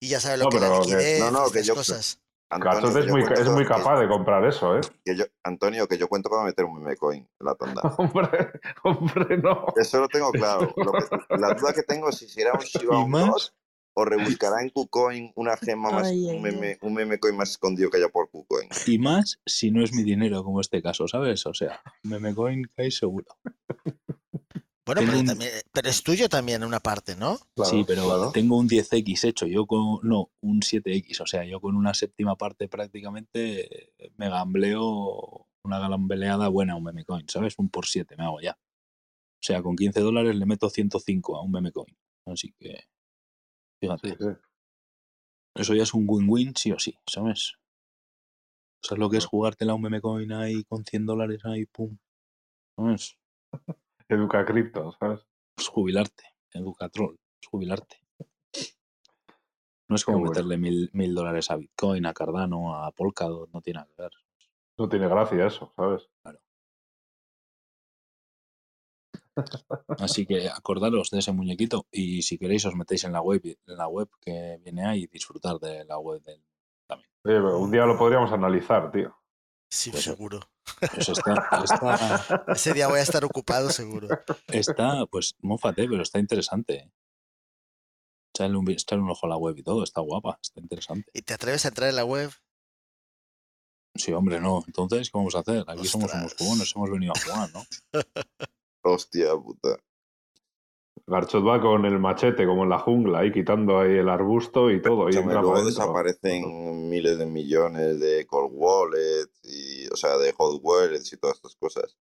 Y 0.00 0.08
ya 0.08 0.20
sabe 0.20 0.38
lo 0.38 0.44
No, 0.44 0.48
que 0.50 0.58
pero 0.58 0.80
que- 0.80 1.18
no, 1.20 1.30
no, 1.30 1.50
que 1.50 1.62
yo- 1.62 1.74
cosas. 1.74 2.18
Antonio, 2.48 2.92
que 2.94 3.00
es 3.00 3.06
yo 3.06 3.12
muy, 3.12 3.22
cuento 3.24 3.42
es 3.42 3.48
muy 3.50 3.64
que- 3.64 3.68
capaz 3.68 4.00
de 4.00 4.08
comprar 4.08 4.42
eso, 4.46 4.74
¿eh? 4.78 4.80
que 5.04 5.16
yo- 5.18 5.24
Antonio, 5.44 5.86
que 5.86 5.98
yo 5.98 6.08
cuento 6.08 6.30
para 6.30 6.44
meter 6.44 6.64
un 6.64 6.78
meme 6.80 6.96
coin 6.96 7.28
en 7.38 7.46
la 7.46 7.54
tanda. 7.56 7.82
Hombre, 7.98 8.52
hombre, 8.84 9.36
no. 9.36 9.66
Eso 9.76 10.00
lo 10.00 10.08
tengo 10.08 10.30
claro. 10.32 10.72
Lo 10.76 10.92
que- 10.92 11.36
la 11.36 11.52
duda 11.52 11.74
que 11.74 11.82
tengo 11.82 12.08
es 12.08 12.16
si 12.16 12.26
será 12.26 12.52
un 12.54 12.60
Shiba 12.60 12.94
¿Y 12.98 13.02
un 13.02 13.10
más? 13.10 13.26
DOT 13.26 13.52
o 13.98 14.04
rebuscará 14.04 14.60
en 14.62 14.68
KuCoin 14.70 15.32
una 15.36 15.56
gema 15.56 15.90
más, 15.90 16.06
Ay, 16.08 16.24
un, 16.26 16.36
ay, 16.36 16.40
meme, 16.40 16.78
un 16.82 16.94
meme 16.94 17.18
coin 17.18 17.34
más 17.36 17.50
escondido 17.50 17.90
que 17.90 17.96
haya 17.96 18.08
por 18.10 18.30
KuCoin. 18.30 18.68
Y 18.86 18.98
más 18.98 19.40
si 19.46 19.70
no 19.70 19.82
es 19.82 19.92
mi 19.92 20.02
dinero, 20.04 20.44
como 20.44 20.60
este 20.60 20.80
caso, 20.82 21.08
¿sabes? 21.08 21.44
O 21.46 21.54
sea, 21.54 21.80
memecoin 22.02 22.70
cae 22.76 22.90
seguro. 22.90 23.26
Bueno, 24.86 25.02
pero, 25.04 25.18
un- 25.18 25.26
también, 25.26 25.50
pero 25.72 25.88
es 25.88 26.02
tuyo 26.02 26.28
también 26.28 26.62
una 26.62 26.78
parte, 26.80 27.16
¿no? 27.16 27.38
Claro, 27.54 27.70
sí, 27.70 27.84
pero 27.86 28.04
claro. 28.04 28.30
tengo 28.32 28.56
un 28.56 28.68
10x 28.68 29.24
hecho, 29.24 29.46
yo 29.46 29.66
con, 29.66 29.98
no, 30.04 30.30
un 30.40 30.60
7x, 30.60 31.20
o 31.20 31.26
sea, 31.26 31.44
yo 31.44 31.60
con 31.60 31.74
una 31.76 31.92
séptima 31.92 32.36
parte 32.36 32.68
prácticamente 32.68 33.88
eh, 34.04 34.12
me 34.16 34.28
gambleo 34.30 35.48
una 35.64 35.80
gambeleada 35.80 36.46
buena 36.48 36.74
a 36.74 36.76
un 36.76 36.84
memecoin, 36.84 37.28
¿sabes? 37.28 37.58
Un 37.58 37.68
por 37.68 37.86
7 37.86 38.14
me 38.16 38.24
hago 38.24 38.40
ya. 38.40 38.52
O 38.52 39.42
sea, 39.46 39.60
con 39.62 39.74
15 39.76 40.00
dólares 40.00 40.36
le 40.36 40.46
meto 40.46 40.70
105 40.70 41.36
a 41.36 41.42
un 41.42 41.50
memecoin. 41.50 41.96
Así 42.24 42.52
que, 42.58 42.84
fíjate, 43.80 44.10
Sí, 44.10 44.16
sí. 44.20 44.26
eso 45.56 45.74
ya 45.74 45.82
es 45.82 45.94
un 45.94 46.04
win-win 46.08 46.54
sí 46.54 46.70
o 46.70 46.78
sí, 46.78 46.96
¿sabes? 47.06 47.54
¿Sabes 48.82 49.00
lo 49.00 49.10
que 49.10 49.16
es 49.16 49.26
jugártela 49.26 49.72
a 49.72 49.74
un 49.74 49.82
memecoin 49.82 50.32
ahí 50.32 50.62
con 50.64 50.84
100 50.84 51.06
dólares 51.06 51.40
ahí, 51.44 51.66
pum? 51.66 51.98
¿Sabes? 52.76 53.16
Educa 54.08 54.44
cripto, 54.44 54.92
¿sabes? 54.98 55.26
Es 55.58 55.68
jubilarte, 55.68 56.24
Educatrol, 56.52 57.18
es 57.40 57.48
jubilarte. 57.48 58.00
No 59.88 59.96
es 59.96 60.04
como 60.04 60.18
bueno. 60.18 60.30
meterle 60.32 60.56
mil, 60.58 60.90
mil 60.92 61.14
dólares 61.14 61.50
a 61.50 61.56
Bitcoin, 61.56 62.06
a 62.06 62.12
Cardano, 62.14 62.74
a 62.84 62.90
Polkadot, 62.92 63.50
no 63.52 63.60
tiene 63.62 63.80
nada 63.80 63.88
que 63.94 64.02
ver. 64.02 64.12
No 64.78 64.88
tiene 64.88 65.08
gracia 65.08 65.46
eso, 65.46 65.72
¿sabes? 65.76 66.08
Así 69.98 70.26
que 70.26 70.48
acordaros 70.48 71.10
de 71.10 71.18
ese 71.18 71.32
muñequito 71.32 71.86
y 71.90 72.22
si 72.22 72.38
queréis 72.38 72.64
os 72.66 72.74
metéis 72.74 73.04
en 73.04 73.12
la 73.12 73.20
web, 73.20 73.42
en 73.44 73.76
la 73.76 73.86
web 73.86 74.08
que 74.20 74.58
viene 74.62 74.84
ahí 74.86 75.02
y 75.04 75.06
disfrutar 75.06 75.58
de 75.58 75.84
la 75.84 75.98
web 75.98 76.22
del 76.22 76.42
también. 76.86 77.10
Oye, 77.24 77.34
pero 77.34 77.58
un 77.58 77.70
día 77.70 77.84
lo 77.86 77.98
podríamos 77.98 78.32
analizar, 78.32 78.90
tío. 78.90 79.14
Sí, 79.70 79.90
Pues 79.90 80.04
sí. 80.04 80.10
seguro. 80.10 80.40
Pues 80.80 81.08
está, 81.08 81.48
está, 81.64 82.44
Ese 82.54 82.72
día 82.74 82.88
voy 82.88 82.98
a 82.98 83.02
estar 83.02 83.24
ocupado, 83.24 83.70
seguro. 83.70 84.08
está, 84.48 85.06
pues, 85.06 85.34
mófate, 85.40 85.88
pero 85.88 86.02
está 86.02 86.18
interesante. 86.18 86.90
Echarle 88.34 88.56
un, 88.58 88.64
vi- 88.64 88.74
echarle 88.74 89.02
un 89.04 89.10
ojo 89.10 89.26
a 89.26 89.30
la 89.30 89.36
web 89.36 89.56
y 89.56 89.62
todo, 89.62 89.82
está 89.82 90.00
guapa, 90.02 90.38
está 90.42 90.60
interesante. 90.60 91.10
¿Y 91.14 91.22
te 91.22 91.32
atreves 91.34 91.64
a 91.64 91.68
entrar 91.68 91.88
en 91.88 91.96
la 91.96 92.04
web? 92.04 92.30
Sí, 93.94 94.12
hombre, 94.12 94.40
no. 94.40 94.62
Entonces, 94.66 95.10
¿qué 95.10 95.16
vamos 95.16 95.34
a 95.34 95.38
hacer? 95.38 95.64
Aquí 95.66 95.86
somos 95.86 96.12
unos 96.12 96.34
jugones, 96.34 96.72
hemos 96.76 96.90
venido 96.90 97.14
a 97.16 97.20
jugar, 97.20 97.50
¿no? 97.54 97.64
Hostia 98.84 99.34
puta. 99.34 99.78
Garchot 101.08 101.46
va 101.46 101.60
con 101.60 101.84
el 101.84 102.00
machete 102.00 102.46
como 102.46 102.64
en 102.64 102.70
la 102.70 102.80
jungla, 102.80 103.20
ahí 103.20 103.30
quitando 103.32 103.78
ahí 103.78 103.92
el 103.98 104.08
arbusto 104.08 104.70
y 104.72 104.82
todo. 104.82 105.08
Y 105.08 105.12
luego 105.12 105.64
desaparecen 105.64 106.88
miles 106.88 107.18
de 107.18 107.26
millones 107.26 108.00
de 108.00 108.26
cold 108.26 108.50
wallet 108.52 109.28
y 109.44 109.86
o 109.88 109.96
sea, 109.96 110.16
de 110.18 110.32
hot 110.32 110.60
wallets 110.62 111.12
y 111.12 111.16
todas 111.16 111.36
estas 111.36 111.54
cosas. 111.56 111.96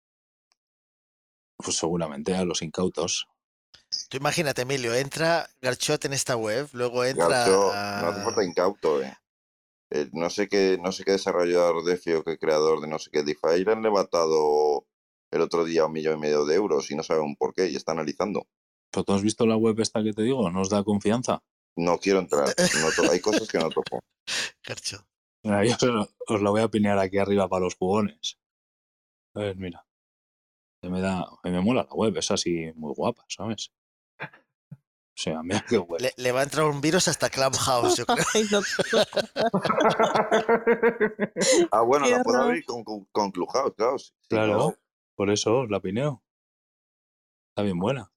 Pues 1.56 1.76
seguramente 1.76 2.34
a 2.34 2.44
los 2.44 2.62
incautos. 2.62 3.26
Tú 4.08 4.16
imagínate, 4.18 4.62
Emilio, 4.62 4.94
entra 4.94 5.48
Garchot 5.60 6.04
en 6.04 6.12
esta 6.12 6.36
web, 6.36 6.68
luego 6.72 7.04
entra. 7.04 7.26
Gaucho, 7.26 7.72
a- 7.72 8.00
no 8.02 8.08
hace 8.08 8.22
falta 8.22 8.44
incauto, 8.44 9.02
eh. 9.02 9.12
Eh, 9.90 10.08
no 10.12 10.30
sé 10.30 10.48
qué, 10.48 10.78
no 10.80 10.90
sé 10.92 11.04
qué 11.04 11.12
desarrollador 11.12 11.84
de 11.84 11.94
FI 11.94 12.12
o 12.14 12.24
qué 12.24 12.38
creador 12.38 12.80
de 12.80 12.88
no 12.88 12.98
sé 12.98 13.10
qué 13.10 13.22
DeFi 13.22 13.64
le 13.64 13.72
han 13.72 13.82
levantado 13.82 14.86
el 15.30 15.40
otro 15.42 15.64
día 15.64 15.84
un 15.86 15.92
millón 15.92 16.16
y 16.18 16.20
medio 16.20 16.46
de 16.46 16.54
euros 16.54 16.90
y 16.90 16.94
no 16.96 17.02
saben 17.02 17.36
por 17.36 17.52
qué 17.52 17.68
y 17.68 17.76
está 17.76 17.92
analizando. 17.92 18.46
¿Pero 18.92 19.04
tú 19.04 19.12
has 19.14 19.22
visto 19.22 19.46
la 19.46 19.56
web 19.56 19.78
esta 19.80 20.02
que 20.02 20.12
te 20.12 20.22
digo? 20.22 20.50
¿Nos 20.50 20.68
da 20.68 20.84
confianza? 20.84 21.42
No 21.76 21.98
quiero 21.98 22.18
entrar. 22.18 22.48
no 23.04 23.10
hay 23.10 23.20
cosas 23.20 23.48
que 23.48 23.58
no 23.58 23.70
toco. 23.70 24.00
Mira, 25.44 25.64
yo 25.64 26.06
os 26.28 26.40
la 26.42 26.50
voy 26.50 26.60
a 26.60 26.68
pinear 26.68 26.98
aquí 26.98 27.18
arriba 27.18 27.48
para 27.48 27.64
los 27.64 27.74
jugones. 27.74 28.38
A 29.34 29.40
ver, 29.40 29.56
mira. 29.56 29.84
Se 30.82 30.88
me 30.90 31.00
da, 31.00 31.20
a 31.22 31.38
mí 31.44 31.50
me 31.50 31.60
mola 31.60 31.82
la 31.88 31.94
web, 31.94 32.16
es 32.16 32.30
así 32.30 32.70
muy 32.76 32.92
guapa, 32.94 33.24
¿sabes? 33.28 33.72
O 34.20 35.16
sea, 35.16 35.42
mira 35.42 35.64
qué 35.68 35.78
web. 35.78 36.00
Le, 36.00 36.12
le 36.16 36.32
va 36.32 36.40
a 36.40 36.42
entrar 36.44 36.66
un 36.66 36.80
virus 36.80 37.08
hasta 37.08 37.28
Clubhouse, 37.30 37.96
yo 37.96 38.06
creo. 38.06 38.24
Ay, 38.34 38.46
no. 38.50 38.60
Ah, 41.70 41.82
bueno, 41.82 42.08
la 42.08 42.22
puedo 42.22 42.40
abrir 42.42 42.64
con, 42.64 42.84
con, 42.84 43.04
con 43.06 43.30
Clubhouse, 43.32 43.74
claro. 43.76 43.98
sí, 43.98 44.14
Claro, 44.28 44.56
no. 44.58 44.74
por 45.16 45.30
eso 45.30 45.60
os 45.60 45.70
la 45.70 45.80
pineo. 45.80 46.22
Está 47.50 47.62
bien 47.62 47.78
buena, 47.78 48.11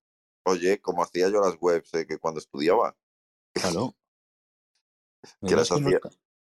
Oye, 0.46 0.80
como 0.80 1.04
hacía 1.04 1.30
yo 1.30 1.42
las 1.42 1.58
webs 1.60 1.94
eh, 1.96 2.06
que 2.06 2.20
cuando 2.20 2.40
estudiaba, 2.40 2.96
claro. 3.54 3.96
que 5.48 5.56
las, 5.56 5.70
que 5.70 5.82
no 5.82 5.88
hacía, 5.88 6.00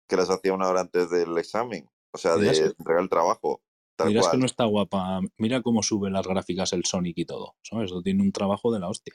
que 0.08 0.16
las 0.16 0.30
hacía 0.30 0.52
una 0.52 0.68
hora 0.68 0.80
antes 0.80 1.10
del 1.10 1.38
examen. 1.38 1.88
O 2.12 2.18
sea, 2.18 2.36
de 2.36 2.50
es 2.50 2.60
entregar 2.60 3.02
el 3.02 3.08
trabajo. 3.08 3.62
Mira, 4.04 4.20
es 4.20 4.28
que 4.28 4.36
no 4.36 4.46
está 4.46 4.64
guapa. 4.64 5.20
Mira 5.38 5.62
cómo 5.62 5.82
sube 5.82 6.10
las 6.10 6.26
gráficas 6.26 6.72
el 6.72 6.84
Sonic 6.84 7.18
y 7.18 7.24
todo. 7.24 7.54
¿Sabes? 7.62 7.86
Esto 7.86 8.02
tiene 8.02 8.22
un 8.22 8.32
trabajo 8.32 8.72
de 8.72 8.80
la 8.80 8.88
hostia. 8.88 9.14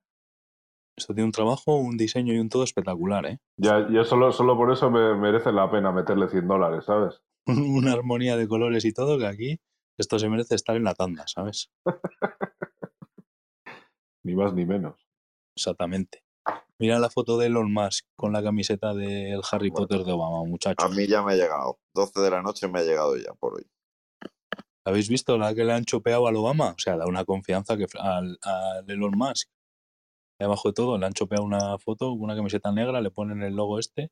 Esto 0.97 1.13
tiene 1.13 1.25
un 1.25 1.31
trabajo, 1.31 1.75
un 1.75 1.97
diseño 1.97 2.33
y 2.33 2.39
un 2.39 2.49
todo 2.49 2.63
espectacular, 2.63 3.25
¿eh? 3.25 3.39
Ya, 3.57 3.85
yo 3.89 4.05
solo, 4.05 4.31
solo 4.31 4.55
por 4.55 4.71
eso 4.71 4.89
me 4.89 5.15
merece 5.15 5.51
la 5.51 5.69
pena 5.69 5.91
meterle 5.91 6.29
100 6.29 6.47
dólares, 6.47 6.85
¿sabes? 6.85 7.21
Una 7.47 7.93
armonía 7.93 8.37
de 8.37 8.47
colores 8.47 8.85
y 8.85 8.93
todo 8.93 9.17
que 9.17 9.27
aquí 9.27 9.59
esto 9.97 10.19
se 10.19 10.29
merece 10.29 10.55
estar 10.55 10.75
en 10.75 10.83
la 10.83 10.93
tanda, 10.93 11.25
¿sabes? 11.27 11.71
Ni 14.23 14.35
más 14.35 14.53
ni 14.53 14.65
menos. 14.65 15.07
Exactamente. 15.55 16.23
Mira 16.77 16.99
la 16.99 17.09
foto 17.09 17.37
de 17.37 17.47
Elon 17.47 17.71
Musk 17.71 18.05
con 18.15 18.33
la 18.33 18.43
camiseta 18.43 18.93
del 18.93 19.41
Harry 19.49 19.69
Bueno. 19.69 19.87
Potter 19.87 20.03
de 20.05 20.11
Obama, 20.11 20.43
muchachos. 20.43 20.85
A 20.85 20.93
mí 20.93 21.07
ya 21.07 21.23
me 21.23 21.33
ha 21.33 21.35
llegado. 21.35 21.79
12 21.93 22.19
de 22.19 22.29
la 22.29 22.41
noche 22.41 22.67
me 22.67 22.79
ha 22.79 22.83
llegado 22.83 23.15
ya 23.15 23.33
por 23.33 23.55
hoy. 23.55 23.65
¿Habéis 24.85 25.09
visto 25.09 25.37
la 25.37 25.55
que 25.55 25.63
le 25.63 25.73
han 25.73 25.85
chopeado 25.85 26.27
al 26.27 26.35
Obama? 26.35 26.71
O 26.71 26.79
sea, 26.79 26.97
da 26.97 27.05
una 27.07 27.23
confianza 27.23 27.77
que 27.77 27.87
al, 27.97 28.37
al 28.41 28.89
Elon 28.89 29.17
Musk. 29.17 29.49
Y 30.39 30.43
abajo 30.43 30.69
de 30.69 30.73
todo 30.73 30.97
le 30.97 31.05
han 31.05 31.13
chopeado 31.13 31.43
una 31.43 31.77
foto, 31.79 32.11
una 32.11 32.35
camiseta 32.35 32.71
negra, 32.71 32.99
le 32.99 33.09
ponen 33.09 33.41
el 33.41 33.55
logo 33.55 33.79
este. 33.79 34.11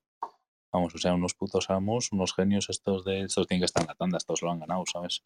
Vamos, 0.72 0.96
o 0.96 0.98
sea, 0.98 1.14
unos 1.14 1.36
putos 1.36 1.70
amos, 1.70 2.12
unos 2.12 2.34
genios 2.34 2.70
estos 2.70 3.04
de 3.04 3.22
estos 3.22 3.46
tienen 3.46 3.62
que 3.62 3.66
estar 3.66 3.84
en 3.84 3.90
la 3.90 3.96
tanda, 3.96 4.18
estos 4.18 4.42
lo 4.42 4.52
han 4.52 4.60
ganado, 4.60 4.84
¿sabes? 4.92 5.24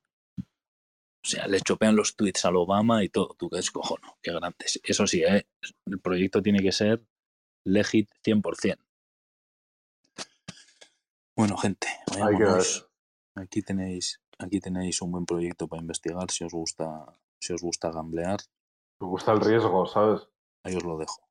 O 1.24 1.30
sea, 1.30 1.48
le 1.48 1.60
chopean 1.60 1.96
los 1.96 2.16
tweets 2.16 2.46
al 2.46 2.56
Obama 2.56 3.04
y 3.04 3.10
todo. 3.10 3.36
Tú 3.38 3.50
qué 3.50 3.60
cojono, 3.72 4.18
qué 4.22 4.32
grandes. 4.32 4.80
Eso 4.84 5.08
sí, 5.08 5.24
¿eh? 5.24 5.48
el 5.86 6.00
proyecto 6.00 6.42
tiene 6.42 6.62
que 6.62 6.72
ser 6.72 7.04
legit 7.66 8.10
100%. 8.24 8.78
Bueno, 11.36 11.58
gente, 11.58 11.88
vayámonos. 12.18 12.90
Aquí 13.36 13.62
tenéis, 13.62 14.22
aquí 14.40 14.60
tenéis 14.60 15.02
un 15.02 15.12
buen 15.12 15.26
proyecto 15.26 15.68
para 15.68 15.82
investigar 15.82 16.32
si 16.32 16.44
os 16.44 16.54
gusta, 16.54 17.06
si 17.40 17.54
os 17.54 17.62
gusta 17.62 17.92
gamblear, 17.92 18.40
Me 19.00 19.08
gusta 19.08 19.34
el 19.34 19.42
riesgo, 19.42 19.86
¿sabes? 19.86 20.28
ahí 20.64 20.76
os 20.76 20.84
lo 20.84 20.98
dejo. 20.98 21.30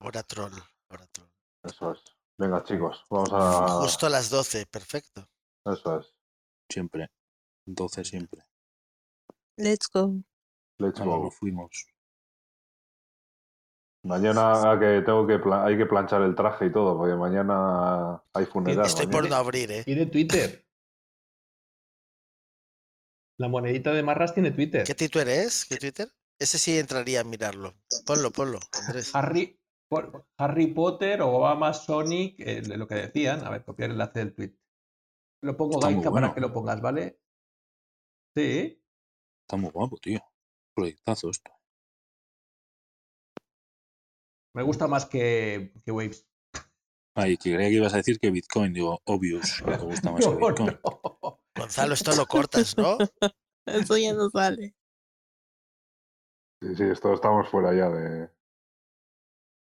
Ahora 0.00 0.22
troll. 0.22 0.52
Ahora 0.90 1.06
troll. 1.06 1.30
Eso 1.64 1.92
es. 1.92 2.04
Venga, 2.38 2.62
chicos, 2.64 3.02
vamos 3.08 3.30
a... 3.32 3.80
Justo 3.80 4.06
a 4.06 4.10
las 4.10 4.28
12, 4.28 4.66
perfecto. 4.66 5.26
Eso 5.64 6.00
es. 6.00 6.14
Siempre. 6.68 7.10
Entonces 7.66 8.08
siempre. 8.08 8.42
Let's 9.56 9.88
go. 9.92 10.14
Let's 10.78 11.00
go. 11.00 11.24
nos 11.24 11.34
fuimos. 11.36 11.86
Mañana 14.04 14.76
que 14.78 15.02
tengo 15.04 15.26
que 15.26 15.40
hay 15.52 15.76
que 15.76 15.86
planchar 15.86 16.22
el 16.22 16.34
traje 16.36 16.66
y 16.66 16.72
todo, 16.72 16.96
porque 16.96 17.16
mañana 17.16 18.22
hay 18.32 18.46
funeral. 18.46 18.86
Estoy 18.86 19.06
mañana. 19.06 19.20
por 19.22 19.30
no 19.30 19.36
abrir, 19.36 19.70
¿eh? 19.72 19.84
Tiene 19.84 20.06
Twitter. 20.06 20.64
La 23.38 23.48
monedita 23.48 23.92
de 23.92 24.02
Marras 24.02 24.32
tiene 24.32 24.52
Twitter. 24.52 24.84
¿Qué 24.84 24.94
Twitter 24.94 25.28
es? 25.28 25.64
¿Qué 25.64 25.76
Twitter? 25.76 26.08
Ese 26.38 26.58
sí 26.58 26.78
entraría 26.78 27.20
a 27.20 27.24
mirarlo. 27.24 27.74
Ponlo, 28.06 28.30
ponlo, 28.30 28.60
Andrés. 28.86 29.14
Harry, 29.14 29.58
por- 29.88 30.26
Harry 30.38 30.68
Potter 30.68 31.22
o 31.22 31.28
Obama 31.30 31.72
Sonic, 31.74 32.38
eh, 32.40 32.62
lo 32.76 32.86
que 32.86 32.94
decían. 32.94 33.44
A 33.44 33.50
ver, 33.50 33.64
copiar 33.64 33.90
el 33.90 33.94
enlace 33.96 34.20
del 34.20 34.34
tweet. 34.34 34.54
Lo 35.42 35.56
pongo 35.56 35.80
Gaika 35.80 36.10
bueno. 36.10 36.28
para 36.28 36.34
que 36.34 36.40
lo 36.40 36.52
pongas, 36.52 36.80
¿vale? 36.80 37.20
Sí. 38.36 38.82
Está 39.46 39.56
muy 39.56 39.70
guapo, 39.70 39.96
tío. 39.98 40.18
Proyectazo 40.74 41.30
esto. 41.30 41.52
Me 44.56 44.64
gusta 44.64 44.88
más 44.88 45.06
que, 45.06 45.72
que 45.84 45.92
Waves. 45.92 46.26
Ay, 47.14 47.36
que 47.36 47.54
creía 47.54 47.68
que 47.68 47.76
ibas 47.76 47.94
a 47.94 47.98
decir 47.98 48.18
que 48.18 48.32
Bitcoin. 48.32 48.72
Digo, 48.72 49.00
obvious. 49.04 49.62
que 49.64 49.70
te 49.70 49.84
gusta 49.84 50.10
más 50.10 50.26
que 50.26 50.30
No, 50.32 50.48
Bitcoin. 50.48 50.80
no. 50.82 51.40
Gonzalo, 51.56 51.94
esto 51.94 52.16
lo 52.16 52.26
cortas, 52.26 52.76
¿no? 52.76 52.98
Eso 53.66 53.96
ya 53.96 54.14
no 54.14 54.28
sale. 54.30 54.74
Sí, 56.60 56.74
sí, 56.74 56.82
esto 56.84 57.12
estamos 57.14 57.48
fuera 57.48 57.72
ya 57.72 57.88
de... 57.88 58.28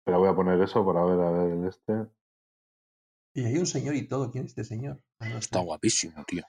Pero 0.04 0.20
voy 0.20 0.28
a 0.28 0.36
poner 0.36 0.60
eso 0.60 0.86
para 0.86 1.04
ver, 1.04 1.18
a 1.18 1.30
ver, 1.32 1.50
el 1.52 1.66
este. 1.66 1.92
Y 3.34 3.44
hay 3.44 3.58
un 3.58 3.66
señor 3.66 3.96
y 3.96 4.06
todo. 4.06 4.30
¿Quién 4.30 4.44
es 4.44 4.50
este 4.50 4.62
señor? 4.62 5.02
Ah, 5.18 5.28
no 5.28 5.34
sé. 5.34 5.46
Está 5.46 5.60
guapísimo, 5.60 6.24
tío. 6.24 6.44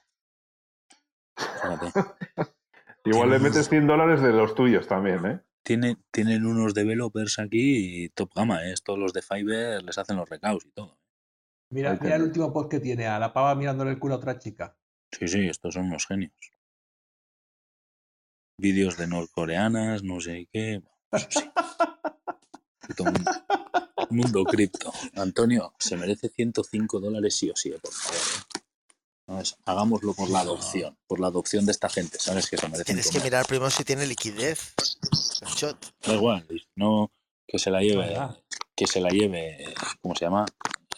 Fíjate. 1.36 1.92
Igual 3.04 3.30
le 3.30 3.38
metes 3.38 3.68
100 3.68 3.86
dólares 3.86 4.20
de 4.20 4.32
los 4.32 4.54
tuyos 4.54 4.86
también, 4.86 5.24
¿eh? 5.26 5.40
Tiene, 5.62 5.96
tienen 6.10 6.46
unos 6.46 6.74
developers 6.74 7.38
aquí 7.38 8.04
y 8.04 8.08
top 8.10 8.32
gama, 8.34 8.64
¿eh? 8.64 8.72
Estos 8.72 8.98
los 8.98 9.12
de 9.12 9.22
Fiverr 9.22 9.82
les 9.82 9.98
hacen 9.98 10.16
los 10.16 10.28
recaus 10.28 10.64
y 10.64 10.70
todo. 10.70 10.98
Mira, 11.70 11.98
el 12.00 12.22
último 12.22 12.52
post 12.52 12.70
que 12.70 12.80
tiene, 12.80 13.06
a 13.06 13.18
la 13.18 13.32
pava 13.32 13.54
mirándole 13.54 13.90
el 13.90 13.98
culo 13.98 14.14
a 14.14 14.16
otra 14.18 14.38
chica. 14.38 14.76
Sí, 15.12 15.28
sí, 15.28 15.46
estos 15.46 15.74
son 15.74 15.86
unos 15.86 16.06
genios. 16.06 16.32
Vídeos 18.58 18.96
de 18.96 19.06
norcoreanas, 19.06 20.02
no 20.02 20.20
sé 20.20 20.48
qué. 20.50 20.82
Eso 21.12 21.28
sí. 21.30 21.50
Mundo 24.10 24.44
cripto. 24.44 24.90
Antonio, 25.16 25.74
se 25.78 25.96
merece 25.96 26.30
105 26.30 27.00
dólares 27.00 27.36
sí 27.36 27.50
o 27.50 27.56
sí, 27.56 27.70
eh, 27.70 27.78
por 27.80 27.92
favor. 27.92 28.16
¿eh? 28.16 28.60
¿Sabes? 29.28 29.56
Hagámoslo 29.66 30.14
por 30.14 30.30
la 30.30 30.40
adopción, 30.40 30.96
por 31.06 31.20
la 31.20 31.26
adopción 31.26 31.66
de 31.66 31.72
esta 31.72 31.90
gente, 31.90 32.18
¿sabes? 32.18 32.48
Que 32.48 32.56
se 32.56 32.66
merecen 32.66 32.86
Tienes 32.86 33.10
que 33.10 33.20
mirar 33.20 33.44
primero 33.46 33.68
si 33.70 33.84
tiene 33.84 34.06
liquidez. 34.06 34.72
Garchot. 35.42 35.76
Da 36.06 36.14
igual, 36.14 36.46
no 36.76 37.12
que 37.46 37.58
se 37.58 37.70
la 37.70 37.80
lleve, 37.82 38.16
que 38.74 38.86
se 38.86 39.00
la 39.02 39.10
lleve, 39.10 39.74
¿cómo 40.00 40.14
se 40.14 40.24
llama? 40.24 40.46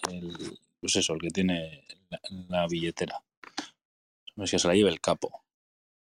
El, 0.09 0.59
pues 0.81 0.95
eso, 0.95 1.15
el 1.15 1.21
que 1.21 1.31
tiene 1.31 1.85
la, 2.09 2.21
la 2.49 2.67
billetera. 2.69 3.21
Es 4.37 4.51
que 4.53 4.61
se 4.61 4.69
la 4.69 4.75
lleve 4.75 4.91
el 4.91 5.01
capo 5.01 5.43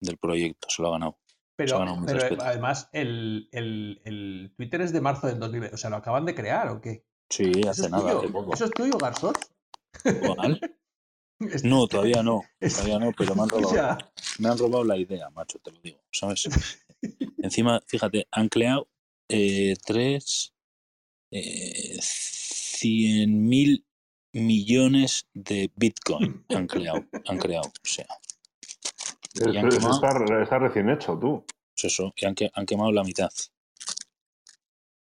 del 0.00 0.18
proyecto, 0.18 0.68
se 0.68 0.82
lo 0.82 0.88
ha 0.88 0.92
ganado. 0.92 1.18
Pero, 1.54 1.78
ganado 1.78 2.06
además, 2.40 2.88
el, 2.92 3.48
el- 3.52 4.02
el 4.04 4.52
Twitter 4.56 4.80
es 4.80 4.92
de 4.92 5.00
marzo 5.00 5.28
del 5.28 5.38
2020. 5.38 5.74
O 5.74 5.78
sea, 5.78 5.90
¿lo 5.90 5.96
acaban 5.96 6.24
de 6.26 6.34
crear 6.34 6.68
o 6.70 6.80
qué? 6.80 7.04
Sí, 7.30 7.52
¿Eso 7.60 7.70
hace 7.70 7.88
nada, 7.88 8.18
hace 8.18 8.28
poco. 8.28 8.52
¿Eso 8.52 8.64
es 8.64 8.70
tuyo, 8.72 8.98
Garzón? 8.98 9.34
¿Cuál? 10.02 10.60
Es- 11.40 11.64
No, 11.64 11.86
todavía 11.86 12.22
no, 12.22 12.42
todavía 12.60 12.98
no, 12.98 13.12
pero 13.12 13.34
me 13.34 13.42
han 13.42 13.48
robado, 13.48 13.74
Ya. 13.76 13.98
me 14.38 14.48
han 14.48 14.58
robado 14.58 14.84
la 14.84 14.96
idea, 14.96 15.28
macho, 15.30 15.58
te 15.58 15.70
lo 15.70 15.80
digo, 15.80 16.00
¿sabes? 16.12 16.48
Encima, 17.38 17.82
fíjate, 17.86 18.26
han 18.30 18.48
creado 18.48 18.88
eh, 19.28 19.74
tres, 19.84 20.54
eh, 21.30 21.96
cien 22.00 23.46
mil 23.48 23.84
millones 24.32 25.26
de 25.34 25.70
Bitcoin 25.76 26.44
han 26.50 26.66
creado, 26.66 27.04
han 27.26 27.38
creado, 27.38 27.66
o 27.68 27.72
sea, 27.86 28.06
Y 29.34 29.56
han 29.56 29.66
es- 29.68 29.74
quemado. 29.74 29.94
está, 29.94 30.42
está 30.42 30.58
recién 30.58 30.90
hecho, 30.90 31.18
tú. 31.18 31.44
pues 31.74 31.92
eso, 31.92 32.12
y 32.16 32.24
han, 32.26 32.34
que- 32.34 32.50
han 32.54 32.64
quemado 32.66 32.92
la 32.92 33.04
mitad. 33.04 33.30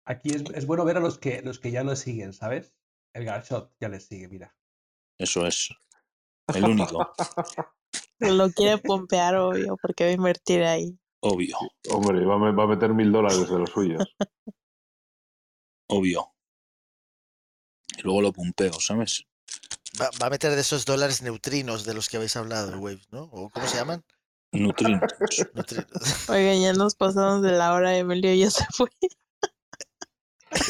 Aquí 0.05 0.29
es, 0.31 0.43
es 0.55 0.65
bueno 0.65 0.83
ver 0.85 0.97
a 0.97 0.99
los 0.99 1.17
que, 1.17 1.41
los 1.41 1.59
que 1.59 1.71
ya 1.71 1.83
lo 1.83 1.95
siguen, 1.95 2.33
¿sabes? 2.33 2.75
El 3.13 3.25
Garshot 3.25 3.71
ya 3.79 3.89
les 3.89 4.05
sigue, 4.05 4.27
mira. 4.27 4.55
Eso 5.17 5.45
es. 5.45 5.69
El 6.55 6.65
único, 6.65 7.13
Lo 8.19 8.51
quiere 8.51 8.77
pompear, 8.77 9.35
obvio, 9.35 9.77
porque 9.81 10.03
va 10.05 10.09
a 10.11 10.13
invertir 10.13 10.63
ahí. 10.63 10.97
obvio, 11.21 11.57
Hombre, 11.89 12.23
va 12.25 12.35
a, 12.35 12.37
me- 12.37 12.51
va 12.51 12.63
a 12.63 12.67
meter 12.67 12.93
mil 12.93 13.11
dólares 13.11 13.49
de 13.49 13.57
los 13.59 13.69
suyos. 13.69 14.03
obvio. 15.87 16.27
Y 17.97 18.01
luego 18.03 18.21
lo 18.21 18.31
pumpeo, 18.33 18.73
¿sabes? 18.73 19.25
Va, 19.99 20.09
va 20.21 20.27
a 20.27 20.29
meter 20.29 20.51
de 20.55 20.61
esos 20.61 20.85
dólares 20.85 21.21
neutrinos 21.21 21.83
de 21.83 21.93
los 21.93 22.07
que 22.09 22.17
habéis 22.17 22.35
hablado, 22.37 22.77
Wave, 22.79 23.01
¿no? 23.11 23.23
¿O 23.23 23.49
cómo 23.49 23.67
se 23.67 23.77
llaman? 23.77 24.03
Neutrinos. 24.53 25.01
Neutrinos. 25.53 26.29
Oigan, 26.29 26.61
ya 26.61 26.73
nos 26.73 26.95
pasamos 26.95 27.41
de 27.41 27.51
la 27.51 27.73
hora, 27.73 27.97
Emilio 27.97 28.33
ya 28.33 28.49
se 28.51 28.65
fue. 28.71 28.87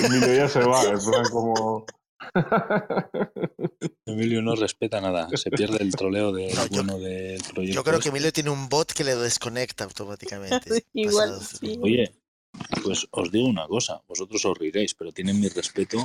Emilio 0.04 0.34
ya 0.36 0.48
se 0.50 0.60
va, 0.60 0.82
plan 0.82 1.30
como... 1.32 1.86
Emilio 4.06 4.42
no 4.42 4.56
respeta 4.56 5.02
nada. 5.02 5.28
Se 5.36 5.52
pierde 5.52 5.78
el 5.84 5.96
troleo 5.96 6.32
de, 6.32 6.54
No, 6.54 6.64
yo- 6.66 6.70
bueno 6.84 7.00
del 7.00 7.42
proyecto. 7.54 7.76
Yo 7.76 7.84
creo 7.84 7.96
que 8.00 8.08
este. 8.08 8.10
Emilio 8.10 8.32
tiene 8.34 8.50
un 8.50 8.70
bot 8.70 8.92
que 8.94 9.04
le 9.04 9.16
desconecta 9.16 9.84
automáticamente. 9.86 10.86
Igual, 10.94 11.40
sí. 11.42 11.80
Oye, 11.82 12.16
pues 12.84 13.08
os 13.12 13.32
digo 13.32 13.48
una 13.48 13.68
cosa. 13.68 14.02
Vosotros 14.08 14.44
os 14.46 14.58
reiréis, 14.58 14.94
pero 14.94 15.12
tienen 15.12 15.40
mi 15.40 15.48
respeto 15.50 16.04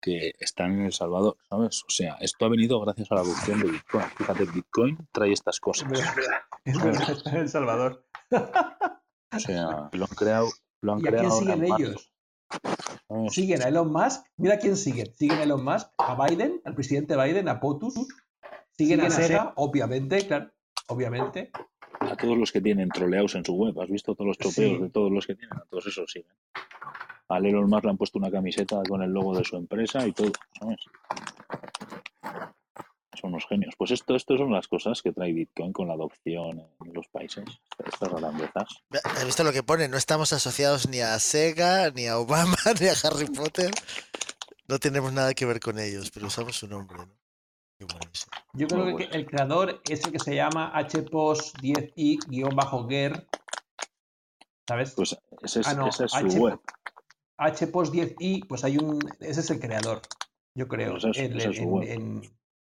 que 0.00 0.32
están 0.40 0.72
en 0.72 0.86
El 0.86 0.92
Salvador, 0.92 1.36
¿sabes? 1.48 1.82
O 1.86 1.90
sea, 1.90 2.14
esto 2.20 2.44
ha 2.44 2.48
venido 2.48 2.80
gracias 2.80 3.10
a 3.12 3.14
la 3.16 3.20
adopción 3.20 3.60
de 3.60 3.70
Bitcoin. 3.70 4.04
Fíjate, 4.18 4.44
Bitcoin 4.46 4.98
trae 5.12 5.32
estas 5.32 5.60
cosas. 5.60 5.90
Es 6.64 6.82
verdad, 6.82 7.10
está 7.10 7.30
en 7.30 7.36
El 7.36 7.48
Salvador. 7.48 8.04
O 8.30 9.38
sea, 9.38 9.88
lo 9.92 10.04
han 10.04 10.16
creado, 10.16 10.50
lo 10.80 10.92
han 10.94 10.98
¿Y 10.98 11.02
a 11.06 11.10
quién 11.10 11.20
creado 11.20 11.38
siguen 11.38 11.64
ellos? 11.64 12.12
Siguen 13.30 13.62
a 13.62 13.68
Elon 13.68 13.92
Musk. 13.92 14.24
Mira 14.36 14.58
quién 14.58 14.76
siguen. 14.76 15.12
Siguen 15.14 15.38
a 15.38 15.42
Elon 15.42 15.64
Musk, 15.64 15.88
a 15.98 16.26
Biden, 16.26 16.60
al 16.64 16.74
presidente 16.74 17.16
Biden, 17.16 17.48
a 17.48 17.60
POTUS. 17.60 17.94
Siguen 18.76 19.00
a 19.00 19.10
Sega, 19.10 19.52
obviamente, 19.56 20.26
claro. 20.26 20.50
Obviamente. 20.88 21.50
A 22.00 22.16
todos 22.16 22.36
los 22.36 22.50
que 22.50 22.60
tienen 22.60 22.88
troleados 22.88 23.34
en 23.36 23.44
su 23.44 23.54
web. 23.54 23.78
¿Has 23.80 23.88
visto 23.90 24.14
todos 24.14 24.26
los 24.28 24.38
tropeos 24.38 24.76
Sí. 24.76 24.82
de 24.82 24.90
todos 24.90 25.10
los 25.12 25.26
que 25.26 25.34
tienen? 25.36 25.56
A 25.56 25.64
todos 25.70 25.86
esos 25.86 26.10
siguen. 26.10 26.32
A 27.28 27.38
Elon 27.38 27.68
Musk 27.70 27.84
le 27.84 27.90
han 27.90 27.96
puesto 27.96 28.18
una 28.18 28.30
camiseta 28.30 28.82
con 28.88 29.02
el 29.02 29.10
logo 29.10 29.36
de 29.36 29.44
su 29.44 29.56
empresa 29.56 30.06
y 30.06 30.12
todo, 30.12 30.32
¿sabes? 30.58 30.78
Son 33.20 33.30
unos 33.30 33.46
genios. 33.46 33.74
Pues 33.76 33.90
esto, 33.90 34.14
esto 34.16 34.36
son 34.38 34.52
las 34.52 34.68
cosas 34.68 35.02
que 35.02 35.12
trae 35.12 35.32
Bitcoin 35.32 35.72
con 35.72 35.88
la 35.88 35.94
adopción 35.94 36.60
en 36.84 36.94
los 36.94 37.08
países. 37.08 37.44
Estas 37.84 38.08
grandezas. 38.10 38.68
¿Has 39.04 39.24
visto 39.26 39.44
lo 39.44 39.52
que 39.52 39.62
pone? 39.62 39.86
No 39.88 39.96
estamos 39.98 40.32
asociados 40.32 40.88
ni 40.88 41.00
a 41.00 41.18
Sega, 41.18 41.90
ni 41.90 42.06
a 42.06 42.18
Obama, 42.18 42.56
ni 42.80 42.88
a 42.88 42.94
Harry 43.04 43.26
Potter. 43.26 43.70
No 44.68 44.78
tenemos 44.78 45.12
nada 45.12 45.34
que 45.34 45.44
ver 45.44 45.60
con 45.60 45.78
ellos, 45.78 46.10
pero 46.10 46.28
usamos 46.28 46.56
su 46.56 46.66
nombre, 46.68 46.96
¿no? 46.98 47.08
Qué 47.78 47.84
bueno 47.84 48.00
eso. 48.12 48.26
Yo 48.54 48.66
creo 48.68 48.86
que 48.86 48.92
bueno. 48.92 49.10
el 49.12 49.26
creador 49.26 49.82
es 49.88 50.04
el 50.04 50.12
que 50.12 50.18
se 50.18 50.34
llama 50.34 50.72
HPOS10i-GER. 50.74 53.26
¿Sabes? 54.68 54.92
Pues 54.94 55.16
ese 55.42 55.60
es, 55.60 55.66
Ah, 55.66 55.74
no, 55.74 55.88
esa 55.88 56.04
es 56.06 56.12
su 56.12 56.16
H- 56.18 56.38
web. 56.38 56.60
HPOS10i, 57.38 58.46
pues 58.46 58.64
hay 58.64 58.76
un. 58.78 58.98
Ese 59.20 59.40
es 59.40 59.50
el 59.50 59.58
creador, 59.60 60.00
yo 60.56 60.68
creo. 60.68 60.92
Pues 60.92 61.04
esa 61.04 61.10
es- 61.10 61.18
En- 61.30 61.36
esa 61.38 61.50
es 61.50 61.56
su 61.56 61.62
en- 61.62 61.70
web. 61.70 61.88
en- 61.90 62.22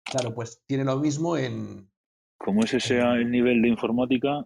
claro, 0.06 0.34
pues 0.34 0.64
tiene 0.66 0.84
lo 0.84 0.98
mismo 0.98 1.38
en. 1.38 1.90
Como 2.38 2.64
ese 2.64 2.80
sea 2.80 3.14
el 3.14 3.32
nivel 3.32 3.62
de 3.62 3.70
informática, 3.70 4.46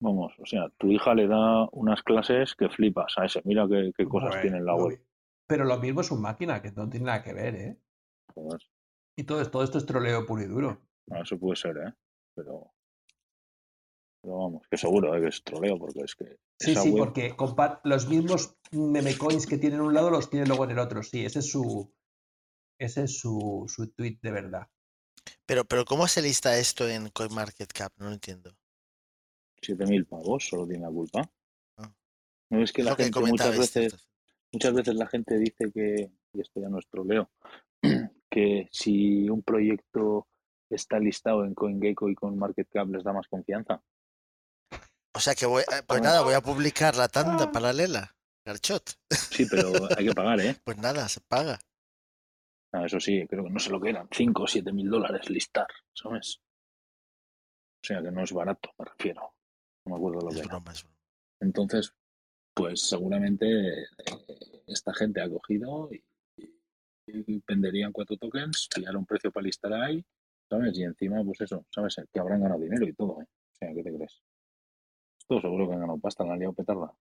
vamos, 0.00 0.32
o 0.38 0.46
sea, 0.46 0.68
tu 0.78 0.90
hija 0.92 1.14
le 1.14 1.26
da 1.26 1.68
unas 1.72 2.02
clases 2.02 2.54
que 2.54 2.68
flipas 2.68 3.18
a 3.18 3.24
ese. 3.24 3.42
Mira 3.44 3.66
qué, 3.68 3.92
qué 3.96 4.04
cosas 4.04 4.30
Bueno, 4.30 4.42
tiene 4.42 4.58
en 4.58 4.66
la 4.66 4.76
web. 4.76 5.04
Pero 5.46 5.64
lo 5.64 5.78
mismo 5.78 6.00
es 6.00 6.10
un 6.10 6.22
máquina, 6.22 6.62
que 6.62 6.72
no 6.72 6.88
tiene 6.88 7.06
nada 7.06 7.22
que 7.22 7.34
ver, 7.34 7.54
¿eh? 7.54 7.78
Joder. 8.34 8.60
Y 9.16 9.24
todo, 9.24 9.44
todo 9.50 9.62
esto 9.62 9.78
es 9.78 9.86
troleo 9.86 10.24
puro 10.24 10.42
y 10.42 10.46
duro. 10.46 10.80
No, 11.06 11.22
eso 11.22 11.38
puede 11.38 11.56
ser, 11.56 11.76
¿eh? 11.76 11.92
Pero, 12.34 12.72
pero 14.22 14.38
vamos, 14.38 14.66
que 14.70 14.76
seguro 14.76 15.14
¿eh? 15.14 15.20
que 15.20 15.28
es 15.28 15.44
troleo, 15.44 15.78
porque 15.78 16.00
es 16.00 16.14
que 16.14 16.38
Sí, 16.58 16.74
sí, 16.74 16.90
web, 16.90 16.98
porque 16.98 17.36
los 17.84 18.08
mismos 18.08 18.56
meme 18.72 19.16
coins 19.18 19.46
que 19.46 19.58
tiene 19.58 19.76
en 19.76 19.82
un 19.82 19.94
lado 19.94 20.10
los 20.10 20.30
tiene 20.30 20.46
luego 20.46 20.64
en 20.64 20.70
el 20.70 20.78
otro. 20.78 21.02
Sí, 21.02 21.24
ese 21.24 21.40
es 21.40 21.50
su. 21.50 21.92
Ese 22.78 23.04
es 23.04 23.18
su, 23.18 23.64
su 23.68 23.92
tweet 23.92 24.18
de 24.22 24.30
verdad. 24.30 24.68
Pero, 25.46 25.64
pero 25.64 25.84
¿cómo 25.84 26.08
se 26.08 26.22
lista 26.22 26.56
esto 26.58 26.88
en 26.88 27.08
CoinMarketCap? 27.10 27.92
No 27.98 28.06
lo 28.06 28.12
entiendo. 28.12 28.56
7.000 29.62 30.06
pavos 30.06 30.46
solo 30.48 30.66
tiene 30.66 30.84
la 30.84 30.90
culpa. 30.90 31.30
Ah. 31.78 31.92
No 32.50 32.62
es 32.62 32.72
que 32.72 32.82
la 32.82 32.90
lo 32.90 32.96
que 32.96 33.04
gente 33.04 33.20
muchas 33.20 33.56
veces, 33.58 34.08
muchas 34.52 34.74
veces 34.74 34.94
la 34.94 35.06
gente 35.06 35.38
dice 35.38 35.70
que, 35.72 36.10
y 36.32 36.40
esto 36.40 36.60
ya 36.60 36.68
no 36.68 36.78
es 36.78 36.88
troleo, 36.88 37.30
que 38.30 38.68
si 38.70 39.28
un 39.28 39.42
proyecto 39.42 40.28
está 40.70 40.98
listado 40.98 41.44
en 41.44 41.54
CoinGecko 41.54 42.08
y 42.10 42.14
con 42.14 42.38
MarketCap 42.38 42.88
les 42.88 43.04
da 43.04 43.12
más 43.12 43.28
confianza. 43.28 43.82
O 45.16 45.20
sea 45.20 45.34
que 45.34 45.46
voy, 45.46 45.62
eh, 45.62 45.82
pues 45.86 46.00
Ah. 46.00 46.04
nada, 46.04 46.22
voy 46.22 46.34
a 46.34 46.40
publicar 46.40 46.96
la 46.96 47.08
tanda 47.08 47.50
paralela. 47.52 48.16
Garchot. 48.44 48.98
Sí, 49.10 49.46
pero 49.48 49.72
hay 49.96 50.06
que 50.08 50.12
pagar, 50.12 50.40
¿eh? 50.40 50.56
Pues 50.64 50.76
nada, 50.76 51.08
se 51.08 51.20
paga. 51.20 51.58
Ah, 52.76 52.86
eso 52.86 52.98
sí, 52.98 53.24
creo 53.28 53.44
que 53.44 53.50
no 53.50 53.58
sé 53.60 53.70
lo 53.70 53.80
que 53.80 53.90
eran, 53.90 54.08
5 54.10 54.42
o 54.42 54.46
7 54.48 54.72
mil 54.72 54.90
dólares 54.90 55.30
listar, 55.30 55.68
¿sabes? 55.92 56.40
O 57.82 57.86
sea 57.86 58.02
que 58.02 58.10
no 58.10 58.22
es 58.24 58.32
barato, 58.32 58.70
me 58.78 58.84
refiero. 58.86 59.32
No 59.86 59.92
me 59.92 59.96
acuerdo 59.96 60.20
lo 60.22 60.28
que 60.30 60.34
Es 60.34 60.40
era. 60.40 60.48
broma. 60.56 60.72
Entonces, 61.40 61.94
pues 62.52 62.80
seguramente 62.80 63.82
eh, 63.82 63.86
esta 64.66 64.92
gente 64.92 65.20
ha 65.20 65.28
cogido 65.28 65.88
y, 65.92 66.02
y 67.06 67.42
venderían 67.46 67.92
cuatro 67.92 68.16
tokens, 68.16 68.68
pillar 68.74 68.96
un 68.96 69.06
precio 69.06 69.30
para 69.30 69.44
listar 69.44 69.72
ahí, 69.74 70.04
¿sabes? 70.50 70.76
Y 70.76 70.82
encima, 70.82 71.22
pues 71.22 71.42
eso, 71.42 71.64
¿sabes? 71.70 71.94
Que 72.12 72.18
habrán 72.18 72.42
ganado 72.42 72.60
dinero 72.60 72.88
y 72.88 72.92
todo, 72.94 73.20
¿eh? 73.22 73.26
O 73.26 73.54
sea, 73.56 73.72
¿qué 73.72 73.84
te 73.84 73.94
crees? 73.94 74.20
Esto 75.20 75.40
seguro 75.40 75.68
que 75.68 75.74
han 75.74 75.80
ganado 75.80 75.98
pasta, 75.98 76.24
la 76.24 76.32
han 76.32 76.38
liado 76.40 76.54
petarda. 76.54 76.92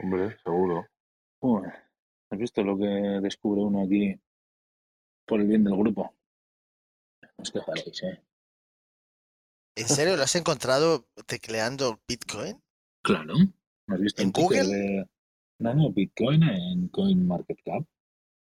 Hombre, 0.00 0.36
seguro. 0.42 0.86
Uy, 1.40 1.62
¿Has 2.30 2.38
visto 2.38 2.64
lo 2.64 2.76
que 2.76 2.84
descubre 3.22 3.60
uno 3.60 3.82
aquí 3.84 4.18
por 5.26 5.40
el 5.40 5.46
bien 5.46 5.64
del 5.64 5.76
grupo? 5.76 6.14
No 7.22 7.28
os 7.42 7.50
quejaréis, 7.50 8.02
¿eh? 8.02 8.22
¿En 9.76 9.88
serio 9.88 10.16
lo 10.16 10.22
has 10.22 10.34
encontrado 10.36 11.08
tecleando 11.26 12.00
Bitcoin? 12.06 12.62
Claro. 13.02 13.34
¿No 13.86 13.94
has 13.94 14.00
visto 14.00 14.22
¿En 14.22 14.30
Google? 14.30 14.64
de... 14.66 15.08
No, 15.60 15.74
no, 15.74 15.90
Bitcoin 15.92 16.42
en 16.44 16.88
CoinMarketCap? 16.88 17.82
En 17.82 17.86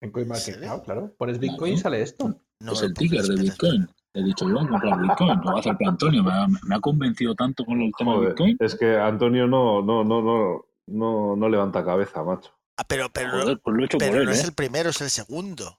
¿En 0.00 0.10
CoinMarketCap, 0.10 0.84
claro. 0.84 1.14
Pones 1.16 1.38
Bitcoin 1.38 1.74
y 1.74 1.76
Claro. 1.76 1.82
sale 1.82 2.02
esto. 2.02 2.40
No 2.60 2.72
es 2.72 2.82
el 2.82 2.94
ticker 2.94 3.22
de 3.22 3.42
Bitcoin. 3.42 3.88
He 4.14 4.22
dicho, 4.22 4.46
yo 4.46 4.54
voy 4.54 4.64
a 4.64 4.68
comprar 4.68 5.00
Bitcoin, 5.00 5.40
lo 5.40 5.52
va 5.52 5.56
a 5.56 5.60
hacer 5.60 5.76
para 5.78 5.90
Antonio. 5.90 6.22
Me 6.22 6.32
ha, 6.32 6.46
me 6.46 6.74
ha 6.74 6.80
convencido 6.80 7.34
tanto 7.34 7.64
con 7.64 7.80
el 7.80 7.92
tema 7.96 8.18
de 8.20 8.26
Bitcoin. 8.28 8.56
es 8.60 8.74
que 8.74 8.96
Antonio 8.96 9.46
no, 9.46 9.80
no, 9.82 10.04
no, 10.04 10.20
no, 10.22 10.66
no, 10.86 11.36
no 11.36 11.48
levanta 11.48 11.84
cabeza, 11.84 12.22
macho. 12.22 12.52
Ah, 12.76 12.84
pero, 12.86 13.10
pero, 13.12 13.30
Joder, 13.30 13.60
pues 13.60 13.76
lo 13.76 13.82
he 13.82 13.86
hecho 13.86 13.98
pero 13.98 14.12
por 14.12 14.20
él, 14.20 14.26
no 14.26 14.32
¿eh? 14.32 14.34
es 14.34 14.44
el 14.44 14.52
primero, 14.54 14.90
es 14.90 15.00
el 15.00 15.10
segundo. 15.10 15.78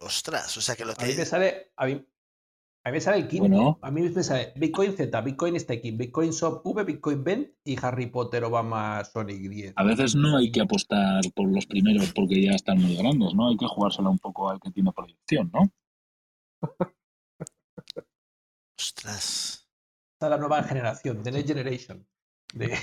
Ostras, 0.00 0.56
o 0.56 0.60
sea 0.60 0.74
que 0.76 0.84
lo 0.84 0.92
A 0.92 1.02
mí 1.02 1.08
me 1.10 1.16
que... 1.16 1.26
sale. 1.26 1.72
A 1.76 1.86
mí, 1.86 1.92
a 2.84 2.88
mí 2.90 2.92
me 2.94 3.00
sale 3.00 3.18
el 3.18 3.28
quinto. 3.28 3.48
Bueno. 3.48 3.78
A 3.82 3.90
mí 3.90 4.00
me 4.00 4.22
sale 4.22 4.54
Bitcoin 4.56 4.96
Z, 4.96 5.20
Bitcoin 5.20 5.60
Staking, 5.60 5.98
Bitcoin 5.98 6.30
Shop 6.30 6.62
V, 6.64 6.84
Bitcoin 6.84 7.22
Vent 7.22 7.48
y 7.64 7.76
Harry 7.84 8.06
Potter 8.06 8.44
Obama 8.44 9.04
Sonic 9.04 9.38
10. 9.38 9.74
A 9.76 9.84
veces 9.84 10.14
no 10.14 10.38
hay 10.38 10.50
que 10.50 10.62
apostar 10.62 11.20
por 11.34 11.52
los 11.52 11.66
primeros 11.66 12.12
porque 12.14 12.42
ya 12.42 12.52
están 12.52 12.80
muy 12.80 12.96
grandes, 12.96 13.34
¿no? 13.34 13.48
Hay 13.50 13.58
que 13.58 13.66
jugársela 13.66 14.08
un 14.08 14.18
poco 14.18 14.48
al 14.48 14.58
que 14.58 14.70
tiene 14.70 14.90
proyección, 14.92 15.50
¿no? 15.52 15.70
Ostras. 18.78 19.68
Esta 20.14 20.26
es 20.26 20.30
la 20.30 20.38
nueva 20.38 20.62
generación, 20.62 21.22
The 21.22 21.32
Next 21.32 21.48
Generation. 21.48 22.06
De... 22.54 22.78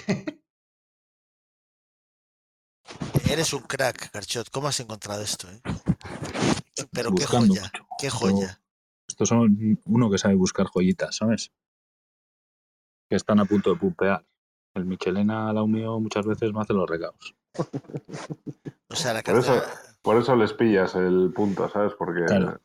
Eres 3.29 3.51
un 3.53 3.61
crack, 3.63 4.11
Garchot. 4.13 4.49
¿Cómo 4.51 4.67
has 4.67 4.79
encontrado 4.79 5.21
esto? 5.21 5.47
eh? 5.49 5.59
Pero 6.91 7.13
qué 7.13 7.25
joya, 7.25 7.61
mucho. 7.61 7.87
qué 7.99 8.07
Esto- 8.07 8.19
joya. 8.19 8.61
Estos 9.07 9.29
son 9.29 9.79
uno 9.85 10.09
que 10.11 10.17
sabe 10.17 10.35
buscar 10.35 10.67
joyitas, 10.67 11.15
¿sabes? 11.15 11.51
Que 13.09 13.15
están 13.15 13.39
a 13.39 13.45
punto 13.45 13.71
de 13.73 13.79
pumpear. 13.79 14.25
El 14.73 14.85
Michelena, 14.85 15.51
la 15.53 15.65
mío, 15.65 15.99
muchas 15.99 16.25
veces 16.25 16.53
me 16.53 16.61
hace 16.61 16.73
los 16.73 16.87
recaos. 16.89 17.35
O 18.89 18.95
sea, 18.95 19.13
la 19.13 19.23
Por 19.23 19.39
eso-. 19.39 19.63
Por 20.01 20.17
eso 20.17 20.35
les 20.35 20.53
pillas 20.53 20.93
el 20.95 21.31
punto, 21.35 21.69
¿sabes? 21.69 21.93
Porque 21.97 22.25
Claro. 22.25 22.61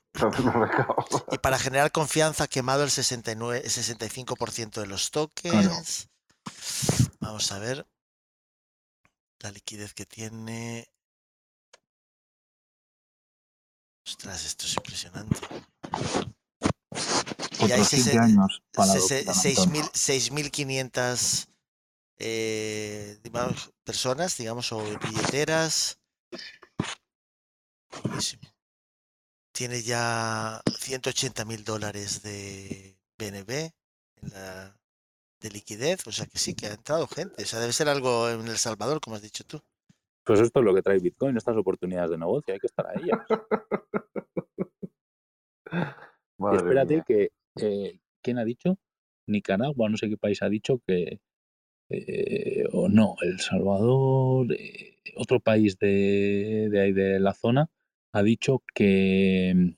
Y 1.32 1.38
para 1.38 1.58
generar 1.58 1.90
confianza 1.90 2.44
ha 2.44 2.48
quemado 2.48 2.84
el 2.84 2.90
69, 2.90 3.62
el 3.64 3.70
65% 3.70 4.80
de 4.80 4.86
los 4.86 5.10
tokens. 5.10 6.08
Vamos 7.20 7.50
a 7.50 7.58
ver. 7.58 7.86
La 9.40 9.50
liquidez 9.50 9.94
que 9.94 10.06
tiene. 10.06 10.86
Ostras, 14.06 14.44
esto 14.44 14.66
es 14.66 14.74
impresionante. 14.76 15.36
Y 17.60 17.64
hay 17.64 17.72
Otros 17.72 17.88
siete 17.88 18.10
sesen- 18.12 18.20
años 18.22 18.62
para 18.72 18.92
sese- 18.92 19.14
adoptar, 19.22 19.34
6.000 19.36 19.82
Antonio. 19.82 19.90
6.500 19.94 21.48
eh, 22.18 23.18
personas, 23.84 24.36
digamos, 24.36 24.72
o 24.72 24.82
billeteras. 24.98 25.98
Buenísimo. 28.02 28.42
Tiene 29.52 29.82
ya 29.82 30.62
180 30.78 31.44
mil 31.44 31.62
dólares 31.64 32.22
de 32.22 32.98
BNB 33.18 33.50
en 34.22 34.30
la, 34.30 34.76
de 35.40 35.50
liquidez, 35.50 36.06
o 36.06 36.12
sea 36.12 36.26
que 36.26 36.38
sí, 36.38 36.54
que 36.54 36.66
ha 36.66 36.72
entrado 36.72 37.06
gente. 37.06 37.42
O 37.42 37.46
sea, 37.46 37.60
debe 37.60 37.72
ser 37.72 37.88
algo 37.88 38.28
en 38.30 38.48
El 38.48 38.58
Salvador, 38.58 39.00
como 39.00 39.16
has 39.16 39.22
dicho 39.22 39.44
tú. 39.44 39.62
Pues 40.24 40.40
esto 40.40 40.60
es 40.60 40.64
lo 40.64 40.74
que 40.74 40.82
trae 40.82 40.98
Bitcoin, 40.98 41.36
estas 41.36 41.56
oportunidades 41.56 42.10
de 42.10 42.18
negocio, 42.18 42.54
hay 42.54 42.60
que 42.60 42.66
estar 42.66 42.86
a 42.86 42.94
ellas. 42.94 43.18
Y 46.38 46.56
espérate 46.56 46.94
mía. 46.94 47.04
que, 47.06 47.30
eh, 47.60 48.00
¿quién 48.20 48.38
ha 48.38 48.44
dicho? 48.44 48.76
Nicaragua, 49.28 49.88
no 49.88 49.96
sé 49.96 50.08
qué 50.08 50.16
país 50.16 50.42
ha 50.42 50.48
dicho 50.48 50.80
que, 50.86 51.20
eh, 51.88 52.64
o 52.72 52.88
no, 52.88 53.16
El 53.20 53.38
Salvador, 53.38 54.52
eh, 54.52 54.98
otro 55.16 55.40
país 55.40 55.78
de, 55.78 56.68
de 56.70 56.80
ahí 56.80 56.92
de 56.92 57.20
la 57.20 57.32
zona, 57.32 57.70
ha 58.12 58.22
dicho 58.22 58.62
que, 58.74 59.76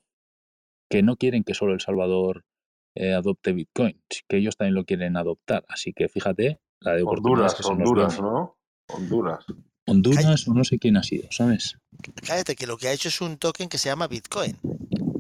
que 0.90 1.03
no 1.03 1.16
quieren 1.16 1.45
que 1.45 1.55
solo 1.55 1.74
El 1.74 1.80
Salvador 1.80 2.45
eh, 2.97 3.12
adopte 3.12 3.53
Bitcoin, 3.53 4.01
que 4.28 4.36
ellos 4.36 4.57
también 4.57 4.74
lo 4.74 4.84
quieren 4.84 5.16
adoptar. 5.16 5.64
Así 5.68 5.92
que 5.92 6.09
fíjate, 6.09 6.61
la 6.80 6.95
de 6.95 7.03
Honduras, 7.03 7.64
Honduras. 7.64 8.20
¿no? 8.20 8.57
Honduras. 8.88 9.45
Honduras 9.87 10.49
o 10.49 10.55
no 10.55 10.64
sé 10.64 10.78
quién 10.78 10.97
ha 10.97 11.03
sido, 11.03 11.28
¿sabes? 11.30 11.76
Cállate, 12.26 12.57
que 12.57 12.66
lo 12.66 12.76
que 12.78 12.89
ha 12.89 12.93
hecho 12.93 13.09
es 13.09 13.20
un 13.20 13.37
token 13.39 13.68
que 13.68 13.78
se 13.78 13.89
llama 13.89 14.07
Bitcoin. 14.09 14.59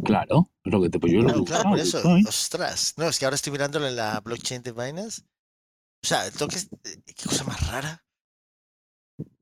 Claro, 0.04 0.50
es 0.64 0.72
lo 0.72 0.82
que 0.82 0.90
te 0.90 0.98
pues 0.98 1.12
yo 1.12 1.20
lo 1.20 1.30
he 1.42 1.44
Claro, 1.44 1.70
por 1.70 1.78
eso. 1.78 1.98
Bitcoin. 1.98 2.26
Ostras. 2.26 2.94
No, 2.96 3.08
es 3.08 3.18
que 3.18 3.24
ahora 3.24 3.34
estoy 3.36 3.52
mirándolo 3.52 3.86
en 3.88 3.96
la 3.96 4.20
blockchain 4.20 4.62
de 4.62 4.72
Binance. 4.72 5.22
O 6.02 6.06
sea, 6.06 6.26
el 6.26 6.32
token. 6.32 6.58
es- 6.58 6.68
eh, 6.84 7.02
Qué 7.06 7.24
cosa 7.28 7.44
más 7.44 7.66
rara. 7.70 8.00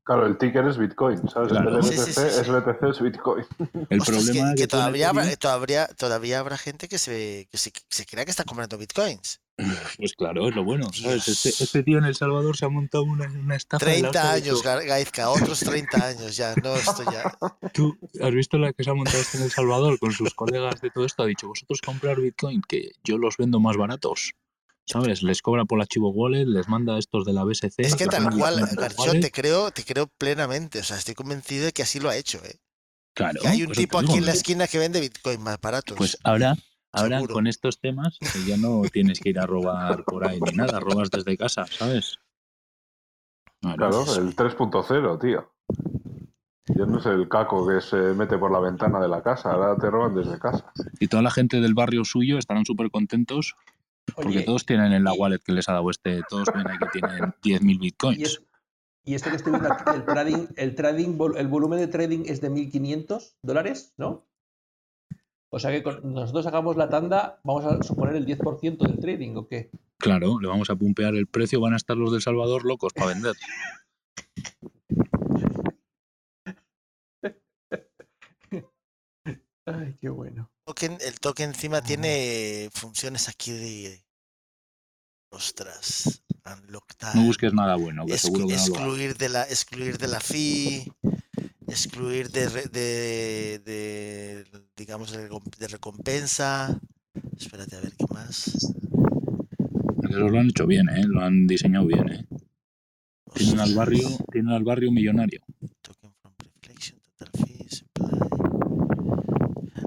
Claro, 0.04 0.26
el 0.26 0.36
ticker 0.36 0.66
es 0.66 0.76
Bitcoin, 0.78 1.28
¿sabes? 1.28 1.50
Claro. 1.50 1.76
Vez 1.76 1.86
Sí, 1.86 1.94
de 1.94 1.98
sí, 1.98 2.10
BTC, 2.10 2.28
sí, 2.28 2.34
sí. 2.34 2.40
es 2.40 2.48
BTC, 2.48 2.90
es 2.90 3.00
Bitcoin. 3.00 3.44
El 3.88 4.00
Ostras, 4.00 4.24
problema 4.24 4.50
que, 4.54 4.62
que, 4.62 4.66
todavía, 4.66 5.08
habrá, 5.10 5.24
Ethereum- 5.26 5.38
todavía, 5.38 5.86
todavía 5.96 6.38
habrá 6.40 6.58
gente 6.58 6.88
que 6.88 6.98
se, 6.98 7.46
que 7.50 7.56
se, 7.58 7.72
se 7.88 8.06
crea 8.06 8.24
que 8.24 8.30
está 8.32 8.44
comprando 8.44 8.78
bitcoins. 8.78 9.40
Pues 9.98 10.14
claro, 10.14 10.48
es 10.48 10.54
lo 10.54 10.64
bueno, 10.64 10.92
¿sabes? 10.92 11.28
Este, 11.28 11.50
este 11.50 11.82
tío 11.82 11.98
en 11.98 12.04
El 12.04 12.14
Salvador 12.14 12.56
se 12.56 12.64
ha 12.64 12.68
montado 12.68 13.04
una, 13.04 13.26
una 13.26 13.56
estafa. 13.56 13.84
de 13.84 14.02
la 14.02 14.10
30 14.10 14.18
hostia, 14.18 14.30
ha 14.30 14.34
años, 14.34 14.62
Gaizka, 14.62 15.30
otros 15.30 15.60
30 15.60 16.06
años 16.06 16.36
ya. 16.36 16.54
No, 16.62 16.74
esto 16.74 17.04
ya. 17.10 17.36
Tú 17.72 17.96
has 18.20 18.32
visto 18.32 18.58
la 18.58 18.72
que 18.72 18.84
se 18.84 18.90
ha 18.90 18.94
montado 18.94 19.18
este 19.18 19.38
en 19.38 19.44
El 19.44 19.50
Salvador 19.50 19.98
con 19.98 20.12
sus 20.12 20.34
colegas 20.34 20.80
de 20.80 20.90
todo 20.90 21.04
esto. 21.04 21.22
Ha 21.22 21.26
dicho, 21.26 21.48
vosotros 21.48 21.80
comprar 21.80 22.20
Bitcoin, 22.20 22.62
que 22.66 22.92
yo 23.04 23.18
los 23.18 23.36
vendo 23.36 23.60
más 23.60 23.76
baratos. 23.76 24.32
¿Sabes? 24.84 25.22
Les 25.22 25.42
cobra 25.42 25.64
por 25.64 25.78
la 25.78 25.86
Chivo 25.86 26.10
Wallet, 26.10 26.44
les 26.44 26.66
manda 26.68 26.98
estos 26.98 27.24
de 27.24 27.32
la 27.32 27.44
BSC. 27.44 27.78
Es 27.78 27.94
que 27.94 28.06
tal 28.06 28.36
cual, 28.36 28.66
wallet. 28.96 29.20
te 29.20 29.30
creo, 29.30 29.70
te 29.70 29.84
creo 29.84 30.08
plenamente. 30.18 30.80
O 30.80 30.84
sea, 30.84 30.96
estoy 30.96 31.14
convencido 31.14 31.66
de 31.66 31.72
que 31.72 31.82
así 31.82 32.00
lo 32.00 32.10
ha 32.10 32.16
hecho. 32.16 32.38
¿eh? 32.44 32.58
Claro. 33.14 33.40
Que 33.40 33.48
hay 33.48 33.62
un 33.62 33.70
tipo 33.70 33.98
aquí 33.98 34.14
en 34.14 34.26
la 34.26 34.32
esquina 34.32 34.66
que 34.66 34.78
vende 34.78 35.00
bitcoin 35.00 35.40
más 35.40 35.60
baratos. 35.60 35.96
Pues 35.96 36.18
ahora, 36.24 36.56
ahora 36.92 37.16
Seguro. 37.16 37.34
con 37.34 37.46
estos 37.46 37.80
temas 37.80 38.18
que 38.18 38.44
ya 38.44 38.56
no 38.56 38.82
tienes 38.92 39.20
que 39.20 39.30
ir 39.30 39.38
a 39.38 39.46
robar 39.46 40.04
por 40.04 40.26
ahí 40.26 40.40
ni 40.40 40.52
nada, 40.56 40.78
robas 40.80 41.10
desde 41.10 41.36
casa, 41.36 41.66
¿sabes? 41.66 42.18
Claro. 43.60 43.76
Claro, 43.76 44.06
sí, 44.06 44.20
el 44.20 44.30
sí. 44.30 44.36
3.0, 44.36 45.18
tío. 45.20 45.52
Ya 46.66 46.86
no 46.86 46.98
es 46.98 47.06
el 47.06 47.28
caco 47.28 47.66
que 47.66 47.80
se 47.80 47.96
mete 47.96 48.38
por 48.38 48.50
la 48.52 48.60
ventana 48.60 49.00
de 49.00 49.08
la 49.08 49.22
casa, 49.22 49.52
ahora 49.52 49.76
te 49.76 49.90
roban 49.90 50.14
desde 50.14 50.38
casa. 50.38 50.72
Y 51.00 51.08
toda 51.08 51.22
la 51.22 51.30
gente 51.30 51.60
del 51.60 51.74
barrio 51.74 52.04
suyo 52.04 52.38
estarán 52.38 52.64
súper 52.64 52.90
contentos 52.90 53.54
porque 54.14 54.28
Oye, 54.38 54.42
todos 54.42 54.66
tienen 54.66 54.92
en 54.92 55.04
la 55.04 55.12
wallet 55.12 55.38
que 55.38 55.52
les 55.52 55.68
ha 55.68 55.72
dado 55.74 55.90
este, 55.90 56.22
todos 56.28 56.48
ven 56.54 56.68
ahí 56.68 56.78
que 56.78 56.86
tienen 57.00 57.34
10.000 57.42 57.76
y, 57.76 57.78
bitcoins. 57.78 58.22
es- 58.22 58.42
y 59.04 59.14
esto 59.14 59.30
que 59.30 59.36
estoy 59.36 59.50
viendo 59.52 59.68
aquí, 59.68 59.84
el 59.92 60.04
trading, 60.04 60.46
el 60.56 60.74
trading, 60.76 61.18
el 61.36 61.48
volumen 61.48 61.80
de 61.80 61.88
trading 61.88 62.22
es 62.26 62.40
de 62.40 62.50
1.500 62.50 63.36
dólares, 63.42 63.94
¿no? 63.96 64.28
O 65.54 65.58
sea 65.58 65.70
que 65.70 65.82
con- 65.82 66.14
nosotros 66.14 66.46
hagamos 66.46 66.76
la 66.76 66.88
tanda, 66.88 67.38
vamos 67.44 67.64
a 67.66 67.82
suponer 67.82 68.16
el 68.16 68.24
10% 68.24 68.86
del 68.86 68.98
trading, 68.98 69.36
¿o 69.36 69.46
qué? 69.46 69.70
Claro, 69.98 70.40
le 70.40 70.48
vamos 70.48 70.70
a 70.70 70.76
pumpear 70.76 71.14
el 71.14 71.26
precio, 71.26 71.60
van 71.60 71.74
a 71.74 71.76
estar 71.76 71.94
los 71.96 72.10
del 72.10 72.22
Salvador 72.22 72.64
locos 72.64 72.94
para 72.94 73.08
vender. 73.08 73.34
Ay, 79.64 79.96
qué 80.00 80.08
bueno. 80.08 80.50
token- 80.66 80.98
el 81.00 81.20
token 81.20 81.50
encima 81.50 81.82
tiene 81.82 82.68
funciones 82.72 83.28
aquí 83.28 83.52
de. 83.52 84.04
Ostras. 85.30 86.22
Unlock 86.44 86.92
No 87.00 87.12
time, 87.12 87.26
busques 87.26 87.54
nada 87.54 87.76
bueno, 87.76 88.04
que 88.04 88.14
exclu- 88.14 88.20
seguro 88.22 88.46
que 88.48 88.54
no 88.80 88.86
lo 88.86 89.14
de 89.14 89.28
la 89.28 89.44
excluir 89.44 89.96
de 89.96 90.08
la 90.08 90.18
fee 90.20 90.92
excluir 91.72 92.30
de, 92.30 92.48
de, 92.48 93.58
de, 93.58 94.44
digamos 94.76 95.10
de, 95.12 95.28
recom- 95.28 95.56
de 95.58 95.68
recompensa 95.68 96.78
espérate 97.38 97.76
a 97.76 97.80
ver 97.80 97.92
qué 97.96 98.06
más 98.12 98.52
Eso 100.08 100.28
lo 100.28 100.38
han 100.38 100.48
hecho 100.48 100.66
bien, 100.66 100.88
¿eh? 100.90 101.04
Lo 101.06 101.20
han 101.22 101.46
diseñado 101.46 101.86
bien, 101.86 102.08
¿eh? 102.12 102.26
Tienen 103.34 103.60
al 103.60 103.74
barrio, 103.74 104.06
tienen 104.30 104.52
al 104.52 104.62
barrio 104.64 104.92
millonario. 104.92 105.40
Token 105.80 106.12
from 106.20 106.34
reflection, 106.38 106.98
total 107.00 107.30
fee, 107.46 107.66
supply. 107.70 108.18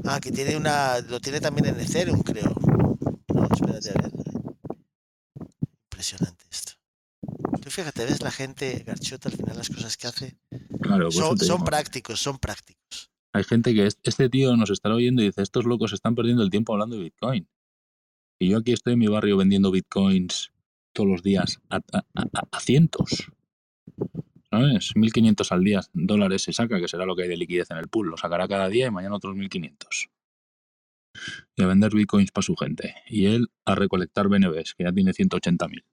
Ah, 0.05 0.19
que 0.19 0.31
tiene 0.31 0.57
una. 0.57 0.99
Lo 1.01 1.19
tiene 1.19 1.39
también 1.39 1.67
en 1.67 1.79
Ethereum, 1.79 2.21
creo. 2.23 2.55
No, 3.33 3.43
espérate 3.53 3.89
a 3.91 4.01
ver. 4.01 4.11
Impresionante 5.91 6.34
fíjate, 7.75 8.05
ves 8.05 8.21
la 8.21 8.31
gente, 8.31 8.83
Garchota, 8.85 9.29
al 9.29 9.35
final 9.35 9.57
las 9.57 9.69
cosas 9.69 9.97
que 9.97 10.07
hace. 10.07 10.37
Claro, 10.81 11.11
Son, 11.11 11.63
prácticos, 11.63 12.19
son 12.19 12.37
prácticos. 12.39 13.11
Hay 13.33 13.43
gente 13.43 13.73
que 13.73 13.85
es- 13.87 13.99
este 14.03 14.29
tío 14.29 14.55
nos 14.55 14.69
estará 14.69 14.95
oyendo 14.95 15.21
y 15.21 15.25
dice, 15.25 15.41
estos 15.41 15.65
locos 15.65 15.91
están 15.93 16.15
perdiendo 16.15 16.41
el 16.43 16.49
tiempo 16.49 16.73
hablando 16.73 16.95
de 16.95 17.03
Bitcoin. 17.03 17.47
Y 18.39 18.49
yo 18.49 18.57
aquí 18.59 18.71
estoy 18.73 18.93
en 18.93 18.99
mi 18.99 19.07
barrio 19.07 19.37
vendiendo 19.37 19.71
Bitcoins 19.71 20.51
todos 20.93 21.09
los 21.09 21.21
días 21.23 21.59
a, 21.69 21.77
a- 21.91 22.05
a- 22.15 22.47
a 22.51 22.59
cientos. 22.59 23.31
¿Sabes? 24.49 24.93
1.500 24.95 25.51
al 25.51 25.63
día, 25.65 25.81
dólares 25.91 26.43
se 26.43 26.53
saca, 26.53 26.79
que 26.79 26.87
será 26.87 27.05
lo 27.05 27.15
que 27.15 27.23
hay 27.23 27.29
de 27.29 27.35
liquidez 27.37 27.71
en 27.71 27.77
el 27.77 27.89
pool. 27.89 28.07
Lo 28.09 28.15
sacará 28.17 28.47
cada 28.47 28.69
día 28.69 28.87
y 28.87 28.91
mañana 28.91 29.15
otros 29.15 29.35
1.500. 29.35 30.09
Y 31.57 31.63
a 31.63 31.67
vender 31.67 31.93
Bitcoins 31.93 32.31
para 32.31 32.43
su 32.43 32.55
gente. 32.55 32.95
Y 33.07 33.25
él 33.25 33.49
a 33.65 33.75
recolectar 33.75 34.29
BNBs, 34.29 34.75
que 34.75 34.85
ya 34.85 34.93
tiene 34.93 35.11
180.000. 35.13 35.83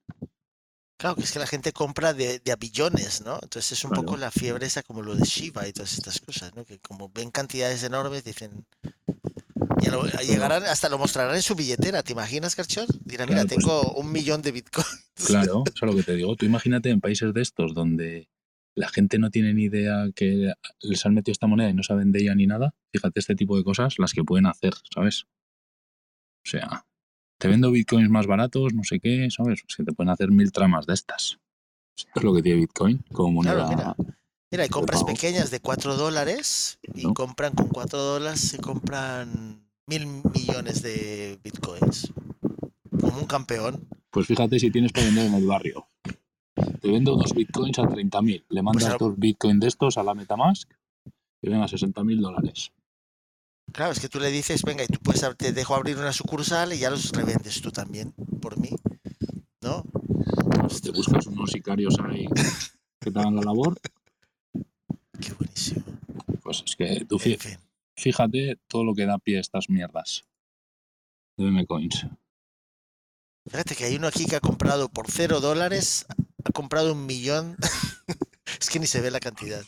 Claro, 1.03 1.16
que 1.16 1.22
es 1.24 1.32
que 1.32 1.40
la 1.40 1.48
gente 1.48 1.72
compra 1.72 2.14
de, 2.14 2.38
de 2.38 2.53
a 2.53 2.57
billones, 2.57 3.22
¿no? 3.22 3.34
Entonces 3.42 3.72
es 3.72 3.84
un 3.84 3.90
poco 3.90 4.16
la 4.16 4.30
fiebre 4.30 4.66
esa 4.66 4.84
como 4.84 5.03
lo 5.03 5.16
de 5.16 5.24
Shiba 5.24 5.66
y 5.66 5.72
todas 5.72 5.94
estas 5.94 6.20
cosas, 6.20 6.55
¿no? 6.55 6.64
Que 6.64 6.78
como 6.78 7.09
ven 7.09 7.32
cantidades 7.32 7.82
enormes, 7.82 8.22
dicen... 8.22 8.64
Y 9.80 9.88
a 9.88 9.90
lo- 9.90 10.05
llegarán, 10.20 10.62
hasta 10.62 10.88
lo 10.88 10.98
mostrarán 10.98 11.34
en 11.34 11.42
su 11.42 11.57
billetera, 11.57 12.05
¿te 12.05 12.12
imaginas, 12.12 12.55
Garchot? 12.55 12.88
Dirán, 13.05 13.28
mira, 13.28 13.42
pues- 13.44 13.57
tengo 13.57 13.94
un 13.94 14.12
millón 14.12 14.42
de 14.42 14.53
bitcoins. 14.53 14.86
Claro, 15.26 15.64
eso 15.74 15.86
es 15.86 15.90
lo 15.92 15.96
que 15.96 16.05
te 16.05 16.14
digo. 16.14 16.36
Tú 16.36 16.46
imagínate 16.46 16.90
en 16.90 17.00
países 17.00 17.34
de 17.34 17.42
estos 17.42 17.74
donde 17.74 18.28
la 18.76 18.88
gente 18.88 19.18
no 19.18 19.30
tiene 19.30 19.55
ni 19.55 19.64
idea 19.64 20.07
que 20.14 20.53
les 20.82 21.05
han 21.05 21.14
metido 21.14 21.32
esta 21.32 21.48
moneda 21.48 21.68
y 21.68 21.74
no 21.74 21.82
saben 21.82 22.12
de 22.12 22.20
ella 22.20 22.36
ni 22.36 22.46
nada. 22.46 22.76
Fíjate 22.92 23.18
este 23.18 23.34
tipo 23.34 23.57
de 23.57 23.64
cosas 23.64 23.98
las 23.98 24.12
que 24.12 24.22
pueden 24.22 24.46
hacer, 24.46 24.72
¿sabes? 24.94 25.24
O 26.44 26.48
sea, 26.48 26.86
te 27.43 27.49
vendo 27.49 27.72
bitcoins 27.72 28.08
más 28.08 28.29
baratos, 28.29 28.72
no 28.72 28.84
sé 28.84 29.00
qué, 29.00 29.29
¿sabes? 29.29 29.64
Es 29.68 29.75
que 29.75 29.83
te 29.83 29.92
pueden 29.92 30.11
hacer 30.11 30.30
mil 30.30 30.53
tramas 30.53 30.87
de 30.87 30.95
estas. 30.95 31.41
Esto 31.99 32.11
es 32.14 32.22
lo 32.22 32.33
que 32.33 32.41
tiene 32.41 32.61
Bitcoin 32.61 33.04
como 33.12 33.33
moneda. 33.33 33.67
Claro, 33.67 33.68
mira. 33.68 33.96
Mira, 34.53 34.62
hay 34.62 34.68
compras 34.68 35.03
pequeñas 35.03 35.50
de 35.50 35.58
4 35.58 35.96
dólares 35.96 36.79
y 36.95 37.03
No. 37.03 37.14
compran 37.14 37.53
con 37.54 37.67
4 37.68 37.99
dólares, 37.99 38.41
se 38.41 38.58
compran 38.58 39.61
mil 39.88 40.07
millones 40.33 40.83
de 40.83 41.41
bitcoins. 41.42 42.12
Como 43.00 43.18
un 43.18 43.26
campeón. 43.26 43.88
Pues 44.11 44.26
fíjate 44.29 44.61
si 44.61 44.71
tienes 44.71 44.92
para 44.92 45.07
vender 45.07 45.26
en 45.26 45.34
el 45.34 45.46
barrio. 45.46 45.87
Te 46.80 46.91
vendo 46.92 47.17
dos 47.17 47.34
bitcoins 47.34 47.79
a 47.80 47.83
30.000. 47.88 48.45
Le 48.50 48.62
mandas 48.62 48.84
Pues 48.84 48.95
a- 48.95 48.99
dos 48.99 49.18
bitcoins 49.18 49.58
de 49.61 49.67
estos 49.67 49.99
a 49.99 50.04
la 50.04 50.14
Metamask 50.14 50.71
y 51.42 51.49
venga, 51.50 51.67
60.000 51.67 52.21
dólares. 52.21 52.71
Claro, 53.72 53.92
es 53.92 54.00
que 54.00 54.08
tú 54.08 54.20
le 54.20 54.30
dices, 54.30 54.62
venga, 54.62 54.84
y 54.84 54.86
tú 54.86 54.99
puedes, 55.00 55.24
te 55.36 55.53
dejo 55.53 55.74
abrir 55.74 55.96
una 55.96 56.12
sucursal 56.12 56.72
y 56.72 56.78
ya 56.78 56.90
los 56.90 57.11
revendes 57.12 57.61
tú 57.62 57.70
también, 57.70 58.12
por 58.40 58.58
mí. 58.58 58.70
¿No? 59.62 59.84
Te 60.82 60.90
buscas 60.90 61.26
unos 61.26 61.50
sicarios 61.50 61.96
ahí 62.04 62.26
que 63.00 63.11
te 63.11 63.18
hagan 63.18 63.36
la 63.36 63.42
labor. 63.42 63.78
Qué 65.20 65.32
buenísimo. 65.34 65.84
Pues 66.42 66.62
es 66.66 66.76
que 66.76 67.04
tú 67.07 67.18
fí- 67.18 67.34
En 67.34 67.38
fin. 67.40 67.58
fíjate 67.96 68.58
todo 68.66 68.84
lo 68.84 68.94
que 68.94 69.07
da 69.07 69.18
pie 69.18 69.38
a 69.38 69.40
estas 69.40 69.68
mierdas. 69.70 70.24
De 71.36 71.44
BM 71.44 71.66
Coins. 71.66 72.07
Fíjate 73.49 73.74
que 73.74 73.84
hay 73.84 73.96
uno 73.96 74.07
aquí 74.08 74.26
que 74.26 74.36
ha 74.36 74.40
comprado 74.40 74.88
por 74.88 75.11
0 75.11 75.40
dólares, 75.40 76.07
ha 76.44 76.53
comprado 76.53 76.92
un 76.92 77.07
millón. 77.07 77.57
es 78.61 78.68
que 78.70 78.78
ni 78.78 78.86
se 78.86 79.00
ve 79.00 79.11
la 79.11 79.20
cantidad. 79.20 79.64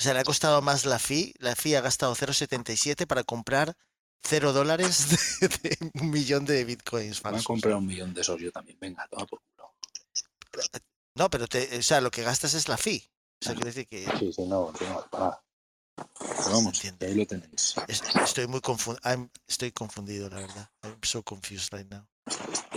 O 0.00 0.02
sea, 0.02 0.14
le 0.14 0.20
ha 0.20 0.24
costado 0.24 0.62
más 0.62 0.86
la 0.86 0.98
fee. 0.98 1.34
La 1.38 1.54
fee 1.54 1.74
ha 1.76 1.82
gastado 1.82 2.14
0,77 2.16 3.06
para 3.06 3.22
comprar 3.22 3.76
0 4.22 4.52
dólares 4.54 5.08
de, 5.40 5.48
de 5.48 5.90
un 6.00 6.10
millón 6.10 6.46
de 6.46 6.64
bitcoins 6.64 7.22
Me 7.22 7.28
a 7.28 7.32
falsos. 7.32 7.44
comprar 7.44 7.74
un 7.74 7.86
millón 7.86 8.14
de 8.14 8.22
esos 8.22 8.40
yo 8.40 8.50
también. 8.50 8.78
Venga, 8.80 9.06
toma 9.10 9.26
por 9.26 9.40
culo. 9.42 9.74
No, 11.14 11.28
pero 11.30 11.46
te, 11.46 11.78
o 11.78 11.82
sea, 11.82 12.00
lo 12.00 12.10
que 12.10 12.22
gastas 12.22 12.54
es 12.54 12.66
la 12.68 12.76
fee. 12.78 13.10
O 13.42 13.44
sea, 13.44 13.54
quiere 13.54 13.70
decir 13.72 13.86
que 13.86 14.06
Sí, 14.18 14.32
sí, 14.32 14.42
no, 14.46 14.72
no, 14.80 15.06
para. 15.10 15.42
Pero 16.18 16.50
vamos, 16.52 16.82
ahí 17.00 17.14
lo 17.14 17.26
tenéis. 17.26 17.74
es- 17.86 18.02
estoy 18.24 18.46
muy 18.46 18.60
confundido. 18.62 19.28
Estoy 19.46 19.70
confundido, 19.72 20.30
la 20.30 20.36
verdad. 20.36 20.70
I'm 20.82 20.98
so 21.02 21.22
confused 21.22 21.68
right 21.72 21.90
now. 21.90 22.06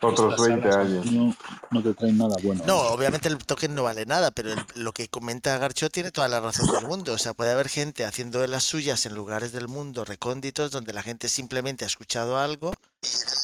Otros 0.00 0.32
estas 0.32 0.46
20 0.48 0.70
salas 0.70 0.86
años. 0.86 1.06
No, 1.12 1.36
no 1.70 1.82
te 1.82 1.94
traen 1.94 2.18
nada 2.18 2.36
bueno. 2.42 2.62
No, 2.66 2.78
obviamente 2.88 3.28
el 3.28 3.38
token 3.38 3.74
no 3.74 3.82
vale 3.84 4.06
nada, 4.06 4.30
pero 4.30 4.52
el- 4.52 4.64
lo 4.74 4.92
que 4.92 5.08
comenta 5.08 5.56
Garcho 5.58 5.90
tiene 5.90 6.10
toda 6.12 6.28
la 6.28 6.40
razón 6.40 6.70
del 6.72 6.86
mundo. 6.86 7.12
O 7.14 7.18
sea, 7.18 7.34
puede 7.34 7.52
haber 7.52 7.68
gente 7.68 8.04
haciendo 8.04 8.40
de 8.40 8.48
las 8.48 8.62
suyas 8.64 9.06
en 9.06 9.14
lugares 9.14 9.52
del 9.52 9.68
mundo 9.68 10.04
recónditos 10.04 10.70
donde 10.70 10.92
la 10.92 11.02
gente 11.02 11.28
simplemente 11.28 11.84
ha 11.84 11.88
escuchado 11.88 12.38
algo 12.38 12.72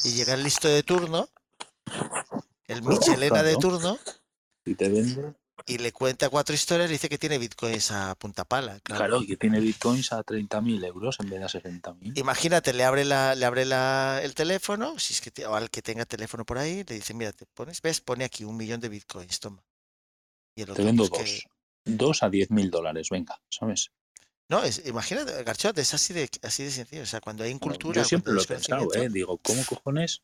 y 0.03 0.11
llega 0.13 0.33
el 0.35 0.43
listo 0.43 0.67
de 0.67 0.83
turno, 0.83 1.27
el 2.67 2.81
Michelena 2.83 3.43
de 3.43 3.55
turno, 3.57 3.97
Y 4.65 4.75
te 4.75 4.89
vende, 4.89 5.33
y 5.65 5.77
le 5.77 5.91
cuenta 5.93 6.29
cuatro 6.29 6.53
historias 6.53 6.89
y 6.89 6.93
dice 6.93 7.07
que 7.09 7.17
tiene 7.17 7.37
bitcoins 7.37 7.91
a 7.91 8.15
punta 8.15 8.43
pala. 8.43 8.79
Claro. 8.81 8.99
claro, 9.05 9.21
y 9.21 9.27
que 9.27 9.37
tiene 9.37 9.59
bitcoins 9.61 10.11
a 10.11 10.21
30.000 10.23 10.83
euros 10.83 11.17
en 11.21 11.29
vez 11.29 11.39
de 11.39 11.45
a 11.45 11.49
60.000. 11.49 12.17
Imagínate, 12.17 12.73
le 12.73 12.83
abre 12.83 13.05
la, 13.05 13.33
le 13.35 13.45
abre 13.45 13.63
la, 13.65 14.19
el 14.23 14.33
teléfono, 14.35 14.99
si 14.99 15.13
es 15.13 15.21
que 15.21 15.31
te- 15.31 15.45
o 15.45 15.55
al 15.55 15.69
que 15.69 15.81
tenga 15.81 16.05
teléfono 16.05 16.45
por 16.45 16.57
ahí, 16.57 16.83
le 16.83 16.95
dice, 16.95 17.13
mira, 17.13 17.31
te 17.31 17.45
pones, 17.45 17.81
ves, 17.81 18.01
pone 18.01 18.25
aquí 18.25 18.43
un 18.43 18.57
millón 18.57 18.81
de 18.81 18.89
bitcoins, 18.89 19.39
toma. 19.39 19.63
Y 20.55 20.61
el 20.61 20.65
Te 20.67 20.71
otro, 20.73 20.85
vendo 20.85 21.07
pues, 21.07 21.21
que- 21.23 21.31
dos. 21.33 21.47
Dos 21.85 22.23
a 22.23 22.29
10.000 22.29 22.69
dólares, 22.71 23.09
venga, 23.09 23.41
¿sabes? 23.49 23.91
No, 24.49 24.63
es, 24.63 24.85
imagínate, 24.85 25.43
Garchot, 25.43 25.77
es 25.77 25.93
así 25.93 26.13
de, 26.13 26.29
así 26.41 26.63
de 26.63 26.71
sencillo. 26.71 27.03
O 27.03 27.05
sea, 27.05 27.19
cuando 27.21 27.43
hay 27.43 27.49
Bueno, 27.53 27.65
incultura, 27.73 28.01
Yo 28.01 28.07
siempre 28.07 28.33
lo 28.33 28.41
he 28.41 28.45
pensado, 28.45 28.93
¿eh? 28.93 29.09
Digo, 29.09 29.37
¿cómo 29.39 29.65
cojones 29.65 30.23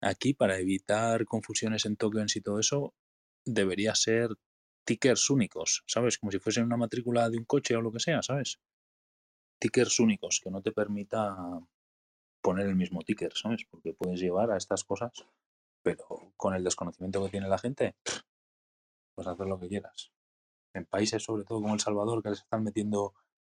aquí 0.00 0.32
para 0.34 0.58
evitar 0.58 1.24
confusiones 1.26 1.84
en 1.86 1.96
tokens 1.96 2.36
y 2.36 2.40
todo 2.40 2.58
eso 2.60 2.94
debería 3.44 3.94
ser 3.94 4.30
tickers 4.88 5.28
únicos, 5.28 5.84
¿sabes? 5.86 6.16
Como 6.16 6.32
si 6.32 6.38
fuesen 6.38 6.64
una 6.64 6.78
matrícula 6.78 7.28
de 7.28 7.36
un 7.36 7.44
coche 7.44 7.76
o 7.76 7.82
lo 7.82 7.92
que 7.92 8.00
sea, 8.00 8.22
¿sabes? 8.22 8.58
Tickers 9.60 10.00
únicos, 10.00 10.40
que 10.42 10.50
no 10.50 10.62
te 10.62 10.72
permita 10.72 11.36
poner 12.40 12.66
el 12.66 12.74
mismo 12.74 13.02
ticker, 13.02 13.30
¿sabes? 13.36 13.66
Porque 13.70 13.92
puedes 13.92 14.18
llevar 14.18 14.50
a 14.50 14.56
estas 14.56 14.84
cosas, 14.84 15.12
pero 15.82 16.32
con 16.38 16.54
el 16.54 16.64
desconocimiento 16.64 17.22
que 17.22 17.30
tiene 17.30 17.48
la 17.48 17.58
gente, 17.58 17.96
puedes 19.14 19.28
hacer 19.28 19.46
lo 19.46 19.60
que 19.60 19.68
quieras. 19.68 20.10
En 20.72 20.86
países, 20.86 21.22
sobre 21.22 21.44
todo 21.44 21.60
como 21.60 21.74
El 21.74 21.80
Salvador, 21.80 22.22
que 22.22 22.30
les 22.30 22.38
están 22.38 22.64
metiendo 22.64 23.12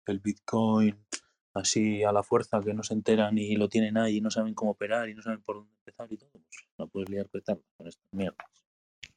el 0.07 0.19
Bitcoin 0.19 1.05
así 1.53 2.03
a 2.03 2.11
la 2.11 2.23
fuerza, 2.23 2.59
que 2.59 2.73
no 2.73 2.81
se 2.81 2.95
enteran 2.95 3.37
y 3.37 3.55
lo 3.55 3.69
tienen 3.69 3.97
ahí 3.97 4.17
y 4.17 4.21
no 4.21 4.31
saben 4.31 4.55
cómo 4.55 4.71
operar 4.71 5.09
y 5.09 5.13
no 5.13 5.21
saben 5.21 5.43
por 5.43 5.57
dónde 5.57 5.75
empezar 5.77 6.11
y 6.11 6.17
todo, 6.17 6.31
pues 6.31 6.47
la 6.77 6.87
puedes 6.87 7.09
liar 7.09 7.29
petardo 7.29 7.61
con 7.77 7.87
estas 7.87 8.05
mierdas. 8.13 8.47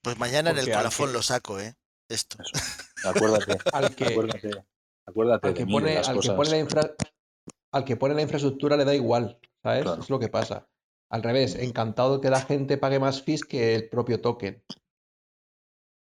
pues 0.03 0.19
mañana 0.19 0.51
en 0.51 0.59
el 0.59 0.67
que- 0.67 1.07
lo 1.07 1.23
saco, 1.23 1.59
¿eh? 1.59 1.75
Esto. 2.15 2.39
Eso. 2.43 3.09
Acuérdate, 3.09 3.59
Al 3.73 3.95
que, 3.95 4.05
acuérdate, 4.07 4.51
acuérdate 5.07 5.49
al 5.49 5.55
que 5.55 5.67
mí, 5.67 5.73
pone, 5.73 5.97
al 5.99 6.21
que 6.21 6.31
pone 6.33 6.51
la 6.51 6.59
infra- 6.59 6.95
al 7.73 7.85
que 7.85 7.97
pone 7.97 8.15
la 8.15 8.23
infraestructura 8.23 8.77
le 8.77 8.85
da 8.85 8.95
igual, 8.95 9.39
¿sabes? 9.63 9.83
Claro. 9.83 10.03
Es 10.03 10.11
lo 10.11 10.19
que 10.19 10.29
pasa. 10.29 10.69
Al 11.11 11.23
revés, 11.23 11.55
encantado 11.57 12.21
que 12.21 12.31
la 12.31 12.41
gente 12.41 12.79
pague 12.79 12.99
más 12.99 13.23
fees 13.23 13.43
que 13.45 13.75
el 13.75 13.89
propio 13.89 14.21
token. 14.21 14.63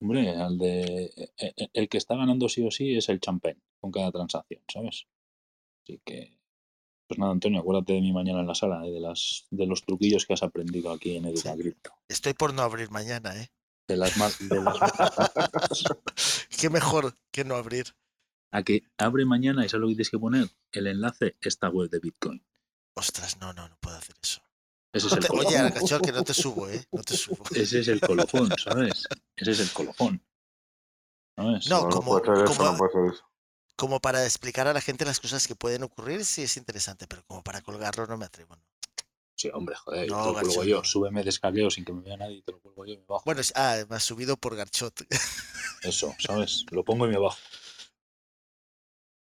Hombre, 0.00 0.30
al 0.36 0.58
de, 0.58 1.04
e- 1.16 1.32
e- 1.56 1.70
el 1.72 1.88
que 1.88 1.98
está 1.98 2.14
ganando 2.16 2.48
sí 2.48 2.66
o 2.66 2.70
sí 2.70 2.96
es 2.96 3.08
el 3.08 3.20
champán 3.20 3.60
con 3.80 3.90
cada 3.90 4.10
transacción, 4.12 4.62
¿sabes? 4.72 5.06
Así 5.82 6.00
que, 6.04 6.38
pues 7.08 7.18
nada, 7.18 7.32
Antonio, 7.32 7.60
acuérdate 7.60 7.94
de 7.94 8.00
mí 8.00 8.12
mañana 8.12 8.40
en 8.40 8.46
la 8.46 8.54
sala, 8.54 8.86
¿eh? 8.86 8.90
de, 8.90 9.00
las, 9.00 9.46
de 9.50 9.66
los 9.66 9.84
truquillos 9.84 10.26
que 10.26 10.34
has 10.34 10.42
aprendido 10.42 10.90
aquí 10.92 11.16
en 11.16 11.26
Educa 11.26 11.54
Cripto. 11.56 11.92
Estoy 12.08 12.34
por 12.34 12.52
no 12.54 12.62
abrir 12.62 12.90
mañana, 12.90 13.34
¿eh? 13.40 13.48
De 13.86 13.96
las, 13.96 14.14
de 14.48 14.60
las 14.62 14.78
Qué 16.58 16.70
mejor 16.70 17.14
que 17.30 17.44
no 17.44 17.56
abrir. 17.56 17.94
a 18.50 18.62
que 18.62 18.84
abre 18.98 19.24
mañana 19.26 19.64
y 19.64 19.68
sabes 19.68 19.82
lo 19.82 19.88
que 19.88 19.94
tienes 19.94 20.10
que 20.10 20.18
poner 20.18 20.48
el 20.72 20.86
enlace 20.86 21.36
esta 21.40 21.68
web 21.68 21.90
de 21.90 21.98
Bitcoin. 21.98 22.42
Ostras, 22.96 23.38
no, 23.40 23.52
no, 23.52 23.68
no 23.68 23.76
puedo 23.80 23.96
hacer 23.96 24.14
eso. 24.22 24.40
Ese 24.92 25.08
es 25.08 25.12
No 25.12 25.18
el 25.40 25.46
oye. 25.46 25.58
Arcachol, 25.58 26.00
que 26.00 26.12
no 26.12 26.22
te 26.24 26.32
subo, 26.34 26.68
¿eh? 26.68 26.86
No 26.92 27.02
te 27.02 27.16
subo. 27.16 27.44
Ese 27.54 27.80
es 27.80 27.88
el 27.88 28.00
colofón, 28.00 28.50
¿sabes? 28.56 29.06
Ese 29.36 29.50
es 29.50 29.60
el 29.60 29.70
colofón. 29.72 30.22
¿Sabes? 31.36 31.66
No, 31.68 31.80
No, 31.82 31.88
no 31.88 31.90
como- 31.90 32.18
eso, 32.18 32.32
no 32.32 32.76
puede 32.78 32.92
ser 32.92 33.14
eso. 33.14 33.24
Como 33.76 34.00
para 34.00 34.24
explicar 34.24 34.68
a 34.68 34.72
la 34.72 34.80
gente 34.80 35.04
las 35.04 35.18
cosas 35.18 35.48
que 35.48 35.56
pueden 35.56 35.82
ocurrir, 35.82 36.24
sí 36.24 36.44
es 36.44 36.56
interesante, 36.56 37.08
pero 37.08 37.24
como 37.26 37.42
para 37.42 37.60
colgarlo 37.60 38.06
no 38.06 38.16
me 38.16 38.24
atrevo. 38.26 38.56
Sí, 39.36 39.50
hombre, 39.52 39.74
joder, 39.74 40.08
no, 40.08 40.22
te 40.22 40.26
lo 40.26 40.40
cuelgo 40.40 40.64
yo. 40.64 40.84
Súbeme 40.84 41.22
de 41.22 41.30
escaleo 41.30 41.70
sin 41.70 41.84
que 41.84 41.92
me 41.92 42.02
vea 42.02 42.16
nadie, 42.16 42.36
y 42.36 42.42
te 42.42 42.52
lo 42.52 42.60
cuelgo 42.60 42.86
yo 42.86 42.92
y 42.94 42.98
me 42.98 43.04
bajo. 43.04 43.24
Bueno, 43.24 43.40
ah, 43.56 43.84
me 43.88 43.96
has 43.96 44.04
subido 44.04 44.36
por 44.36 44.54
Garchot. 44.56 45.06
Eso, 45.82 46.14
¿sabes? 46.18 46.64
Lo 46.70 46.84
pongo 46.84 47.06
y 47.06 47.10
me 47.10 47.18
bajo. 47.18 47.38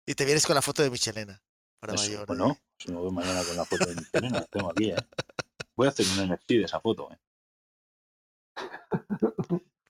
Y 0.06 0.15
te 0.15 0.26
vienes 0.26 0.45
con 0.45 0.56
la 0.56 0.61
foto 0.61 0.81
de 0.81 0.90
Michelena 0.90 1.41
para 1.80 1.94
Eso, 1.94 2.03
mayor. 2.06 2.26
Bueno, 2.26 2.52
¿eh? 2.52 2.61
si 2.80 2.91
me 2.91 2.98
voy 2.98 3.11
mañana 3.11 3.44
con 3.44 3.56
la 3.56 3.65
foto 3.65 3.86
de 3.86 3.95
Michelena, 3.95 4.40
la 4.40 4.45
tengo 4.45 4.72
aquí, 4.72 4.90
¿eh? 4.90 4.95
Voy 5.76 5.88
a 5.88 5.91
hacer 5.91 6.06
un 6.07 6.34
NFT 6.34 6.49
de 6.49 6.64
esa 6.64 6.80
foto, 6.80 7.11
¿eh? 7.11 7.19